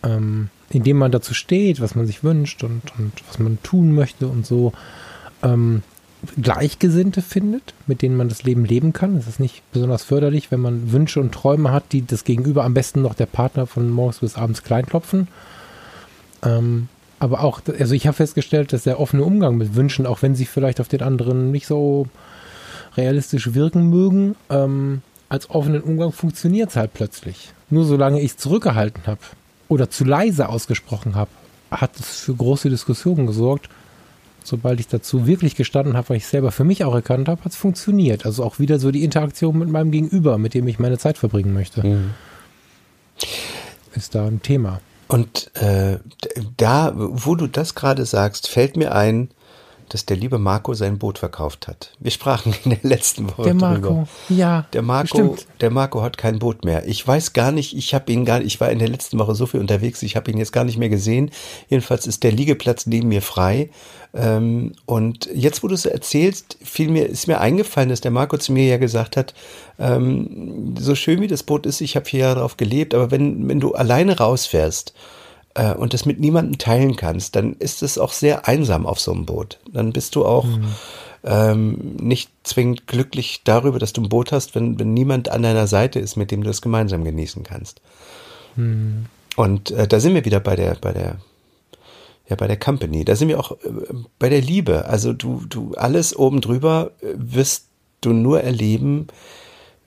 ähm, 0.04 0.50
indem 0.70 0.98
man 0.98 1.12
dazu 1.12 1.34
steht, 1.34 1.80
was 1.80 1.94
man 1.94 2.06
sich 2.06 2.24
wünscht 2.24 2.64
und, 2.64 2.82
und 2.98 3.12
was 3.28 3.38
man 3.38 3.58
tun 3.62 3.92
möchte 3.92 4.26
und 4.26 4.46
so, 4.46 4.72
ähm, 5.42 5.82
Gleichgesinnte 6.40 7.22
findet, 7.22 7.74
mit 7.86 8.02
denen 8.02 8.16
man 8.16 8.28
das 8.28 8.42
Leben 8.42 8.64
leben 8.64 8.92
kann. 8.92 9.16
Es 9.16 9.28
ist 9.28 9.38
nicht 9.38 9.62
besonders 9.72 10.02
förderlich, 10.02 10.50
wenn 10.50 10.60
man 10.60 10.92
Wünsche 10.92 11.20
und 11.20 11.32
Träume 11.32 11.70
hat, 11.70 11.92
die 11.92 12.04
das 12.04 12.24
Gegenüber 12.24 12.64
am 12.64 12.74
besten 12.74 13.02
noch 13.02 13.14
der 13.14 13.26
Partner 13.26 13.66
von 13.66 13.90
morgens 13.90 14.18
bis 14.18 14.36
abends 14.36 14.62
kleinklopfen. 14.62 15.28
Ähm, 16.42 16.88
aber 17.18 17.42
auch, 17.42 17.60
also 17.78 17.94
ich 17.94 18.06
habe 18.06 18.16
festgestellt, 18.16 18.72
dass 18.72 18.82
der 18.82 19.00
offene 19.00 19.24
Umgang 19.24 19.56
mit 19.56 19.74
Wünschen, 19.74 20.06
auch 20.06 20.22
wenn 20.22 20.34
sie 20.34 20.46
vielleicht 20.46 20.80
auf 20.80 20.88
den 20.88 21.02
anderen 21.02 21.50
nicht 21.50 21.66
so 21.66 22.08
realistisch 22.96 23.54
wirken 23.54 23.88
mögen, 23.88 24.36
ähm, 24.50 25.02
als 25.28 25.50
offenen 25.50 25.82
Umgang 25.82 26.12
funktioniert 26.12 26.70
es 26.70 26.76
halt 26.76 26.94
plötzlich. 26.94 27.52
Nur 27.70 27.84
solange 27.84 28.20
ich 28.20 28.32
es 28.32 28.36
zurückgehalten 28.36 29.06
habe, 29.06 29.20
oder 29.68 29.90
zu 29.90 30.04
leise 30.04 30.48
ausgesprochen 30.48 31.14
habe, 31.14 31.30
hat 31.70 31.98
es 31.98 32.20
für 32.20 32.34
große 32.34 32.70
Diskussionen 32.70 33.26
gesorgt. 33.26 33.68
Sobald 34.44 34.78
ich 34.78 34.86
dazu 34.86 35.26
wirklich 35.26 35.56
gestanden 35.56 35.96
habe, 35.96 36.10
weil 36.10 36.16
ich 36.18 36.26
selber 36.26 36.52
für 36.52 36.62
mich 36.62 36.84
auch 36.84 36.94
erkannt 36.94 37.28
habe, 37.28 37.42
hat 37.44 37.52
es 37.52 37.58
funktioniert. 37.58 38.24
Also 38.24 38.44
auch 38.44 38.60
wieder 38.60 38.78
so 38.78 38.92
die 38.92 39.02
Interaktion 39.02 39.58
mit 39.58 39.68
meinem 39.68 39.90
Gegenüber, 39.90 40.38
mit 40.38 40.54
dem 40.54 40.68
ich 40.68 40.78
meine 40.78 40.98
Zeit 40.98 41.18
verbringen 41.18 41.52
möchte. 41.52 41.84
Mhm. 41.84 42.10
Ist 43.94 44.14
da 44.14 44.26
ein 44.26 44.42
Thema. 44.42 44.80
Und 45.08 45.50
äh, 45.56 45.98
da, 46.56 46.92
wo 46.94 47.34
du 47.34 47.46
das 47.48 47.74
gerade 47.74 48.04
sagst, 48.04 48.48
fällt 48.48 48.76
mir 48.76 48.94
ein, 48.94 49.30
dass 49.88 50.06
der 50.06 50.16
liebe 50.16 50.38
Marco 50.38 50.74
sein 50.74 50.98
Boot 50.98 51.18
verkauft 51.18 51.68
hat. 51.68 51.92
Wir 51.98 52.10
sprachen 52.10 52.54
in 52.64 52.70
der 52.70 52.78
letzten 52.82 53.28
Woche 53.28 53.42
Der 53.42 53.54
Marco, 53.54 53.80
drüber. 53.88 54.08
ja. 54.28 54.66
Der 54.72 54.82
Marco, 54.82 55.08
stimmt. 55.08 55.46
der 55.60 55.70
Marco 55.70 56.02
hat 56.02 56.18
kein 56.18 56.38
Boot 56.38 56.64
mehr. 56.64 56.86
Ich 56.86 57.06
weiß 57.06 57.32
gar 57.32 57.52
nicht, 57.52 57.76
ich 57.76 57.94
habe 57.94 58.12
ihn 58.12 58.24
gar 58.24 58.40
ich 58.40 58.60
war 58.60 58.70
in 58.70 58.78
der 58.78 58.88
letzten 58.88 59.18
Woche 59.18 59.34
so 59.34 59.46
viel 59.46 59.60
unterwegs, 59.60 60.02
ich 60.02 60.16
habe 60.16 60.30
ihn 60.30 60.38
jetzt 60.38 60.52
gar 60.52 60.64
nicht 60.64 60.78
mehr 60.78 60.88
gesehen. 60.88 61.30
Jedenfalls 61.68 62.06
ist 62.06 62.22
der 62.22 62.32
Liegeplatz 62.32 62.86
neben 62.86 63.08
mir 63.08 63.22
frei. 63.22 63.70
Ähm, 64.14 64.72
und 64.86 65.28
jetzt, 65.34 65.62
wo 65.62 65.68
du 65.68 65.74
es 65.74 65.84
erzählst, 65.84 66.56
fiel 66.62 66.88
mir, 66.88 67.06
ist 67.06 67.26
mir 67.26 67.40
eingefallen, 67.40 67.90
dass 67.90 68.00
der 68.00 68.10
Marco 68.10 68.38
zu 68.38 68.52
mir 68.52 68.66
ja 68.66 68.78
gesagt 68.78 69.16
hat, 69.16 69.34
ähm, 69.78 70.74
so 70.78 70.94
schön 70.94 71.20
wie 71.20 71.26
das 71.26 71.42
Boot 71.42 71.66
ist, 71.66 71.80
ich 71.80 71.96
habe 71.96 72.06
vier 72.06 72.20
Jahre 72.20 72.36
darauf 72.36 72.56
gelebt, 72.56 72.94
aber 72.94 73.10
wenn, 73.10 73.46
wenn 73.48 73.60
du 73.60 73.74
alleine 73.74 74.16
rausfährst, 74.16 74.94
äh, 75.56 75.74
und 75.74 75.94
das 75.94 76.04
mit 76.04 76.20
niemandem 76.20 76.58
teilen 76.58 76.96
kannst, 76.96 77.34
dann 77.34 77.54
ist 77.54 77.82
es 77.82 77.98
auch 77.98 78.12
sehr 78.12 78.46
einsam 78.46 78.86
auf 78.86 79.00
so 79.00 79.12
einem 79.12 79.26
Boot. 79.26 79.58
Dann 79.72 79.92
bist 79.92 80.14
du 80.14 80.24
auch 80.24 80.44
mhm. 80.44 80.64
ähm, 81.24 81.96
nicht 81.98 82.30
zwingend 82.44 82.86
glücklich 82.86 83.40
darüber, 83.44 83.78
dass 83.78 83.92
du 83.92 84.02
ein 84.02 84.08
Boot 84.08 84.32
hast, 84.32 84.54
wenn, 84.54 84.78
wenn 84.78 84.92
niemand 84.92 85.30
an 85.30 85.42
deiner 85.42 85.66
Seite 85.66 85.98
ist, 85.98 86.16
mit 86.16 86.30
dem 86.30 86.44
du 86.44 86.50
es 86.50 86.62
gemeinsam 86.62 87.04
genießen 87.04 87.42
kannst. 87.42 87.80
Mhm. 88.54 89.06
Und 89.36 89.70
äh, 89.70 89.88
da 89.88 89.98
sind 90.00 90.14
wir 90.14 90.24
wieder 90.24 90.40
bei 90.40 90.56
der, 90.56 90.76
bei 90.80 90.92
der, 90.92 91.16
ja, 92.28 92.36
bei 92.36 92.46
der 92.46 92.58
Company. 92.58 93.04
Da 93.04 93.16
sind 93.16 93.28
wir 93.28 93.40
auch 93.40 93.52
äh, 93.52 93.70
bei 94.18 94.28
der 94.28 94.40
Liebe. 94.40 94.86
Also 94.86 95.12
du, 95.12 95.42
du, 95.48 95.74
alles 95.74 96.14
oben 96.16 96.40
drüber 96.40 96.92
äh, 97.00 97.06
wirst 97.16 97.68
du 98.02 98.12
nur 98.12 98.42
erleben, 98.42 99.08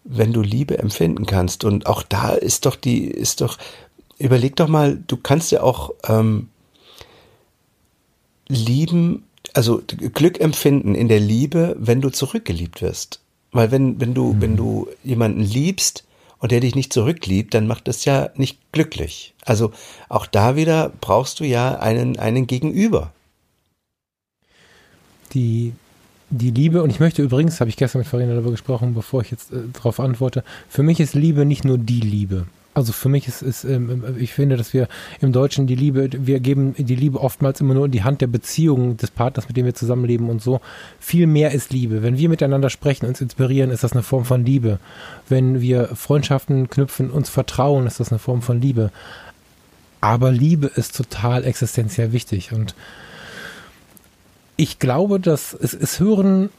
wenn 0.03 0.33
du 0.33 0.41
Liebe 0.41 0.79
empfinden 0.79 1.25
kannst. 1.25 1.63
Und 1.63 1.85
auch 1.85 2.03
da 2.03 2.31
ist 2.31 2.65
doch 2.65 2.75
die, 2.75 3.05
ist 3.05 3.41
doch, 3.41 3.57
überleg 4.19 4.55
doch 4.55 4.67
mal, 4.67 5.01
du 5.07 5.17
kannst 5.17 5.51
ja 5.51 5.63
auch 5.63 5.91
ähm, 6.07 6.49
lieben, 8.47 9.23
also 9.53 9.81
Glück 10.13 10.39
empfinden 10.39 10.93
in 10.93 11.07
der 11.07 11.19
Liebe, 11.19 11.75
wenn 11.79 12.01
du 12.01 12.09
zurückgeliebt 12.09 12.81
wirst. 12.81 13.21
Weil 13.51 13.71
wenn, 13.71 13.99
wenn 13.99 14.13
du, 14.13 14.33
mhm. 14.33 14.41
wenn 14.41 14.57
du 14.57 14.87
jemanden 15.03 15.41
liebst 15.41 16.03
und 16.39 16.51
der 16.51 16.59
dich 16.59 16.75
nicht 16.75 16.93
zurückliebt, 16.93 17.53
dann 17.53 17.67
macht 17.67 17.87
das 17.87 18.05
ja 18.05 18.29
nicht 18.35 18.59
glücklich. 18.71 19.33
Also 19.45 19.71
auch 20.07 20.25
da 20.25 20.55
wieder 20.55 20.91
brauchst 21.01 21.39
du 21.39 21.45
ja 21.45 21.79
einen, 21.79 22.19
einen 22.19 22.45
Gegenüber. 22.45 23.11
Die, 25.33 25.73
die 26.29 26.51
Liebe, 26.51 26.83
und 26.83 26.89
ich 26.89 26.99
möchte 26.99 27.21
übrigens, 27.21 27.59
habe 27.59 27.69
ich 27.69 27.77
gestern 27.77 27.99
mit 27.99 28.07
Farina 28.07 28.33
darüber 28.33 28.51
gesprochen, 28.51 28.93
bevor 28.93 29.21
ich 29.21 29.31
jetzt 29.31 29.51
äh, 29.51 29.61
darauf 29.73 29.99
antworte, 29.99 30.43
für 30.69 30.83
mich 30.83 30.99
ist 30.99 31.13
Liebe 31.13 31.45
nicht 31.45 31.65
nur 31.65 31.77
die 31.77 32.01
Liebe. 32.01 32.47
Also 32.73 32.93
für 32.93 33.09
mich 33.09 33.27
ist, 33.27 33.41
ist 33.41 33.63
ähm, 33.63 34.03
ich 34.19 34.33
finde, 34.33 34.55
dass 34.55 34.73
wir 34.73 34.87
im 35.21 35.33
Deutschen 35.33 35.67
die 35.67 35.75
Liebe, 35.75 36.09
wir 36.13 36.39
geben 36.39 36.75
die 36.77 36.95
Liebe 36.95 37.19
oftmals 37.19 37.59
immer 37.61 37.73
nur 37.73 37.85
in 37.85 37.91
die 37.91 38.03
Hand 38.03 38.21
der 38.21 38.27
Beziehung 38.27 38.95
des 38.95 39.11
Partners, 39.11 39.47
mit 39.47 39.57
dem 39.57 39.65
wir 39.65 39.73
zusammenleben 39.73 40.29
und 40.29 40.41
so. 40.41 40.61
Viel 40.99 41.27
mehr 41.27 41.51
ist 41.51 41.73
Liebe. 41.73 42.03
Wenn 42.03 42.17
wir 42.17 42.29
miteinander 42.29 42.69
sprechen, 42.69 43.07
uns 43.07 43.21
inspirieren, 43.21 43.71
ist 43.71 43.83
das 43.83 43.93
eine 43.93 44.03
Form 44.03 44.23
von 44.23 44.45
Liebe. 44.45 44.79
Wenn 45.27 45.61
wir 45.61 45.87
Freundschaften 45.95 46.69
knüpfen, 46.69 47.09
uns 47.09 47.29
vertrauen, 47.29 47.87
ist 47.87 47.99
das 47.99 48.11
eine 48.11 48.19
Form 48.19 48.41
von 48.41 48.61
Liebe. 48.61 48.91
Aber 49.99 50.31
Liebe 50.31 50.67
ist 50.67 50.95
total 50.95 51.43
existenziell 51.43 52.13
wichtig 52.13 52.53
und 52.53 52.75
ich 54.55 54.77
glaube, 54.77 55.19
dass 55.21 55.53
es, 55.53 55.73
es 55.73 55.99
hören 56.01 56.49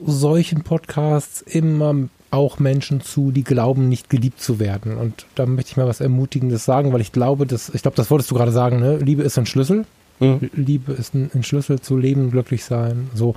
solchen 0.00 0.62
Podcasts 0.62 1.42
immer 1.42 1.94
auch 2.36 2.58
Menschen 2.58 3.00
zu, 3.00 3.32
die 3.32 3.42
glauben, 3.42 3.88
nicht 3.88 4.10
geliebt 4.10 4.40
zu 4.40 4.60
werden. 4.60 4.96
Und 4.96 5.26
da 5.34 5.46
möchte 5.46 5.70
ich 5.70 5.76
mal 5.76 5.88
was 5.88 6.00
Ermutigendes 6.00 6.64
sagen, 6.64 6.92
weil 6.92 7.00
ich 7.00 7.12
glaube, 7.12 7.46
dass, 7.46 7.70
ich 7.70 7.82
glaube, 7.82 7.96
das 7.96 8.10
wolltest 8.10 8.30
du 8.30 8.34
gerade 8.34 8.52
sagen, 8.52 8.78
ne? 8.78 8.98
Liebe 8.98 9.22
ist 9.22 9.38
ein 9.38 9.46
Schlüssel. 9.46 9.86
Mhm. 10.20 10.50
Liebe 10.54 10.92
ist 10.92 11.14
ein, 11.14 11.30
ein, 11.34 11.42
Schlüssel 11.42 11.80
zu 11.80 11.96
leben, 11.96 12.30
glücklich 12.30 12.64
sein. 12.64 13.10
So. 13.14 13.34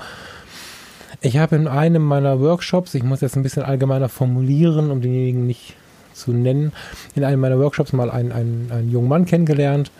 Ich 1.21 1.37
habe 1.37 1.55
in 1.55 1.67
einem 1.67 2.03
meiner 2.03 2.39
Workshops, 2.39 2.93
ich 2.93 3.03
muss 3.03 3.21
jetzt 3.21 3.35
ein 3.35 3.43
bisschen 3.43 3.63
allgemeiner 3.63 4.09
formulieren, 4.09 4.91
um 4.91 5.01
denjenigen 5.01 5.47
nicht 5.47 5.75
zu 6.13 6.31
nennen, 6.31 6.71
in 7.15 7.23
einem 7.23 7.41
meiner 7.41 7.59
Workshops 7.59 7.93
mal 7.93 8.11
einen, 8.11 8.31
einen, 8.31 8.69
einen 8.71 8.91
jungen 8.91 9.07
Mann 9.07 9.25
kennengelernt. 9.25 9.91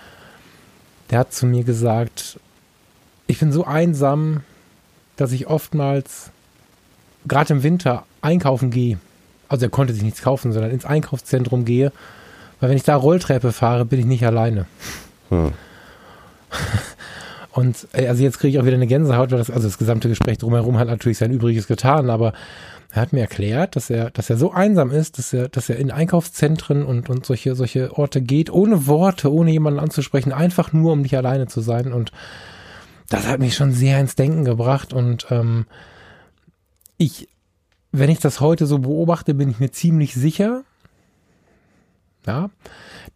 Der 1.10 1.20
hat 1.20 1.34
zu 1.34 1.45
mir 1.45 1.64
gesagt, 1.64 2.39
ich 3.28 3.39
bin 3.39 3.52
so 3.52 3.66
einsam, 3.66 4.41
dass 5.16 5.32
ich 5.32 5.47
oftmals 5.47 6.32
gerade 7.28 7.54
im 7.54 7.64
Winter 7.64 8.06
einkaufen 8.22 8.72
gehe, 8.72 9.00
also 9.48 9.66
er 9.66 9.70
konnte 9.70 9.94
sich 9.94 10.04
nichts 10.04 10.22
kaufen, 10.22 10.52
sondern 10.52 10.72
ins 10.72 10.86
Einkaufszentrum 10.86 11.66
gehe, 11.66 11.92
weil 12.60 12.70
wenn 12.70 12.78
ich 12.78 12.84
da 12.84 12.96
Rolltreppe 12.96 13.52
fahre, 13.52 13.86
bin 13.86 14.00
ich 14.00 14.06
nicht 14.06 14.26
alleine. 14.26 14.66
Hm. 15.30 15.54
Und 17.52 17.88
äh, 17.94 18.08
also 18.08 18.24
jetzt 18.24 18.40
kriege 18.40 18.52
ich 18.52 18.60
auch 18.60 18.66
wieder 18.66 18.76
eine 18.76 18.88
Gänsehaut, 18.88 19.32
weil 19.32 19.40
das, 19.40 19.50
also 19.50 19.68
das 19.68 19.78
gesamte 19.78 20.08
Gespräch 20.08 20.38
drumherum 20.38 20.78
hat 20.78 20.88
natürlich 20.88 21.18
sein 21.18 21.32
Übriges 21.32 21.68
getan, 21.68 22.10
aber 22.10 22.34
er 22.92 23.02
hat 23.04 23.14
mir 23.14 23.22
erklärt, 23.22 23.76
dass 23.76 23.90
er, 23.90 24.10
dass 24.10 24.30
er 24.30 24.38
so 24.38 24.52
einsam 24.52 24.92
ist, 24.92 25.20
dass 25.20 25.32
er, 25.32 25.48
dass 25.50 25.70
er 25.70 25.78
in 25.78 25.92
Einkaufszentren 25.92 26.84
und, 26.84 27.10
und 27.10 27.26
solche, 27.26 27.56
solche 27.56 27.96
Orte 27.98 28.22
geht, 28.22 28.52
ohne 28.52 28.88
Worte, 28.88 29.32
ohne 29.32 29.52
jemanden 29.52 29.80
anzusprechen, 29.80 30.32
einfach 30.32 30.74
nur, 30.74 30.94
um 30.94 31.02
nicht 31.02 31.16
alleine 31.16 31.48
zu 31.48 31.62
sein. 31.62 31.94
Und 31.94 32.12
das 33.10 33.28
hat 33.28 33.40
mich 33.40 33.56
schon 33.56 33.74
sehr 33.74 34.00
ins 34.00 34.16
Denken 34.16 34.44
gebracht 34.44 34.92
und 34.94 35.28
ähm, 35.30 35.66
ich, 37.00 37.30
wenn 37.91 38.12
ich 38.12 38.20
das 38.20 38.39
heute 38.39 38.68
so 38.68 38.78
beobachte, 38.78 39.34
bin 39.34 39.50
ich 39.50 39.60
mir 39.60 39.72
ziemlich 39.72 40.14
sicher, 40.14 40.64
ja, 42.28 42.52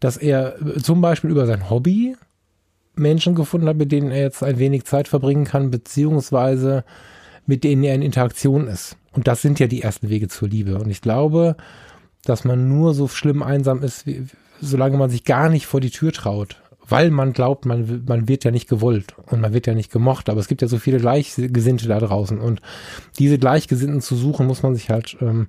dass 0.00 0.16
er 0.16 0.60
äh, 0.60 0.82
zum 0.82 1.00
Beispiel 1.00 1.30
über 1.30 1.46
sein 1.46 1.70
Hobby 1.70 2.16
Menschen 2.96 3.34
gefunden 3.34 3.68
hat, 3.68 3.76
mit 3.76 3.92
denen 3.92 4.10
er 4.10 4.22
jetzt 4.22 4.42
ein 4.42 4.58
wenig 4.58 4.84
Zeit 4.84 5.06
verbringen 5.06 5.44
kann, 5.44 5.70
beziehungsweise 5.70 6.84
mit 7.46 7.62
denen 7.62 7.84
er 7.84 7.94
in 7.94 8.02
Interaktion 8.02 8.66
ist. 8.66 8.96
Und 9.12 9.28
das 9.28 9.42
sind 9.42 9.60
ja 9.60 9.66
die 9.66 9.82
ersten 9.82 10.08
Wege 10.08 10.28
zur 10.28 10.48
Liebe. 10.48 10.78
Und 10.78 10.90
ich 10.90 11.02
glaube, 11.02 11.56
dass 12.24 12.44
man 12.44 12.68
nur 12.68 12.94
so 12.94 13.06
schlimm 13.06 13.42
einsam 13.42 13.82
ist, 13.82 14.06
wie, 14.06 14.26
solange 14.60 14.96
man 14.96 15.10
sich 15.10 15.24
gar 15.24 15.50
nicht 15.50 15.66
vor 15.66 15.80
die 15.80 15.90
Tür 15.90 16.12
traut 16.12 16.62
weil 16.88 17.10
man 17.10 17.32
glaubt, 17.32 17.66
man, 17.66 18.04
man 18.06 18.28
wird 18.28 18.44
ja 18.44 18.50
nicht 18.50 18.68
gewollt 18.68 19.14
und 19.30 19.40
man 19.40 19.52
wird 19.52 19.66
ja 19.66 19.74
nicht 19.74 19.92
gemocht. 19.92 20.28
Aber 20.28 20.40
es 20.40 20.48
gibt 20.48 20.62
ja 20.62 20.68
so 20.68 20.78
viele 20.78 20.98
Gleichgesinnte 20.98 21.88
da 21.88 21.98
draußen. 21.98 22.38
Und 22.38 22.60
diese 23.18 23.38
Gleichgesinnten 23.38 24.00
zu 24.00 24.16
suchen, 24.16 24.46
muss 24.46 24.62
man 24.62 24.74
sich 24.74 24.90
halt, 24.90 25.16
ähm, 25.20 25.48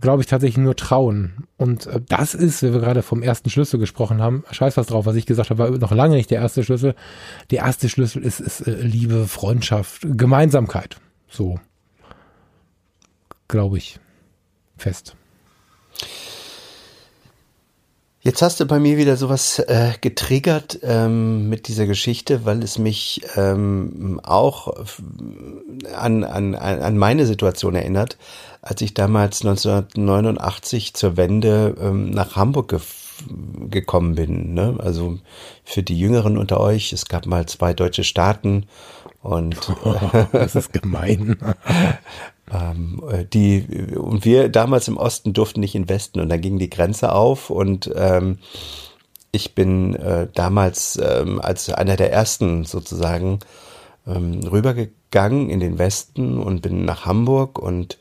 glaube 0.00 0.22
ich, 0.22 0.28
tatsächlich 0.28 0.62
nur 0.62 0.76
trauen. 0.76 1.46
Und 1.56 1.86
äh, 1.86 2.00
das 2.08 2.34
ist, 2.34 2.62
wenn 2.62 2.72
wir 2.72 2.80
gerade 2.80 3.02
vom 3.02 3.22
ersten 3.22 3.50
Schlüssel 3.50 3.80
gesprochen 3.80 4.20
haben, 4.20 4.44
scheiß 4.50 4.76
was 4.76 4.86
drauf, 4.86 5.06
was 5.06 5.16
ich 5.16 5.26
gesagt 5.26 5.50
habe, 5.50 5.70
war 5.70 5.78
noch 5.78 5.92
lange 5.92 6.16
nicht 6.16 6.30
der 6.30 6.40
erste 6.40 6.62
Schlüssel. 6.62 6.94
Der 7.50 7.60
erste 7.60 7.88
Schlüssel 7.88 8.22
ist, 8.22 8.40
ist 8.40 8.66
äh, 8.66 8.72
Liebe, 8.72 9.26
Freundschaft, 9.26 10.06
Gemeinsamkeit. 10.10 10.96
So. 11.28 11.58
Glaube 13.48 13.78
ich. 13.78 13.98
Fest. 14.76 15.16
Jetzt 18.22 18.42
hast 18.42 18.60
du 18.60 18.66
bei 18.66 18.78
mir 18.78 18.98
wieder 18.98 19.16
sowas 19.16 19.60
äh, 19.60 19.92
getriggert 19.98 20.78
ähm, 20.82 21.48
mit 21.48 21.68
dieser 21.68 21.86
Geschichte, 21.86 22.44
weil 22.44 22.62
es 22.62 22.76
mich 22.76 23.22
ähm, 23.34 24.20
auch 24.22 24.74
an, 25.94 26.24
an, 26.24 26.54
an 26.54 26.98
meine 26.98 27.24
Situation 27.24 27.74
erinnert, 27.74 28.18
als 28.60 28.82
ich 28.82 28.92
damals 28.92 29.40
1989 29.40 30.92
zur 30.92 31.16
Wende 31.16 31.74
ähm, 31.80 32.10
nach 32.10 32.36
Hamburg 32.36 32.68
ge 32.68 32.80
gekommen 33.68 34.14
bin. 34.14 34.54
Ne? 34.54 34.76
Also 34.78 35.18
für 35.62 35.82
die 35.82 35.98
Jüngeren 35.98 36.38
unter 36.38 36.58
euch, 36.58 36.90
es 36.94 37.04
gab 37.04 37.26
mal 37.26 37.44
zwei 37.44 37.74
deutsche 37.74 38.02
Staaten 38.02 38.64
und 39.22 39.56
oh, 39.84 39.96
das 40.32 40.56
ist 40.56 40.72
gemein. 40.72 41.36
Ähm, 42.52 43.00
äh, 43.08 43.24
die, 43.24 43.94
und 43.96 44.24
wir 44.24 44.48
damals 44.48 44.88
im 44.88 44.96
Osten 44.96 45.32
durften 45.32 45.60
nicht 45.60 45.76
in 45.76 45.88
Westen 45.88 46.18
und 46.18 46.28
dann 46.28 46.40
ging 46.40 46.58
die 46.58 46.68
Grenze 46.68 47.12
auf 47.12 47.48
und 47.48 47.88
ähm, 47.94 48.38
ich 49.30 49.54
bin 49.54 49.94
äh, 49.94 50.26
damals 50.34 50.98
ähm, 51.00 51.40
als 51.40 51.68
einer 51.70 51.94
der 51.94 52.12
ersten 52.12 52.64
sozusagen 52.64 53.38
ähm, 54.04 54.40
rübergegangen 54.40 55.48
in 55.48 55.60
den 55.60 55.78
Westen 55.78 56.42
und 56.42 56.62
bin 56.62 56.84
nach 56.84 57.06
Hamburg 57.06 57.58
und 57.58 57.98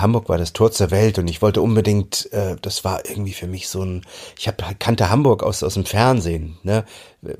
Hamburg 0.00 0.28
war 0.28 0.38
das 0.38 0.52
Tor 0.52 0.72
zur 0.72 0.90
Welt 0.90 1.18
und 1.18 1.28
ich 1.28 1.42
wollte 1.42 1.62
unbedingt, 1.62 2.30
äh, 2.32 2.56
das 2.60 2.84
war 2.84 3.08
irgendwie 3.08 3.32
für 3.32 3.46
mich 3.46 3.68
so 3.68 3.82
ein, 3.82 4.02
ich 4.38 4.48
hab, 4.48 4.78
kannte 4.78 5.10
Hamburg 5.10 5.42
aus, 5.42 5.62
aus 5.62 5.74
dem 5.74 5.84
Fernsehen, 5.84 6.58
ne, 6.62 6.84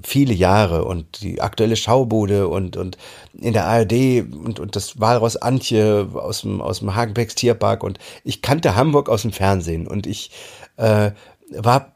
viele 0.03 0.35
Jahre 0.35 0.85
und 0.85 1.23
die 1.23 1.41
aktuelle 1.41 1.77
Schaubude 1.77 2.49
und, 2.49 2.77
und 2.77 2.97
in 3.35 3.53
der 3.53 3.67
ARD 3.67 4.23
und, 4.23 4.61
und 4.61 4.77
das 4.77 5.01
Walross 5.01 5.37
Antje 5.37 6.09
aus 6.15 6.43
dem, 6.43 6.61
aus 6.61 6.81
dem 6.81 6.95
Hagenbecks 6.95 7.35
Tierpark 7.35 7.83
und 7.83 7.99
ich 8.25 8.43
kannte 8.43 8.75
Hamburg 8.75 9.09
aus 9.09 9.23
dem 9.23 9.33
Fernsehen 9.33 9.87
und 9.87 10.07
ich 10.07 10.31
äh, 10.77 11.13
war 11.51 11.93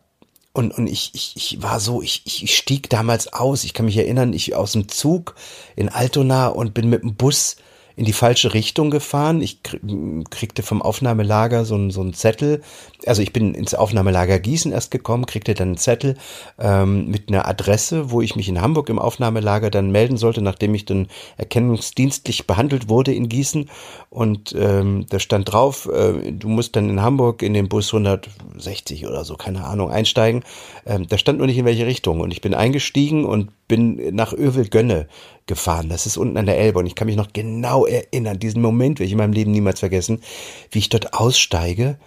und, 0.52 0.76
und 0.76 0.88
ich, 0.88 1.12
ich, 1.14 1.36
ich 1.36 1.62
war 1.62 1.78
so, 1.78 2.02
ich, 2.02 2.22
ich 2.24 2.56
stieg 2.56 2.90
damals 2.90 3.32
aus, 3.32 3.62
ich 3.62 3.72
kann 3.72 3.86
mich 3.86 3.96
erinnern, 3.96 4.32
ich 4.32 4.54
aus 4.56 4.72
dem 4.72 4.88
Zug 4.88 5.36
in 5.76 5.88
Altona 5.88 6.48
und 6.48 6.74
bin 6.74 6.90
mit 6.90 7.02
dem 7.02 7.14
Bus 7.14 7.56
in 7.96 8.04
die 8.04 8.12
falsche 8.12 8.54
Richtung 8.54 8.90
gefahren. 8.90 9.40
Ich 9.42 9.62
kriegte 9.62 10.62
vom 10.62 10.82
Aufnahmelager 10.82 11.64
so 11.64 11.74
einen, 11.74 11.90
so 11.90 12.00
einen 12.00 12.14
Zettel. 12.14 12.62
Also 13.06 13.22
ich 13.22 13.32
bin 13.32 13.54
ins 13.54 13.74
Aufnahmelager 13.74 14.38
Gießen 14.38 14.72
erst 14.72 14.90
gekommen, 14.90 15.26
kriegte 15.26 15.54
dann 15.54 15.68
einen 15.68 15.76
Zettel 15.76 16.16
ähm, 16.58 17.06
mit 17.08 17.28
einer 17.28 17.46
Adresse, 17.48 18.10
wo 18.10 18.20
ich 18.20 18.36
mich 18.36 18.48
in 18.48 18.60
Hamburg 18.60 18.88
im 18.88 18.98
Aufnahmelager 18.98 19.70
dann 19.70 19.90
melden 19.90 20.16
sollte, 20.16 20.42
nachdem 20.42 20.74
ich 20.74 20.84
dann 20.84 21.08
erkennungsdienstlich 21.36 22.46
behandelt 22.46 22.88
wurde 22.88 23.12
in 23.12 23.28
Gießen. 23.28 23.68
Und 24.10 24.54
ähm, 24.58 25.06
da 25.08 25.18
stand 25.18 25.52
drauf, 25.52 25.88
äh, 25.92 26.32
du 26.32 26.48
musst 26.48 26.76
dann 26.76 26.90
in 26.90 27.02
Hamburg 27.02 27.42
in 27.42 27.54
den 27.54 27.68
Bus 27.68 27.92
160 27.92 29.06
oder 29.06 29.24
so, 29.24 29.36
keine 29.36 29.64
Ahnung, 29.64 29.90
einsteigen. 29.90 30.42
Ähm, 30.86 31.06
da 31.08 31.18
stand 31.18 31.38
nur 31.38 31.46
nicht 31.46 31.58
in 31.58 31.64
welche 31.64 31.86
Richtung. 31.86 32.20
Und 32.20 32.32
ich 32.32 32.40
bin 32.40 32.54
eingestiegen 32.54 33.24
und 33.24 33.50
bin 33.68 34.14
nach 34.14 34.32
Övelgönne 34.32 35.06
gefahren. 35.50 35.88
Das 35.88 36.06
ist 36.06 36.16
unten 36.16 36.38
an 36.38 36.46
der 36.46 36.58
Elbe 36.58 36.78
und 36.78 36.86
ich 36.86 36.94
kann 36.94 37.06
mich 37.06 37.16
noch 37.16 37.32
genau 37.32 37.84
erinnern, 37.84 38.38
diesen 38.38 38.62
Moment 38.62 38.98
will 38.98 39.06
ich 39.06 39.12
in 39.12 39.18
meinem 39.18 39.32
Leben 39.32 39.50
niemals 39.50 39.80
vergessen, 39.80 40.22
wie 40.70 40.78
ich 40.78 40.88
dort 40.88 41.12
aussteige 41.12 41.98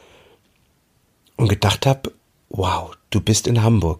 und 1.36 1.50
gedacht 1.50 1.86
habe, 1.86 2.14
wow, 2.50 2.92
du 3.10 3.20
bist 3.20 3.46
in 3.46 3.62
Hamburg. 3.62 4.00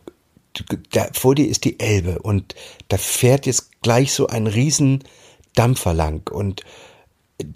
Da, 0.92 1.08
vor 1.14 1.36
dir 1.36 1.48
ist 1.48 1.66
die 1.66 1.80
Elbe 1.80 2.20
und 2.20 2.56
da 2.88 2.98
fährt 2.98 3.46
jetzt 3.46 3.82
gleich 3.82 4.14
so 4.14 4.28
ein 4.28 4.48
riesen 4.48 5.04
Dampfer 5.56 5.94
lang 5.94 6.32
und 6.32 6.62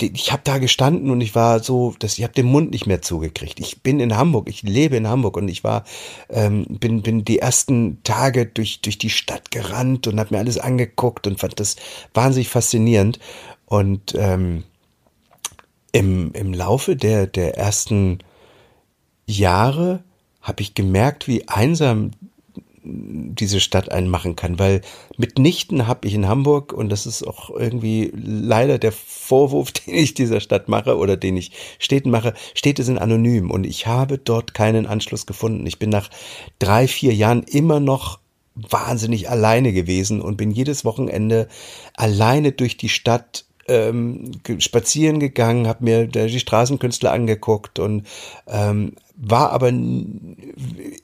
ich 0.01 0.31
habe 0.31 0.41
da 0.43 0.57
gestanden 0.57 1.09
und 1.11 1.21
ich 1.21 1.35
war 1.35 1.61
so, 1.61 1.95
dass 1.99 2.17
ich 2.17 2.23
habe 2.23 2.33
den 2.33 2.45
Mund 2.45 2.71
nicht 2.71 2.87
mehr 2.87 3.01
zugekriegt. 3.01 3.59
Ich 3.59 3.81
bin 3.81 3.99
in 3.99 4.17
Hamburg, 4.17 4.49
ich 4.49 4.63
lebe 4.63 4.95
in 4.97 5.07
Hamburg 5.07 5.37
und 5.37 5.47
ich 5.47 5.63
war, 5.63 5.83
ähm, 6.29 6.65
bin, 6.69 7.01
bin 7.01 7.25
die 7.25 7.39
ersten 7.39 8.03
Tage 8.03 8.45
durch 8.45 8.81
durch 8.81 8.97
die 8.97 9.09
Stadt 9.09 9.51
gerannt 9.51 10.07
und 10.07 10.19
habe 10.19 10.33
mir 10.33 10.39
alles 10.39 10.57
angeguckt 10.57 11.27
und 11.27 11.39
fand 11.39 11.59
das 11.59 11.75
wahnsinnig 12.13 12.49
faszinierend. 12.49 13.19
Und 13.65 14.15
ähm, 14.15 14.63
im 15.91 16.31
im 16.33 16.53
Laufe 16.53 16.95
der 16.95 17.27
der 17.27 17.57
ersten 17.57 18.19
Jahre 19.25 20.03
habe 20.41 20.61
ich 20.61 20.73
gemerkt, 20.75 21.27
wie 21.27 21.47
einsam 21.49 22.11
diese 22.87 23.59
Stadt 23.59 23.91
einen 23.91 24.09
machen 24.09 24.35
kann, 24.35 24.59
weil 24.59 24.81
mitnichten 25.17 25.87
habe 25.87 26.07
ich 26.07 26.13
in 26.13 26.27
Hamburg, 26.27 26.73
und 26.73 26.89
das 26.89 27.05
ist 27.05 27.27
auch 27.27 27.49
irgendwie 27.49 28.11
leider 28.15 28.79
der 28.79 28.91
Vorwurf, 28.91 29.71
den 29.73 29.95
ich 29.95 30.13
dieser 30.13 30.39
Stadt 30.39 30.69
mache 30.69 30.97
oder 30.97 31.17
den 31.17 31.37
ich 31.37 31.51
Städten 31.79 32.09
mache, 32.09 32.33
Städte 32.53 32.83
sind 32.83 32.97
anonym 32.97 33.51
und 33.51 33.65
ich 33.65 33.87
habe 33.87 34.17
dort 34.17 34.53
keinen 34.53 34.85
Anschluss 34.85 35.25
gefunden. 35.25 35.65
Ich 35.65 35.79
bin 35.79 35.89
nach 35.89 36.09
drei, 36.59 36.87
vier 36.87 37.13
Jahren 37.13 37.43
immer 37.43 37.79
noch 37.79 38.19
wahnsinnig 38.55 39.29
alleine 39.29 39.71
gewesen 39.71 40.21
und 40.21 40.37
bin 40.37 40.51
jedes 40.51 40.83
Wochenende 40.83 41.47
alleine 41.93 42.51
durch 42.51 42.77
die 42.77 42.89
Stadt 42.89 43.45
ähm, 43.67 44.31
spazieren 44.59 45.19
gegangen, 45.19 45.67
habe 45.67 45.83
mir 45.83 46.07
die 46.07 46.39
Straßenkünstler 46.39 47.11
angeguckt 47.11 47.79
und 47.79 48.07
ähm, 48.47 48.93
war 49.15 49.51
aber 49.51 49.71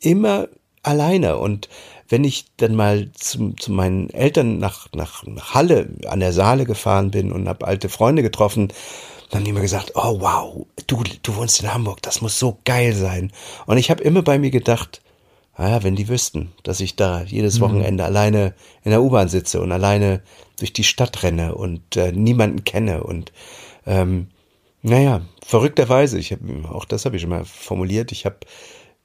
immer 0.01 0.47
alleine. 0.83 1.37
Und 1.37 1.69
wenn 2.09 2.23
ich 2.23 2.45
dann 2.57 2.75
mal 2.75 3.11
zu, 3.13 3.53
zu 3.53 3.71
meinen 3.71 4.09
Eltern 4.11 4.59
nach, 4.59 4.87
nach, 4.93 5.25
nach 5.25 5.53
Halle 5.53 5.89
an 6.07 6.19
der 6.19 6.33
Saale 6.33 6.65
gefahren 6.65 7.11
bin 7.11 7.31
und 7.31 7.47
habe 7.47 7.65
alte 7.65 7.89
Freunde 7.89 8.21
getroffen, 8.21 8.71
dann 9.29 9.39
haben 9.39 9.45
die 9.45 9.53
mir 9.53 9.61
gesagt, 9.61 9.93
oh 9.95 10.19
wow, 10.19 10.67
du, 10.85 11.03
du 11.23 11.35
wohnst 11.35 11.61
in 11.61 11.73
Hamburg, 11.73 12.01
das 12.03 12.21
muss 12.21 12.37
so 12.37 12.59
geil 12.65 12.93
sein. 12.93 13.31
Und 13.65 13.77
ich 13.77 13.89
habe 13.89 14.03
immer 14.03 14.21
bei 14.21 14.37
mir 14.37 14.51
gedacht, 14.51 15.01
naja, 15.57 15.83
wenn 15.83 15.95
die 15.95 16.07
wüssten, 16.07 16.51
dass 16.63 16.79
ich 16.79 16.95
da 16.95 17.23
jedes 17.23 17.57
mhm. 17.57 17.63
Wochenende 17.63 18.03
mhm. 18.03 18.07
alleine 18.07 18.53
in 18.83 18.91
der 18.91 19.01
U-Bahn 19.01 19.29
sitze 19.29 19.61
und 19.61 19.71
alleine 19.71 20.21
durch 20.59 20.73
die 20.73 20.83
Stadt 20.83 21.23
renne 21.23 21.55
und 21.55 21.95
äh, 21.97 22.11
niemanden 22.11 22.63
kenne 22.63 23.03
und 23.03 23.31
ähm, 23.85 24.27
naja, 24.81 25.21
verrückterweise, 25.43 26.19
ich 26.19 26.31
hab, 26.31 26.39
auch 26.69 26.85
das 26.85 27.05
habe 27.05 27.15
ich 27.15 27.21
schon 27.21 27.29
mal 27.29 27.45
formuliert, 27.45 28.11
ich 28.11 28.25
habe 28.25 28.37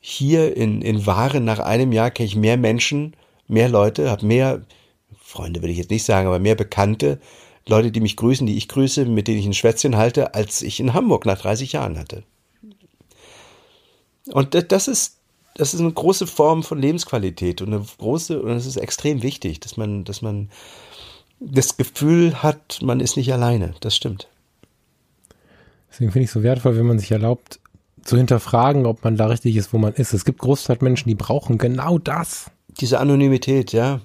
hier 0.00 0.56
in, 0.56 0.82
in 0.82 1.06
Waren 1.06 1.44
nach 1.44 1.58
einem 1.58 1.92
Jahr 1.92 2.10
kenne 2.10 2.26
ich 2.26 2.36
mehr 2.36 2.56
Menschen, 2.56 3.14
mehr 3.46 3.68
Leute, 3.68 4.10
habe 4.10 4.26
mehr, 4.26 4.62
Freunde 5.20 5.62
will 5.62 5.70
ich 5.70 5.78
jetzt 5.78 5.90
nicht 5.90 6.04
sagen, 6.04 6.28
aber 6.28 6.38
mehr 6.38 6.54
Bekannte, 6.54 7.20
Leute, 7.66 7.90
die 7.90 8.00
mich 8.00 8.16
grüßen, 8.16 8.46
die 8.46 8.56
ich 8.56 8.68
grüße, 8.68 9.04
mit 9.04 9.28
denen 9.28 9.38
ich 9.38 9.46
ein 9.46 9.54
Schwätzchen 9.54 9.96
halte, 9.96 10.34
als 10.34 10.62
ich 10.62 10.80
in 10.80 10.94
Hamburg 10.94 11.26
nach 11.26 11.38
30 11.38 11.72
Jahren 11.72 11.98
hatte. 11.98 12.22
Und 14.30 14.72
das 14.72 14.88
ist, 14.88 15.18
das 15.54 15.74
ist 15.74 15.80
eine 15.80 15.92
große 15.92 16.26
Form 16.26 16.62
von 16.62 16.80
Lebensqualität 16.80 17.60
und 17.60 17.74
eine 17.74 17.84
große, 17.98 18.40
und 18.40 18.52
es 18.52 18.66
ist 18.66 18.76
extrem 18.76 19.22
wichtig, 19.22 19.60
dass 19.60 19.76
man, 19.76 20.04
dass 20.04 20.22
man 20.22 20.50
das 21.40 21.76
Gefühl 21.76 22.42
hat, 22.42 22.80
man 22.82 23.00
ist 23.00 23.16
nicht 23.16 23.32
alleine. 23.32 23.74
Das 23.80 23.94
stimmt. 23.94 24.28
Deswegen 25.90 26.12
finde 26.12 26.24
ich 26.24 26.30
es 26.30 26.34
so 26.34 26.42
wertvoll, 26.42 26.76
wenn 26.76 26.86
man 26.86 26.98
sich 26.98 27.10
erlaubt, 27.10 27.60
zu 28.02 28.16
hinterfragen, 28.16 28.86
ob 28.86 29.04
man 29.04 29.16
da 29.16 29.26
richtig 29.26 29.56
ist, 29.56 29.72
wo 29.72 29.78
man 29.78 29.92
ist. 29.94 30.12
Es 30.12 30.24
gibt 30.24 30.38
Großstadtmenschen, 30.38 31.08
die 31.08 31.14
brauchen 31.14 31.58
genau 31.58 31.98
das. 31.98 32.50
Diese 32.80 33.00
Anonymität, 33.00 33.72
ja. 33.72 34.00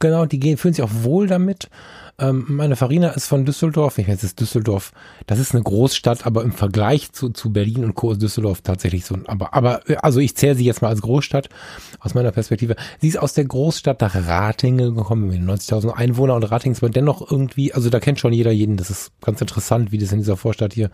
Genau, 0.00 0.26
die 0.26 0.40
gehen, 0.40 0.56
fühlen 0.56 0.74
sich 0.74 0.84
auch 0.84 0.90
wohl 1.02 1.26
damit. 1.26 1.70
Ähm, 2.18 2.44
meine 2.48 2.76
Farina 2.76 3.08
ist 3.08 3.26
von 3.26 3.44
Düsseldorf. 3.44 3.98
Ich 3.98 4.06
weiß, 4.06 4.18
es 4.18 4.24
ist 4.24 4.40
Düsseldorf. 4.40 4.92
Das 5.26 5.38
ist 5.38 5.52
eine 5.52 5.64
Großstadt, 5.64 6.26
aber 6.26 6.44
im 6.44 6.52
Vergleich 6.52 7.10
zu, 7.12 7.30
zu 7.30 7.52
Berlin 7.52 7.84
und 7.84 7.94
Co. 7.94 8.12
ist 8.12 8.22
Düsseldorf 8.22 8.62
tatsächlich 8.62 9.04
so. 9.04 9.16
Aber, 9.26 9.52
aber, 9.54 9.80
also 10.02 10.20
ich 10.20 10.36
zähle 10.36 10.54
sie 10.54 10.64
jetzt 10.64 10.80
mal 10.80 10.88
als 10.88 11.02
Großstadt 11.02 11.48
aus 11.98 12.14
meiner 12.14 12.30
Perspektive. 12.30 12.76
Sie 13.00 13.08
ist 13.08 13.18
aus 13.18 13.34
der 13.34 13.46
Großstadt 13.46 14.00
nach 14.00 14.14
Ratingen 14.14 14.94
gekommen, 14.94 15.28
mit 15.28 15.40
90.000 15.40 15.90
Einwohner 15.90 16.34
und 16.34 16.44
Ratingen 16.44 16.74
ist 16.74 16.82
aber 16.82 16.92
dennoch 16.92 17.28
irgendwie, 17.30 17.72
also 17.72 17.90
da 17.90 17.98
kennt 17.98 18.20
schon 18.20 18.32
jeder 18.32 18.52
jeden. 18.52 18.76
Das 18.76 18.90
ist 18.90 19.10
ganz 19.20 19.40
interessant, 19.40 19.90
wie 19.90 19.98
das 19.98 20.12
in 20.12 20.18
dieser 20.18 20.36
Vorstadt 20.36 20.72
hier 20.72 20.90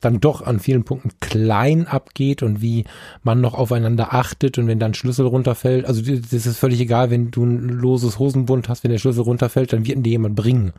dann 0.00 0.20
doch 0.20 0.42
an 0.42 0.60
vielen 0.60 0.84
Punkten 0.84 1.10
klein 1.20 1.86
abgeht 1.86 2.42
und 2.42 2.60
wie 2.60 2.84
man 3.22 3.40
noch 3.40 3.54
aufeinander 3.54 4.14
achtet 4.14 4.58
und 4.58 4.66
wenn 4.66 4.78
dann 4.78 4.94
Schlüssel 4.94 5.26
runterfällt, 5.26 5.86
also 5.86 6.02
das 6.02 6.46
ist 6.46 6.58
völlig 6.58 6.80
egal, 6.80 7.10
wenn 7.10 7.30
du 7.30 7.44
ein 7.44 7.68
loses 7.68 8.18
Hosenbund 8.18 8.68
hast, 8.68 8.84
wenn 8.84 8.90
der 8.90 8.98
Schlüssel 8.98 9.22
runterfällt, 9.22 9.72
dann 9.72 9.86
wird 9.86 9.96
ihn 9.96 10.02
dir 10.02 10.10
jemand 10.10 10.36
bringen. 10.36 10.72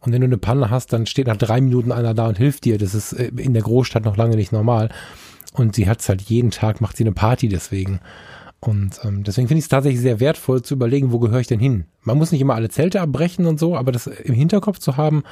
Und 0.00 0.12
wenn 0.12 0.20
du 0.20 0.26
eine 0.26 0.38
Panne 0.38 0.70
hast, 0.70 0.92
dann 0.92 1.06
steht 1.06 1.26
nach 1.26 1.36
drei 1.36 1.60
Minuten 1.60 1.92
einer 1.92 2.14
da 2.14 2.26
und 2.28 2.38
hilft 2.38 2.64
dir. 2.64 2.78
Das 2.78 2.94
ist 2.94 3.12
äh, 3.12 3.30
in 3.36 3.52
der 3.52 3.62
Großstadt 3.62 4.04
noch 4.04 4.16
lange 4.16 4.36
nicht 4.36 4.52
normal. 4.52 4.88
Und 5.52 5.74
sie 5.74 5.88
hat 5.88 6.00
es 6.00 6.08
halt 6.08 6.22
jeden 6.22 6.50
Tag, 6.50 6.80
macht 6.80 6.96
sie 6.96 7.04
eine 7.04 7.12
Party 7.12 7.48
deswegen. 7.48 8.00
Und 8.60 9.00
ähm, 9.04 9.24
deswegen 9.24 9.48
finde 9.48 9.58
ich 9.58 9.64
es 9.64 9.68
tatsächlich 9.68 10.00
sehr 10.00 10.20
wertvoll 10.20 10.62
zu 10.62 10.74
überlegen, 10.74 11.12
wo 11.12 11.18
gehöre 11.18 11.40
ich 11.40 11.46
denn 11.46 11.60
hin? 11.60 11.84
Man 12.02 12.18
muss 12.18 12.30
nicht 12.30 12.40
immer 12.40 12.54
alle 12.54 12.68
Zelte 12.68 13.00
abbrechen 13.00 13.46
und 13.46 13.58
so, 13.58 13.76
aber 13.76 13.90
das 13.90 14.06
im 14.06 14.34
Hinterkopf 14.34 14.78
zu 14.78 14.96
haben, 14.96 15.22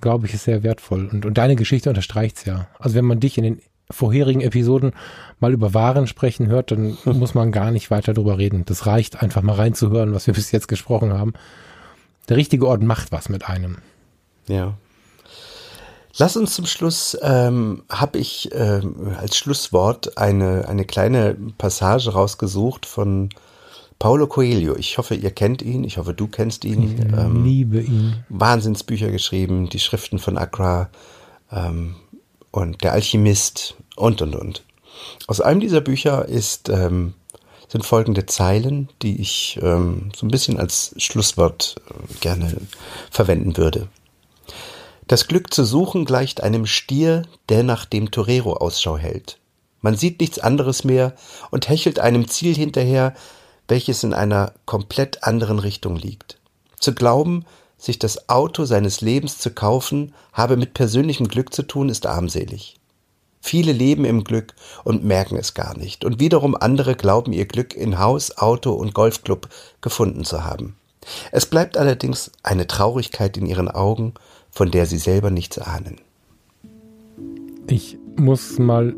glaube 0.00 0.26
ich, 0.26 0.34
ist 0.34 0.44
sehr 0.44 0.62
wertvoll. 0.62 1.08
Und, 1.10 1.26
und 1.26 1.38
deine 1.38 1.56
Geschichte 1.56 1.88
unterstreicht 1.88 2.38
es 2.38 2.44
ja. 2.44 2.68
Also 2.78 2.94
wenn 2.94 3.04
man 3.04 3.20
dich 3.20 3.38
in 3.38 3.44
den 3.44 3.60
vorherigen 3.90 4.40
Episoden 4.40 4.92
mal 5.38 5.52
über 5.52 5.74
Waren 5.74 6.06
sprechen 6.06 6.48
hört, 6.48 6.70
dann 6.70 6.96
muss 7.04 7.34
man 7.34 7.52
gar 7.52 7.70
nicht 7.70 7.90
weiter 7.90 8.14
drüber 8.14 8.38
reden. 8.38 8.64
Das 8.64 8.86
reicht 8.86 9.22
einfach 9.22 9.42
mal 9.42 9.54
reinzuhören, 9.54 10.14
was 10.14 10.26
wir 10.26 10.34
bis 10.34 10.52
jetzt 10.52 10.68
gesprochen 10.68 11.12
haben. 11.12 11.34
Der 12.28 12.36
richtige 12.36 12.66
Ort 12.66 12.82
macht 12.82 13.12
was 13.12 13.28
mit 13.28 13.48
einem. 13.48 13.78
Ja. 14.48 14.74
Lass 16.18 16.36
uns 16.36 16.54
zum 16.54 16.64
Schluss, 16.64 17.16
ähm, 17.20 17.82
habe 17.90 18.18
ich 18.18 18.48
ähm, 18.52 19.14
als 19.20 19.36
Schlusswort 19.36 20.16
eine, 20.16 20.66
eine 20.66 20.86
kleine 20.86 21.36
Passage 21.58 22.10
rausgesucht 22.10 22.86
von 22.86 23.28
Paulo 23.98 24.26
Coelho, 24.26 24.76
ich 24.76 24.98
hoffe, 24.98 25.14
ihr 25.14 25.30
kennt 25.30 25.62
ihn, 25.62 25.82
ich 25.84 25.96
hoffe, 25.96 26.12
du 26.12 26.26
kennst 26.26 26.64
ihn. 26.64 26.96
Ich 26.98 27.18
ähm, 27.18 27.44
liebe 27.44 27.80
ihn. 27.80 28.24
Wahnsinnsbücher 28.28 29.10
geschrieben, 29.10 29.68
die 29.68 29.80
Schriften 29.80 30.18
von 30.18 30.36
Accra 30.36 30.90
ähm, 31.50 31.96
und 32.50 32.82
Der 32.84 32.92
Alchemist 32.92 33.74
und, 33.96 34.20
und, 34.20 34.36
und. 34.36 34.62
Aus 35.26 35.40
einem 35.40 35.60
dieser 35.60 35.80
Bücher 35.80 36.26
ist, 36.26 36.68
ähm, 36.68 37.14
sind 37.68 37.84
folgende 37.84 38.26
Zeilen, 38.26 38.88
die 39.02 39.20
ich 39.20 39.58
ähm, 39.62 40.10
so 40.14 40.26
ein 40.26 40.30
bisschen 40.30 40.58
als 40.58 40.94
Schlusswort 40.98 41.76
äh, 41.88 42.14
gerne 42.20 42.56
verwenden 43.10 43.56
würde. 43.56 43.88
Das 45.08 45.28
Glück 45.28 45.54
zu 45.54 45.64
suchen 45.64 46.04
gleicht 46.04 46.42
einem 46.42 46.66
Stier, 46.66 47.22
der 47.48 47.62
nach 47.62 47.84
dem 47.84 48.10
Torero 48.10 48.54
Ausschau 48.54 48.98
hält. 48.98 49.38
Man 49.80 49.96
sieht 49.96 50.20
nichts 50.20 50.38
anderes 50.38 50.82
mehr 50.82 51.14
und 51.50 51.68
hechelt 51.68 52.00
einem 52.00 52.28
Ziel 52.28 52.54
hinterher, 52.54 53.14
welches 53.68 54.04
in 54.04 54.14
einer 54.14 54.52
komplett 54.64 55.24
anderen 55.24 55.58
Richtung 55.58 55.96
liegt. 55.96 56.38
Zu 56.78 56.94
glauben, 56.94 57.44
sich 57.78 57.98
das 57.98 58.28
Auto 58.28 58.64
seines 58.64 59.00
Lebens 59.00 59.38
zu 59.38 59.50
kaufen, 59.50 60.14
habe 60.32 60.56
mit 60.56 60.74
persönlichem 60.74 61.28
Glück 61.28 61.52
zu 61.52 61.62
tun, 61.62 61.88
ist 61.88 62.06
armselig. 62.06 62.76
Viele 63.40 63.72
leben 63.72 64.04
im 64.04 64.24
Glück 64.24 64.54
und 64.82 65.04
merken 65.04 65.36
es 65.36 65.54
gar 65.54 65.76
nicht, 65.76 66.04
und 66.04 66.18
wiederum 66.18 66.56
andere 66.56 66.96
glauben 66.96 67.32
ihr 67.32 67.46
Glück 67.46 67.74
in 67.74 67.98
Haus, 67.98 68.38
Auto 68.38 68.72
und 68.72 68.94
Golfclub 68.94 69.48
gefunden 69.80 70.24
zu 70.24 70.44
haben. 70.44 70.76
Es 71.30 71.46
bleibt 71.46 71.76
allerdings 71.76 72.32
eine 72.42 72.66
Traurigkeit 72.66 73.36
in 73.36 73.46
ihren 73.46 73.70
Augen, 73.70 74.14
von 74.50 74.70
der 74.70 74.86
sie 74.86 74.98
selber 74.98 75.30
nichts 75.30 75.58
ahnen. 75.58 76.00
Ich 77.68 77.98
muss 78.16 78.58
mal 78.58 78.96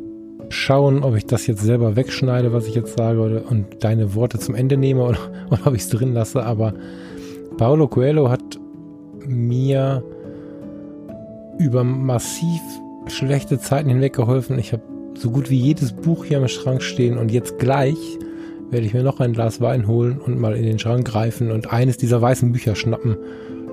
schauen, 0.48 1.02
ob 1.02 1.16
ich 1.16 1.26
das 1.26 1.46
jetzt 1.46 1.62
selber 1.62 1.96
wegschneide, 1.96 2.52
was 2.52 2.66
ich 2.66 2.74
jetzt 2.74 2.96
sage, 2.96 3.20
oder, 3.20 3.50
und 3.50 3.84
deine 3.84 4.14
Worte 4.14 4.38
zum 4.38 4.54
Ende 4.54 4.76
nehme 4.76 5.02
oder, 5.04 5.18
oder 5.50 5.66
ob 5.66 5.74
ich 5.74 5.82
es 5.82 5.88
drin 5.88 6.14
lasse. 6.14 6.44
Aber 6.44 6.74
Paulo 7.56 7.88
Coelho 7.88 8.30
hat 8.30 8.58
mir 9.26 10.02
über 11.58 11.84
massiv 11.84 12.60
schlechte 13.08 13.58
Zeiten 13.58 13.88
hinweg 13.88 14.14
geholfen. 14.14 14.58
Ich 14.58 14.72
habe 14.72 14.82
so 15.14 15.30
gut 15.30 15.50
wie 15.50 15.58
jedes 15.58 15.92
Buch 15.92 16.24
hier 16.24 16.38
im 16.38 16.48
Schrank 16.48 16.82
stehen 16.82 17.18
und 17.18 17.30
jetzt 17.30 17.58
gleich 17.58 17.96
werde 18.70 18.86
ich 18.86 18.94
mir 18.94 19.02
noch 19.02 19.20
ein 19.20 19.32
Glas 19.32 19.60
Wein 19.60 19.86
holen 19.86 20.18
und 20.18 20.38
mal 20.38 20.54
in 20.54 20.64
den 20.64 20.78
Schrank 20.78 21.06
greifen 21.06 21.50
und 21.50 21.72
eines 21.72 21.96
dieser 21.96 22.20
weißen 22.20 22.52
Bücher 22.52 22.76
schnappen 22.76 23.16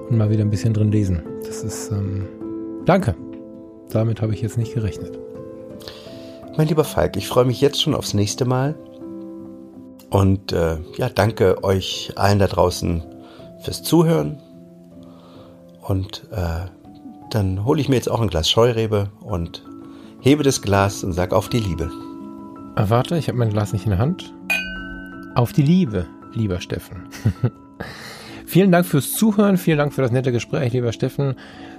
und 0.10 0.18
mal 0.18 0.30
wieder 0.30 0.42
ein 0.42 0.50
bisschen 0.50 0.74
drin 0.74 0.92
lesen. 0.92 1.22
Das 1.46 1.64
ist, 1.64 1.92
ähm, 1.92 2.26
danke. 2.86 3.16
Damit 3.92 4.22
habe 4.22 4.34
ich 4.34 4.42
jetzt 4.42 4.58
nicht 4.58 4.74
gerechnet. 4.74 5.20
Mein 6.58 6.70
lieber 6.70 6.86
Falk, 6.86 7.18
ich 7.18 7.28
freue 7.28 7.44
mich 7.44 7.60
jetzt 7.60 7.82
schon 7.82 7.94
aufs 7.94 8.14
nächste 8.14 8.46
Mal. 8.46 8.76
Und 10.10 10.54
äh, 10.54 10.78
ja, 10.96 11.10
danke 11.10 11.62
euch 11.66 12.14
allen 12.16 12.40
da 12.40 12.48
draußen 12.48 13.04
fürs 13.60 13.84
Zuhören. 13.84 14.42
Und 15.82 16.28
äh, 16.32 16.70
dann 17.30 17.66
hole 17.66 17.82
ich 17.82 17.90
mir 17.90 17.96
jetzt 17.96 18.10
auch 18.10 18.22
ein 18.22 18.30
Glas 18.30 18.50
Scheurebe 18.50 19.12
und 19.20 19.66
hebe 20.22 20.44
das 20.44 20.62
Glas 20.62 21.04
und 21.04 21.12
sag 21.12 21.34
auf 21.34 21.50
die 21.50 21.60
Liebe. 21.60 21.92
Ah, 22.76 22.86
warte, 22.88 23.18
ich 23.18 23.28
habe 23.28 23.38
mein 23.38 23.50
Glas 23.50 23.74
nicht 23.74 23.84
in 23.84 23.92
der 23.92 24.00
Hand. 24.00 24.34
Auf 25.36 25.52
die 25.52 25.62
Liebe, 25.62 26.08
lieber 26.34 26.62
Steffen. 26.62 27.10
vielen 28.46 28.72
Dank 28.72 28.86
fürs 28.86 29.12
Zuhören, 29.12 29.58
vielen 29.58 29.80
Dank 29.80 29.94
für 29.94 30.04
das 30.04 30.12
nette 30.12 30.32
Gespräch, 30.32 30.72
lieber 30.72 30.94
Steffen. 30.94 31.36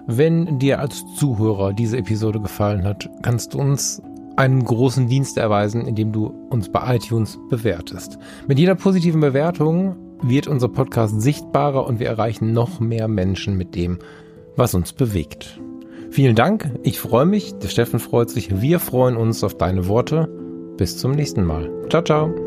Wenn 0.06 0.58
dir 0.58 0.80
als 0.80 1.02
Zuhörer 1.16 1.72
diese 1.72 1.96
Episode 1.96 2.40
gefallen 2.40 2.84
hat, 2.84 3.08
kannst 3.22 3.54
du 3.54 3.58
uns 3.58 4.02
einen 4.36 4.64
großen 4.64 5.08
Dienst 5.08 5.38
erweisen, 5.38 5.86
indem 5.86 6.12
du 6.12 6.26
uns 6.50 6.68
bei 6.68 6.96
iTunes 6.96 7.38
bewertest. 7.48 8.18
Mit 8.46 8.58
jeder 8.58 8.74
positiven 8.74 9.20
Bewertung 9.20 9.96
wird 10.22 10.46
unser 10.46 10.68
Podcast 10.68 11.20
sichtbarer 11.20 11.86
und 11.86 12.00
wir 12.00 12.06
erreichen 12.06 12.52
noch 12.52 12.80
mehr 12.80 13.08
Menschen 13.08 13.56
mit 13.56 13.74
dem, 13.74 13.98
was 14.56 14.74
uns 14.74 14.92
bewegt. 14.92 15.60
Vielen 16.10 16.36
Dank, 16.36 16.70
ich 16.82 16.98
freue 17.00 17.26
mich, 17.26 17.54
der 17.58 17.68
Steffen 17.68 17.98
freut 17.98 18.30
sich, 18.30 18.60
wir 18.60 18.78
freuen 18.78 19.16
uns 19.16 19.44
auf 19.44 19.56
deine 19.56 19.88
Worte. 19.88 20.28
Bis 20.76 20.98
zum 20.98 21.12
nächsten 21.12 21.44
Mal. 21.44 21.70
Ciao, 21.88 22.02
ciao. 22.02 22.45